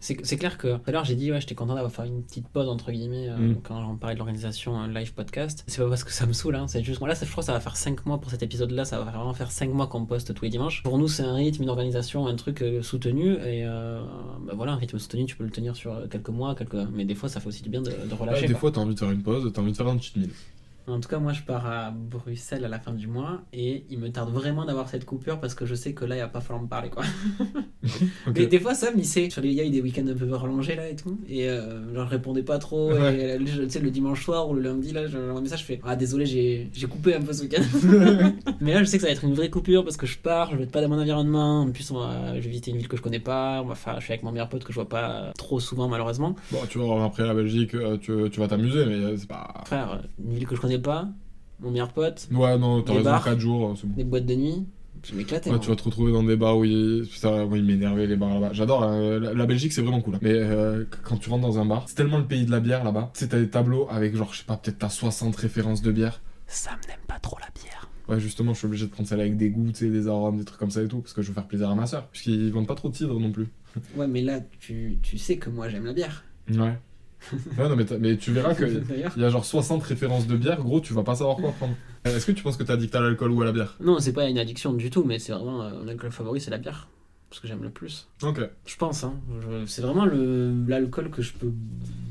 C'est 0.04 0.16
clair 0.36 0.58
que 0.58 0.78
tout 0.78 0.82
à 0.88 0.90
l'heure 0.90 1.04
j'ai 1.04 1.14
dit 1.14 1.30
ouais 1.30 1.40
j'étais 1.40 1.54
content 1.54 1.74
d'avoir 1.76 1.92
fait 1.92 2.04
une 2.08 2.24
petite 2.24 2.48
pause 2.48 2.68
entre 2.68 2.90
guillemets 2.90 3.28
euh, 3.28 3.36
Mm. 3.52 3.56
quand 3.62 3.88
on 3.88 3.94
parlait 3.96 4.14
de 4.16 4.18
l'organisation 4.18 4.76
un 4.76 4.88
live 4.92 5.14
podcast. 5.14 5.62
C'est 5.68 5.80
pas 5.80 5.88
parce 5.88 6.02
que 6.02 6.10
ça 6.10 6.26
me 6.26 6.32
saoule, 6.32 6.56
hein, 6.56 6.66
c'est 6.66 6.82
juste 6.82 6.98
moi 6.98 7.08
là 7.08 7.14
je 7.14 7.24
crois 7.30 7.42
que 7.42 7.46
ça 7.46 7.52
va 7.52 7.60
faire 7.60 7.76
5 7.76 8.04
mois 8.04 8.20
pour 8.20 8.32
cet 8.32 8.42
épisode 8.42 8.72
là, 8.72 8.84
ça 8.84 8.98
va 8.98 9.04
vraiment 9.12 9.32
faire 9.32 9.52
5 9.52 9.70
mois 9.72 9.86
qu'on 9.86 10.04
poste 10.04 10.34
tous 10.34 10.44
les 10.44 10.50
dimanches. 10.50 10.82
Pour 10.82 10.98
nous 10.98 11.06
c'est 11.06 11.22
un 11.22 11.34
rythme, 11.34 11.62
une 11.62 11.68
organisation, 11.68 12.26
un 12.26 12.34
truc 12.34 12.62
euh, 12.62 12.82
soutenu 12.82 13.34
et 13.34 13.64
euh, 13.64 14.02
bah 14.44 14.54
voilà 14.56 14.72
un 14.72 14.76
rythme 14.76 14.98
soutenu 14.98 15.24
tu 15.24 15.36
peux 15.36 15.44
le 15.44 15.50
tenir 15.50 15.76
sur 15.76 15.92
euh, 15.92 16.08
quelques 16.08 16.30
mois, 16.30 16.56
quelques 16.56 16.74
mais 16.92 17.04
des 17.04 17.14
fois 17.14 17.28
ça 17.28 17.38
fait 17.38 17.46
aussi 17.46 17.62
du 17.62 17.68
bien 17.68 17.80
de, 17.82 17.90
de 17.90 17.94
Ouais, 18.10 18.16
relâcher. 18.18 18.48
des 18.48 18.54
quoi. 18.54 18.58
fois 18.60 18.72
t'as 18.72 18.80
envie 18.80 18.94
de 18.94 18.98
faire 18.98 19.10
une 19.12 19.22
pause, 19.22 19.52
t'as 19.54 19.62
envie 19.62 19.70
de 19.70 19.76
faire 19.76 19.86
un 19.86 19.98
petit 19.98 20.18
meal. 20.18 20.30
En 20.88 21.00
tout 21.00 21.08
cas, 21.08 21.18
moi, 21.18 21.32
je 21.32 21.42
pars 21.42 21.66
à 21.66 21.90
Bruxelles 21.90 22.64
à 22.64 22.68
la 22.68 22.78
fin 22.80 22.92
du 22.92 23.06
mois 23.06 23.42
et 23.52 23.84
il 23.90 23.98
me 23.98 24.10
tarde 24.10 24.30
vraiment 24.32 24.64
d'avoir 24.64 24.88
cette 24.88 25.04
coupure 25.04 25.38
parce 25.38 25.54
que 25.54 25.64
je 25.64 25.74
sais 25.74 25.92
que 25.92 26.04
là, 26.04 26.16
il 26.16 26.20
va 26.20 26.28
pas 26.28 26.40
falloir 26.40 26.62
me 26.62 26.68
parler, 26.68 26.90
quoi. 26.90 27.04
Ok. 28.26 28.34
Mais 28.36 28.46
des 28.46 28.60
fois, 28.60 28.74
Sam, 28.74 28.94
il 28.96 29.04
sait. 29.04 29.28
Sur 29.30 29.42
les, 29.42 29.48
il 29.48 29.54
y 29.54 29.60
a 29.60 29.64
eu 29.64 29.70
des 29.70 29.80
week-ends 29.80 30.06
un 30.06 30.14
peu 30.14 30.32
rallongés, 30.32 30.76
là, 30.76 30.88
et 30.88 30.94
tout. 30.94 31.18
Et 31.28 31.48
euh, 31.48 31.92
genre, 31.94 32.06
je 32.06 32.10
répondais 32.10 32.42
pas 32.44 32.58
trop. 32.58 32.92
Ouais. 32.92 33.16
Et 33.16 33.32
euh, 33.32 33.38
tu 33.38 33.68
sais, 33.70 33.80
le 33.80 33.90
dimanche 33.90 34.24
soir 34.24 34.48
ou 34.48 34.54
le 34.54 34.62
lundi, 34.62 34.92
là, 34.92 35.06
j'envoie 35.08 35.38
un 35.38 35.40
message, 35.40 35.60
je 35.60 35.64
fais 35.64 35.80
Ah, 35.84 35.96
désolé, 35.96 36.24
j'ai 36.24 36.86
coupé 36.88 37.14
un 37.14 37.20
peu 37.20 37.32
ce 37.32 37.42
week-end. 37.42 37.62
Mais 38.60 38.74
là, 38.74 38.80
je 38.80 38.84
sais 38.84 38.98
que 38.98 39.02
ça 39.02 39.08
va 39.08 39.12
être 39.12 39.24
une 39.24 39.34
vraie 39.34 39.50
coupure 39.50 39.82
parce 39.84 39.96
que 39.96 40.06
je 40.06 40.16
pars, 40.18 40.50
je 40.52 40.56
vais 40.56 40.64
être 40.64 40.70
pas 40.70 40.80
dans 40.80 40.88
mon 40.88 41.00
environnement. 41.00 41.62
En 41.62 41.70
plus, 41.72 41.90
on 41.90 41.98
va, 41.98 42.36
je 42.36 42.40
vais 42.40 42.50
visiter 42.50 42.70
une 42.70 42.76
ville 42.76 42.88
que 42.88 42.96
je 42.96 43.02
connais 43.02 43.20
pas. 43.20 43.60
On 43.62 43.66
va 43.66 43.74
faire, 43.74 43.98
je 43.98 44.04
suis 44.04 44.12
avec 44.12 44.22
mon 44.22 44.30
meilleur 44.32 44.48
pote 44.48 44.62
que 44.62 44.72
je 44.72 44.76
vois 44.76 44.88
pas 44.88 45.32
trop 45.36 45.58
souvent, 45.58 45.88
malheureusement. 45.88 46.36
Bon, 46.52 46.58
tu 46.68 46.78
vois, 46.78 47.04
après 47.04 47.26
la 47.26 47.34
Belgique, 47.34 47.74
euh, 47.74 47.96
tu, 47.98 48.12
tu 48.30 48.40
vas 48.40 48.48
t'amuser, 48.48 48.84
mais 48.86 48.94
euh, 48.94 49.16
c'est 49.16 49.28
pas. 49.28 49.52
Frère, 49.66 50.02
une 50.24 50.34
ville 50.34 50.46
que 50.46 50.54
je 50.54 50.60
connais 50.60 50.71
pas, 50.78 51.08
mon 51.60 51.70
meilleur 51.70 51.92
pote, 51.92 52.28
Ouais, 52.32 52.58
non, 52.58 52.82
t'as 52.82 52.92
raison, 52.92 53.04
bars. 53.04 53.24
4 53.24 53.38
jours, 53.38 53.70
euh, 53.70 53.74
c'est 53.76 53.86
bon. 53.86 53.94
des 53.96 54.04
boîtes 54.04 54.26
de 54.26 54.34
nuit. 54.34 54.66
Je 55.04 55.14
m'éclatais. 55.16 55.50
Ouais, 55.50 55.56
moi. 55.56 55.64
tu 55.64 55.68
vas 55.70 55.74
te 55.76 55.82
retrouver 55.82 56.12
dans 56.12 56.22
des 56.22 56.36
bars 56.36 56.56
où 56.56 56.64
il, 56.64 57.06
putain, 57.10 57.44
moi, 57.46 57.58
il 57.58 57.64
m'énervait 57.64 58.06
les 58.06 58.14
bars 58.16 58.32
là-bas. 58.34 58.52
J'adore, 58.52 58.84
hein, 58.84 59.18
la, 59.18 59.34
la 59.34 59.46
Belgique 59.46 59.72
c'est 59.72 59.82
vraiment 59.82 60.00
cool. 60.00 60.14
hein. 60.14 60.18
Mais 60.22 60.32
euh, 60.32 60.84
quand 61.02 61.16
tu 61.16 61.28
rentres 61.28 61.42
dans 61.42 61.58
un 61.58 61.64
bar, 61.64 61.84
c'est 61.88 61.96
tellement 61.96 62.18
le 62.18 62.26
pays 62.26 62.44
de 62.46 62.52
la 62.52 62.60
bière 62.60 62.84
là-bas. 62.84 63.10
Tu 63.14 63.20
sais, 63.20 63.28
t'as 63.28 63.38
des 63.40 63.48
tableaux 63.50 63.88
avec 63.90 64.14
genre, 64.14 64.32
je 64.32 64.38
sais 64.38 64.44
pas, 64.44 64.56
peut-être 64.56 64.78
t'as 64.78 64.88
60 64.90 65.34
références 65.34 65.82
de 65.82 65.90
bière. 65.90 66.20
Sam 66.46 66.74
n'aime 66.88 66.98
pas 67.08 67.18
trop 67.18 67.36
la 67.40 67.48
bière. 67.60 67.88
Ouais, 68.08 68.20
justement, 68.20 68.52
je 68.52 68.58
suis 68.58 68.66
obligé 68.66 68.86
de 68.86 68.90
prendre 68.90 69.08
celle 69.08 69.20
avec 69.20 69.36
des 69.36 69.50
goûts, 69.50 69.70
tu 69.72 69.86
sais, 69.86 69.88
des 69.90 70.06
arômes, 70.06 70.36
des 70.36 70.44
trucs 70.44 70.58
comme 70.60 70.70
ça 70.70 70.82
et 70.82 70.88
tout, 70.88 70.98
parce 71.00 71.14
que 71.14 71.22
je 71.22 71.28
veux 71.28 71.34
faire 71.34 71.46
plaisir 71.46 71.68
à 71.70 71.74
ma 71.74 71.86
soeur. 71.86 72.06
Puisqu'ils 72.08 72.52
vendent 72.52 72.66
pas 72.68 72.74
trop 72.74 72.88
de 72.88 72.94
cidre 72.94 73.18
non 73.18 73.32
plus. 73.32 73.48
Ouais, 73.96 74.06
mais 74.06 74.22
là, 74.22 74.38
tu, 74.60 74.98
tu 75.02 75.18
sais 75.18 75.36
que 75.36 75.50
moi 75.50 75.68
j'aime 75.68 75.84
la 75.86 75.92
bière. 75.94 76.24
Ouais. 76.50 76.78
ouais, 77.58 77.68
non, 77.68 77.76
mais, 77.76 77.84
mais 78.00 78.16
tu 78.16 78.32
verras 78.32 78.54
que. 78.54 78.64
D'ailleurs. 78.88 79.12
Il 79.16 79.22
y 79.22 79.24
a 79.24 79.28
genre 79.30 79.44
60 79.44 79.82
références 79.82 80.26
de 80.26 80.36
bière, 80.36 80.60
gros, 80.62 80.80
tu 80.80 80.92
vas 80.94 81.02
pas 81.02 81.14
savoir 81.14 81.36
quoi 81.36 81.52
prendre. 81.52 81.74
Euh, 82.06 82.16
Est-ce 82.16 82.26
que 82.26 82.32
tu 82.32 82.42
penses 82.42 82.56
que 82.56 82.62
t'es 82.64 82.72
addict 82.72 82.94
à 82.94 83.00
l'alcool 83.00 83.30
ou 83.30 83.42
à 83.42 83.44
la 83.44 83.52
bière? 83.52 83.76
Non, 83.80 83.98
c'est 84.00 84.12
pas 84.12 84.28
une 84.28 84.38
addiction 84.38 84.72
du 84.72 84.90
tout, 84.90 85.04
mais 85.04 85.18
c'est 85.18 85.32
vraiment 85.32 85.62
euh, 85.62 85.70
mon 85.82 85.88
alcool 85.88 86.10
favori, 86.12 86.40
c'est 86.40 86.50
la 86.50 86.58
bière. 86.58 86.88
Parce 87.32 87.40
que 87.40 87.48
j'aime 87.48 87.62
le 87.62 87.70
plus. 87.70 88.08
Ok. 88.22 88.40
Je 88.66 88.76
pense, 88.76 89.04
hein. 89.04 89.14
C'est 89.66 89.80
vraiment 89.80 90.04
l'alcool 90.04 91.08
que 91.10 91.22
je 91.22 91.32
peux 91.32 91.50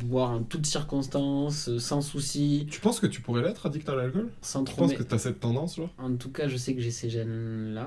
boire 0.03 0.31
en 0.31 0.41
toutes 0.41 0.65
circonstances, 0.65 1.69
euh, 1.69 1.77
sans 1.77 2.01
souci, 2.01 2.65
Tu 2.71 2.79
penses 2.79 2.99
que 2.99 3.05
tu 3.05 3.21
pourrais 3.21 3.43
l'être 3.43 3.67
addict 3.67 3.87
à 3.87 3.93
l'alcool? 3.93 4.29
Sans 4.41 4.63
Tu 4.63 4.71
trop. 4.71 4.81
penses 4.81 4.89
mais- 4.93 4.97
que 4.97 5.03
t'as 5.03 5.19
cette 5.19 5.39
tendance, 5.39 5.75
genre 5.75 5.91
En 5.99 6.15
tout 6.15 6.31
cas, 6.31 6.47
je 6.47 6.57
sais 6.57 6.73
que 6.73 6.81
j'ai 6.81 6.89
ces 6.89 7.07
gènes-là. 7.11 7.85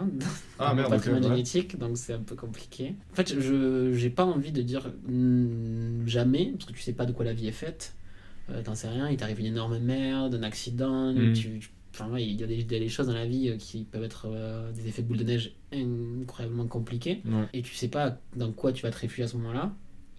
Ah 0.61 0.67
dans 0.67 0.69
mon 0.71 0.75
merde, 0.77 0.87
ok. 0.93 0.95
patrimoine 0.99 1.25
ouais. 1.25 1.29
génétique, 1.31 1.77
donc 1.77 1.99
c'est 1.99 2.13
un 2.13 2.21
peu 2.21 2.37
compliqué. 2.37 2.95
En 3.11 3.17
fait, 3.17 3.35
je 3.41 3.93
j'ai 3.95 4.11
pas 4.11 4.25
envie 4.25 4.53
de 4.53 4.63
dire 4.63 4.93
mm, 5.09 6.07
jamais, 6.07 6.53
parce 6.53 6.67
que 6.67 6.73
tu 6.73 6.83
sais 6.83 6.93
pas 6.93 7.05
de 7.07 7.13
quoi 7.13 7.25
la 7.25 7.33
vie 7.35 7.49
est 7.49 7.53
faite. 7.53 7.97
Euh, 8.51 8.63
T'en 8.63 8.77
sais 8.77 8.89
rien, 8.89 9.09
il 9.11 9.17
t'arrive 9.17 9.41
une 9.41 9.47
énorme 9.47 9.81
merde, 9.81 10.37
un 10.37 10.43
accident, 10.45 11.13
Mm. 11.13 11.33
tu, 11.33 11.59
tu- 11.59 11.71
Enfin, 11.95 12.11
il 12.19 12.41
y 12.41 12.43
a 12.43 12.47
des, 12.47 12.65
des 12.65 12.89
choses 12.89 13.07
dans 13.07 13.15
la 13.15 13.27
vie 13.27 13.51
euh, 13.51 13.57
qui 13.57 13.85
peuvent 13.85 14.03
être 14.03 14.27
euh, 14.29 14.73
des 14.73 14.89
effets 14.89 15.03
de 15.03 15.07
boule 15.07 15.19
de 15.19 15.25
neige 15.25 15.53
incroyablement 15.73 16.67
compliqués. 16.67 17.23
Ouais. 17.25 17.47
Et 17.53 17.63
tu 17.63 17.75
sais 17.75 17.89
pas 17.89 18.19
dans 18.35 18.51
quoi 18.51 18.73
tu 18.73 18.83
vas 18.83 18.91
te 18.91 18.99
réfugier 18.99 19.25
à 19.25 19.29
ce 19.29 19.37
moment-là. 19.37 19.73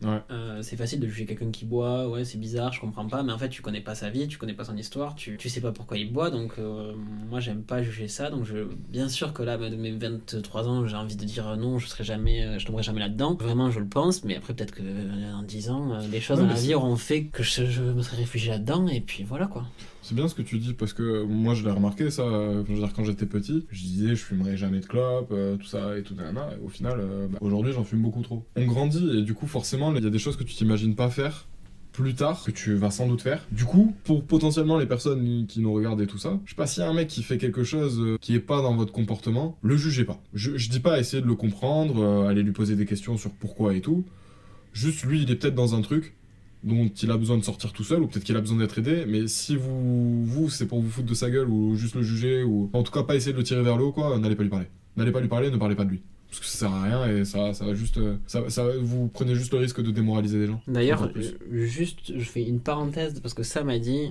Ouais. 0.03 0.21
Euh, 0.29 0.61
c'est 0.61 0.75
facile 0.75 0.99
de 0.99 1.07
juger 1.07 1.25
quelqu'un 1.25 1.51
qui 1.51 1.65
boit, 1.65 2.09
ouais, 2.09 2.25
c'est 2.25 2.38
bizarre, 2.38 2.73
je 2.73 2.81
comprends 2.81 3.07
pas, 3.07 3.23
mais 3.23 3.31
en 3.31 3.38
fait, 3.38 3.47
tu 3.47 3.61
connais 3.61 3.79
pas 3.79 3.95
sa 3.95 4.09
vie, 4.09 4.27
tu 4.27 4.38
connais 4.38 4.53
pas 4.53 4.65
son 4.65 4.75
histoire, 4.75 5.15
tu, 5.15 5.38
tu 5.38 5.47
sais 5.47 5.61
pas 5.61 5.71
pourquoi 5.71 5.97
il 5.97 6.11
boit, 6.11 6.29
donc 6.29 6.59
euh, 6.59 6.93
moi, 7.29 7.39
j'aime 7.39 7.63
pas 7.63 7.81
juger 7.81 8.09
ça. 8.09 8.29
Donc, 8.29 8.43
je, 8.43 8.57
bien 8.89 9.07
sûr 9.07 9.33
que 9.33 9.41
là, 9.41 9.57
de 9.57 9.75
mes 9.75 9.91
23 9.91 10.67
ans, 10.67 10.85
j'ai 10.85 10.97
envie 10.97 11.15
de 11.15 11.23
dire 11.23 11.55
non, 11.55 11.79
je 11.79 11.88
serai 11.88 12.03
jamais, 12.03 12.59
je 12.59 12.65
tomberai 12.65 12.83
jamais 12.83 12.99
là-dedans. 12.99 13.35
Vraiment, 13.35 13.71
je 13.71 13.79
le 13.79 13.88
pense, 13.88 14.23
mais 14.25 14.35
après, 14.35 14.53
peut-être 14.53 14.75
que 14.75 14.81
dans 14.81 15.43
10 15.43 15.69
ans, 15.69 15.97
les 16.11 16.19
choses 16.19 16.39
Ouais, 16.39 16.43
dans 16.45 16.53
la 16.53 16.59
vie 16.59 16.75
auront 16.75 16.97
fait 16.97 17.25
que 17.25 17.41
je, 17.41 17.65
je 17.65 17.81
me 17.81 18.01
serai 18.01 18.17
réfugié 18.17 18.51
là-dedans, 18.51 18.88
et 18.88 18.99
puis 18.99 19.23
voilà 19.23 19.47
quoi. 19.47 19.65
C'est 20.05 20.13
bien 20.13 20.27
ce 20.27 20.35
que 20.35 20.43
tu 20.43 20.59
dis 20.59 20.73
parce 20.73 20.93
que 20.93 21.23
moi 21.23 21.55
je 21.55 21.63
l'ai 21.63 21.71
remarqué 21.71 22.11
ça. 22.11 22.23
dire, 22.69 22.93
quand 22.95 23.03
j'étais 23.03 23.25
petit, 23.25 23.65
je 23.71 23.81
disais 23.81 24.09
je 24.09 24.23
fumerai 24.23 24.55
jamais 24.55 24.79
de 24.79 24.85
clope, 24.85 25.29
euh, 25.31 25.57
tout 25.57 25.65
ça 25.65 25.97
et 25.97 26.03
tout 26.03 26.13
nanana, 26.13 26.51
Et 26.53 26.63
au 26.63 26.69
final, 26.69 26.99
euh, 26.99 27.27
bah, 27.27 27.39
aujourd'hui 27.41 27.73
j'en 27.73 27.83
fume 27.83 28.03
beaucoup 28.03 28.21
trop. 28.21 28.45
On 28.55 28.67
grandit 28.67 29.17
et 29.17 29.23
du 29.23 29.33
coup 29.33 29.47
forcément 29.47 29.91
il 29.95 30.03
y 30.03 30.05
a 30.05 30.11
des 30.11 30.19
choses 30.19 30.37
que 30.37 30.43
tu 30.43 30.53
t'imagines 30.53 30.93
pas 30.93 31.09
faire 31.09 31.47
plus 31.91 32.13
tard 32.13 32.43
que 32.43 32.51
tu 32.51 32.75
vas 32.75 32.91
sans 32.91 33.07
doute 33.07 33.23
faire. 33.23 33.47
Du 33.51 33.65
coup, 33.65 33.95
pour 34.03 34.23
potentiellement 34.23 34.77
les 34.77 34.85
personnes 34.85 35.47
qui 35.47 35.59
nous 35.59 35.73
regardent 35.73 36.01
et 36.01 36.07
tout 36.07 36.19
ça, 36.19 36.39
je 36.45 36.51
sais 36.51 36.55
pas 36.55 36.67
s'il 36.67 36.83
y 36.83 36.85
a 36.85 36.89
un 36.89 36.93
mec 36.93 37.07
qui 37.07 37.23
fait 37.23 37.39
quelque 37.39 37.63
chose 37.63 37.99
euh, 37.99 38.17
qui 38.21 38.35
est 38.35 38.39
pas 38.39 38.61
dans 38.61 38.75
votre 38.75 38.91
comportement, 38.91 39.57
le 39.63 39.75
jugez 39.75 40.05
pas. 40.05 40.21
Je, 40.35 40.69
dis 40.69 40.81
pas 40.81 40.99
essayer 40.99 41.23
de 41.23 41.27
le 41.27 41.35
comprendre, 41.35 42.27
aller 42.27 42.43
lui 42.43 42.51
poser 42.51 42.75
des 42.75 42.85
questions 42.85 43.17
sur 43.17 43.31
pourquoi 43.31 43.73
et 43.73 43.81
tout. 43.81 44.05
Juste 44.71 45.03
lui, 45.03 45.23
il 45.23 45.31
est 45.31 45.35
peut-être 45.35 45.55
dans 45.55 45.73
un 45.73 45.81
truc 45.81 46.13
dont 46.65 46.88
il 46.88 47.12
a 47.12 47.17
besoin 47.17 47.38
de 47.38 47.43
sortir 47.43 47.71
tout 47.71 47.84
seul, 47.84 48.01
ou 48.01 48.08
peut-être 48.08 48.23
qu'il 48.25 48.36
a 48.36 48.41
besoin 48.41 48.58
d'être 48.58 48.78
aidé, 48.78 49.06
mais 49.08 49.28
si 49.28 49.56
vous, 49.56 50.25
vous 50.25 50.49
c'est 50.49 50.65
pour 50.65 50.82
vous 50.82 50.89
foutre 50.89 51.08
de 51.08 51.13
sa 51.13 51.30
gueule, 51.30 51.47
ou 51.47 51.75
juste 51.75 51.95
le 51.95 52.01
juger, 52.01 52.43
ou 52.43 52.69
en 52.73 52.84
tout 52.84 52.91
cas 52.91 53.04
pas 53.04 53.15
essayer 53.15 53.32
de 53.34 53.38
le 53.38 53.43
tirer 53.43 53.62
vers 53.63 53.78
le 53.78 53.84
haut, 53.86 53.91
quoi, 53.93 54.17
n'allez 54.19 54.36
pas 54.36 54.43
lui 54.43 54.49
parler. 54.49 54.65
N'allez 54.97 55.12
pas 55.12 55.21
lui 55.21 55.28
parler, 55.30 55.51
ne 55.51 55.58
parlez 55.58 55.75
pas 55.75 55.86
de 55.86 55.91
lui. 55.91 56.01
Parce 56.28 56.39
que 56.39 56.45
ça 56.47 56.58
sert 56.58 56.71
à 56.73 56.84
rien, 56.84 57.17
et 57.17 57.23
ça, 57.23 57.54
ça 57.54 57.65
va 57.65 57.73
juste... 57.75 57.97
euh, 57.97 58.17
Ça, 58.28 58.49
ça, 58.49 58.67
vous 58.82 59.08
prenez 59.08 59.36
juste 59.36 59.54
le 59.54 59.60
risque 59.60 59.82
de 59.82 59.91
démoraliser 59.91 60.39
des 60.39 60.47
gens. 60.47 60.62
D'ailleurs, 60.67 61.10
euh, 61.15 61.65
juste, 61.67 62.17
je 62.17 62.23
fais 62.25 62.43
une 62.43 62.60
parenthèse 62.60 63.19
parce 63.21 63.34
que 63.34 63.43
ça 63.43 63.63
m'a 63.63 63.78
dit 63.80 64.10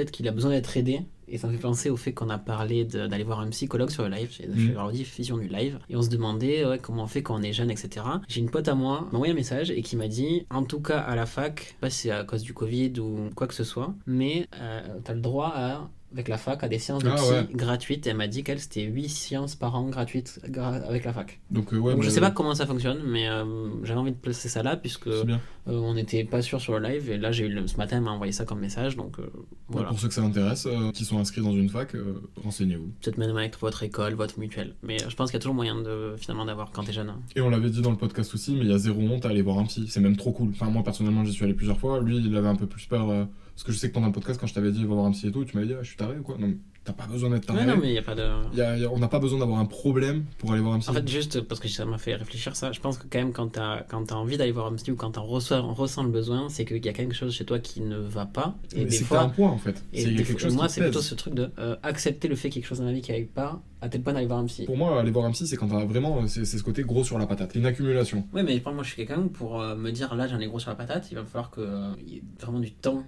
peut-être 0.00 0.10
qu'il 0.10 0.26
a 0.28 0.32
besoin 0.32 0.50
d'être 0.52 0.76
aidé. 0.76 1.02
Et 1.32 1.38
ça 1.38 1.46
me 1.46 1.52
fait 1.52 1.58
penser 1.60 1.90
au 1.90 1.96
fait 1.96 2.12
qu'on 2.12 2.28
a 2.28 2.38
parlé 2.38 2.84
d'aller 2.84 3.22
voir 3.22 3.38
un 3.38 3.48
psychologue 3.50 3.90
sur 3.90 4.02
le 4.02 4.08
live, 4.08 4.32
chez 4.32 4.48
Mhm. 4.48 4.66
chez 4.66 4.72
la 4.72 4.82
rediffusion 4.82 5.36
du 5.38 5.46
live, 5.46 5.78
et 5.88 5.94
on 5.94 6.02
se 6.02 6.08
demandait 6.08 6.64
ouais, 6.64 6.78
comment 6.80 7.04
on 7.04 7.06
fait 7.06 7.22
quand 7.22 7.36
on 7.38 7.42
est 7.42 7.52
jeune, 7.52 7.70
etc. 7.70 8.04
J'ai 8.26 8.40
une 8.40 8.50
pote 8.50 8.66
à 8.66 8.74
moi 8.74 8.98
qui 9.04 9.12
m'a 9.12 9.18
envoyé 9.18 9.32
un 9.32 9.36
message 9.36 9.70
et 9.70 9.80
qui 9.82 9.94
m'a 9.96 10.08
dit, 10.08 10.44
en 10.50 10.64
tout 10.64 10.80
cas 10.80 10.98
à 10.98 11.14
la 11.14 11.26
fac, 11.26 11.60
je 11.60 11.68
sais 11.68 11.74
pas 11.80 11.90
si 11.90 11.98
c'est 11.98 12.10
à 12.10 12.24
cause 12.24 12.42
du 12.42 12.52
Covid 12.52 12.94
ou 12.98 13.30
quoi 13.36 13.46
que 13.46 13.54
ce 13.54 13.62
soit, 13.62 13.94
mais 14.06 14.48
euh, 14.60 14.80
t'as 15.04 15.14
le 15.14 15.20
droit 15.20 15.52
à, 15.54 15.88
avec 16.12 16.28
la 16.28 16.38
fac 16.38 16.62
à 16.64 16.68
des 16.68 16.78
séances 16.78 17.02
de 17.04 17.08
Ah 17.10 17.14
psy 17.16 17.30
ouais. 17.30 17.46
gratuites. 17.52 18.06
Et 18.06 18.10
elle 18.10 18.16
m'a 18.16 18.26
dit 18.26 18.42
qu'elle 18.42 18.58
c'était 18.58 18.82
8 18.82 19.08
séances 19.08 19.54
par 19.54 19.74
an 19.76 19.88
gratuites 19.88 20.40
gra- 20.48 20.82
avec 20.82 21.04
la 21.04 21.12
fac. 21.12 21.40
Donc, 21.50 21.72
euh, 21.72 21.78
ouais, 21.78 21.92
Donc 21.94 22.02
je 22.02 22.10
sais 22.10 22.20
pas 22.20 22.30
comment 22.30 22.54
ça 22.54 22.66
fonctionne, 22.66 23.00
mais 23.06 23.28
euh, 23.28 23.44
j'avais 23.84 24.00
envie 24.00 24.12
de 24.12 24.16
placer 24.16 24.48
ça 24.48 24.62
là 24.62 24.76
puisque 24.76 25.06
euh, 25.06 25.36
on 25.66 25.94
n'était 25.94 26.24
pas 26.24 26.42
sûr 26.42 26.60
sur 26.60 26.78
le 26.78 26.88
live 26.88 27.10
et 27.10 27.18
là 27.18 27.30
j'ai 27.32 27.46
eu 27.46 27.48
le- 27.48 27.66
ce 27.66 27.76
matin 27.76 27.98
elle 27.98 28.02
m'a 28.02 28.10
envoyé 28.10 28.32
ça 28.32 28.44
comme 28.44 28.60
message 28.60 28.96
donc 28.96 29.18
euh, 29.20 29.30
voilà. 29.68 29.88
Pour 29.88 30.00
ceux 30.00 30.08
que 30.08 30.14
ça 30.14 30.22
intéresse, 30.22 30.66
euh, 30.66 30.90
qui 30.92 31.04
sont 31.04 31.18
inscrits 31.18 31.42
dans 31.42 31.52
une 31.52 31.68
fac, 31.68 31.94
renseignez-vous. 32.42 32.88
Peut-être 33.00 33.18
même 33.18 33.36
avec 33.36 33.58
votre 33.60 33.82
école, 33.82 34.14
votre 34.14 34.38
mutuelle. 34.38 34.74
Mais 34.82 34.98
je 34.98 35.14
pense 35.14 35.30
qu'il 35.30 35.36
y 35.36 35.40
a 35.40 35.40
toujours 35.40 35.54
moyen 35.54 35.80
de 35.80 36.14
finalement 36.18 36.44
d'avoir 36.44 36.70
quand 36.72 36.82
t'es 36.84 36.92
jeune. 36.92 37.08
hein. 37.10 37.20
Et 37.36 37.40
on 37.40 37.50
l'avait 37.50 37.70
dit 37.70 37.82
dans 37.82 37.90
le 37.90 37.96
podcast 37.96 38.34
aussi, 38.34 38.54
mais 38.54 38.62
il 38.62 38.70
y 38.70 38.72
a 38.74 38.78
zéro 38.78 39.00
honte 39.00 39.26
à 39.26 39.28
aller 39.28 39.42
voir 39.42 39.58
un 39.58 39.64
psy. 39.64 39.86
C'est 39.88 40.00
même 40.00 40.16
trop 40.16 40.32
cool. 40.32 40.50
Enfin, 40.50 40.66
moi 40.70 40.82
personnellement, 40.82 41.24
j'y 41.24 41.32
suis 41.32 41.44
allé 41.44 41.54
plusieurs 41.54 41.78
fois. 41.78 42.00
Lui, 42.00 42.16
il 42.18 42.36
avait 42.36 42.48
un 42.48 42.56
peu 42.56 42.66
plus 42.66 42.86
peur. 42.86 43.28
Parce 43.60 43.66
que 43.66 43.72
je 43.72 43.78
sais 43.78 43.88
que 43.90 43.94
pendant 43.94 44.06
le 44.06 44.12
podcast, 44.14 44.40
quand 44.40 44.46
je 44.46 44.54
t'avais 44.54 44.72
dit 44.72 44.82
va 44.84 44.94
voir 44.94 45.04
un 45.06 45.10
psy 45.10 45.26
et 45.28 45.32
tout, 45.32 45.44
tu 45.44 45.54
m'avais 45.54 45.66
dit 45.68 45.74
ah, 45.78 45.82
je 45.82 45.88
suis 45.88 45.96
taré 45.98 46.16
ou 46.18 46.22
quoi? 46.22 46.36
Non, 46.38 46.54
t'as 46.82 46.94
pas 46.94 47.06
besoin 47.06 47.28
d'être 47.28 47.44
taré. 47.46 47.58
Ouais, 47.60 47.66
non 47.66 47.76
mais 47.78 47.92
il 47.92 47.98
a 47.98 48.02
pas 48.02 48.14
de. 48.14 48.22
Y 48.56 48.60
a- 48.62 48.76
il 48.76 48.82
y 48.82 48.84
a- 48.86 48.90
on 48.90 48.98
n'a 48.98 49.08
pas 49.08 49.18
besoin 49.18 49.38
d'avoir 49.38 49.58
un 49.60 49.66
problème 49.66 50.24
pour 50.38 50.52
aller 50.52 50.62
voir 50.62 50.72
un 50.74 50.78
psy. 50.78 50.88
En 50.88 50.94
fait, 50.94 51.06
juste 51.06 51.42
parce 51.42 51.60
que 51.60 51.68
ça 51.68 51.84
m'a 51.84 51.98
fait 51.98 52.14
réfléchir 52.14 52.56
ça, 52.56 52.72
je 52.72 52.80
pense 52.80 52.96
que 52.96 53.04
quand 53.10 53.18
même 53.18 53.32
quand 53.32 53.48
t'as 53.48 53.82
quand 53.82 54.02
t'as 54.04 54.14
envie 54.14 54.38
d'aller 54.38 54.52
voir 54.52 54.66
un 54.68 54.74
psy 54.76 54.90
ou 54.92 54.96
quand 54.96 55.10
t'en 55.10 55.24
reçois, 55.26 55.58
on 55.62 55.74
ressent 55.74 56.02
le 56.04 56.08
besoin, 56.08 56.48
c'est 56.48 56.64
qu'il 56.64 56.82
y 56.84 56.88
a 56.88 56.94
quelque 56.94 57.14
chose 57.14 57.34
chez 57.34 57.44
toi 57.44 57.58
qui 57.58 57.82
ne 57.82 57.98
va 57.98 58.24
pas. 58.24 58.56
Et 58.74 58.78
Mais 58.78 58.84
des 58.86 58.96
t'as 58.98 59.04
un 59.04 59.06
fois, 59.06 59.28
point 59.28 59.50
en 59.50 59.58
fait. 59.58 59.84
et 59.92 60.04
des 60.06 60.14
quelque 60.16 60.30
fois- 60.32 60.40
chose 60.40 60.54
moi 60.54 60.68
c'est 60.70 60.80
plutôt 60.80 61.02
ce 61.02 61.14
truc 61.14 61.34
de 61.34 61.50
euh, 61.58 61.76
accepter 61.82 62.28
le 62.28 62.36
fait 62.36 62.48
qu'il 62.48 62.60
y 62.60 62.60
a 62.60 62.62
quelque 62.62 62.68
chose 62.70 62.78
dans 62.80 62.86
la 62.86 62.92
vie 62.92 63.02
qui 63.02 63.10
n'arrive 63.10 63.26
pas, 63.28 63.60
à 63.82 63.90
tel 63.90 64.00
point 64.02 64.14
d'aller 64.14 64.26
voir 64.26 64.38
un 64.38 64.46
psy. 64.46 64.64
Pour 64.64 64.78
moi, 64.78 64.98
aller 64.98 65.10
voir 65.10 65.26
un 65.26 65.32
psy, 65.32 65.46
c'est 65.46 65.56
quand 65.56 65.68
t'as 65.68 65.84
vraiment. 65.84 66.26
C'est 66.28 66.46
ce 66.46 66.62
côté 66.62 66.82
gros 66.82 67.04
sur 67.04 67.18
la 67.18 67.26
patate. 67.26 67.54
Une 67.56 67.66
accumulation. 67.66 68.26
Ouais, 68.32 68.42
mais 68.42 68.58
moi 68.64 68.82
je 68.82 68.88
suis 68.88 68.96
quelqu'un 68.96 69.28
pour 69.28 69.60
euh, 69.60 69.76
me 69.76 69.90
dire 69.92 70.14
là 70.14 70.26
j'en 70.28 70.40
ai 70.40 70.46
gros 70.46 70.58
sur 70.58 70.70
la 70.70 70.76
patate, 70.76 71.08
il 71.10 71.14
va 71.16 71.24
falloir 71.26 71.50
que 71.50 71.60
euh, 71.60 71.92
y 72.06 72.16
ait 72.16 72.22
vraiment 72.40 72.60
du 72.60 72.72
temps 72.72 73.04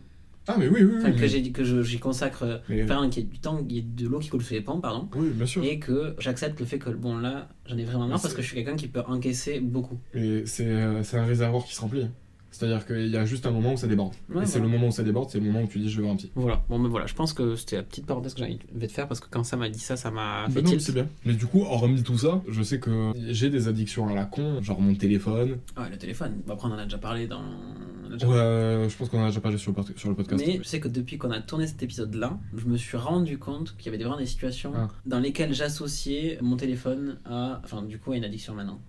Ah, 0.49 0.57
mais 0.59 0.67
oui, 0.69 0.83
oui, 0.83 0.95
oui. 0.97 1.03
Que 1.03 1.21
mais- 1.21 1.53
que 1.53 1.83
j'y 1.85 1.99
consacre 2.01 2.43
euh, 2.43 2.59
Mais- 2.69 2.83
enfin 2.85 3.09
qu'il 3.09 3.23
y 3.23 3.27
ait 3.27 3.29
du 3.31 3.39
temps 3.39 3.63
qu'il 3.63 3.73
y 3.77 3.79
ait 3.79 3.83
de 3.83 4.09
l'eau 4.09 4.19
qui 4.19 4.29
coule 4.29 4.43
sous 4.43 4.55
les 4.55 4.61
ponts 4.61 4.81
pardon 4.81 5.09
Oui, 5.15 5.29
bien 5.31 5.47
sûr. 5.47 5.63
et 5.65 5.79
que 5.79 6.15
j'accepte 6.19 6.59
le 6.59 6.67
fait 6.67 6.79
que 6.79 6.91
bon 6.91 7.17
là 7.19 7.49
j'en 7.67 7.79
ai 7.79 7.85
vraiment 7.85 8.09
marre 8.09 8.21
parce 8.21 8.35
que 8.35 8.43
je 8.43 8.47
suis 8.49 8.57
quelqu'un 8.57 8.75
qui 8.77 8.89
peut 8.89 9.03
encaisser 9.07 9.61
beaucoup 9.61 10.01
c'est 10.13 10.67
euh, 10.67 11.03
c'est 11.05 11.17
un 11.19 11.25
réservoir 11.27 11.65
qui 11.65 11.75
se 11.75 11.81
remplit. 11.81 12.09
C'est-à-dire 12.53 12.87
qu'il 12.87 13.09
y 13.09 13.17
a 13.17 13.25
juste 13.25 13.47
un 13.47 13.51
moment 13.51 13.73
où 13.73 13.77
ça 13.77 13.87
déborde. 13.89 14.13
Ouais, 14.29 14.43
et 14.43 14.47
c'est 14.47 14.59
voilà. 14.59 14.67
le 14.67 14.73
moment 14.79 14.89
où 14.89 14.93
ça 14.93 15.03
déborde, 15.03 15.29
c'est 15.31 15.41
le 15.41 15.47
moment 15.47 15.63
où 15.63 15.67
tu 15.67 15.79
dis 15.81 15.91
je 15.91 16.01
veux 16.01 16.09
un 16.09 16.15
petit. 16.17 16.31
Voilà, 16.37 16.63
bon, 16.69 16.79
mais 16.79 16.89
voilà, 16.89 17.07
je 17.07 17.15
pense 17.15 17.33
que 17.33 17.57
c'était 17.57 17.77
la 17.77 17.83
petite 17.83 18.07
parenthèse 18.07 18.35
que 18.35 18.41
j'avais 18.41 18.59
de 18.73 18.87
faire 18.89 19.09
parce 19.09 19.21
que 19.21 19.27
quand 19.31 19.43
ça 19.43 19.57
m'a 19.57 19.69
dit 19.69 19.79
ça, 19.81 19.97
ça 19.97 20.11
m'a 20.11 20.47
fait 20.49 20.55
Bah 20.57 20.63
non, 20.63 20.71
tilt. 20.71 20.81
c'est 20.83 20.93
bien. 20.93 21.09
Mais 21.25 21.33
du 21.35 21.47
coup, 21.47 21.63
hormis 21.63 22.03
tout 22.03 22.19
ça, 22.19 22.41
je 22.49 22.63
sais 22.63 22.79
que 22.79 23.13
j'ai 23.31 23.51
des 23.51 23.67
addictions 23.69 24.07
à 24.09 24.15
la 24.15 24.25
con, 24.27 24.61
genre 24.63 24.81
mon 24.81 24.95
téléphone. 24.95 25.59
Ouais, 25.77 25.91
le 25.91 25.97
téléphone. 25.99 26.43
Après, 26.49 26.69
on 26.69 26.73
en 26.73 26.79
a 26.79 26.85
déjà 26.85 26.99
parlé 26.99 27.27
dans. 27.27 27.41
en 27.41 28.11
déjà 28.11 28.27
Ouais, 28.29 28.87
je 28.89 28.97
pense 28.97 29.09
qu'on 29.09 29.21
en 29.21 29.25
a 29.25 29.29
déjà 29.29 29.41
parlé 29.41 29.57
sur 29.59 29.71
le, 29.71 29.75
pod- 29.77 29.97
sur 29.99 30.09
le 30.11 30.15
podcast. 30.15 30.43
Mais 30.47 30.59
je 30.59 30.63
sais 30.69 30.81
que 30.81 30.89
depuis 30.89 31.17
qu'on 31.19 31.31
a 31.31 31.41
tourné 31.41 31.67
cet 31.67 31.83
épisode-là, 31.83 32.39
je 32.55 32.67
me 32.67 32.77
suis 32.77 32.97
rendu 32.99 33.39
compte 33.39 33.75
qu'il 33.79 33.91
y 33.91 33.95
avait 33.95 34.03
vraiment 34.05 34.19
des 34.19 34.27
situations 34.27 34.73
Ah. 34.77 34.89
dans 35.07 35.21
lesquelles 35.21 35.55
j'associais 35.55 36.39
mon 36.43 36.57
téléphone 36.57 37.19
à. 37.25 37.61
Enfin, 37.65 37.83
du 37.83 37.99
coup, 37.99 38.13
à 38.13 38.17
une 38.17 38.25
addiction 38.25 38.55
maintenant. 38.55 38.81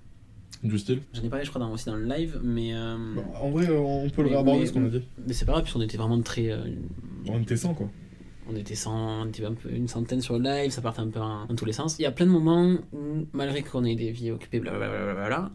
Du 0.61 0.77
style. 0.79 1.01
J'en 1.13 1.23
ai 1.23 1.29
parlé, 1.29 1.43
je 1.45 1.49
crois, 1.49 1.59
dans, 1.59 1.71
aussi 1.71 1.85
dans 1.85 1.95
le 1.95 2.05
live, 2.05 2.39
mais. 2.43 2.73
euh, 2.73 2.97
Bah, 3.15 3.23
en 3.41 3.49
vrai, 3.49 3.69
euh, 3.69 3.79
on 3.79 4.09
peut 4.09 4.21
le 4.21 4.29
Mais- 4.29 4.35
réaborder 4.35 4.59
mais- 4.61 4.65
ce 4.67 4.71
qu'on 4.73 4.85
a 4.85 4.89
dit. 4.89 5.01
Mais 5.27 5.33
c'est 5.33 5.45
pas 5.45 5.53
grave, 5.53 5.63
puisqu'on 5.63 5.81
était 5.81 5.97
vraiment 5.97 6.21
très. 6.21 6.49
euh, 6.51 6.63
On 7.27 7.41
était 7.41 7.57
100 7.57 7.73
quoi. 7.73 7.89
on 8.49 8.55
était 8.55 8.75
100, 8.75 9.21
on 9.23 9.27
était 9.27 9.45
un 9.45 9.53
peu 9.53 9.69
une 9.71 9.87
centaine 9.87 10.21
sur 10.21 10.37
le 10.37 10.43
live, 10.43 10.71
ça 10.71 10.81
partait 10.81 10.99
un 11.01 11.07
peu 11.09 11.19
en, 11.21 11.43
en 11.43 11.55
tous 11.55 11.65
les 11.65 11.73
sens. 11.73 11.97
Il 11.99 12.03
y 12.03 12.05
a 12.05 12.11
plein 12.11 12.25
de 12.25 12.31
moments 12.31 12.75
où, 12.93 13.25
malgré 13.33 13.61
qu'on 13.61 13.83
ait 13.85 13.95
des 13.95 14.11
vies 14.11 14.31
occupées, 14.31 14.59
blablabla, 14.59 15.51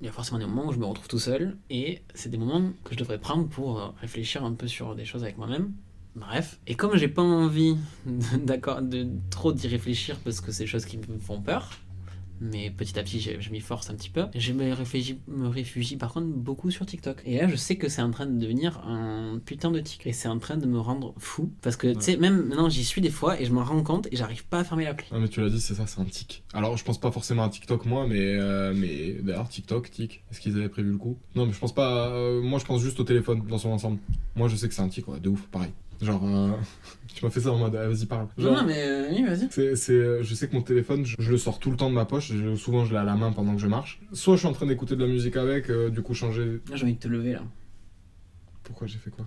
il 0.00 0.06
y 0.06 0.08
a 0.08 0.12
forcément 0.12 0.38
des 0.40 0.46
moments 0.46 0.66
où 0.68 0.72
je 0.72 0.78
me 0.78 0.84
retrouve 0.84 1.08
tout 1.08 1.18
seul, 1.20 1.56
et 1.70 2.02
c'est 2.14 2.28
des 2.28 2.36
moments 2.38 2.72
que 2.84 2.92
je 2.94 2.98
devrais 2.98 3.18
prendre 3.18 3.48
pour 3.48 3.94
réfléchir 4.00 4.44
un 4.44 4.52
peu 4.52 4.66
sur 4.68 4.94
des 4.96 5.04
choses 5.04 5.22
avec 5.24 5.38
moi-même. 5.38 5.72
Bref, 6.16 6.60
et 6.68 6.74
comme 6.76 6.96
j'ai 6.96 7.08
pas 7.08 7.22
envie 7.22 7.76
d'accord 8.44 8.82
de 8.82 9.06
trop 9.30 9.52
d'y 9.52 9.66
réfléchir 9.68 10.16
parce 10.22 10.40
que 10.40 10.52
c'est 10.52 10.64
des 10.64 10.68
choses 10.68 10.84
qui 10.84 10.96
me 10.98 11.18
font 11.18 11.40
peur, 11.40 11.70
mais 12.40 12.70
petit 12.70 12.98
à 12.98 13.02
petit 13.02 13.20
je, 13.20 13.40
je 13.40 13.50
m'y 13.50 13.60
force 13.60 13.90
un 13.90 13.94
petit 13.94 14.10
peu, 14.10 14.26
je 14.34 14.52
me 14.52 14.72
réfugie, 14.72 15.18
me 15.28 15.48
réfugie 15.48 15.96
par 15.96 16.12
contre 16.12 16.26
beaucoup 16.26 16.70
sur 16.70 16.86
TikTok. 16.86 17.22
Et 17.24 17.38
là 17.38 17.48
je 17.48 17.56
sais 17.56 17.76
que 17.76 17.88
c'est 17.88 18.02
en 18.02 18.10
train 18.10 18.26
de 18.26 18.38
devenir 18.38 18.78
un 18.86 19.40
putain 19.44 19.70
de 19.70 19.80
tic, 19.80 20.06
et 20.06 20.12
c'est 20.12 20.28
en 20.28 20.38
train 20.38 20.56
de 20.56 20.66
me 20.66 20.78
rendre 20.78 21.14
fou, 21.18 21.52
parce 21.62 21.76
que 21.76 21.92
tu 21.94 22.00
sais, 22.00 22.16
même 22.16 22.46
maintenant 22.46 22.68
j'y 22.68 22.84
suis 22.84 23.00
des 23.00 23.10
fois 23.10 23.40
et 23.40 23.44
je 23.44 23.52
m'en 23.52 23.64
rends 23.64 23.82
compte 23.82 24.08
et 24.10 24.16
j'arrive 24.16 24.44
pas 24.46 24.60
à 24.60 24.64
fermer 24.64 24.84
l'appli. 24.84 25.06
Ah 25.12 25.18
mais 25.18 25.28
tu 25.28 25.40
l'as 25.40 25.50
dit, 25.50 25.60
c'est 25.60 25.74
ça, 25.74 25.86
c'est 25.86 26.00
un 26.00 26.04
tic. 26.04 26.44
Alors 26.52 26.76
je 26.76 26.84
pense 26.84 27.00
pas 27.00 27.10
forcément 27.10 27.44
à 27.44 27.48
TikTok 27.48 27.86
moi, 27.86 28.06
mais 28.06 28.20
euh, 28.20 28.72
mais 28.74 29.12
d'ailleurs 29.22 29.48
TikTok, 29.48 29.90
tic. 29.90 30.22
Est-ce 30.30 30.40
qu'ils 30.40 30.56
avaient 30.56 30.68
prévu 30.68 30.90
le 30.90 30.98
coup? 30.98 31.18
Non 31.34 31.46
mais 31.46 31.52
je 31.52 31.58
pense 31.58 31.74
pas. 31.74 32.08
euh, 32.08 32.42
moi 32.42 32.58
je 32.58 32.64
pense 32.64 32.80
juste 32.82 33.00
au 33.00 33.04
téléphone 33.04 33.42
dans 33.48 33.58
son 33.58 33.70
ensemble. 33.70 33.98
Moi 34.36 34.48
je 34.48 34.56
sais 34.56 34.68
que 34.68 34.74
c'est 34.74 34.82
un 34.82 34.88
tic, 34.88 35.06
ouais, 35.08 35.20
de 35.20 35.28
ouf, 35.28 35.42
pareil. 35.48 35.70
Genre, 36.02 36.22
euh, 36.24 36.50
tu 37.14 37.24
m'as 37.24 37.30
fait 37.30 37.40
ça 37.40 37.52
en 37.52 37.58
mode, 37.58 37.74
ah, 37.76 37.88
vas-y 37.88 38.06
parle. 38.06 38.28
Non, 38.38 38.44
Genre, 38.44 38.56
non, 38.58 38.64
mais 38.66 38.82
euh, 38.82 39.08
oui, 39.10 39.22
vas-y. 39.24 39.48
C'est, 39.50 39.76
c'est, 39.76 39.92
euh, 39.92 40.22
je 40.22 40.34
sais 40.34 40.48
que 40.48 40.54
mon 40.54 40.62
téléphone, 40.62 41.04
je, 41.06 41.16
je 41.18 41.30
le 41.30 41.38
sors 41.38 41.58
tout 41.58 41.70
le 41.70 41.76
temps 41.76 41.90
de 41.90 41.94
ma 41.94 42.04
poche. 42.04 42.32
je- 42.32 42.56
souvent, 42.56 42.84
je 42.84 42.92
l'ai 42.92 42.98
à 42.98 43.04
la 43.04 43.14
main 43.16 43.32
pendant 43.32 43.54
que 43.54 43.60
je 43.60 43.66
marche. 43.66 44.00
Soit 44.12 44.34
je 44.34 44.40
suis 44.40 44.48
en 44.48 44.52
train 44.52 44.66
d'écouter 44.66 44.96
de 44.96 45.00
la 45.04 45.10
musique 45.10 45.36
avec, 45.36 45.70
euh, 45.70 45.90
du 45.90 46.02
coup 46.02 46.14
changer. 46.14 46.60
J'ai 46.74 46.84
envie 46.84 46.94
de 46.94 46.98
te 47.00 47.08
lever 47.08 47.32
là. 47.32 47.42
Pourquoi 48.62 48.86
j'ai 48.86 48.98
fait 48.98 49.10
quoi? 49.10 49.26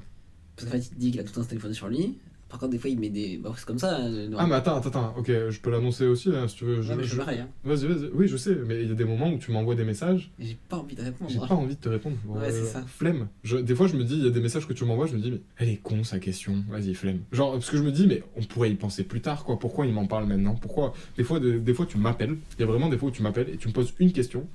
Parce 0.55 0.65
qu'en 0.67 0.71
fait, 0.77 0.83
il 0.85 0.89
te 0.89 0.95
dit 0.95 1.11
qu'il 1.11 1.19
a 1.19 1.23
tout 1.23 1.29
le 1.29 1.35
temps 1.35 1.43
ce 1.43 1.49
téléphone 1.49 1.73
sur 1.73 1.87
lui. 1.87 2.17
Par 2.49 2.59
contre, 2.59 2.71
des 2.71 2.77
fois, 2.79 2.89
il 2.89 2.97
met 2.99 3.09
des. 3.09 3.37
Bah, 3.37 3.51
c'est 3.57 3.65
comme 3.65 3.77
ça. 3.79 3.99
euh, 3.99 4.29
Ah 4.37 4.47
mais 4.47 4.55
attends, 4.55 4.77
attends, 4.77 4.89
attends. 4.89 5.15
Ok, 5.17 5.27
je 5.27 5.59
peux 5.59 5.69
l'annoncer 5.69 6.05
aussi 6.05 6.29
là, 6.29 6.47
si 6.47 6.55
tu 6.55 6.65
veux. 6.65 6.81
Je, 6.81 6.89
Ouais, 6.91 6.95
mais 6.97 7.03
je 7.03 7.17
pareil. 7.17 7.39
Hein. 7.39 7.49
Vas-y, 7.65 7.85
vas-y. 7.87 8.09
Oui, 8.13 8.27
je 8.27 8.37
sais, 8.37 8.55
mais 8.65 8.81
il 8.83 8.87
y 8.87 8.91
a 8.91 8.95
des 8.95 9.03
moments 9.03 9.29
où 9.31 9.37
tu 9.37 9.51
m'envoies 9.51 9.75
des 9.75 9.83
messages. 9.83 10.31
J'ai 10.39 10.57
pas 10.69 10.77
envie 10.77 10.95
de 10.95 11.01
répondre. 11.01 11.29
J'ai 11.29 11.39
pas 11.39 11.53
envie 11.55 11.75
de 11.75 11.81
te 11.81 11.89
répondre. 11.89 12.15
Ouais, 12.25 12.49
c'est 12.51 12.63
ça. 12.65 12.83
Flemme. 12.87 13.27
Je- 13.43 13.57
des 13.57 13.75
fois, 13.75 13.87
je 13.87 13.97
me 13.97 14.03
dis, 14.03 14.15
il 14.15 14.23
y 14.23 14.27
a 14.27 14.31
des 14.31 14.39
messages 14.41 14.65
que 14.67 14.73
tu 14.73 14.85
m'envoies, 14.85 15.07
je 15.07 15.15
me 15.15 15.21
dis, 15.21 15.31
mais 15.31 15.41
elle 15.57 15.69
est 15.69 15.77
con 15.83 16.03
sa 16.05 16.19
question. 16.19 16.63
Vas-y, 16.69 16.93
flemme. 16.93 17.19
Genre, 17.33 17.51
parce 17.53 17.69
que 17.69 17.77
je 17.77 17.83
me 17.83 17.91
dis, 17.91 18.07
mais 18.07 18.23
on 18.37 18.43
pourrait 18.43 18.71
y 18.71 18.75
penser 18.75 19.03
plus 19.03 19.19
tard, 19.21 19.43
quoi. 19.43 19.59
Pourquoi 19.59 19.85
il 19.85 19.93
m'en 19.93 20.05
parle 20.07 20.25
maintenant? 20.27 20.55
Pourquoi 20.55 20.93
Des 21.17 21.23
fois, 21.23 21.39
des, 21.41 21.59
des 21.59 21.73
fois, 21.73 21.85
tu 21.85 21.97
m'appelles. 21.97 22.37
Il 22.57 22.61
y 22.61 22.63
a 22.63 22.67
vraiment 22.67 22.87
des 22.89 22.97
fois 22.97 23.09
où 23.09 23.11
tu 23.11 23.21
m'appelles 23.23 23.49
et 23.49 23.57
tu 23.57 23.67
me 23.67 23.73
poses 23.73 23.93
une 23.99 24.11
question. 24.13 24.47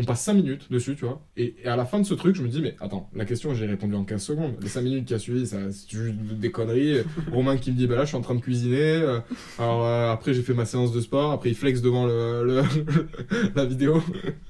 On 0.00 0.04
passe 0.04 0.22
5 0.22 0.34
minutes 0.34 0.70
dessus, 0.70 0.94
tu 0.94 1.04
vois. 1.04 1.20
Et, 1.36 1.56
et 1.64 1.66
à 1.66 1.74
la 1.76 1.84
fin 1.84 1.98
de 1.98 2.04
ce 2.06 2.14
truc, 2.14 2.36
je 2.36 2.42
me 2.42 2.48
dis, 2.48 2.62
mais 2.62 2.76
attends, 2.80 3.10
la 3.14 3.24
question, 3.24 3.52
j'ai 3.52 3.66
répondu 3.66 3.94
en 3.96 4.04
15 4.04 4.22
secondes. 4.22 4.52
Les 4.62 4.68
5 4.68 4.82
minutes 4.82 5.04
qui 5.06 5.14
a 5.14 5.18
suivi, 5.18 5.46
ça, 5.46 5.56
c'est 5.72 5.90
juste 5.90 6.14
des 6.14 6.50
conneries. 6.52 6.98
Romain 7.32 7.56
qui 7.56 7.72
me 7.72 7.76
dit, 7.76 7.86
bah 7.88 7.96
là, 7.96 8.02
je 8.04 8.08
suis 8.08 8.16
en 8.16 8.20
train 8.20 8.36
de 8.36 8.40
cuisiner. 8.40 8.76
euh, 8.80 9.18
alors, 9.58 9.84
euh, 9.84 10.12
après, 10.12 10.32
j'ai 10.34 10.42
fait 10.42 10.54
ma 10.54 10.64
séance 10.66 10.92
de 10.92 11.00
sport. 11.00 11.32
Après, 11.32 11.48
il 11.50 11.56
flex 11.56 11.82
devant 11.82 12.06
le, 12.06 12.44
le- 12.44 12.62
la 13.56 13.64
vidéo. 13.64 14.00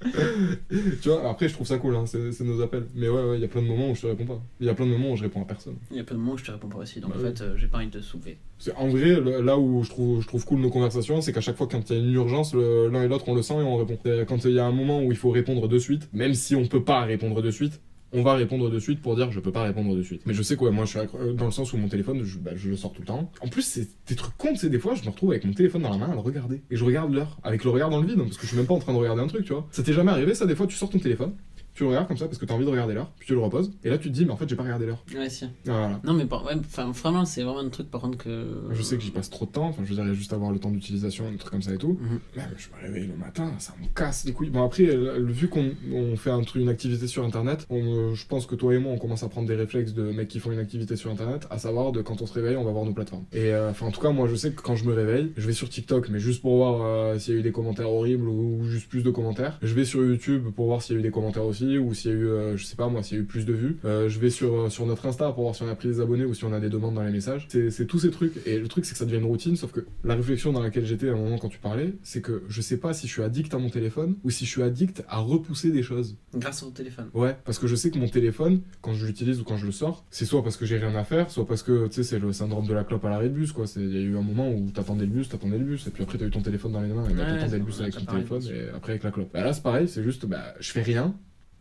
tu 1.03 1.09
vois, 1.09 1.29
après, 1.31 1.49
je 1.49 1.55
trouve 1.55 1.67
ça 1.67 1.79
cool, 1.79 1.97
hein, 1.97 2.05
c'est 2.07 2.33
c'est 2.33 2.45
nos 2.45 2.61
appels. 2.61 2.87
Mais 2.95 3.09
ouais, 3.09 3.23
ouais, 3.23 3.37
il 3.37 3.41
y 3.41 3.45
a 3.45 3.49
plein 3.49 3.63
de 3.63 3.67
moments 3.67 3.91
où 3.91 3.95
je 3.95 4.03
te 4.03 4.07
réponds 4.07 4.27
pas. 4.27 4.41
Il 4.61 4.67
y 4.67 4.71
a 4.71 4.75
plein 4.75 4.87
de 4.87 4.91
moments 4.91 5.13
où 5.13 5.17
je 5.17 5.23
réponds 5.23 5.43
à 5.43 5.47
personne. 5.47 5.77
Il 5.91 5.97
y 5.97 6.01
a 6.01 6.05
plein 6.05 6.17
de 6.17 6.21
moments 6.21 6.35
où 6.35 6.39
je 6.39 6.45
te 6.45 6.51
réponds 6.51 6.69
pas 6.69 6.79
aussi. 6.79 7.01
Donc 7.01 7.13
Bah 7.13 7.17
en 7.19 7.23
fait, 7.23 7.41
euh, 7.41 7.55
j'ai 7.57 7.67
pas 7.69 7.79
envie 7.79 7.87
de 7.89 7.99
te 7.99 8.05
soulever. 8.05 8.39
C'est- 8.59 8.75
En 8.75 8.89
vrai, 8.89 9.21
le- 9.21 9.41
là 9.41 9.59
où 9.59 9.83
je 9.85 9.89
trouve, 9.91 10.21
je 10.23 10.27
trouve 10.27 10.45
cool 10.45 10.61
nos 10.61 10.71
conversations, 10.71 11.21
c'est 11.21 11.33
qu'à 11.33 11.41
chaque 11.41 11.57
fois 11.57 11.69
quand 11.71 11.89
il 11.91 11.97
y 11.97 12.01
a 12.01 12.03
une 12.03 12.13
urgence, 12.13 12.55
le- 12.55 12.89
l'un 12.89 13.03
et 13.05 13.09
l'autre 13.09 13.25
on 13.29 13.35
le 13.35 13.43
sent 13.43 13.55
et 13.55 13.63
on 13.63 13.77
répond. 13.77 13.99
Quand 14.29 14.45
il 14.45 14.53
y 14.53 14.59
a 14.59 14.67
un 14.67 14.73
moment 14.73 15.01
où 15.03 15.11
il 15.13 15.17
faut 15.17 15.31
répondre 15.39 15.69
de 15.69 15.79
suite, 15.79 16.09
même 16.13 16.35
si 16.35 16.55
on 16.55 16.67
peut 16.67 16.85
pas 16.85 17.03
répondre 17.03 17.41
de 17.43 17.51
suite, 17.51 17.81
on 18.13 18.23
va 18.23 18.35
répondre 18.35 18.71
de 18.71 18.79
suite 18.79 19.03
pour 19.03 19.17
dire 19.17 19.31
je 19.31 19.41
peux 19.41 19.53
pas 19.53 19.63
répondre 19.63 19.95
de 19.95 20.03
suite. 20.03 20.23
Mais 20.27 20.35
je 20.35 20.43
sais 20.43 20.57
quoi, 20.57 20.71
moi 20.71 20.85
je 20.85 20.99
suis 20.99 21.09
dans 21.35 21.45
le 21.45 21.51
sens 21.51 21.73
où 21.73 21.77
mon 21.77 21.89
téléphone, 21.89 22.23
je, 22.25 22.39
bah, 22.39 22.53
je 22.55 22.71
le 22.71 22.77
sors 22.77 22.93
tout 22.93 23.03
le 23.03 23.07
temps. 23.07 23.31
En 23.41 23.49
plus, 23.49 23.63
c'est 23.63 23.89
des 24.07 24.15
trucs 24.15 24.37
cons, 24.37 24.57
c'est 24.57 24.71
des 24.71 24.79
fois 24.79 24.95
je 24.95 25.05
me 25.05 25.11
retrouve 25.11 25.31
avec 25.31 25.45
mon 25.45 25.53
téléphone 25.53 25.83
dans 25.83 25.91
la 25.91 25.99
main 25.99 26.11
à 26.11 26.15
le 26.15 26.21
regarder. 26.21 26.63
Et 26.71 26.77
je 26.77 26.85
regarde 26.85 27.13
l'heure, 27.13 27.39
avec 27.43 27.65
le 27.65 27.71
regard 27.71 27.91
dans 27.91 28.01
le 28.01 28.07
vide, 28.07 28.19
parce 28.19 28.37
que 28.37 28.43
je 28.43 28.49
suis 28.49 28.57
même 28.57 28.67
pas 28.67 28.75
en 28.75 28.79
train 28.79 28.93
de 28.93 28.99
regarder 28.99 29.23
un 29.23 29.27
truc, 29.27 29.45
tu 29.45 29.53
vois. 29.53 29.67
Ça 29.71 29.83
t'est 29.83 29.93
jamais 29.93 30.11
arrivé 30.11 30.35
ça, 30.35 30.47
des 30.47 30.55
fois 30.55 30.67
tu 30.67 30.77
sors 30.77 30.91
ton 30.91 30.99
téléphone, 30.99 31.35
tu 31.79 31.85
le 31.85 31.91
regardes 31.91 32.09
comme 32.09 32.17
ça 32.17 32.27
parce 32.27 32.39
que 32.39 32.45
t'as 32.45 32.55
envie 32.55 32.65
de 32.65 32.71
regarder 32.71 32.95
l'heure, 32.95 33.11
puis 33.19 33.27
tu 33.29 33.35
le 33.35 33.39
reposes, 33.41 33.71
et 33.85 33.89
là 33.91 33.99
tu 33.99 34.09
te 34.09 34.15
dis 34.15 34.25
mais 34.25 34.33
en 34.33 34.37
fait 34.37 34.49
j'ai 34.49 34.57
pas 34.57 34.65
regardé 34.65 34.87
l'heure. 34.87 35.03
Ouais, 35.15 35.29
si. 35.31 35.47
Voilà. 35.65 36.01
Non, 36.05 36.13
mais 36.13 36.25
par- 36.27 36.45
ouais, 36.45 36.55
vraiment, 36.93 37.25
c'est 37.25 37.43
vraiment 37.43 37.61
un 37.61 37.69
truc 37.69 37.91
par 37.91 38.01
contre 38.01 38.19
que. 38.19 38.47
Je 38.73 38.83
sais 38.83 38.97
que 38.97 39.03
j'y 39.03 39.11
passe 39.13 39.31
trop 39.31 39.47
de 39.47 39.51
temps, 39.53 39.69
enfin 39.69 39.83
je 39.85 39.95
veux 39.95 40.03
dire, 40.03 40.13
juste 40.15 40.33
avoir 40.33 40.51
le 40.51 40.59
temps 40.59 40.71
d'utilisation, 40.71 41.31
des 41.31 41.37
trucs 41.37 41.53
comme 41.53 41.63
ça 41.63 41.73
et 41.73 41.79
tout. 41.79 41.99
Mhm. 42.01 42.21
Même 42.37 42.49
je 42.57 42.69
me 42.69 42.83
réveille 42.87 43.07
le 43.09 43.17
matin, 43.17 43.53
ça 43.59 43.75
me 43.81 43.87
casse 43.95 44.25
les 44.25 44.33
couilles. 44.33 44.51
Bon 44.51 44.65
après, 44.65 44.85
euh, 44.89 45.25
vu 45.25 45.49
qu'on 45.49 45.71
on 45.93 46.17
fait 46.17 46.31
un 46.31 46.43
truc, 46.43 46.63
une 46.63 46.69
activité 46.69 47.07
sur 47.07 47.25
internet, 47.25 47.65
on, 47.71 47.77
euh, 48.11 48.15
je 48.15 48.27
pense 48.27 48.47
que 48.47 48.55
toi 48.57 48.75
et 48.75 48.79
moi 48.79 48.93
on 48.93 48.99
commence 48.99 49.23
à 49.23 49.29
prendre 49.29 49.47
des 49.47 49.55
réflexes 49.55 49.95
de 49.95 50.03
mecs 50.11 50.29
qui 50.29 50.41
font 50.41 50.51
une 50.51 50.59
activité 50.59 50.97
sur 50.97 51.11
internet, 51.11 51.47
à 51.51 51.59
savoir 51.59 51.93
de 51.93 52.03
quand 52.03 52.21
on 52.23 52.27
se 52.27 52.33
réveille, 52.33 52.57
on 52.57 52.65
va 52.65 52.73
voir 52.73 52.85
nos 52.85 52.93
plateformes. 52.93 53.25
Et 53.33 53.53
euh, 53.53 53.71
enfin 53.71 53.87
en 53.87 53.91
tout 53.93 54.01
cas, 54.01 54.11
moi 54.11 54.27
je 54.29 54.35
sais 54.35 54.51
que 54.51 54.61
quand 54.63 54.75
je 54.77 54.85
me 54.85 54.95
réveille, 54.95 55.33
je 55.37 55.47
vais 55.47 55.53
sur 55.53 55.69
TikTok, 55.69 56.09
mais 56.09 56.19
juste 56.19 56.43
pour 56.43 56.57
voir 56.57 56.83
euh, 56.83 57.19
s'il 57.19 57.35
y 57.35 57.37
a 57.37 57.41
eu 57.41 57.43
des 57.43 57.53
commentaires 57.53 57.91
horribles 57.91 58.29
ou, 58.29 58.59
ou 58.61 58.65
juste 58.65 58.89
plus 58.89 59.03
de 59.03 59.11
commentaires. 59.11 59.59
Je 59.63 59.75
vais 59.75 59.85
sur 59.85 60.03
YouTube 60.03 60.45
pour 60.57 60.67
voir 60.67 60.83
s'il 60.83 60.95
y 60.95 60.97
a 60.97 61.01
eu 61.01 61.03
des 61.03 61.11
commentaires 61.11 61.45
aussi, 61.45 61.68
ou 61.77 61.93
s'il 61.93 62.13
y 62.13 62.15
a 62.15 62.17
eu, 62.17 62.29
euh, 62.29 62.57
je 62.57 62.65
sais 62.65 62.77
pas 62.77 62.89
moi, 62.89 63.03
s'il 63.03 63.19
y 63.19 63.21
a 63.21 63.23
eu 63.23 63.27
plus 63.27 63.45
de 63.45 63.53
vues. 63.53 63.77
Euh, 63.85 64.09
je 64.09 64.19
vais 64.19 64.31
sur, 64.31 64.55
euh, 64.55 64.71
sur 64.71 64.87
notre 64.87 65.05
Insta 65.07 65.31
pour 65.33 65.43
voir 65.43 65.55
si 65.55 65.63
on 65.63 65.69
a 65.69 65.75
pris 65.75 65.89
des 65.89 66.01
abonnés 66.01 66.25
ou 66.25 66.33
si 66.33 66.45
on 66.45 66.53
a 66.53 66.61
des 66.61 66.71
demandes 66.71 66.95
dans 66.95 67.03
les 67.03 67.13
messages. 67.13 67.47
C'est 67.49 67.87
tous 67.87 67.99
ces 67.99 68.11
trucs. 68.11 68.35
Et 68.47 68.59
le 68.59 68.69
truc, 68.69 68.85
c'est 68.87 68.93
que 68.93 68.99
ça 68.99 69.05
devient 69.05 69.19
une 69.19 69.25
routine, 69.25 69.57
sauf 69.57 69.73
que 69.73 69.85
la 70.05 70.15
réflexion 70.15 70.53
dans 70.53 70.63
laquelle 70.63 70.87
j'étais 70.87 71.09
à 71.09 71.13
un 71.13 71.17
moment 71.17 71.37
quand 71.39 71.49
tu 71.49 71.59
parlais, 71.59 71.95
c'est 72.03 72.23
que 72.23 72.45
je 72.49 72.61
sais 72.63 72.79
pas 72.79 72.95
si 72.95 73.07
je 73.07 73.13
suis 73.13 73.23
addict 73.23 73.53
à 73.53 73.59
mon 73.59 73.69
téléphone 73.69 74.17
ou 74.25 74.31
si 74.31 74.47
je 74.47 74.51
suis 74.51 74.63
addict 74.63 75.05
à 75.09 75.19
repousser 75.19 75.71
des 75.71 75.83
choses. 75.83 76.17
Grâce 76.35 76.63
au 76.63 76.71
téléphone. 76.71 77.09
Ouais, 77.15 77.37
parce 77.45 77.59
que 77.59 77.67
je 77.67 77.75
sais 77.75 77.91
que 77.91 77.99
mon 77.99 78.09
téléphone, 78.09 78.61
quand 78.81 78.95
je 78.95 79.05
l'utilise 79.07 79.41
ou 79.41 79.45
quand 79.45 79.57
je 79.57 79.67
le 79.67 79.73
sors, 79.73 80.05
c'est 80.11 80.25
soit 80.25 80.43
parce 80.43 80.57
que 80.57 80.65
j'ai 80.67 80.79
rien 80.79 80.95
à 80.95 81.05
faire, 81.05 81.31
soit 81.31 81.47
parce 81.47 81.63
que, 81.63 81.89
tu 81.89 81.95
sais, 81.95 82.03
c'est 82.03 82.19
le 82.19 82.33
syndrome 82.33 82.67
de 82.67 82.75
la 82.75 82.85
clope 82.85 83.05
à 83.05 83.11
l'arrêt 83.11 83.29
de 83.29 83.35
bus, 83.35 83.53
quoi. 83.53 83.65
Il 83.77 83.93
y 83.95 83.99
a 83.99 84.01
eu 84.01 84.17
un 84.17 84.23
moment 84.23 84.51
où 84.51 84.71
t'attendais 84.71 85.05
le 85.05 85.11
bus, 85.11 85.29
t'attendais 85.29 85.59
le 85.59 85.65
bus, 85.65 85.87
et 85.87 85.91
puis 85.91 86.03
après 86.05 86.19
t'as 86.19 86.27
eu 86.27 86.31
ton 86.31 86.43
téléphone 86.43 86.73
dans 86.73 86.81
les 86.81 86.89
mains, 86.89 87.09
et 87.09 87.15
bah, 87.15 87.25
Ouais, 87.25 87.39
t'attendais 87.39 87.59
le 87.59 87.65
bus 87.65 87.81
avec 87.81 87.95
ton 87.95 88.05
téléphone, 88.05 88.43
et 88.45 88.69
après 88.75 88.93
avec 88.93 89.03
la 89.03 89.11
clope. 89.11 89.31
Bah 89.33 89.43
là, 89.43 89.53
c'est 89.53 89.63
pareil, 89.63 89.89
c'est 89.89 90.03
juste, 90.03 90.27
bah, 90.27 90.55
je 90.61 90.71
fais 90.71 90.83
rien, 90.83 91.15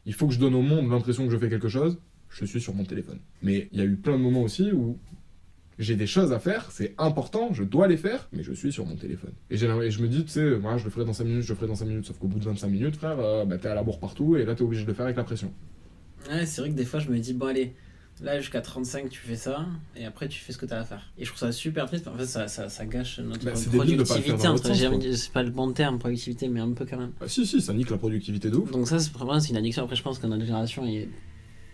il 0.07 0.13
faut 0.13 0.25
que 0.25 0.33
je 0.33 0.39
donne 0.39 0.55
au 0.55 0.61
monde 0.61 0.89
l'impression 0.89 1.25
que 1.25 1.31
je 1.31 1.37
fais 1.37 1.49
quelque 1.49 1.67
chose, 1.67 1.99
je 2.29 2.45
suis 2.45 2.61
sur 2.61 2.73
mon 2.73 2.85
téléphone. 2.85 3.19
Mais 3.43 3.67
il 3.73 3.77
y 3.77 3.81
a 3.81 3.85
eu 3.85 3.97
plein 3.97 4.13
de 4.13 4.23
moments 4.23 4.41
aussi 4.41 4.71
où 4.71 4.97
j'ai 5.79 5.97
des 5.97 6.07
choses 6.07 6.31
à 6.31 6.39
faire, 6.39 6.71
c'est 6.71 6.95
important, 6.97 7.53
je 7.53 7.63
dois 7.63 7.89
les 7.89 7.97
faire, 7.97 8.29
mais 8.31 8.41
je 8.41 8.53
suis 8.53 8.71
sur 8.71 8.85
mon 8.85 8.95
téléphone. 8.95 9.33
Et, 9.49 9.57
je 9.57 9.67
me 9.67 10.07
dis, 10.07 10.23
tu 10.23 10.29
sais, 10.29 10.57
moi 10.57 10.77
je 10.77 10.85
le 10.85 10.89
ferai 10.91 11.05
dans 11.05 11.13
5 11.13 11.25
minutes, 11.25 11.43
je 11.43 11.49
le 11.49 11.55
ferai 11.55 11.67
dans 11.67 11.75
5 11.75 11.85
minutes, 11.85 12.05
sauf 12.05 12.17
qu'au 12.17 12.27
bout 12.27 12.39
de 12.39 12.45
25 12.45 12.69
minutes, 12.69 12.95
frère, 12.95 13.19
euh, 13.19 13.43
bah, 13.43 13.57
t'es 13.57 13.67
à 13.67 13.75
la 13.75 13.83
bourre 13.83 13.99
partout, 13.99 14.37
et 14.37 14.45
là 14.45 14.55
t'es 14.55 14.63
obligé 14.63 14.83
de 14.83 14.87
le 14.87 14.93
faire 14.93 15.05
avec 15.05 15.17
la 15.17 15.25
pression. 15.25 15.51
Ouais, 16.31 16.45
c'est 16.45 16.61
vrai 16.61 16.69
que 16.69 16.75
des 16.75 16.85
fois, 16.85 17.01
je 17.01 17.09
me 17.09 17.19
dis, 17.19 17.33
bon, 17.33 17.47
allez, 17.47 17.73
là, 18.21 18.39
jusqu'à 18.39 18.61
35, 18.61 19.09
tu 19.09 19.19
fais 19.19 19.35
ça, 19.35 19.65
et 19.95 20.05
après, 20.05 20.27
tu 20.27 20.39
fais 20.39 20.51
ce 20.53 20.57
que 20.57 20.65
t'as 20.65 20.79
à 20.79 20.83
faire. 20.83 21.01
Et 21.17 21.23
je 21.25 21.29
trouve 21.29 21.39
ça 21.39 21.51
super 21.51 21.85
triste, 21.87 22.07
en 22.07 22.15
fait, 22.15 22.25
ça, 22.25 22.47
ça, 22.47 22.69
ça 22.69 22.85
gâche 22.85 23.19
notre 23.19 23.45
Bah, 23.45 23.51
productivité. 23.51 24.47
entre- 24.47 24.73
C'est 25.15 25.31
pas 25.31 25.43
le 25.43 25.49
bon 25.51 25.71
terme, 25.71 25.99
productivité, 25.99 26.47
mais 26.47 26.59
un 26.59 26.71
peu 26.71 26.85
quand 26.85 26.97
même. 26.97 27.11
Ah, 27.21 27.27
si, 27.27 27.45
si, 27.45 27.61
ça 27.61 27.73
nique 27.73 27.89
la 27.89 27.97
productivité 27.97 28.49
de 28.49 28.57
ouf. 28.57 28.71
Donc, 28.71 28.87
ça, 28.87 28.99
c'est 28.99 29.11
vraiment 29.13 29.39
une 29.39 29.57
addiction. 29.57 29.83
Après, 29.83 29.95
je 29.95 30.03
pense 30.03 30.19
que 30.19 30.27
notre 30.27 30.43
génération, 30.45 30.85
il 30.85 31.07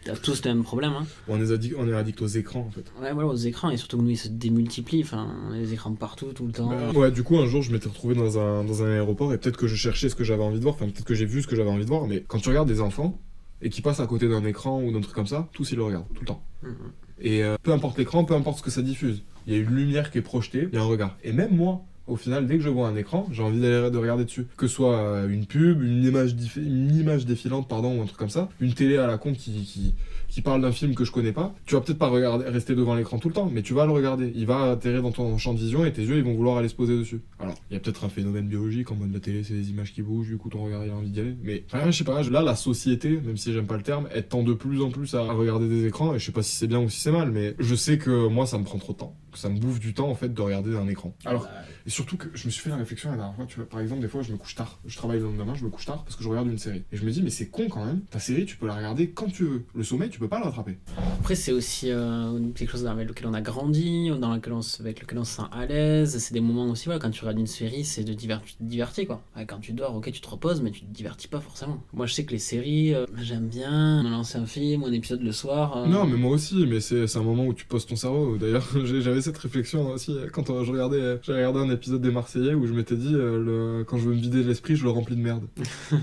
a 0.10 0.16
tous 0.18 0.44
le 0.44 0.54
même 0.54 0.64
problème. 0.64 0.92
Hein. 0.92 1.06
On 1.30 1.42
est, 1.42 1.52
addict, 1.52 1.76
on 1.78 1.88
est 1.88 1.94
addict 1.94 2.22
aux 2.22 2.28
écrans 2.28 2.68
en 2.68 2.72
fait. 2.72 2.84
Ouais, 3.02 3.14
voilà, 3.14 3.30
aux 3.30 3.36
écrans, 3.38 3.70
et 3.70 3.78
surtout 3.78 3.98
que 3.98 4.04
nous, 4.04 4.10
ils 4.10 4.18
se 4.18 4.28
démultiplient. 4.28 5.04
Enfin, 5.04 5.34
on 5.48 5.54
a 5.54 5.58
les 5.58 5.72
écrans 5.72 5.94
partout, 5.94 6.34
tout 6.34 6.46
le 6.46 6.52
temps. 6.52 6.68
Bah, 6.70 6.92
ouais, 6.92 7.10
du 7.12 7.24
coup, 7.24 7.38
un 7.38 7.46
jour, 7.46 7.62
je 7.62 7.72
m'étais 7.72 7.88
retrouvé 7.88 8.14
dans 8.16 8.38
un, 8.38 8.66
dans 8.66 8.84
un 8.84 8.92
aéroport 8.92 9.34
et 9.34 9.38
peut-être 9.38 9.56
que 9.58 9.68
je 9.68 9.76
cherchais 9.78 10.10
ce 10.10 10.16
que 10.16 10.26
j'avais 10.26 10.44
envie 10.44 10.58
de 10.58 10.64
voir, 10.64 10.76
enfin, 10.76 10.88
peut-être 10.88 11.06
que 11.06 11.14
j'ai 11.16 11.26
vu 11.26 11.42
ce 11.42 11.48
que 11.48 11.56
j'avais 11.56 11.70
envie 11.70 11.86
de 11.86 11.90
voir, 11.90 12.06
mais 12.06 12.22
quand 12.28 12.40
tu 12.40 12.50
regardes 12.50 12.68
des 12.68 12.82
enfants 12.82 13.18
et 13.64 13.70
qui 13.70 13.82
passent 13.82 14.00
à 14.00 14.08
côté 14.08 14.28
d'un 14.28 14.46
écran 14.46 14.82
ou 14.82 14.92
d'un 14.92 15.02
truc 15.02 15.16
comme 15.16 15.28
ça, 15.28 15.48
tous 15.54 15.72
ils 15.72 15.78
le 15.78 15.84
regardent, 15.84 16.08
tout 16.14 16.22
le 16.22 16.28
temps. 16.28 16.44
Mhm. 16.62 16.76
Et 17.22 17.44
euh, 17.44 17.56
peu 17.64 17.72
importe 17.72 17.98
l'écran, 17.98 18.26
peu 18.26 18.36
importe 18.36 18.60
ce 18.60 18.64
que 18.64 18.72
ça 18.72 18.82
diffuse, 18.82 19.24
il 19.48 19.54
y 19.54 19.56
a 19.56 19.60
une 19.60 19.74
lumière 19.74 20.12
qui 20.12 20.18
est 20.18 20.22
projetée, 20.22 20.68
il 20.72 20.76
y 20.76 20.78
a 20.78 20.82
un 20.82 20.86
regard. 20.86 21.18
Et 21.24 21.32
même 21.32 21.56
moi, 21.56 21.84
au 22.06 22.18
final, 22.18 22.46
dès 22.48 22.58
que 22.58 22.64
je 22.64 22.70
vois 22.70 22.88
un 22.88 22.96
écran, 22.96 23.28
j'ai 23.32 23.44
envie 23.44 23.62
d'aller 23.62 23.90
de 23.90 23.98
regarder 23.98 24.26
dessus. 24.26 24.46
Que 24.58 24.68
ce 24.68 24.76
soit 24.76 24.98
euh, 24.98 25.30
une 25.30 25.46
pub, 25.46 25.82
une 25.82 26.04
image, 26.04 26.36
une 26.58 26.96
image 26.96 27.26
défilante, 27.26 27.68
pardon, 27.70 27.98
ou 27.98 28.02
un 28.02 28.06
truc 28.06 28.18
comme 28.18 28.30
ça, 28.30 28.50
une 28.60 28.74
télé 28.74 28.98
à 28.98 29.08
la 29.08 29.18
con 29.18 29.34
qui, 29.34 29.52
qui, 29.64 29.96
qui 30.34 30.42
parle 30.42 30.62
d'un 30.62 30.72
film 30.72 30.96
que 30.96 31.06
je 31.06 31.12
connais 31.12 31.32
pas, 31.32 31.54
tu 31.66 31.76
vas 31.76 31.82
peut-être 31.82 32.00
pas 32.00 32.10
regarder, 32.10 32.46
rester 32.46 32.74
devant 32.74 32.96
l'écran 32.96 33.20
tout 33.20 33.28
le 33.28 33.36
temps, 33.36 33.52
mais 33.54 33.62
tu 33.62 33.76
vas 33.76 33.86
le 33.86 33.92
regarder. 33.92 34.32
Il 34.36 34.48
va 34.48 34.72
atterrir 34.72 35.04
dans 35.04 35.12
ton 35.12 35.38
champ 35.38 35.54
de 35.54 35.60
vision 35.60 35.86
et 35.86 35.94
tes 35.94 36.02
yeux, 36.02 36.18
ils 36.18 36.24
vont 36.24 36.34
vouloir 36.34 36.58
aller 36.58 36.70
se 36.70 36.76
poser 36.76 36.98
dessus. 36.98 37.22
Alors, 37.40 37.54
il 37.70 37.76
y 37.76 37.78
a 37.78 37.80
peut-être 37.80 38.04
un 38.04 38.10
phénomène 38.10 38.48
biologique 38.48 38.92
en 38.92 38.96
mode 38.96 39.14
la 39.14 39.20
télé, 39.20 39.44
c'est 39.44 39.54
des 39.54 39.70
images 39.70 39.94
qui 39.94 40.02
bougent, 40.02 40.30
du 40.30 40.38
coup 40.38 40.50
ton 40.50 40.64
regard 40.64 40.84
il 40.86 40.92
a 40.92 40.96
envie 40.96 41.12
d'y 41.12 41.20
aller. 41.20 41.36
Mais 41.44 41.64
enfin, 41.72 41.92
je 41.92 41.98
sais 41.98 42.04
pas, 42.04 42.24
là, 42.24 42.42
la 42.42 42.56
société, 42.56 43.10
même 43.24 43.38
si 43.38 43.54
j'aime 43.54 43.68
pas 43.68 43.78
le 43.78 43.84
terme, 43.84 44.08
elle 44.12 44.28
tend 44.28 44.42
de 44.42 44.54
plus 44.54 44.82
en 44.82 44.90
plus 44.90 45.14
à 45.14 45.22
regarder 45.22 45.70
des 45.70 45.86
écrans, 45.86 46.16
et 46.16 46.20
je 46.20 46.26
sais 46.26 46.32
pas 46.32 46.42
si 46.42 46.56
c'est 46.56 46.68
bien 46.68 46.80
ou 46.80 46.90
si 46.90 47.00
c'est 47.00 47.12
mal, 47.12 47.32
mais 47.32 47.56
je 47.60 47.76
sais 47.76 48.00
que 48.00 48.28
moi, 48.28 48.48
ça 48.48 48.58
me 48.58 48.64
prend 48.64 48.80
trop 48.80 48.94
de 48.94 48.98
temps. 48.98 49.16
Que 49.32 49.40
ça 49.40 49.50
me 49.50 49.60
bouffe 49.60 49.80
du 49.80 49.94
temps, 49.96 50.10
en 50.10 50.16
fait, 50.16 50.32
de 50.32 50.42
regarder 50.42 50.76
un 50.76 50.88
écran. 50.88 51.16
Alors, 51.26 51.48
et 51.86 51.90
surtout 51.90 52.18
que 52.18 52.28
je 52.34 52.46
me 52.46 52.52
suis 52.52 52.62
fait 52.62 52.70
la 52.70 52.78
réflexion 52.78 53.10
la 53.10 53.18
dernière 53.18 53.36
fois, 53.36 53.46
tu 53.46 53.58
vois, 53.58 53.68
par 53.68 53.82
exemple, 53.82 54.02
des 54.02 54.08
fois 54.08 54.22
je 54.22 54.32
me 54.32 54.38
couche 54.38 54.56
tard. 54.56 54.80
Je 54.86 54.96
travaille 54.96 55.18
le 55.18 55.26
lendemain, 55.26 55.54
je 55.56 55.66
me 55.66 55.70
couche 55.70 55.86
tard 55.86 56.04
parce 56.04 56.16
que 56.16 56.24
je 56.24 56.30
regarde 56.30 56.48
une 56.48 56.58
série. 56.58 56.84
Et 56.92 56.98
je 56.98 57.04
me 57.04 57.12
dis, 57.12 57.22
mais 57.22 57.30
c'est 57.30 57.48
con 57.48 57.68
quand 57.70 57.86
même, 57.86 58.02
ta 58.10 58.20
série 58.20 58.46
tu 58.46 58.58
peux 58.58 58.68
la 58.68 58.76
regarder 58.76 59.10
quand 59.10 59.28
tu 59.28 59.44
veux. 59.44 59.66
Le 59.76 59.84
sommeil, 59.84 60.10
tu 60.10 60.20
peux 60.20 60.23
pas 60.28 60.40
le 60.40 60.46
rattraper. 60.46 60.78
Après, 61.20 61.36
c'est 61.36 61.52
aussi 61.52 61.92
euh, 61.92 62.40
quelque 62.56 62.72
chose 62.72 62.86
avec 62.86 63.08
lequel 63.08 63.28
on 63.28 63.34
a 63.34 63.42
grandi, 63.42 64.10
dans 64.20 64.34
lequel 64.34 64.54
on, 64.54 64.62
avec 64.80 65.02
lequel 65.02 65.18
on 65.20 65.24
se 65.24 65.38
sent 65.38 65.48
à 65.52 65.66
l'aise. 65.66 66.18
C'est 66.18 66.34
des 66.34 66.40
moments 66.40 66.66
aussi, 66.70 66.86
voilà, 66.86 67.00
quand 67.00 67.10
tu 67.10 67.22
regardes 67.22 67.40
une 67.40 67.48
série, 67.48 67.84
c'est 67.86 68.04
de 68.04 68.14
divers, 68.14 68.42
tu 68.42 68.54
te 68.56 68.64
divertis, 68.64 69.06
quoi. 69.06 69.22
Ouais, 69.36 69.46
quand 69.46 69.60
tu 69.60 69.74
dors, 69.74 69.96
ok, 69.96 70.12
tu 70.12 70.22
te 70.22 70.30
reposes, 70.30 70.62
mais 70.62 70.72
tu 70.72 70.82
te 70.82 70.94
divertis 70.94 71.28
pas 71.28 71.40
forcément. 71.40 71.82
Moi, 71.94 72.06
je 72.06 72.14
sais 72.14 72.26
que 72.26 72.32
les 72.32 72.40
séries, 72.40 72.94
euh, 72.94 73.06
j'aime 73.22 73.48
bien 73.48 74.04
me 74.04 74.10
lancer 74.10 74.38
un 74.38 74.46
film 74.46 74.84
un 74.84 74.92
épisode 74.92 75.22
le 75.22 75.32
soir. 75.32 75.78
euh, 75.78 75.88
Non, 75.88 76.06
mais 76.06 76.18
moi 76.18 76.32
aussi, 76.32 76.66
mais 76.68 76.80
c'est 76.80 77.18
un 77.18 77.24
moment 77.24 77.46
où 77.46 77.54
tu 77.54 77.66
poses 77.66 77.86
ton 77.86 77.96
cerveau. 77.96 78.38
D'ailleurs, 78.38 78.68
j'avais 78.86 79.22
cette 79.22 79.38
réflexion 79.38 79.92
aussi 79.92 80.16
quand 80.32 80.64
je 80.64 80.72
regardais, 80.72 81.20
j'ai 81.24 81.34
regardé 81.34 81.60
un 81.60 81.70
épisode 81.70 82.02
des 82.02 82.12
Marseillais 82.12 82.54
où 82.54 82.66
je 82.68 82.74
m'étais 82.74 82.96
dit, 82.96 83.12
le... 83.14 83.84
quand 83.88 83.98
je 83.98 84.10
veux 84.10 84.16
me 84.16 84.20
vider 84.20 84.44
l'esprit, 84.44 84.76
je 84.76 84.84
le 84.84 84.90
remplis 84.90 85.16
de 85.16 85.22
merde. 85.22 85.44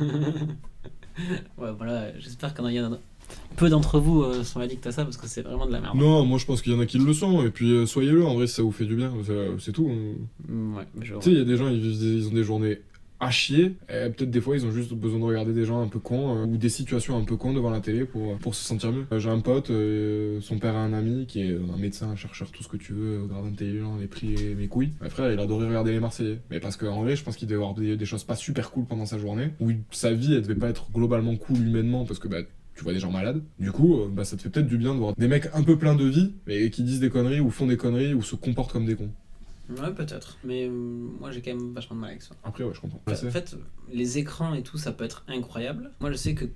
Ouais, 1.59 1.73
voilà, 1.77 2.19
j'espère 2.19 2.55
en 2.61 2.93
a 2.95 2.99
peu 3.57 3.69
d'entre 3.69 3.99
vous 3.99 4.23
euh, 4.23 4.43
sont 4.43 4.61
addicts 4.61 4.87
à 4.87 4.93
ça 4.93 5.05
parce 5.05 5.17
que 5.17 5.27
c'est 5.27 5.43
vraiment 5.43 5.67
de 5.67 5.73
la 5.73 5.81
merde. 5.81 5.97
Non, 5.97 6.25
moi 6.25 6.39
je 6.39 6.47
pense 6.47 6.63
qu'il 6.63 6.73
y 6.73 6.77
en 6.77 6.81
a 6.81 6.87
qui 6.87 6.99
le 6.99 7.13
sont, 7.13 7.45
et 7.45 7.51
puis 7.51 7.73
euh, 7.73 7.87
soyez-le, 7.87 8.25
en 8.25 8.35
vrai, 8.35 8.47
ça 8.47 8.63
vous 8.63 8.73
fait 8.73 8.87
du 8.87 8.97
bien, 8.97 9.13
c'est 9.25 9.49
c'est 9.59 9.73
tout. 9.73 9.89
Mm, 10.49 10.77
Ouais, 10.77 10.85
Tu 11.01 11.09
sais, 11.21 11.31
il 11.31 11.39
y 11.39 11.41
a 11.41 11.45
des 11.45 11.57
gens, 11.57 11.69
ils, 11.69 12.29
ont 12.29 12.33
des 12.33 12.45
journées 12.45 12.81
à 13.23 13.31
chier, 13.31 13.75
et 13.91 14.09
peut-être 14.09 14.31
des 14.31 14.41
fois 14.41 14.57
ils 14.57 14.65
ont 14.65 14.73
juste 14.73 14.95
besoin 14.95 15.19
de 15.19 15.25
regarder 15.25 15.53
des 15.53 15.67
gens 15.67 15.83
un 15.83 15.89
peu 15.89 15.99
cons, 15.99 16.39
euh, 16.39 16.47
ou 16.47 16.57
des 16.57 16.71
situations 16.71 17.19
un 17.19 17.25
peu 17.25 17.37
cons 17.37 17.53
devant 17.53 17.69
la 17.69 17.81
télé 17.81 18.07
pour, 18.07 18.39
pour 18.39 18.55
se 18.55 18.65
sentir 18.65 18.93
mieux. 18.93 19.05
J'ai 19.19 19.29
un 19.29 19.41
pote, 19.41 19.71
son 20.41 20.59
père 20.59 20.75
a 20.75 20.81
un 20.81 20.95
ami 20.95 21.27
qui 21.27 21.43
est 21.43 21.55
un 21.55 21.77
médecin, 21.77 22.09
un 22.09 22.17
chercheur, 22.17 22.51
tout 22.51 22.63
ce 22.63 22.69
que 22.69 22.79
tu 22.79 22.95
veux, 22.95 23.27
grave 23.27 23.45
intelligent, 23.45 23.99
les 24.01 24.07
prix 24.07 24.35
et 24.43 24.55
mes 24.55 24.69
couilles. 24.69 24.93
Mon 25.03 25.11
frère, 25.11 25.31
il 25.31 25.39
adorait 25.39 25.69
regarder 25.69 25.93
les 25.93 26.01
Marseillais. 26.01 26.39
Mais 26.51 26.61
parce 26.61 26.79
qu'en 26.79 27.03
vrai, 27.03 27.15
je 27.15 27.23
pense 27.23 27.37
qu'il 27.37 27.47
devait 27.47 27.61
avoir 27.61 27.75
des, 27.75 27.99
des 27.99 28.05
choses 28.07 28.25
pas 28.25 28.37
super 28.37 28.71
cool 28.71 28.87
pendant 28.87 29.05
sa 29.05 29.19
journée, 29.19 29.51
où 29.61 29.71
sa 29.91 30.15
vie, 30.15 30.33
elle 30.33 30.43
devait 30.43 30.55
pas 30.55 30.71
être 30.71 30.91
globalement 30.91 31.37
cool 31.37 31.59
humainement, 31.59 32.07
parce 32.07 32.21
que 32.21 32.29
bah, 32.29 32.39
tu 32.81 32.85
vois 32.85 32.95
des 32.95 32.99
gens 32.99 33.11
malades. 33.11 33.43
Du 33.59 33.73
coup, 33.73 34.01
euh, 34.01 34.09
bah, 34.11 34.25
ça 34.25 34.39
te 34.39 34.43
fait 34.43 34.49
peut-être 34.49 34.67
du 34.67 34.79
bien 34.79 34.95
de 34.95 35.01
voir 35.01 35.15
des 35.15 35.29
mecs 35.29 35.51
un 35.53 35.63
peu 35.63 35.77
pleins 35.77 35.95
de 35.95 36.07
vie, 36.07 36.33
mais 36.47 36.71
qui 36.71 36.83
disent 36.83 36.99
des 36.99 37.11
conneries, 37.11 37.39
ou 37.39 37.51
font 37.51 37.67
des 37.67 37.77
conneries, 37.77 38.15
ou 38.15 38.23
se 38.23 38.37
comportent 38.37 38.73
comme 38.73 38.87
des 38.87 38.97
cons. 38.97 39.11
Ouais, 39.69 39.93
peut-être. 39.93 40.39
Mais 40.45 40.67
euh, 40.67 40.71
moi, 40.71 41.31
j'ai 41.31 41.43
quand 41.43 41.55
même 41.55 41.75
vachement 41.75 41.97
de 41.97 42.01
mal 42.01 42.11
avec 42.13 42.23
ça. 42.23 42.35
Après, 42.43 42.65
ouais, 42.65 42.73
je 42.73 42.81
comprends. 42.81 43.03
En 43.07 43.15
fait, 43.15 43.55
les 43.93 44.17
écrans 44.17 44.55
et 44.55 44.63
tout, 44.63 44.79
ça 44.79 44.93
peut 44.93 45.05
être 45.05 45.25
incroyable. 45.29 45.91
Moi, 46.01 46.11
je 46.11 46.17
sais 46.17 46.35
que 46.35 46.47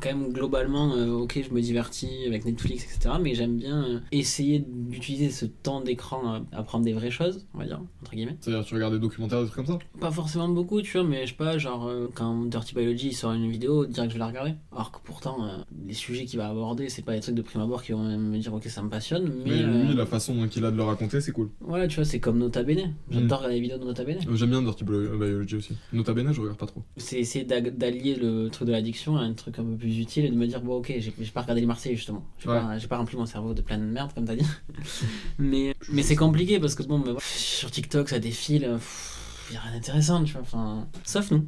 quand 0.00 0.08
même 0.14 0.32
globalement, 0.32 0.94
euh, 0.94 1.10
ok, 1.12 1.40
je 1.48 1.54
me 1.54 1.60
divertis 1.60 2.08
avec 2.26 2.44
Netflix, 2.44 2.84
etc. 2.84 3.16
Mais 3.20 3.34
j'aime 3.34 3.56
bien 3.56 3.84
euh, 3.84 4.00
essayer 4.12 4.64
d'utiliser 4.66 5.30
ce 5.30 5.46
temps 5.46 5.80
d'écran 5.80 6.20
à 6.32 6.42
à 6.52 6.58
apprendre 6.60 6.84
des 6.84 6.92
vraies 6.92 7.10
choses, 7.10 7.46
on 7.54 7.58
va 7.58 7.64
dire, 7.66 7.80
entre 8.02 8.12
guillemets. 8.14 8.36
C'est-à-dire, 8.40 8.64
tu 8.64 8.74
regardes 8.74 8.94
des 8.94 9.00
documentaires, 9.00 9.40
des 9.42 9.48
trucs 9.48 9.64
comme 9.66 9.78
ça? 9.78 9.84
Pas 10.00 10.10
forcément 10.10 10.48
beaucoup, 10.48 10.82
tu 10.82 10.98
vois, 10.98 11.06
mais 11.06 11.22
je 11.26 11.30
sais 11.30 11.36
pas, 11.36 11.58
genre 11.58 11.86
euh, 11.86 12.08
quand 12.14 12.44
Dirty 12.46 12.74
Biology 12.74 13.12
sort 13.12 13.32
une 13.32 13.50
vidéo, 13.50 13.86
direct 13.86 14.10
je 14.10 14.14
vais 14.16 14.20
la 14.20 14.26
regarder. 14.28 14.54
Alors 14.72 14.90
que 14.92 14.98
pourtant, 15.04 15.44
euh, 15.44 15.58
les 15.86 15.94
sujets 15.94 16.24
qu'il 16.24 16.38
va 16.38 16.48
aborder, 16.48 16.88
c'est 16.88 17.02
pas 17.02 17.12
des 17.14 17.20
trucs 17.20 17.34
de 17.34 17.42
prime 17.42 17.60
abord 17.62 17.82
qui 17.82 17.92
vont 17.92 18.02
me 18.18 18.38
dire 18.38 18.52
ok, 18.54 18.64
ça 18.64 18.82
me 18.82 18.88
passionne, 18.90 19.32
mais. 19.44 19.50
Mais 19.50 19.62
lui, 19.62 19.94
la 19.94 20.06
façon 20.06 20.34
dont 20.34 20.46
il 20.46 20.64
a 20.64 20.70
de 20.70 20.76
le 20.76 20.82
raconter, 20.82 21.20
c'est 21.20 21.32
cool. 21.32 21.50
Voilà, 21.60 21.86
tu 21.88 21.96
vois, 21.96 22.04
c'est 22.04 22.20
comme 22.20 22.38
Nota 22.38 22.62
Bene. 22.62 22.94
Mm. 23.08 23.12
J'adore 23.12 23.38
regarder 23.38 23.54
les 23.56 23.60
vidéos 23.60 23.78
de 23.78 23.84
Nota 23.84 24.04
Bene. 24.04 24.18
J'aime 24.34 24.50
bien 24.50 24.62
Dirty 24.62 24.84
Bio- 24.84 25.16
Biology 25.18 25.56
aussi. 25.56 25.76
Nota 25.92 26.12
Bene, 26.12 26.32
je 26.32 26.40
regarde 26.40 26.58
pas 26.58 26.66
trop. 26.66 26.82
c'est 26.96 27.18
essayer 27.18 27.44
d'allier 27.44 28.14
le 28.16 28.48
truc 28.50 28.66
de 28.68 28.72
l'addiction 28.72 29.16
à 29.16 29.20
un 29.22 29.32
truc 29.34 29.58
un 29.58 29.64
peu 29.64 29.76
plus 29.76 29.83
utile 29.88 30.24
et 30.26 30.30
de 30.30 30.34
me 30.36 30.46
dire 30.46 30.60
bon 30.60 30.76
ok 30.76 30.92
j'ai 30.98 31.10
pas 31.32 31.42
regardé 31.42 31.60
les 31.60 31.66
Marseillais 31.66 31.96
justement 31.96 32.24
j'ai 32.38 32.48
Ouais. 32.48 32.58
pas, 32.60 32.76
pas 32.88 32.96
rempli 32.98 33.16
mon 33.16 33.26
cerveau 33.26 33.54
de 33.54 33.62
plein 33.62 33.78
de 33.78 33.84
merde 33.84 34.12
comme 34.14 34.24
t'as 34.24 34.36
dit 34.36 34.46
mais 35.38 35.74
mais 35.90 36.02
c'est 36.02 36.16
compliqué 36.16 36.58
parce 36.60 36.74
que 36.74 36.82
bon 36.82 37.02
sur 37.20 37.70
TikTok 37.70 38.08
ça 38.08 38.18
défile 38.18 38.62
pff, 38.62 39.48
y 39.52 39.56
a 39.56 39.60
rien 39.60 39.72
d'intéressant 39.72 40.22
tu 40.24 40.32
vois 40.32 40.42
enfin 40.42 40.86
sauf 41.04 41.30
nous 41.30 41.46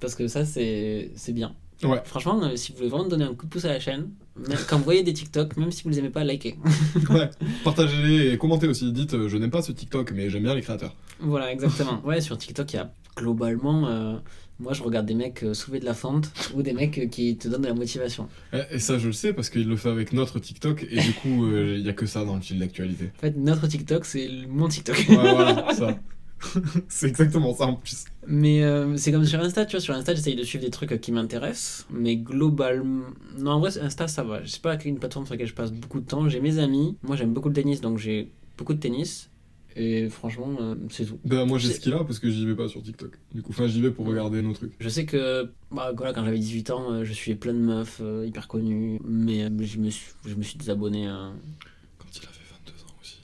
parce 0.00 0.14
que 0.14 0.28
ça 0.28 0.44
c'est 0.44 1.10
c'est 1.16 1.32
bien 1.32 1.54
Ouais. 1.82 2.00
franchement 2.04 2.40
euh, 2.44 2.56
si 2.56 2.70
vous 2.72 2.78
voulez 2.78 2.88
vraiment 2.88 3.08
donner 3.08 3.24
un 3.24 3.34
coup 3.34 3.44
de 3.46 3.50
pouce 3.50 3.64
à 3.64 3.68
la 3.68 3.80
chaîne 3.80 4.08
même- 4.36 4.56
quand 4.70 4.78
vous 4.78 4.84
voyez 4.84 5.02
des 5.02 5.12
TikTok 5.12 5.56
même 5.56 5.70
si 5.72 5.82
vous 5.82 5.90
les 5.90 5.98
aimez 5.98 6.08
pas 6.08 6.24
likez 6.24 6.56
ouais. 7.10 7.28
Partagez-les 7.64 8.32
et 8.32 8.38
commentez 8.38 8.68
aussi. 8.68 8.90
Dites, 8.92 9.14
euh, 9.14 9.28
je 9.28 9.36
n'aime 9.36 9.50
pas 9.50 9.60
ce 9.60 9.72
TikTok, 9.72 10.12
mais 10.12 10.30
j'aime 10.30 10.44
bien 10.44 10.54
les 10.54 10.62
créateurs. 10.62 10.94
voilà 11.20 11.52
exactement 11.52 12.00
ouais 12.04 12.20
sur 12.20 12.38
TikTok 12.38 12.72
il 12.72 12.76
y 12.76 12.78
a 12.78 12.90
globalement 13.16 13.86
euh, 13.88 14.16
moi 14.60 14.72
je 14.72 14.82
regarde 14.82 15.06
des 15.06 15.14
mecs 15.14 15.42
euh, 15.42 15.54
soulever 15.54 15.80
de 15.80 15.84
la 15.84 15.94
fente 15.94 16.30
ou 16.54 16.62
des 16.62 16.72
mecs 16.72 16.98
euh, 16.98 17.06
qui 17.06 17.36
te 17.36 17.48
donnent 17.48 17.62
de 17.62 17.68
la 17.68 17.74
motivation 17.74 18.28
Et, 18.52 18.76
et 18.76 18.78
ça, 18.78 18.98
je 18.98 19.06
le 19.06 19.12
sais 19.12 19.32
parce 19.32 19.50
qu'il 19.50 19.68
le 19.68 19.76
fait 19.76 19.90
avec 19.90 20.12
notre 20.12 20.38
TikTok, 20.38 20.86
et 20.90 21.00
du 21.00 21.12
coup, 21.14 21.46
euh, 21.46 21.76
il 21.78 21.84
y 21.84 21.88
a 21.88 21.92
que 21.92 22.06
ça 22.06 22.24
dans 22.24 22.36
le 22.36 22.40
fil 22.42 22.58
d'actualité. 22.58 23.10
En 23.18 23.20
fait, 23.20 23.36
notre 23.36 23.66
TikTok, 23.66 24.04
c'est 24.04 24.28
mon 24.48 24.68
TikTok. 24.68 24.96
Ouais, 25.08 25.16
voilà, 25.16 25.74
ça. 25.74 25.98
c'est 26.88 27.08
exactement 27.08 27.54
ça 27.54 27.64
en 27.64 27.74
plus. 27.74 28.04
Mais 28.26 28.62
euh, 28.62 28.96
c'est 28.96 29.12
comme 29.12 29.24
sur 29.24 29.40
Insta, 29.40 29.64
tu 29.66 29.76
vois. 29.76 29.80
Sur 29.80 29.94
Insta, 29.94 30.14
j'essaye 30.14 30.36
de 30.36 30.42
suivre 30.42 30.64
des 30.64 30.70
trucs 30.70 31.00
qui 31.00 31.12
m'intéressent. 31.12 31.86
Mais 31.90 32.16
globalement. 32.16 33.04
Non, 33.38 33.52
en 33.52 33.60
vrai, 33.60 33.78
Insta, 33.78 34.08
ça 34.08 34.22
va. 34.24 34.42
Je 34.42 34.48
sais 34.48 34.60
pas 34.60 34.76
une 34.84 34.98
plateforme 34.98 35.26
sur 35.26 35.34
laquelle 35.34 35.46
je 35.46 35.54
passe 35.54 35.72
beaucoup 35.72 36.00
de 36.00 36.06
temps. 36.06 36.28
J'ai 36.28 36.40
mes 36.40 36.58
amis. 36.58 36.96
Moi, 37.02 37.16
j'aime 37.16 37.32
beaucoup 37.32 37.48
le 37.48 37.54
tennis, 37.54 37.80
donc 37.80 37.98
j'ai 37.98 38.30
beaucoup 38.56 38.74
de 38.74 38.80
tennis. 38.80 39.30
Et 39.76 40.08
franchement, 40.08 40.56
euh, 40.60 40.76
c'est 40.90 41.04
tout. 41.04 41.18
Ben, 41.24 41.44
moi, 41.46 41.58
j'ai 41.58 41.72
ce 41.72 41.80
qu'il 41.80 41.92
a 41.92 42.04
parce 42.04 42.18
que 42.18 42.30
j'y 42.30 42.46
vais 42.46 42.54
pas 42.54 42.68
sur 42.68 42.82
TikTok. 42.82 43.18
Du 43.34 43.42
coup, 43.42 43.50
enfin, 43.50 43.66
j'y 43.66 43.80
vais 43.80 43.90
pour 43.90 44.06
regarder 44.06 44.40
nos 44.40 44.52
trucs. 44.52 44.72
Je 44.78 44.88
sais 44.88 45.04
que 45.04 45.50
bah, 45.72 45.92
voilà, 45.96 46.12
quand 46.12 46.24
j'avais 46.24 46.38
18 46.38 46.70
ans, 46.70 46.92
euh, 46.92 47.04
je 47.04 47.12
suivais 47.12 47.36
plein 47.36 47.54
de 47.54 47.58
meufs 47.58 47.98
euh, 48.00 48.24
hyper 48.26 48.46
connues. 48.46 49.00
Mais 49.04 49.42
euh, 49.44 49.50
je, 49.60 49.78
me 49.78 49.90
suis, 49.90 50.12
je 50.24 50.34
me 50.34 50.42
suis 50.42 50.58
désabonné. 50.58 51.08
Quand 51.98 52.06
il 52.14 52.22
avait 52.22 52.38
22 52.66 52.84
ans 52.84 52.94
aussi. 53.02 53.18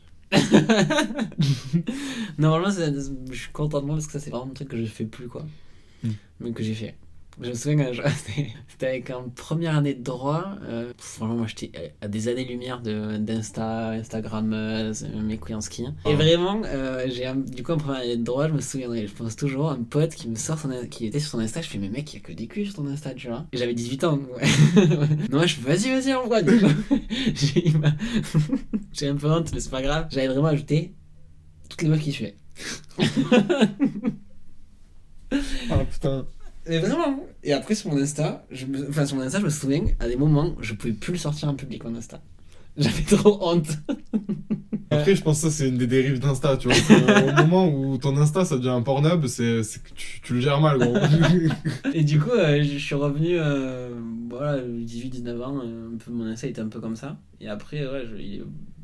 Normalement, 2.38 2.70
je 2.70 3.38
suis 3.38 3.52
content 3.52 3.80
de 3.80 3.86
moi 3.86 3.94
parce 3.94 4.06
que 4.06 4.12
ça, 4.14 4.20
c'est 4.20 4.30
vraiment 4.30 4.50
un 4.50 4.54
truc 4.54 4.68
que 4.68 4.76
je 4.76 4.86
fais 4.86 5.06
plus, 5.06 5.28
quoi. 5.28 5.46
Hmm. 6.02 6.10
Mais 6.40 6.52
que 6.52 6.64
j'ai 6.64 6.74
fait. 6.74 6.96
Je 7.42 7.48
me 7.48 7.54
souviens 7.54 7.86
quand 7.94 8.08
c'était 8.16 8.48
c'était 8.68 8.86
avec 8.86 9.10
en 9.10 9.28
première 9.30 9.76
année 9.76 9.94
de 9.94 10.02
droit. 10.02 10.56
euh, 10.68 10.92
franchement, 10.98 11.36
moi, 11.36 11.46
j'étais 11.46 11.94
à 12.00 12.08
des 12.08 12.28
années-lumière 12.28 12.80
de- 12.80 13.16
d'Insta, 13.18 13.90
Instagrammeuse, 13.90 15.04
euh, 15.04 15.20
mes 15.22 15.36
couilles 15.38 15.54
en 15.54 15.60
ski. 15.60 15.86
Et 16.06 16.14
vraiment, 16.14 16.62
euh, 16.64 17.06
j'ai 17.10 17.30
du 17.34 17.62
coup, 17.62 17.72
en 17.72 17.78
première 17.78 18.00
année 18.02 18.16
de 18.16 18.24
droit, 18.24 18.48
je 18.48 18.52
me 18.52 18.60
souviendrai, 18.60 19.06
je 19.06 19.12
pense 19.12 19.36
toujours, 19.36 19.70
un 19.70 19.82
pote 19.82 20.14
qui 20.14 20.28
me 20.28 20.36
sort 20.36 20.58
son, 20.58 20.70
qui 20.90 21.06
était 21.06 21.20
sur 21.20 21.30
son 21.30 21.38
Insta. 21.40 21.60
Je 21.62 21.68
fais, 21.68 21.78
mais 21.78 21.88
mec, 21.88 22.12
il 22.12 22.16
y 22.16 22.18
a 22.18 22.22
que 22.22 22.32
des 22.32 22.46
culs 22.46 22.66
sur 22.66 22.74
ton 22.76 22.86
Insta, 22.86 23.14
tu 23.14 23.28
vois. 23.28 23.46
Et 23.52 23.56
j'avais 23.58 23.74
18 23.74 24.04
ans. 24.04 24.18
Ouais. 24.36 24.86
non, 25.30 25.42
je 25.46 25.54
fais, 25.56 25.76
vas-y, 25.76 25.90
vas-y, 25.90 26.14
envoie. 26.14 26.40
j'ai 28.92 29.08
un 29.08 29.16
peu 29.16 29.30
honte, 29.30 29.52
mais 29.52 29.60
c'est 29.60 29.70
pas 29.70 29.82
grave. 29.82 30.06
J'avais 30.10 30.28
vraiment 30.28 30.48
ajouté 30.48 30.94
toutes 31.68 31.82
les 31.82 31.88
meufs 31.88 32.00
qui 32.00 32.12
suivaient. 32.12 32.36
Ah 35.70 35.78
putain. 35.90 36.26
Mais 36.70 36.78
vraiment. 36.78 37.20
Et 37.42 37.52
après 37.52 37.74
sur 37.74 37.90
mon 37.90 37.98
Insta, 38.00 38.46
je 38.50 38.64
me... 38.66 38.88
enfin 38.88 39.04
sur 39.06 39.16
mon 39.16 39.22
Insta, 39.22 39.38
je 39.40 39.44
me 39.44 39.50
souviens, 39.50 39.82
à 39.98 40.06
des 40.08 40.16
moments, 40.16 40.54
je 40.60 40.72
pouvais 40.74 40.92
plus 40.92 41.12
le 41.12 41.18
sortir 41.18 41.48
en 41.48 41.54
public 41.54 41.84
mon 41.84 41.94
Insta. 41.96 42.22
J'avais 42.76 43.02
trop 43.02 43.38
honte. 43.42 43.68
Après, 44.92 45.14
je 45.14 45.22
pense 45.22 45.40
que 45.42 45.48
ça, 45.48 45.56
c'est 45.56 45.68
une 45.68 45.78
des 45.78 45.86
dérives 45.86 46.18
d'Insta, 46.18 46.56
tu 46.56 46.68
vois. 46.68 46.76
Au 47.32 47.36
moment 47.42 47.68
où 47.68 47.96
ton 47.98 48.16
Insta, 48.16 48.44
ça 48.44 48.56
devient 48.56 48.70
un 48.70 48.82
Pornhub, 48.82 49.26
c'est 49.26 49.62
que 49.62 49.94
tu, 49.94 50.20
tu 50.20 50.34
le 50.34 50.40
gères 50.40 50.60
mal, 50.60 50.78
gros. 50.78 50.96
Et 51.94 52.02
du 52.02 52.18
coup, 52.20 52.30
euh, 52.30 52.60
je 52.62 52.76
suis 52.78 52.94
revenu, 52.96 53.38
euh, 53.38 53.90
voilà, 54.28 54.62
18-19 54.62 55.42
ans, 55.42 55.60
euh, 55.64 55.88
un 55.94 55.96
peu, 55.96 56.10
mon 56.10 56.24
Insta 56.26 56.48
était 56.48 56.60
un 56.60 56.68
peu 56.68 56.80
comme 56.80 56.96
ça. 56.96 57.18
Et 57.40 57.48
après, 57.48 57.86
ouais, 57.86 58.04
je- 58.10 58.16
il 58.20 58.34
est- 58.36 58.42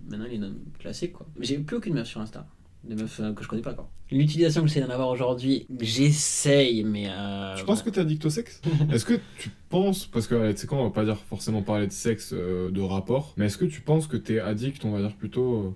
maintenant 0.09 0.27
il 0.33 0.43
est 0.45 0.79
classique 0.81 1.13
quoi. 1.15 1.27
Mais 1.37 1.45
j'ai 1.45 1.59
plus 1.59 1.77
aucune 1.77 1.95
meuf 1.95 2.07
sur 2.07 2.21
Insta. 2.21 2.47
Des 2.89 2.95
meufs 2.95 3.21
euh, 3.21 3.33
que 3.33 3.43
je 3.43 3.49
connais 3.49 3.63
pas 3.63 3.75
quoi. 3.75 3.91
L'utilisation 4.13 4.63
que 4.63 4.69
j'essaie 4.69 4.81
d'en 4.81 4.91
avoir 4.93 5.09
aujourd'hui, 5.09 5.67
j'essaye, 5.81 6.85
mais. 6.85 7.07
Euh, 7.09 7.55
Tu 7.57 7.65
penses 7.65 7.83
que 7.83 7.91
t'es 7.91 8.01
addict 8.01 8.25
au 8.25 8.31
sexe? 8.31 8.61
Est-ce 8.93 9.05
que 9.05 9.15
tu 9.39 9.51
penses, 9.69 10.07
parce 10.07 10.27
que 10.29 10.53
tu 10.53 10.59
sais 10.59 10.67
quoi, 10.69 10.79
on 10.79 10.85
va 10.85 10.91
pas 10.91 11.05
dire 11.05 11.19
forcément 11.19 11.63
parler 11.63 11.87
de 11.89 11.93
sexe, 11.93 12.33
euh, 12.33 12.71
de 12.71 12.81
rapport, 12.81 13.35
mais 13.37 13.47
est-ce 13.47 13.59
que 13.59 13.65
tu 13.65 13.81
penses 13.81 14.07
que 14.07 14.17
t'es 14.17 14.39
addict, 14.39 14.85
on 14.85 14.93
va 14.93 15.01
dire 15.01 15.17
plutôt 15.17 15.55
euh, 15.57 15.75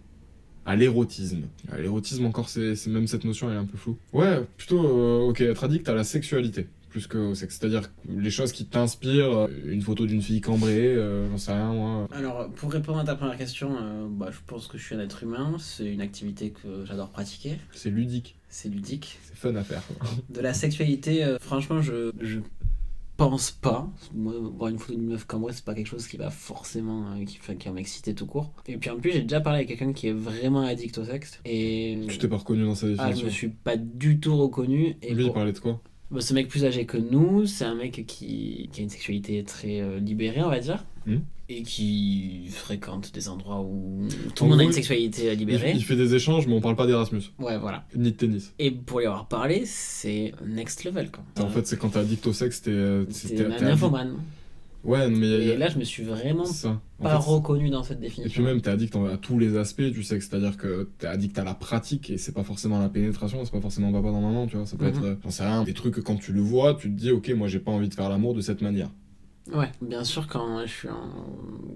à 0.64 0.76
l'érotisme? 0.76 1.42
À 1.72 1.78
L'érotisme 1.80 2.24
encore, 2.26 2.48
c'est 2.48 2.76
c'est 2.76 2.90
même 2.90 3.08
cette 3.08 3.24
notion, 3.24 3.48
elle 3.50 3.56
est 3.56 3.60
un 3.60 3.64
peu 3.64 3.76
floue. 3.76 3.98
Ouais, 4.12 4.42
plutôt, 4.56 4.78
euh, 4.86 5.28
ok, 5.28 5.40
être 5.40 5.64
addict 5.64 5.88
à 5.88 5.94
la 5.94 6.04
sexualité. 6.04 6.68
Plus 6.90 7.06
qu'au 7.06 7.34
sexe. 7.34 7.58
C'est-à-dire 7.60 7.90
les 8.08 8.30
choses 8.30 8.50
qui 8.52 8.66
t'inspirent, 8.66 9.32
euh, 9.32 9.48
une 9.64 9.80
photo 9.80 10.06
d'une 10.06 10.20
fille 10.22 10.40
cambrée, 10.40 10.86
euh, 10.96 11.30
j'en 11.30 11.38
sais 11.38 11.52
rien, 11.52 11.72
moi. 11.72 12.08
Alors, 12.12 12.50
pour 12.50 12.72
répondre 12.72 12.98
à 12.98 13.04
ta 13.04 13.14
première 13.14 13.36
question, 13.38 13.76
euh, 13.80 14.06
bah, 14.10 14.30
je 14.32 14.38
pense 14.46 14.66
que 14.66 14.76
je 14.76 14.84
suis 14.84 14.94
un 14.96 15.00
être 15.00 15.22
humain. 15.22 15.54
C'est 15.60 15.86
une 15.86 16.00
activité 16.00 16.50
que 16.50 16.84
j'adore 16.84 17.10
pratiquer. 17.10 17.58
C'est 17.72 17.90
ludique. 17.90 18.36
c'est 18.48 18.68
ludique. 18.68 19.18
C'est 19.22 19.36
fun 19.36 19.54
à 19.54 19.62
faire. 19.62 19.82
De 20.30 20.40
la 20.40 20.52
sexualité, 20.52 21.22
euh, 21.24 21.38
franchement, 21.40 21.80
je, 21.80 22.10
je 22.20 22.40
pense 23.16 23.50
pas. 23.52 23.88
Moi, 24.14 24.32
voir 24.56 24.70
une 24.70 24.78
photo 24.78 24.94
d'une 24.98 25.08
meuf 25.10 25.26
moi, 25.34 25.52
c'est 25.52 25.64
pas 25.64 25.74
quelque 25.74 25.86
chose 25.86 26.06
qui 26.08 26.16
va 26.16 26.30
forcément, 26.30 27.12
euh, 27.12 27.24
qui, 27.24 27.38
enfin, 27.40 27.54
qui 27.54 27.68
va 27.68 27.74
m'exciter 27.74 28.14
tout 28.14 28.26
court. 28.26 28.52
Et 28.66 28.78
puis 28.78 28.90
en 28.90 28.96
plus, 28.98 29.12
j'ai 29.12 29.22
déjà 29.22 29.40
parlé 29.40 29.58
avec 29.58 29.68
quelqu'un 29.68 29.92
qui 29.92 30.08
est 30.08 30.12
vraiment 30.12 30.62
addict 30.62 30.96
au 30.98 31.04
sexe. 31.04 31.38
Et. 31.44 31.98
Tu 32.08 32.18
t'es 32.18 32.28
pas 32.28 32.38
reconnu 32.38 32.64
dans 32.64 32.74
sa 32.74 32.86
Ah, 32.86 32.90
je 32.90 32.96
définition. 32.96 33.26
me 33.26 33.30
suis 33.30 33.48
pas 33.48 33.76
du 33.76 34.18
tout 34.18 34.36
reconnu. 34.36 34.96
Et 35.02 35.14
Lui, 35.14 35.22
il 35.22 35.26
pour- 35.26 35.34
parlait 35.34 35.52
de 35.52 35.58
quoi? 35.58 35.80
Bah, 36.10 36.20
ce 36.20 36.34
mec 36.34 36.48
plus 36.48 36.64
âgé 36.64 36.86
que 36.86 36.96
nous, 36.96 37.46
c'est 37.46 37.64
un 37.64 37.74
mec 37.76 38.04
qui, 38.06 38.68
qui 38.72 38.80
a 38.80 38.82
une 38.82 38.90
sexualité 38.90 39.44
très 39.44 39.80
euh, 39.80 39.98
libérée, 40.00 40.42
on 40.42 40.48
va 40.50 40.58
dire. 40.60 40.84
Mhm. 41.06 41.22
Et 41.52 41.62
qui 41.64 42.46
fréquente 42.50 43.12
des 43.12 43.28
endroits 43.28 43.60
où 43.60 44.06
tout 44.36 44.44
le 44.44 44.50
monde 44.50 44.60
a 44.60 44.62
une 44.64 44.72
sexualité 44.72 45.32
il, 45.32 45.38
libérée. 45.38 45.72
il 45.74 45.82
fait 45.84 45.96
des 45.96 46.14
échanges, 46.14 46.46
mais 46.46 46.54
on 46.54 46.60
parle 46.60 46.76
pas 46.76 46.86
d'Erasmus, 46.86 47.22
Ouais, 47.40 47.58
voilà. 47.58 47.84
ni 47.96 48.12
de 48.12 48.16
tennis. 48.16 48.52
Et 48.60 48.70
pour 48.70 49.00
lui 49.00 49.06
avoir 49.06 49.26
parlé, 49.26 49.64
c'est 49.66 50.32
next 50.46 50.84
level, 50.84 51.10
quoi. 51.10 51.24
En 51.44 51.48
fait, 51.48 51.66
c'est 51.66 51.76
quand 51.76 51.88
t'es 51.90 51.98
addict 51.98 52.24
au 52.28 52.32
sexe, 52.32 52.62
t'es. 52.62 52.70
euh, 52.70 53.04
t'es- 53.04 53.44
un 53.44 53.48
nymphomane. 53.62 54.16
Ouais, 54.82 55.10
mais. 55.10 55.26
Et 55.26 55.56
là, 55.56 55.68
je 55.68 55.78
me 55.78 55.84
suis 55.84 56.02
vraiment 56.02 56.44
ça. 56.46 56.80
Pas 57.02 57.20
fait, 57.20 57.30
reconnu 57.30 57.70
dans 57.70 57.82
cette 57.82 57.98
Et 57.98 58.02
définition. 58.02 58.32
puis 58.32 58.42
même, 58.42 58.60
t'es 58.60 58.70
addict 58.70 58.94
à 58.96 59.16
tous 59.16 59.38
les 59.38 59.56
aspects 59.56 59.80
du 59.82 60.02
sexe, 60.02 60.28
c'est-à-dire 60.28 60.56
que 60.56 60.88
t'es 60.98 61.06
addict 61.06 61.38
à 61.38 61.44
la 61.44 61.54
pratique 61.54 62.10
et 62.10 62.18
c'est 62.18 62.32
pas 62.32 62.42
forcément 62.44 62.78
la 62.78 62.88
pénétration, 62.90 63.42
c'est 63.44 63.52
pas 63.52 63.60
forcément 63.60 63.90
papa 63.92 64.10
dans 64.10 64.20
maman, 64.20 64.46
tu 64.46 64.56
vois. 64.56 64.66
Ça 64.66 64.76
peut 64.76 64.84
Mhm. 64.84 64.90
être, 64.90 65.04
euh, 65.04 65.14
j'en 65.24 65.30
sais 65.30 65.44
rien, 65.44 65.64
des 65.64 65.72
trucs 65.74 65.94
que 65.94 66.00
quand 66.00 66.16
tu 66.16 66.32
le 66.32 66.40
vois, 66.40 66.74
tu 66.74 66.88
te 66.90 66.98
dis, 66.98 67.10
ok, 67.10 67.30
moi 67.30 67.48
j'ai 67.48 67.58
pas 67.58 67.70
envie 67.72 67.88
de 67.88 67.94
faire 67.94 68.08
l'amour 68.08 68.34
de 68.34 68.40
cette 68.40 68.60
manière. 68.62 68.90
Ouais, 69.52 69.70
bien 69.82 70.04
sûr, 70.04 70.26
quand 70.28 70.60
je 70.64 70.70
suis 70.70 70.88
en, 70.88 71.10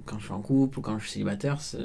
quand 0.06 0.18
je 0.18 0.24
suis 0.24 0.32
en 0.32 0.40
couple 0.40 0.78
ou 0.78 0.82
quand 0.82 0.98
je 0.98 1.04
suis 1.04 1.12
célibataire, 1.12 1.60
c'est- 1.60 1.78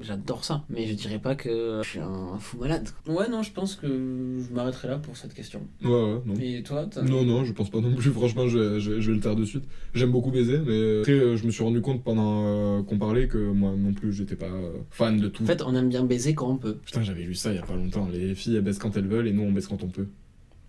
j'adore 0.00 0.44
ça. 0.44 0.64
Mais 0.70 0.86
je 0.86 0.94
dirais 0.94 1.18
pas 1.18 1.34
que 1.34 1.80
je 1.82 1.88
suis 1.88 1.98
un 1.98 2.38
fou 2.38 2.58
malade. 2.58 2.88
Ouais, 3.06 3.28
non, 3.28 3.42
je 3.42 3.52
pense 3.52 3.74
que 3.76 3.86
je 3.86 4.52
m'arrêterai 4.54 4.88
là 4.88 4.98
pour 4.98 5.16
cette 5.16 5.34
question. 5.34 5.60
Ouais, 5.82 5.90
ouais, 5.90 6.20
non. 6.26 6.34
Et 6.40 6.62
toi, 6.62 6.86
t'as- 6.90 7.02
Non, 7.02 7.24
non, 7.24 7.44
je 7.44 7.52
pense 7.52 7.70
pas 7.70 7.80
non 7.80 7.94
plus. 7.94 8.10
Franchement, 8.12 8.48
je, 8.48 8.58
vais- 8.58 8.80
je 8.80 8.92
vais- 8.92 9.00
je 9.00 9.10
vais 9.10 9.16
le 9.16 9.20
taire 9.22 9.36
de 9.36 9.44
suite. 9.44 9.64
J'aime 9.94 10.10
beaucoup 10.12 10.30
baiser, 10.30 10.58
mais 10.58 10.70
euh, 10.72 11.00
après, 11.00 11.12
euh, 11.12 11.36
je 11.36 11.44
me 11.46 11.50
suis 11.50 11.62
rendu 11.62 11.80
compte 11.80 12.02
pendant 12.02 12.44
euh, 12.46 12.82
qu'on 12.82 12.98
parlait 12.98 13.28
que 13.28 13.38
moi 13.38 13.74
non 13.76 13.92
plus, 13.92 14.12
j'étais 14.12 14.36
pas 14.36 14.46
euh, 14.46 14.72
fan 14.90 15.18
de 15.20 15.28
tout. 15.28 15.42
En 15.42 15.46
fait, 15.46 15.62
on 15.62 15.74
aime 15.74 15.88
bien 15.88 16.04
baiser 16.04 16.34
quand 16.34 16.48
on 16.50 16.56
peut. 16.56 16.76
Putain, 16.84 17.02
j'avais 17.02 17.22
lu 17.22 17.34
ça 17.34 17.50
il 17.52 17.56
y 17.56 17.58
a 17.58 17.62
pas 17.66 17.76
longtemps. 17.76 18.08
Les 18.12 18.34
filles, 18.34 18.56
elles 18.56 18.62
baissent 18.62 18.78
quand 18.78 18.96
elles 18.96 19.06
veulent 19.08 19.26
et 19.28 19.32
nous, 19.32 19.42
on 19.42 19.52
baisse 19.52 19.66
quand 19.68 19.82
on 19.82 19.88
peut. 19.88 20.06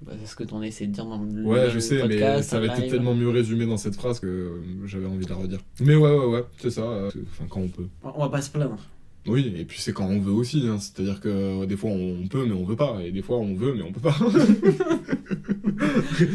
Bah, 0.01 0.11
c'est 0.19 0.27
ce 0.27 0.35
que 0.35 0.43
t'en 0.43 0.59
as 0.61 0.67
essayé 0.67 0.87
de 0.87 0.93
dire 0.93 1.05
dans 1.05 1.17
le 1.21 1.43
Ouais, 1.43 1.69
je 1.71 1.79
sais, 1.79 1.95
mais 1.95 2.01
podcast, 2.09 2.49
ça 2.49 2.57
avait 2.57 2.67
été 2.67 2.81
live. 2.81 2.91
tellement 2.91 3.15
mieux 3.15 3.29
résumé 3.29 3.65
dans 3.65 3.77
cette 3.77 3.95
phrase 3.95 4.19
que 4.19 4.61
j'avais 4.85 5.05
envie 5.07 5.25
de 5.25 5.29
la 5.29 5.35
redire. 5.37 5.59
Mais 5.79 5.95
ouais, 5.95 6.11
ouais, 6.15 6.25
ouais, 6.25 6.43
c'est 6.57 6.69
ça. 6.69 6.81
euh, 6.83 7.09
Enfin, 7.31 7.45
quand 7.49 7.61
on 7.61 7.69
peut. 7.69 7.87
On 8.03 8.19
va 8.19 8.29
pas 8.29 8.41
se 8.41 8.49
plaindre. 8.51 8.77
Oui, 9.27 9.51
et 9.57 9.65
puis 9.65 9.79
c'est 9.81 9.91
quand 9.93 10.05
on 10.05 10.19
veut 10.19 10.31
aussi. 10.33 10.67
hein. 10.67 10.77
C'est-à-dire 10.79 11.19
que 11.19 11.29
euh, 11.29 11.65
des 11.65 11.75
fois, 11.77 11.89
on 11.89 12.27
peut, 12.27 12.45
mais 12.45 12.53
on 12.53 12.63
veut 12.65 12.75
pas. 12.75 12.99
Et 13.03 13.11
des 13.11 13.23
fois, 13.23 13.37
on 13.37 13.55
veut, 13.55 13.73
mais 13.73 13.81
on 13.81 13.91
peut 13.91 13.99
pas. 14.01 14.15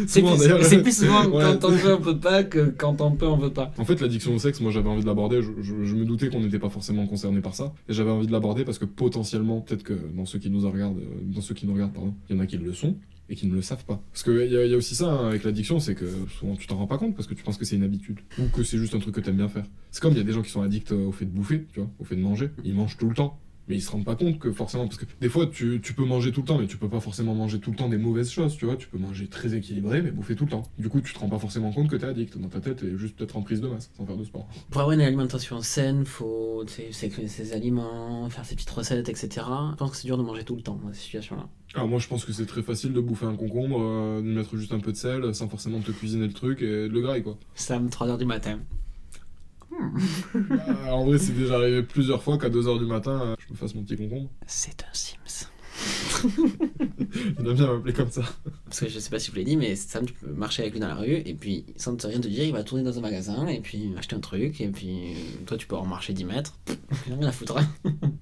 C'est 0.08 0.22
plus, 0.22 0.82
plus 0.82 0.96
souvent 0.96 1.24
Ouais. 1.26 1.42
quand 1.60 1.64
on 1.68 1.70
veut, 1.70 1.94
on 1.94 2.00
peut 2.00 2.18
pas 2.18 2.42
que 2.44 2.70
quand 2.76 3.00
on 3.00 3.12
peut, 3.12 3.26
on 3.26 3.36
veut 3.36 3.52
pas. 3.52 3.72
En 3.78 3.84
fait, 3.84 4.00
l'addiction 4.00 4.34
au 4.34 4.38
sexe, 4.38 4.60
moi 4.60 4.70
j'avais 4.70 4.88
envie 4.88 5.02
de 5.02 5.06
l'aborder. 5.06 5.40
Je, 5.42 5.50
je- 5.62 5.84
je 5.84 5.94
me 5.94 6.04
doutais 6.04 6.28
qu'on 6.28 6.40
n'était 6.40 6.58
pas 6.58 6.68
forcément 6.70 7.06
concerné 7.06 7.40
par 7.40 7.54
ça, 7.54 7.72
et 7.88 7.92
j'avais 7.92 8.10
envie 8.10 8.26
de 8.26 8.32
l'aborder 8.32 8.64
parce 8.64 8.78
que 8.78 8.84
potentiellement, 8.84 9.60
peut-être 9.60 9.82
que 9.82 9.94
dans 10.14 10.26
ceux 10.26 10.38
qui 10.38 10.50
nous 10.50 10.66
en 10.66 10.70
regardent, 10.70 10.98
euh, 10.98 11.20
dans 11.34 11.40
ceux 11.40 11.54
qui 11.54 11.66
nous 11.66 11.74
regardent, 11.74 11.92
pardon, 11.92 12.14
il 12.28 12.36
y 12.36 12.38
en 12.38 12.42
a 12.42 12.46
qui 12.46 12.56
le 12.58 12.72
sont 12.72 12.96
et 13.30 13.36
qui 13.36 13.46
ne 13.46 13.54
le 13.54 13.62
savent 13.62 13.84
pas. 13.84 14.02
Parce 14.12 14.24
qu'il 14.24 14.42
y, 14.42 14.54
y 14.54 14.74
a 14.74 14.76
aussi 14.76 14.94
ça 14.94 15.10
hein, 15.10 15.28
avec 15.28 15.44
l'addiction, 15.44 15.78
c'est 15.78 15.94
que 15.94 16.06
souvent 16.38 16.56
tu 16.56 16.66
t'en 16.66 16.76
rends 16.76 16.86
pas 16.88 16.98
compte 16.98 17.14
parce 17.14 17.28
que 17.28 17.34
tu 17.34 17.42
penses 17.42 17.56
que 17.56 17.64
c'est 17.64 17.76
une 17.76 17.84
habitude 17.84 18.18
ou 18.38 18.48
que 18.48 18.62
c'est 18.64 18.76
juste 18.76 18.94
un 18.94 18.98
truc 18.98 19.14
que 19.14 19.20
t'aimes 19.20 19.36
bien 19.36 19.48
faire. 19.48 19.64
C'est 19.92 20.02
comme 20.02 20.12
il 20.12 20.18
y 20.18 20.20
a 20.20 20.24
des 20.24 20.32
gens 20.32 20.42
qui 20.42 20.50
sont 20.50 20.62
addicts 20.62 20.92
euh, 20.92 21.06
au 21.06 21.12
fait 21.12 21.24
de 21.24 21.30
bouffer, 21.30 21.64
tu 21.72 21.80
vois, 21.80 21.88
au 22.00 22.04
fait 22.04 22.16
de 22.16 22.20
manger. 22.20 22.50
Ils 22.64 22.74
mangent 22.74 22.96
tout 22.98 23.08
le 23.08 23.14
temps. 23.14 23.38
Mais 23.70 23.76
ils 23.76 23.80
se 23.80 23.90
rendent 23.90 24.04
pas 24.04 24.16
compte 24.16 24.38
que 24.38 24.52
forcément, 24.52 24.86
parce 24.86 24.98
que 24.98 25.06
des 25.20 25.28
fois 25.28 25.46
tu, 25.46 25.80
tu 25.80 25.94
peux 25.94 26.04
manger 26.04 26.32
tout 26.32 26.40
le 26.40 26.46
temps, 26.46 26.58
mais 26.58 26.66
tu 26.66 26.76
peux 26.76 26.88
pas 26.88 27.00
forcément 27.00 27.34
manger 27.34 27.60
tout 27.60 27.70
le 27.70 27.76
temps 27.76 27.88
des 27.88 27.98
mauvaises 27.98 28.30
choses, 28.30 28.56
tu 28.56 28.66
vois. 28.66 28.76
Tu 28.76 28.88
peux 28.88 28.98
manger 28.98 29.28
très 29.28 29.54
équilibré, 29.54 30.02
mais 30.02 30.10
bouffer 30.10 30.34
tout 30.34 30.44
le 30.44 30.50
temps. 30.50 30.64
Du 30.78 30.88
coup, 30.88 31.00
tu 31.00 31.14
te 31.14 31.18
rends 31.18 31.28
pas 31.28 31.38
forcément 31.38 31.72
compte 31.72 31.88
que 31.88 31.96
t'es 31.96 32.06
addict. 32.06 32.36
Dans 32.38 32.48
ta 32.48 32.60
tête, 32.60 32.76
t'es 32.80 32.96
juste 32.96 33.16
peut-être 33.16 33.36
en 33.36 33.42
prise 33.42 33.60
de 33.60 33.68
masse, 33.68 33.90
sans 33.96 34.04
faire 34.04 34.16
de 34.16 34.24
sport. 34.24 34.48
Pour 34.70 34.80
avoir 34.80 34.94
une 34.94 35.02
alimentation 35.02 35.60
saine, 35.62 36.04
faut 36.04 36.64
sélectionner 36.66 37.28
ses 37.28 37.52
aliments, 37.52 38.28
faire 38.30 38.44
ses 38.44 38.54
petites 38.54 38.70
recettes, 38.70 39.08
etc. 39.08 39.28
Je 39.70 39.76
pense 39.76 39.90
que 39.92 39.96
c'est 39.96 40.06
dur 40.06 40.18
de 40.18 40.22
manger 40.22 40.44
tout 40.44 40.56
le 40.56 40.62
temps 40.62 40.78
dans 40.82 40.92
ces 40.92 41.00
situations-là. 41.00 41.46
Alors 41.74 41.86
moi 41.86 42.00
je 42.00 42.08
pense 42.08 42.24
que 42.24 42.32
c'est 42.32 42.46
très 42.46 42.62
facile 42.62 42.92
de 42.92 43.00
bouffer 43.00 43.26
un 43.26 43.36
concombre, 43.36 43.80
euh, 43.80 44.20
de 44.20 44.26
mettre 44.26 44.56
juste 44.56 44.72
un 44.72 44.80
peu 44.80 44.90
de 44.90 44.96
sel, 44.96 45.32
sans 45.34 45.48
forcément 45.48 45.78
te 45.78 45.92
cuisiner 45.92 46.26
le 46.26 46.32
truc 46.32 46.62
et 46.62 46.66
de 46.66 46.88
le 46.88 47.00
grailler 47.00 47.22
quoi. 47.22 47.38
Sam, 47.54 47.86
3h 47.86 48.18
du 48.18 48.24
matin. 48.24 48.58
Euh, 50.34 50.90
en 50.90 51.04
vrai 51.04 51.18
c'est 51.18 51.32
déjà 51.32 51.56
arrivé 51.56 51.82
plusieurs 51.82 52.22
fois 52.22 52.38
qu'à 52.38 52.48
2h 52.48 52.78
du 52.78 52.86
matin 52.86 53.20
euh, 53.22 53.34
je 53.38 53.52
me 53.52 53.56
fasse 53.58 53.74
mon 53.74 53.82
petit 53.82 53.96
concombre. 53.96 54.30
C'est 54.46 54.82
un 54.82 54.92
Sims. 54.92 55.49
Il 57.40 57.46
aime 57.46 57.54
bien 57.54 57.66
m'appeler 57.66 57.92
comme 57.92 58.10
ça. 58.10 58.22
Parce 58.64 58.80
que 58.80 58.88
je 58.88 58.98
sais 58.98 59.10
pas 59.10 59.18
si 59.18 59.26
je 59.26 59.30
vous 59.32 59.38
l'ai 59.38 59.44
dit, 59.44 59.56
mais 59.56 59.74
Sam, 59.76 60.06
tu 60.06 60.12
peux 60.12 60.30
marcher 60.32 60.62
avec 60.62 60.74
lui 60.74 60.80
dans 60.80 60.88
la 60.88 60.94
rue, 60.94 61.22
et 61.24 61.34
puis 61.34 61.64
sans 61.76 61.96
te 61.96 62.06
rien 62.06 62.20
te 62.20 62.28
dire, 62.28 62.44
il 62.44 62.52
va 62.52 62.62
tourner 62.62 62.84
dans 62.84 62.96
un 62.98 63.00
magasin, 63.00 63.46
et 63.46 63.60
puis 63.60 63.92
acheter 63.96 64.16
un 64.16 64.20
truc, 64.20 64.60
et 64.60 64.68
puis 64.68 64.90
euh, 64.90 65.44
toi 65.46 65.56
tu 65.56 65.66
peux 65.66 65.76
en 65.76 65.86
marcher 65.86 66.12
10 66.12 66.24
mètres. 66.24 66.58
Rien 67.06 67.22
à 67.22 67.32
foutre. 67.32 67.58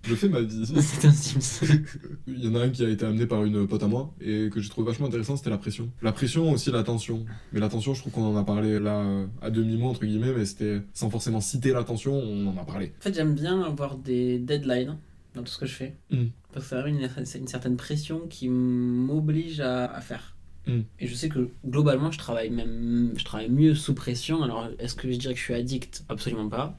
Je 0.02 0.14
fais 0.14 0.28
ma 0.28 0.40
vie. 0.40 0.64
C'est 0.80 1.06
un 1.06 1.12
Sims. 1.12 1.66
Il 2.26 2.44
y 2.44 2.48
en 2.48 2.54
a 2.54 2.60
un 2.60 2.70
qui 2.70 2.84
a 2.84 2.88
été 2.88 3.04
amené 3.04 3.26
par 3.26 3.44
une 3.44 3.66
pote 3.66 3.82
à 3.82 3.88
moi 3.88 4.14
et 4.20 4.48
que 4.50 4.60
j'ai 4.60 4.68
trouvé 4.68 4.86
vachement 4.86 5.06
intéressant, 5.06 5.36
c'était 5.36 5.50
la 5.50 5.58
pression. 5.58 5.90
La 6.02 6.12
pression 6.12 6.52
aussi 6.52 6.70
la 6.70 6.82
tension. 6.82 7.24
Mais 7.52 7.60
la 7.60 7.68
tension 7.68 7.94
je 7.94 8.00
trouve 8.00 8.12
qu'on 8.12 8.24
en 8.24 8.36
a 8.36 8.44
parlé 8.44 8.78
là 8.78 9.04
à 9.42 9.50
demi-mot 9.50 9.88
entre 9.88 10.04
guillemets, 10.04 10.32
mais 10.32 10.44
c'était 10.44 10.80
sans 10.94 11.10
forcément 11.10 11.40
citer 11.40 11.72
la 11.72 11.84
tension, 11.84 12.14
on 12.14 12.46
en 12.46 12.56
a 12.56 12.64
parlé. 12.64 12.92
En 12.98 13.02
fait, 13.02 13.14
j'aime 13.14 13.34
bien 13.34 13.62
avoir 13.62 13.96
des 13.96 14.38
deadlines 14.38 14.96
dans 15.34 15.42
tout 15.42 15.52
ce 15.52 15.58
que 15.58 15.66
je 15.66 15.74
fais. 15.74 15.96
Mm. 16.10 16.26
Ça 16.60 16.82
a 16.82 16.88
une, 16.88 17.08
une 17.16 17.46
certaine 17.46 17.76
pression 17.76 18.26
qui 18.28 18.48
m'oblige 18.48 19.60
à, 19.60 19.86
à 19.86 20.00
faire. 20.00 20.36
Mm. 20.66 20.80
Et 21.00 21.06
je 21.06 21.14
sais 21.14 21.28
que 21.28 21.48
globalement, 21.66 22.10
je 22.10 22.18
travaille 22.18 22.50
même 22.50 23.12
je 23.16 23.24
travaille 23.24 23.50
mieux 23.50 23.74
sous 23.74 23.94
pression. 23.94 24.42
Alors, 24.42 24.68
est-ce 24.78 24.94
que 24.94 25.10
je 25.10 25.18
dirais 25.18 25.34
que 25.34 25.40
je 25.40 25.44
suis 25.44 25.54
addict? 25.54 26.04
Absolument 26.08 26.48
pas. 26.48 26.76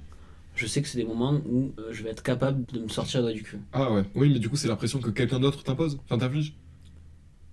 Je 0.55 0.67
sais 0.67 0.81
que 0.81 0.87
c'est 0.87 0.97
des 0.97 1.05
moments 1.05 1.41
où 1.49 1.71
euh, 1.79 1.89
je 1.91 2.03
vais 2.03 2.09
être 2.09 2.23
capable 2.23 2.65
de 2.73 2.79
me 2.81 2.89
sortir 2.89 3.25
du 3.31 3.43
cul. 3.43 3.59
Ah 3.71 3.93
ouais, 3.93 4.03
oui 4.15 4.29
mais 4.33 4.39
du 4.39 4.49
coup 4.49 4.57
c'est 4.57 4.67
la 4.67 4.75
pression 4.75 4.99
que 4.99 5.09
quelqu'un 5.09 5.39
d'autre 5.39 5.63
t'impose, 5.63 5.99
enfin 6.03 6.17
t'inflige? 6.17 6.53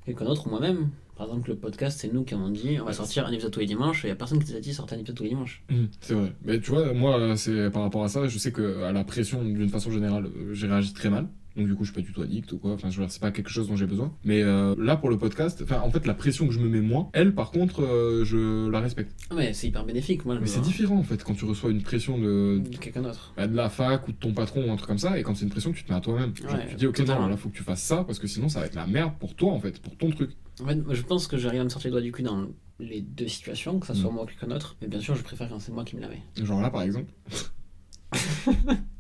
Quelqu'un 0.04 0.24
d'autre 0.24 0.46
ou 0.46 0.50
moi-même. 0.50 0.90
Par 1.16 1.26
exemple, 1.28 1.48
le 1.48 1.56
podcast, 1.56 1.98
c'est 1.98 2.12
nous 2.12 2.24
qui 2.24 2.34
avons 2.34 2.50
dit 2.50 2.78
on 2.78 2.84
va 2.84 2.92
sortir 2.92 3.26
un 3.26 3.32
épisode 3.32 3.50
tous 3.50 3.60
les 3.60 3.66
dimanches, 3.66 4.04
et 4.04 4.08
il 4.08 4.10
n'y 4.10 4.12
a 4.12 4.16
personne 4.16 4.42
qui 4.42 4.50
nous 4.50 4.56
a 4.58 4.60
dit 4.60 4.74
sortir 4.74 4.98
un 4.98 5.00
épisode 5.00 5.16
tous 5.16 5.22
les 5.22 5.30
dimanches. 5.30 5.64
C'est 6.00 6.12
vrai. 6.12 6.32
Mais 6.44 6.60
tu 6.60 6.70
vois, 6.70 6.92
moi, 6.92 7.36
c'est 7.36 7.70
par 7.70 7.82
rapport 7.82 8.04
à 8.04 8.08
ça, 8.08 8.28
je 8.28 8.36
sais 8.38 8.52
que 8.52 8.82
à 8.82 8.92
la 8.92 9.02
pression, 9.02 9.42
d'une 9.42 9.70
façon 9.70 9.90
générale, 9.90 10.26
euh, 10.26 10.52
j'ai 10.52 10.66
réagi 10.66 10.92
très 10.92 11.08
mal. 11.08 11.28
Donc 11.56 11.66
du 11.66 11.74
coup, 11.74 11.84
je 11.84 11.90
suis 11.92 12.00
pas 12.00 12.06
du 12.06 12.12
tout 12.12 12.20
addict 12.22 12.52
ou 12.52 12.58
quoi. 12.58 12.72
Enfin, 12.72 12.90
je 12.90 12.98
veux 12.98 13.04
dire, 13.04 13.10
c'est 13.10 13.20
pas 13.20 13.30
quelque 13.30 13.48
chose 13.50 13.68
dont 13.68 13.76
j'ai 13.76 13.86
besoin. 13.86 14.12
Mais 14.24 14.42
euh, 14.42 14.74
là, 14.78 14.96
pour 14.96 15.08
le 15.08 15.16
podcast, 15.16 15.60
enfin, 15.62 15.80
en 15.80 15.90
fait, 15.90 16.06
la 16.06 16.14
pression 16.14 16.46
que 16.46 16.52
je 16.52 16.58
me 16.60 16.68
mets 16.68 16.80
moi, 16.82 17.08
elle, 17.14 17.34
par 17.34 17.50
contre, 17.50 17.82
euh, 17.82 18.24
je 18.24 18.68
la 18.68 18.80
respecte. 18.80 19.12
Ah, 19.30 19.34
mais 19.36 19.52
c'est 19.54 19.68
hyper 19.68 19.84
bénéfique, 19.84 20.24
moi. 20.26 20.36
Mais 20.40 20.46
c'est 20.46 20.60
différent, 20.60 20.96
en 20.98 21.02
fait, 21.02 21.24
quand 21.24 21.34
tu 21.34 21.44
reçois 21.46 21.70
une 21.70 21.82
pression 21.82 22.18
de, 22.18 22.58
de 22.68 22.76
quelqu'un 22.76 23.02
d'autre. 23.02 23.32
bah, 23.36 23.46
de 23.46 23.56
la 23.56 23.70
fac 23.70 24.06
ou 24.08 24.12
de 24.12 24.16
ton 24.18 24.32
patron 24.34 24.68
ou 24.68 24.70
un 24.72 24.76
truc 24.76 24.88
comme 24.88 24.98
ça, 24.98 25.18
et 25.18 25.22
quand 25.22 25.34
c'est 25.34 25.44
une 25.44 25.50
pression 25.50 25.72
que 25.72 25.78
tu 25.78 25.84
te 25.84 25.90
mets 25.90 25.96
à 25.98 26.00
toi-même. 26.00 26.32
Genre, 26.36 26.52
Ouais, 26.52 26.66
tu 26.68 26.74
te 26.74 26.78
dis, 26.80 26.86
ok, 26.86 26.98
non, 27.00 27.26
là, 27.26 27.36
faut 27.36 27.48
que 27.48 27.56
tu 27.56 27.62
fasses 27.62 27.82
ça, 27.82 28.04
parce 28.04 28.18
que 28.18 28.26
sinon, 28.26 28.48
ça 28.48 28.60
va 28.60 28.66
être 28.66 28.74
la 28.74 28.86
merde 28.86 29.12
pour 29.18 29.34
toi, 29.34 29.52
en 29.52 29.58
fait, 29.60 29.80
pour 29.80 29.96
ton 29.96 30.10
truc. 30.10 30.30
En 30.62 30.66
fait, 30.66 30.78
je 30.90 31.02
pense 31.02 31.26
que 31.26 31.36
j'arrive 31.38 31.60
à 31.60 31.64
me 31.64 31.68
sortir 31.70 31.88
le 31.88 31.92
doigt 31.92 32.02
du 32.02 32.12
cul 32.12 32.22
dans 32.22 32.46
les 32.78 33.00
deux 33.00 33.28
situations, 33.28 33.78
que 33.80 33.86
ça 33.86 33.94
soit 33.94 34.10
Mm. 34.10 34.14
moi 34.14 34.24
ou 34.24 34.26
quelqu'un 34.26 34.48
d'autre. 34.48 34.76
Mais 34.82 34.88
bien 34.88 35.00
sûr, 35.00 35.14
je 35.14 35.22
préfère 35.22 35.48
quand 35.48 35.58
c'est 35.58 35.72
moi 35.72 35.84
qui 35.84 35.96
me 35.96 36.02
la 36.02 36.08
mets. 36.08 36.20
Genre 36.42 36.60
là, 36.60 36.68
par 36.68 36.82
exemple, 36.82 37.10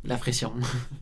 La 0.04 0.16
pression. 0.16 0.52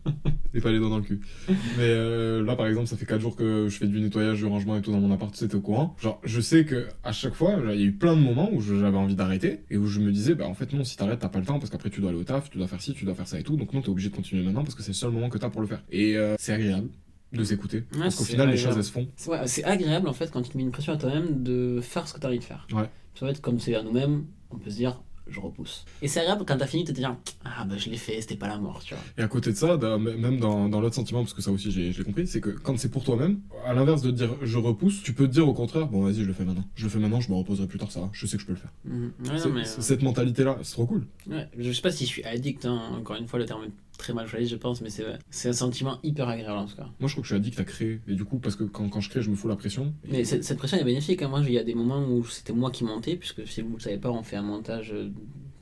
et 0.55 0.61
pas 0.61 0.71
les 0.71 0.79
doigts 0.79 0.89
dans 0.89 0.99
le 0.99 1.03
cul. 1.03 1.21
Mais 1.49 1.55
euh, 1.81 2.43
là, 2.43 2.57
par 2.57 2.67
exemple, 2.67 2.87
ça 2.87 2.97
fait 2.97 3.05
4 3.07 3.21
jours 3.21 3.37
que 3.37 3.69
je 3.69 3.77
fais 3.77 3.87
du 3.87 4.01
nettoyage, 4.01 4.39
du 4.39 4.47
rangement 4.47 4.77
et 4.77 4.83
tout 4.83 4.93
dans 4.93 5.01
mon 5.01 5.13
appart, 5.13 5.35
c'était 5.35 5.57
au 5.57 5.61
courant. 5.61 5.95
Genre, 6.01 6.21
je 6.25 6.41
sais 6.41 6.65
que 6.65 6.89
à 7.03 7.13
chaque 7.13 7.35
fois, 7.35 7.57
il 7.73 7.81
y 7.81 7.83
a 7.83 7.87
eu 7.87 7.93
plein 7.93 8.17
de 8.17 8.21
moments 8.23 8.51
où 8.53 8.61
j'avais 8.61 8.97
envie 8.97 9.15
d'arrêter 9.15 9.65
et 9.71 9.77
où 9.77 9.87
je 9.87 10.01
me 10.01 10.11
disais, 10.11 10.35
bah 10.35 10.47
en 10.47 10.55
fait, 10.55 10.73
non, 10.73 10.85
si 10.85 10.97
t'arrêtes, 10.97 11.21
t'as 11.21 11.29
pas 11.29 11.41
le 11.41 11.45
temps 11.45 11.59
parce 11.59 11.71
qu'après 11.71 11.91
tu 11.91 12.01
dois 12.01 12.11
aller 12.11 12.19
au 12.19 12.25
taf, 12.25 12.51
tu 12.51 12.59
dois 12.59 12.67
faire 12.67 12.81
ci, 12.81 12.95
tu 12.95 13.05
dois 13.05 13.15
faire 13.15 13.29
ça 13.29 13.39
et 13.39 13.43
tout. 13.43 13.57
Donc 13.57 13.73
non, 13.73 13.83
t'es 13.83 13.91
obligé 13.91 14.09
de 14.09 14.17
continuer 14.17 14.43
maintenant 14.43 14.63
parce 14.63 14.75
que 14.75 14.83
c'est 14.83 14.93
le 14.93 14.95
seul 14.95 15.11
moment 15.11 15.29
que 15.29 15.39
t'as 15.39 15.51
pour 15.51 15.61
le 15.61 15.67
faire. 15.67 15.83
Et 15.91 16.17
euh, 16.17 16.37
c'est 16.39 16.53
agréable 16.53 16.89
de 17.33 17.45
s'écouter. 17.45 17.83
parce 17.99 18.15
qu'au 18.15 18.25
final, 18.25 18.49
les 18.49 18.57
choses, 18.57 18.77
elles 18.77 18.85
se 18.85 18.93
font. 18.93 19.09
Ouais, 19.27 19.47
c'est 19.47 19.65
agréable 19.65 20.09
en 20.09 20.13
fait 20.13 20.31
quand 20.31 20.41
tu 20.43 20.51
te 20.51 20.57
mets 20.57 20.63
une 20.63 20.71
pression 20.71 20.93
à 20.93 20.97
toi-même 20.97 21.43
de 21.43 21.81
faire 21.83 22.07
ce 22.07 22.15
que 22.15 22.21
tu 22.21 22.27
as 22.27 22.29
envie 22.29 22.39
de 22.39 22.45
faire. 22.45 22.67
Ouais. 22.73 22.89
Ça 23.15 23.27
va 23.27 23.33
être 23.33 23.41
comme 23.41 23.61
c'est 23.61 23.75
à 23.75 23.83
nous-mêmes, 23.83 24.25
on 24.51 24.57
peut 24.57 24.71
se 24.71 24.77
dire 24.77 25.01
je 25.27 25.41
repousse. 25.41 25.85
Et 26.03 26.09
c'est 26.09 26.20
agréable 26.20 26.45
quand 26.47 26.57
t'as 26.59 26.66
fini 26.66 26.85
de 26.85 26.89
te 26.89 26.95
dire 26.97 27.16
ah 27.45 27.64
bah 27.64 27.77
je 27.79 27.89
l'ai 27.91 27.97
fait, 27.97 28.20
c'était 28.20 28.37
pas 28.37 28.49
la 28.49 28.59
mort, 28.59 28.83
tu 28.85 28.95
vois. 28.95 29.03
Et 29.18 29.22
à 29.22 29.29
côté 29.29 29.51
de 29.51 29.57
ça, 29.57 29.77
dans- 29.77 29.99
même 29.99 30.39
dans, 30.39 30.68
dans 30.68 30.81
l'autre 30.81 30.95
sentiment, 30.95 31.20
parce 31.22 31.33
que 31.35 31.43
ça 31.43 31.51
aussi 31.51 31.70
j'ai 31.70 31.93
j'ai 31.93 32.03
compris, 32.05 32.27
c'est 32.27 32.41
que 32.41 32.51
quand 32.51 32.79
c'est 32.79 32.91
pour 32.91 33.05
toi-même, 33.05 33.41
à 33.66 33.72
l'inverse 33.75 34.03
de 34.03 34.11
te 34.11 34.16
dire 34.16 34.31
je 34.43 34.59
repousse, 34.59 35.03
tu 35.03 35.12
peux 35.14 35.27
te 35.27 35.33
dire 35.33 35.49
au 35.49 35.55
contraire, 35.55 35.87
bon 35.87 36.03
vas-y, 36.05 36.16
je 36.16 36.25
le 36.25 36.33
fais 36.35 36.45
maintenant. 36.45 36.64
Je 36.75 36.85
le 36.85 36.91
fais 36.91 36.99
maintenant, 36.99 37.20
je 37.20 37.31
me 37.31 37.37
reposerai 37.37 37.66
plus 37.66 37.79
tard, 37.79 37.91
ça 37.91 38.01
va, 38.01 38.11
je 38.12 38.27
sais 38.27 38.37
que 38.37 38.43
je 38.43 38.47
peux 38.47 38.53
le 38.55 38.59
faire. 38.59 38.72
Ouais, 38.85 39.39
C'est- 39.39 39.49
non, 39.49 39.55
mais, 39.55 39.64
c'est- 39.64 39.79
euh, 39.79 39.83
Cette 39.83 40.03
mentalité-là, 40.03 40.59
c'est 40.62 40.72
trop 40.72 40.87
cool. 40.87 41.07
ouais. 41.29 41.49
Je 41.59 41.72
sais 41.72 41.83
pas 41.83 41.91
si 41.91 42.05
je 42.05 42.11
suis 42.11 42.25
addict, 42.25 42.64
hein. 42.66 42.81
encore 42.99 43.16
une 43.16 43.27
fois 43.29 43.39
le 43.39 43.47
terme 43.47 43.62
très 43.99 44.12
mal 44.12 44.26
choisi 44.26 44.47
je 44.49 44.57
pense, 44.57 44.80
mais 44.80 44.88
c'est 45.30 45.49
un 45.49 45.53
sentiment 45.53 45.99
hyper 46.03 46.28
agréable 46.28 46.59
en 46.59 46.66
tout 46.66 46.76
cas. 46.76 46.88
Moi 47.01 47.09
je 47.09 47.14
crois 47.14 47.22
que 47.22 47.28
je 47.28 47.34
suis 47.34 47.36
addict 47.36 47.61
à 47.61 47.64
créer, 47.64 48.01
et 48.09 48.14
du 48.14 48.24
coup, 48.24 48.38
parce 48.38 48.57
que 48.57 48.64
quand, 48.64 48.88
quand 48.88 49.01
je 49.01 49.11
crée, 49.11 49.22
je 49.22 49.30
me 49.30 49.36
fous 49.36 49.49
la 49.49 49.57
pression. 49.57 49.95
Et- 50.05 50.12
Mais 50.12 50.24
cette, 50.24 50.45
cette 50.45 50.59
pression 50.59 50.76
est 50.78 50.84
bénéfique. 50.84 51.22
hein. 51.22 51.28
Moi, 51.28 51.40
il 51.47 51.53
y 51.53 51.59
a 51.59 51.64
des 51.64 51.74
moments 51.74 52.05
où 52.07 52.24
c'était 52.26 52.53
moi 52.53 52.70
qui 52.70 52.84
montais, 52.84 53.16
puisque 53.16 53.47
si 53.47 53.61
vous 53.62 53.70
ne 53.70 53.74
le 53.74 53.80
savez 53.80 53.99
pas, 53.99 54.11
on 54.11 54.22
fait 54.22 54.36
un 54.36 54.42
montage 54.42 54.92
euh, 54.92 55.11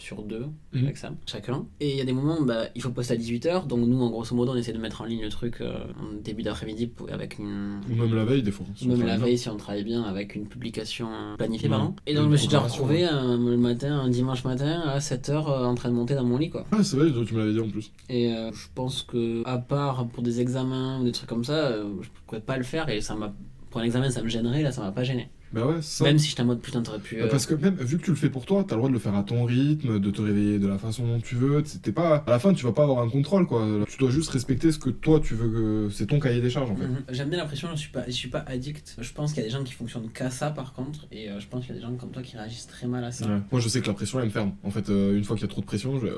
sur 0.02 0.22
deux 0.22 0.46
Mhm. 0.72 0.84
avec 0.84 0.96
ça, 0.96 1.10
chacun. 1.26 1.66
Et 1.80 1.90
il 1.92 1.96
y 1.96 2.00
a 2.00 2.04
des 2.04 2.12
moments, 2.12 2.40
bah, 2.42 2.64
il 2.74 2.82
faut 2.82 2.90
poster 2.90 3.14
à 3.14 3.16
18h, 3.16 3.66
donc 3.66 3.86
nous, 3.86 4.00
en 4.02 4.10
grosso 4.10 4.34
modo, 4.34 4.52
on 4.52 4.56
essaie 4.56 4.72
de 4.72 4.78
mettre 4.78 5.00
en 5.02 5.04
ligne 5.04 5.22
le 5.22 5.28
truc 5.28 5.60
euh, 5.60 5.72
en 6.00 6.12
début 6.22 6.42
d'après-midi 6.42 6.90
avec 7.10 7.38
une. 7.38 7.80
Ou 7.90 7.94
même 7.94 8.14
la 8.14 8.24
veille, 8.24 8.42
des 8.42 8.50
fois. 8.50 8.66
si 8.74 8.84
on 8.84 8.88
Même 8.88 8.96
travaille 8.98 9.12
la 9.12 9.16
bien. 9.18 9.26
veille, 9.26 9.38
si 9.38 9.48
on 9.48 9.56
travaille 9.56 9.84
bien, 9.84 10.02
avec 10.02 10.34
une 10.34 10.46
publication 10.46 11.08
planifiée, 11.38 11.68
Ouais. 11.68 11.76
pardon. 11.76 11.94
Et 12.06 12.14
donc, 12.14 12.24
je 12.24 12.28
me 12.30 12.36
suis 12.36 12.48
déjà 12.48 12.60
retrouvé 12.60 13.04
un, 13.04 13.36
le 13.38 13.56
matin, 13.56 14.00
un 14.00 14.08
dimanche 14.08 14.44
matin, 14.44 14.80
à 14.80 14.98
7h, 14.98 15.46
en 15.64 15.74
train 15.74 15.88
de 15.90 15.94
monter 15.94 16.14
dans 16.14 16.24
mon 16.24 16.38
lit, 16.38 16.50
quoi. 16.50 16.66
Ouais, 16.72 16.82
c'est 16.82 16.96
vrai, 16.96 17.10
tu 17.24 17.34
me 17.34 17.38
l'avais 17.40 17.52
dit 17.52 17.60
en 17.60 17.68
plus. 17.70 17.92
Et 18.08 18.32
euh, 18.34 18.50
je 18.52 18.66
pense 18.74 19.02
que, 19.02 19.42
à 19.46 19.58
part 19.58 20.06
pour 20.08 20.22
des 20.22 20.40
examens 20.40 21.00
ou 21.00 21.04
des 21.04 21.12
trucs 21.12 21.28
comme 21.28 21.44
ça, 21.44 21.54
euh, 21.68 21.84
je 22.02 22.08
pourrais 22.26 22.40
pas 22.40 22.56
le 22.56 22.64
faire 22.64 22.88
et 22.88 23.00
ça 23.00 23.14
m'a. 23.14 23.32
Pour 23.70 23.80
un 23.80 23.84
examen, 23.84 24.10
ça 24.10 24.22
me 24.22 24.28
gênerait, 24.28 24.62
là, 24.62 24.70
ça 24.72 24.82
m'a 24.82 24.92
pas 24.92 25.02
gêné. 25.04 25.30
Bah 25.52 25.66
ouais, 25.66 25.76
c'est 25.82 25.98
ça. 25.98 26.04
Même 26.04 26.18
si 26.18 26.30
j'étais 26.30 26.42
en 26.42 26.46
mode 26.46 26.60
putain, 26.60 26.82
t'aurais 26.82 26.98
pu. 26.98 27.16
Bah, 27.16 27.24
euh, 27.24 27.28
Parce 27.28 27.46
que 27.46 27.54
même 27.54 27.74
vu 27.76 27.98
que 27.98 28.04
tu 28.04 28.10
le 28.10 28.16
fais 28.16 28.30
pour 28.30 28.46
toi, 28.46 28.64
t'as 28.66 28.74
le 28.74 28.78
droit 28.80 28.88
de 28.88 28.94
le 28.94 28.98
faire 29.00 29.14
à 29.14 29.22
ton 29.22 29.44
rythme, 29.44 29.98
de 29.98 30.10
te 30.10 30.22
réveiller 30.22 30.58
de 30.58 30.66
la 30.66 30.78
façon 30.78 31.06
dont 31.06 31.20
tu 31.20 31.34
veux. 31.34 31.62
T'es 31.62 31.92
pas 31.92 32.24
à 32.26 32.30
la 32.30 32.38
fin, 32.38 32.54
tu 32.54 32.64
vas 32.64 32.72
pas 32.72 32.84
avoir 32.84 33.00
un 33.00 33.08
contrôle 33.10 33.46
quoi. 33.46 33.66
Tu 33.88 33.98
dois 33.98 34.10
juste 34.10 34.30
respecter 34.30 34.72
ce 34.72 34.78
que 34.78 34.90
toi 34.90 35.20
tu 35.20 35.34
veux. 35.34 35.48
que- 35.48 35.88
C'est 35.92 36.06
ton 36.06 36.20
cahier 36.20 36.40
des 36.40 36.50
charges 36.50 36.70
en 36.70 36.76
fait. 36.76 36.86
Mhm. 36.86 37.02
J'aime 37.10 37.28
bien 37.30 37.38
l'impression, 37.38 37.68
je 37.72 37.76
suis 37.80 37.90
pas, 37.90 38.04
je 38.06 38.12
suis 38.12 38.28
pas 38.28 38.44
addict. 38.46 38.96
Je 39.00 39.12
pense 39.12 39.32
qu'il 39.32 39.42
y 39.42 39.46
a 39.46 39.48
des 39.48 39.52
gens 39.54 39.62
qui 39.64 39.72
fonctionnent 39.72 40.08
qu'à 40.10 40.30
ça 40.30 40.50
par 40.50 40.72
contre, 40.72 41.06
et 41.12 41.28
euh, 41.28 41.38
je 41.40 41.46
pense 41.48 41.66
qu'il 41.66 41.74
y 41.74 41.78
a 41.78 41.80
des 41.80 41.86
gens 41.86 41.94
comme 41.96 42.10
toi 42.10 42.22
qui 42.22 42.36
réagissent 42.36 42.66
très 42.68 42.86
mal 42.86 43.04
à 43.04 43.12
ça. 43.12 43.26
Ouais. 43.26 43.40
Moi 43.50 43.60
je 43.60 43.68
sais 43.68 43.80
que 43.80 43.86
la 43.88 43.94
pression 43.94 44.18
elle 44.20 44.26
me 44.26 44.30
ferme. 44.30 44.52
En 44.62 44.70
fait, 44.70 44.88
euh, 44.88 45.16
une 45.16 45.24
fois 45.24 45.36
qu'il 45.36 45.44
y 45.46 45.48
a 45.48 45.52
trop 45.52 45.60
de 45.60 45.66
pression, 45.66 45.98
je 45.98 46.06
vais. 46.06 46.12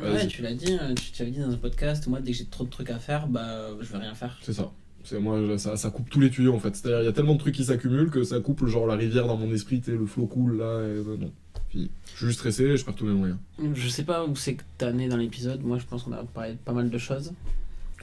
Ouais, 0.00 0.26
tu 0.26 0.42
l'as 0.42 0.54
dit, 0.54 0.72
euh, 0.80 0.94
tu 0.94 1.12
tu 1.12 1.22
avais 1.22 1.30
dit 1.30 1.38
dans 1.38 1.50
un 1.52 1.56
podcast, 1.56 2.08
moi 2.08 2.20
dès 2.20 2.32
que 2.32 2.38
j'ai 2.38 2.46
trop 2.46 2.64
de 2.64 2.70
trucs 2.70 2.90
à 2.90 2.98
faire, 2.98 3.28
bah 3.28 3.68
je 3.80 3.92
vais 3.92 3.98
rien 3.98 4.14
faire. 4.14 4.36
C'est 4.42 4.52
ça. 4.54 4.72
C'est 5.04 5.18
moi 5.20 5.58
ça, 5.58 5.76
ça 5.76 5.90
coupe 5.90 6.08
tous 6.10 6.20
les 6.20 6.30
tuyaux 6.30 6.54
en 6.54 6.58
fait. 6.58 6.74
C'est-à-dire 6.76 7.00
il 7.02 7.04
y 7.06 7.08
a 7.08 7.12
tellement 7.12 7.34
de 7.34 7.38
trucs 7.40 7.54
qui 7.54 7.64
s'accumulent 7.64 8.10
que 8.10 8.22
ça 8.24 8.40
coupe 8.40 8.64
genre 8.66 8.86
la 8.86 8.94
rivière 8.96 9.26
dans 9.26 9.36
mon 9.36 9.52
esprit, 9.52 9.82
le 9.86 10.06
flot 10.06 10.26
coule 10.26 10.58
là. 10.58 10.80
Et, 10.80 10.98
euh, 10.98 11.16
non. 11.18 11.32
Fini. 11.70 11.90
Je 12.12 12.16
suis 12.18 12.26
juste 12.26 12.38
stressé, 12.40 12.64
et 12.64 12.76
je 12.76 12.84
perds 12.84 12.94
tous 12.94 13.06
mes 13.06 13.14
moyens. 13.14 13.38
Je 13.74 13.88
sais 13.88 14.04
pas 14.04 14.24
où 14.26 14.36
c'est 14.36 14.54
que 14.54 14.62
t'as 14.78 14.92
né 14.92 15.08
dans 15.08 15.16
l'épisode, 15.16 15.62
moi 15.62 15.78
je 15.78 15.86
pense 15.86 16.02
qu'on 16.02 16.12
a 16.12 16.22
parlé 16.22 16.52
de 16.52 16.58
pas 16.58 16.72
mal 16.72 16.90
de 16.90 16.98
choses. 16.98 17.32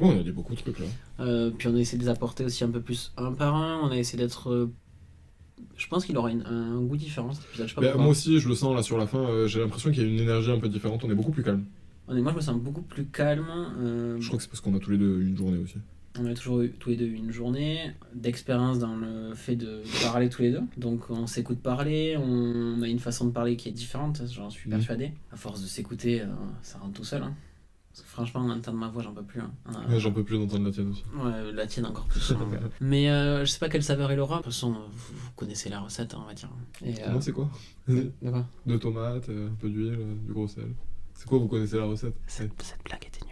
Oh, 0.01 0.05
on 0.05 0.19
a 0.19 0.23
dit 0.23 0.31
beaucoup 0.31 0.55
de 0.55 0.59
trucs 0.59 0.79
là. 0.79 0.85
Euh, 1.19 1.51
puis 1.55 1.67
on 1.67 1.75
a 1.75 1.79
essayé 1.79 1.97
de 1.97 2.03
les 2.03 2.09
apporter 2.09 2.43
aussi 2.45 2.63
un 2.63 2.69
peu 2.69 2.81
plus 2.81 3.11
un 3.17 3.31
par 3.33 3.55
un, 3.55 3.79
on 3.83 3.91
a 3.91 3.97
essayé 3.97 4.17
d'être. 4.23 4.49
euh, 4.49 4.71
Je 5.77 5.87
pense 5.87 6.05
qu'il 6.05 6.17
aura 6.17 6.31
une- 6.31 6.45
un 6.45 6.81
goût 6.81 6.97
différent 6.97 7.31
cet 7.33 7.43
épisode, 7.45 7.67
je 7.67 7.71
sais 7.71 7.75
pas 7.75 7.81
Bah, 7.81 7.87
pourquoi. 7.89 8.03
moi 8.03 8.11
aussi, 8.11 8.39
je 8.39 8.47
le 8.49 8.55
sens 8.55 8.75
là 8.75 8.81
sur 8.81 8.97
la 8.97 9.07
fin. 9.07 9.45
J'ai 9.45 9.59
l'impression 9.59 9.91
qu'il 9.91 10.01
y 10.01 10.05
a 10.05 10.09
une 10.09 10.19
énergie 10.19 10.51
un 10.51 10.59
peu 10.59 10.67
différente. 10.69 11.03
On 11.03 11.09
est 11.11 11.15
beaucoup 11.15 11.31
plus 11.31 11.43
calme. 11.43 11.65
Honnêtement, 12.07 12.31
je 12.31 12.35
me 12.37 12.41
sens 12.41 12.55
beaucoup 12.59 12.81
plus 12.81 13.05
calme. 13.05 13.45
Je 14.19 14.25
crois 14.27 14.37
que 14.37 14.43
c'est 14.43 14.49
parce 14.49 14.61
qu'on 14.61 14.75
a 14.75 14.79
tous 14.79 14.89
les 14.91 14.97
deux 14.97 15.21
une 15.21 15.37
journée 15.37 15.57
aussi. 15.59 15.75
On 16.21 16.25
a 16.25 16.33
toujours 16.33 16.61
eu 16.61 16.71
tous 16.71 16.89
les 16.89 16.95
deux 16.97 17.05
une 17.07 17.31
journée 17.31 17.93
d'expérience 18.13 18.77
dans 18.79 18.95
le 18.95 19.33
fait 19.35 19.55
de 19.55 19.81
parler 20.01 20.29
tous 20.29 20.41
les 20.41 20.51
deux. 20.51 20.61
Donc 20.77 21.09
on 21.09 21.27
s'écoute 21.27 21.59
parler, 21.59 22.17
on 22.17 22.81
a 22.81 22.87
une 22.87 22.99
façon 22.99 23.25
de 23.25 23.31
parler 23.31 23.55
qui 23.55 23.69
est 23.69 23.71
différente, 23.71 24.21
j'en 24.31 24.49
suis 24.49 24.69
Mhm. 24.69 24.75
persuadé. 24.77 25.11
À 25.31 25.37
force 25.37 25.61
de 25.61 25.67
s'écouter, 25.67 26.21
euh, 26.21 26.25
ça 26.61 26.77
rentre 26.79 26.93
tout 26.93 27.03
seul. 27.05 27.23
hein. 27.23 27.33
Parce 27.91 28.01
que 28.03 28.07
franchement, 28.09 28.41
entendre 28.41 28.77
ma 28.77 28.87
voix, 28.89 29.01
j'en 29.01 29.13
peux 29.13 29.23
plus. 29.23 29.39
hein. 29.41 29.51
Euh, 29.69 29.93
Ouais, 29.93 29.99
J'en 29.99 30.11
peux 30.11 30.23
plus 30.23 30.37
d'entendre 30.37 30.65
la 30.65 30.71
tienne 30.71 30.89
aussi. 30.89 31.03
ouais, 31.15 31.51
la 31.53 31.65
tienne 31.67 31.85
encore 31.85 32.05
plus. 32.05 32.31
hein. 32.31 32.37
Mais 32.81 33.09
euh, 33.09 33.45
je 33.45 33.51
sais 33.51 33.59
pas 33.59 33.69
quelle 33.69 33.83
saveur 33.83 34.11
il 34.11 34.19
aura. 34.19 34.37
De 34.39 34.43
toute 34.43 34.51
façon, 34.53 34.71
vous, 34.73 35.15
vous 35.17 35.31
connaissez 35.35 35.69
la 35.69 35.79
recette, 35.79 36.13
hein, 36.13 36.19
on 36.23 36.27
va 36.27 36.33
dire. 36.33 36.49
Et, 36.85 37.01
euh, 37.03 37.11
Non, 37.13 37.21
c'est 37.21 37.31
quoi? 37.31 37.49
de 37.87 38.11
quoi? 38.29 38.45
Deux 38.65 38.77
tomates, 38.79 39.29
euh, 39.29 39.47
un 39.49 39.53
peu 39.55 39.69
d'huile, 39.69 39.97
euh, 39.99 40.15
du 40.27 40.33
gros 40.33 40.47
sel. 40.47 40.71
C'est 41.13 41.27
quoi, 41.27 41.39
vous 41.39 41.47
connaissez 41.47 41.77
la 41.77 41.85
recette? 41.85 42.15
Cette, 42.27 42.61
cette 42.61 42.83
blague 42.85 43.05
était 43.05 43.25
nulle. 43.25 43.28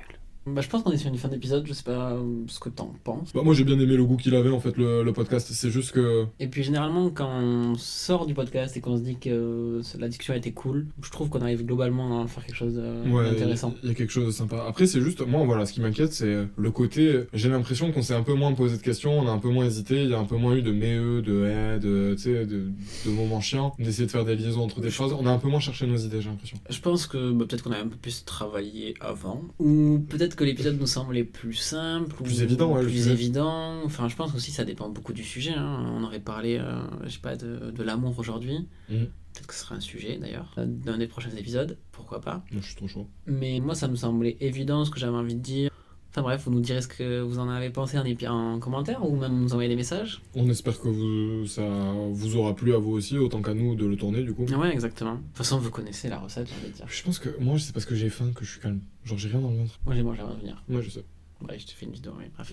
Bah, 0.48 0.62
je 0.62 0.70
pense 0.70 0.84
qu'on 0.84 0.92
est 0.92 0.98
sur 0.98 1.10
une 1.10 1.18
fin 1.18 1.28
d'épisode, 1.28 1.66
je 1.68 1.74
sais 1.74 1.84
pas 1.84 2.14
euh, 2.14 2.22
ce 2.48 2.60
que 2.60 2.70
t'en 2.70 2.94
penses. 3.04 3.34
Bah, 3.34 3.42
Moi 3.44 3.54
j'ai 3.54 3.64
bien 3.64 3.80
aimé 3.80 3.96
le 3.98 4.06
goût 4.06 4.16
qu'il 4.18 4.34
avait 4.36 4.50
en 4.50 4.60
fait, 4.60 4.78
le, 4.78 5.04
le 5.04 5.14
podcast. 5.14 5.50
C'est 5.52 5.70
juste 5.70 5.92
que. 5.92 6.26
Et 6.40 6.48
puis 6.48 6.64
généralement, 6.64 7.10
quand 7.10 7.30
on 7.30 7.76
sort 7.76 8.26
du 8.26 8.34
podcast 8.34 8.78
et 8.78 8.82
qu'on 8.82 8.98
se 8.98 9.02
dit 9.04 9.18
que 9.18 9.82
la 10.00 10.08
discussion 10.08 10.34
a 10.34 10.38
été 10.38 10.52
cool, 10.52 10.88
je 11.02 11.10
trouve 11.12 11.30
qu'on 11.30 11.42
arrive 11.42 11.66
globalement 11.66 12.22
à 12.24 12.28
faire 12.28 12.46
quelque 12.46 12.56
chose 12.56 12.76
euh, 12.78 13.08
Ouais, 13.10 13.30
d'intéressant. 13.32 13.74
il 13.84 13.90
y 13.90 13.92
a 13.92 13.96
quelque 13.96 14.12
chose 14.12 14.26
de 14.28 14.32
sympa. 14.32 14.64
Après, 14.68 14.88
c'est 14.88 15.02
juste, 15.02 15.26
moi, 15.28 15.44
voilà, 15.46 15.66
ce 15.66 15.74
qui 15.74 15.82
m'inquiète, 15.82 16.14
c'est 16.14 16.48
le 16.56 16.72
côté. 16.72 17.24
J'ai 17.34 17.50
l'impression 17.50 17.92
qu'on 17.92 18.02
s'est 18.02 18.16
un 18.16 18.24
peu 18.24 18.34
moins 18.34 18.54
posé 18.54 18.78
de 18.78 18.82
questions, 18.82 19.20
on 19.20 19.28
a 19.28 19.32
un 19.32 19.40
peu 19.40 19.50
moins 19.50 19.66
hésité, 19.66 20.04
il 20.04 20.10
y 20.10 20.14
a 20.14 20.20
un 20.20 20.26
peu 20.26 20.38
moins 20.38 20.56
eu 20.56 20.62
de 20.62 20.72
mais, 20.72 20.96
de 20.96 21.48
eh, 21.48 21.80
de, 21.80 22.14
tu 22.16 22.22
sais, 22.24 22.46
de, 22.46 22.72
de 23.06 23.12
moments 23.12 23.42
chiants, 23.42 23.76
d'essayer 23.80 24.06
de 24.06 24.12
faire 24.12 24.24
des 24.26 24.36
liaisons 24.36 24.62
entre 24.64 24.80
des 24.82 24.90
choses. 24.92 25.14
On 25.20 25.26
a 25.26 25.32
un 25.32 25.40
peu 25.40 25.50
moins 25.50 25.60
cherché 25.60 25.86
nos 25.88 25.98
idées, 25.98 26.22
j'ai 26.22 26.30
l'impression. 26.30 26.58
Je 26.70 26.80
pense 26.80 27.08
que 27.08 27.32
bah, 27.32 27.46
peut-être 27.48 27.64
qu'on 27.64 27.72
a 27.72 27.80
un 27.80 27.88
peu 27.88 27.98
plus 27.98 28.24
travaillé 28.26 28.94
avant, 29.02 29.42
ou 29.60 30.00
peut-être 30.10 30.36
que 30.38 30.44
l'épisode 30.46 30.80
nous 30.80 30.88
semblait 30.88 31.24
plus 31.26 31.54
simple, 31.56 32.16
ou 32.20 32.24
Plus 32.24 32.42
évident, 32.42 32.72
ouais, 32.74 32.84
plus 32.84 33.10
évident. 33.10 33.82
Enfin, 33.84 34.08
je 34.08 34.16
pense 34.16 34.34
aussi 34.36 34.52
ça 34.52 34.64
dépend 34.64 34.88
beaucoup 34.90 35.12
du 35.14 35.24
sujet. 35.24 35.52
hein. 35.52 35.94
On 35.98 36.04
aurait 36.04 36.22
parlé, 36.22 36.58
euh, 36.58 36.80
je 37.04 37.10
sais 37.10 37.20
pas, 37.20 37.36
de, 37.36 37.72
de 37.72 37.84
l'amour 37.84 38.18
aujourd'hui. 38.18 38.68
Mhm. 38.90 39.08
Peut-être 39.34 39.48
que 39.48 39.54
ce 39.54 39.60
sera 39.62 39.76
un 39.76 39.80
sujet 39.82 40.18
d'ailleurs, 40.18 40.56
d'un 40.58 40.98
des 40.98 41.08
prochains 41.08 41.30
épisodes, 41.38 41.78
pourquoi 41.92 42.22
pas. 42.22 42.44
Moi, 42.52 42.62
je 42.62 42.68
suis 42.68 42.76
trop 42.76 42.88
chaud. 42.88 43.08
Mais 43.28 43.60
moi, 43.60 43.76
ça 43.76 43.88
me 43.88 43.96
semblait 43.96 44.38
évident 44.40 44.84
ce 44.86 44.90
que 44.92 45.00
j'avais 45.00 45.18
envie 45.18 45.36
de 45.36 45.42
dire. 45.42 45.70
Enfin 46.18 46.24
bref, 46.24 46.42
vous 46.46 46.52
nous 46.52 46.62
direz 46.62 46.82
ce 46.82 46.88
que 46.88 47.22
vous 47.22 47.38
en 47.38 47.48
avez 47.48 47.70
pensé 47.70 47.96
en, 48.00 48.04
en 48.28 48.58
commentaire 48.58 49.08
ou 49.08 49.16
même 49.18 49.40
nous 49.40 49.52
envoyer 49.54 49.70
des 49.70 49.76
messages. 49.76 50.20
On 50.34 50.50
espère 50.50 50.82
que 50.82 50.88
vous, 50.88 51.46
ça 51.46 51.62
vous 52.10 52.38
aura 52.38 52.56
plu 52.56 52.74
à 52.74 52.80
vous 52.80 52.94
aussi, 52.94 53.20
autant 53.20 53.44
qu'à 53.44 53.54
nous 53.54 53.76
de 53.76 53.86
le 53.86 53.96
tourner 53.96 54.24
du 54.24 54.34
coup. 54.34 54.46
Ouais, 54.46 54.74
exactement. 54.74 55.14
De 55.14 55.20
toute 55.20 55.38
façon, 55.38 55.60
vous 55.60 55.70
connaissez 55.70 56.10
la 56.10 56.18
recette, 56.18 56.48
j'ai 56.48 56.56
envie 56.56 56.72
de 56.72 56.76
dire. 56.76 56.86
Je 56.90 57.04
pense 57.04 57.20
que 57.20 57.30
moi, 57.40 57.60
c'est 57.60 57.72
parce 57.72 57.86
que 57.86 57.94
j'ai 57.94 58.10
faim 58.10 58.32
que 58.34 58.44
je 58.44 58.50
suis 58.50 58.60
calme. 58.60 58.80
Genre, 59.06 59.20
j'ai 59.20 59.30
rien 59.30 59.42
dans 59.42 59.52
le 59.52 59.58
ventre. 59.58 59.80
Moi, 59.86 59.94
j'ai 59.94 60.02
mangé 60.02 60.22
avant 60.22 60.34
de 60.34 60.40
venir. 60.40 60.64
Moi, 60.68 60.82
je 60.82 60.90
sais. 60.90 61.06
Ouais, 61.48 61.60
je 61.60 61.68
te 61.68 61.72
fais 61.74 61.86
une 61.86 61.92
vidéo, 61.92 62.14
mais 62.18 62.32
bref. 62.36 62.52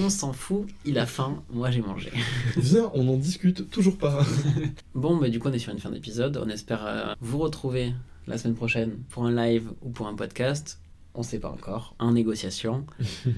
On 0.00 0.08
s'en 0.08 0.32
fout, 0.32 0.68
il 0.84 0.96
a 0.96 1.04
faim, 1.04 1.42
moi 1.52 1.72
j'ai 1.72 1.82
mangé. 1.82 2.12
Viens, 2.56 2.92
on 2.94 3.08
en 3.08 3.16
discute, 3.16 3.68
toujours 3.70 3.98
pas. 3.98 4.24
Bon, 4.94 5.16
bah 5.16 5.28
du 5.30 5.40
coup, 5.40 5.48
on 5.48 5.52
est 5.52 5.58
sur 5.58 5.72
une 5.72 5.80
fin 5.80 5.90
d'épisode. 5.90 6.40
On 6.40 6.48
espère 6.48 6.86
euh, 6.86 7.14
vous 7.20 7.38
retrouver 7.38 7.92
la 8.28 8.38
semaine 8.38 8.54
prochaine 8.54 8.98
pour 9.08 9.24
un 9.24 9.32
live 9.34 9.72
ou 9.82 9.90
pour 9.90 10.06
un 10.06 10.14
podcast. 10.14 10.79
On 11.14 11.22
sait 11.22 11.38
pas 11.40 11.50
encore. 11.50 11.94
En 11.98 12.12
négociation. 12.12 12.86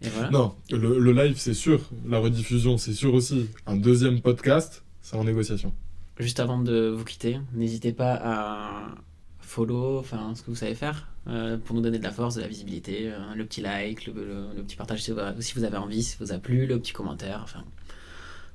Et 0.00 0.08
voilà. 0.10 0.30
non, 0.30 0.54
le, 0.70 0.98
le 0.98 1.12
live, 1.12 1.34
c'est 1.38 1.54
sûr. 1.54 1.80
La 2.06 2.18
rediffusion, 2.20 2.78
c'est 2.78 2.92
sûr 2.92 3.12
aussi. 3.14 3.48
Un 3.66 3.76
deuxième 3.76 4.20
podcast, 4.20 4.84
c'est 5.02 5.16
en 5.16 5.24
négociation. 5.24 5.72
Juste 6.18 6.38
avant 6.40 6.60
de 6.60 6.88
vous 6.88 7.04
quitter, 7.04 7.38
n'hésitez 7.52 7.92
pas 7.92 8.14
à 8.14 8.94
follow, 9.40 9.98
enfin 9.98 10.34
ce 10.34 10.42
que 10.42 10.50
vous 10.50 10.56
savez 10.56 10.74
faire, 10.74 11.08
euh, 11.26 11.56
pour 11.58 11.74
nous 11.74 11.80
donner 11.82 11.98
de 11.98 12.04
la 12.04 12.10
force, 12.12 12.34
de 12.36 12.40
la 12.42 12.48
visibilité, 12.48 13.10
euh, 13.10 13.18
le 13.34 13.44
petit 13.44 13.60
like, 13.60 14.06
le, 14.06 14.12
le- 14.12 14.48
le 14.56 14.62
petit 14.62 14.76
partage 14.76 15.02
si 15.02 15.10
vous, 15.10 15.18
si 15.40 15.54
vous 15.54 15.64
avez 15.64 15.76
envie, 15.78 16.02
si 16.02 16.16
vous 16.20 16.32
a 16.32 16.38
plu, 16.38 16.66
le 16.66 16.78
petit 16.78 16.92
commentaire, 16.92 17.40
enfin 17.42 17.64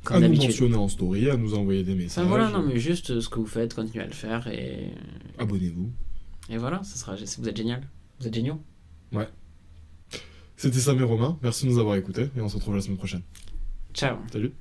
comme 0.03 0.17
à 0.17 0.19
nous 0.19 0.25
d'habitude. 0.27 0.49
mentionner 0.49 0.75
en 0.75 0.87
story, 0.89 1.29
à 1.29 1.37
nous 1.37 1.55
envoyer 1.55 1.83
des 1.83 1.93
Enfin 1.93 2.01
messages. 2.03 2.25
voilà, 2.27 2.49
non 2.51 2.61
mais 2.61 2.77
juste 2.79 3.19
ce 3.21 3.29
que 3.29 3.39
vous 3.39 3.45
faites, 3.47 3.73
continuez 3.73 4.03
à 4.03 4.07
le 4.07 4.13
faire 4.13 4.45
et, 4.47 4.91
Abonnez-vous. 5.39 5.89
et 6.49 6.57
voilà, 6.57 6.83
ça 6.83 6.97
sera, 6.97 7.15
vous 7.15 7.47
êtes 7.49 7.57
génial, 7.57 7.81
vous 8.23 8.27
êtes 8.27 8.33
géniaux. 8.35 8.59
C'était 10.55 10.79
Sam 10.79 10.97
et 10.99 11.03
Romain. 11.03 11.37
Merci 11.43 11.65
de 11.65 11.71
nous 11.71 11.79
avoir 11.79 11.97
écoutés 11.97 12.29
et 12.37 12.41
on 12.41 12.47
se 12.47 12.55
retrouve 12.55 12.75
la 12.75 12.81
semaine 12.81 12.97
prochaine. 12.97 13.21
Ciao 13.93 14.17
Salut. 14.31 14.53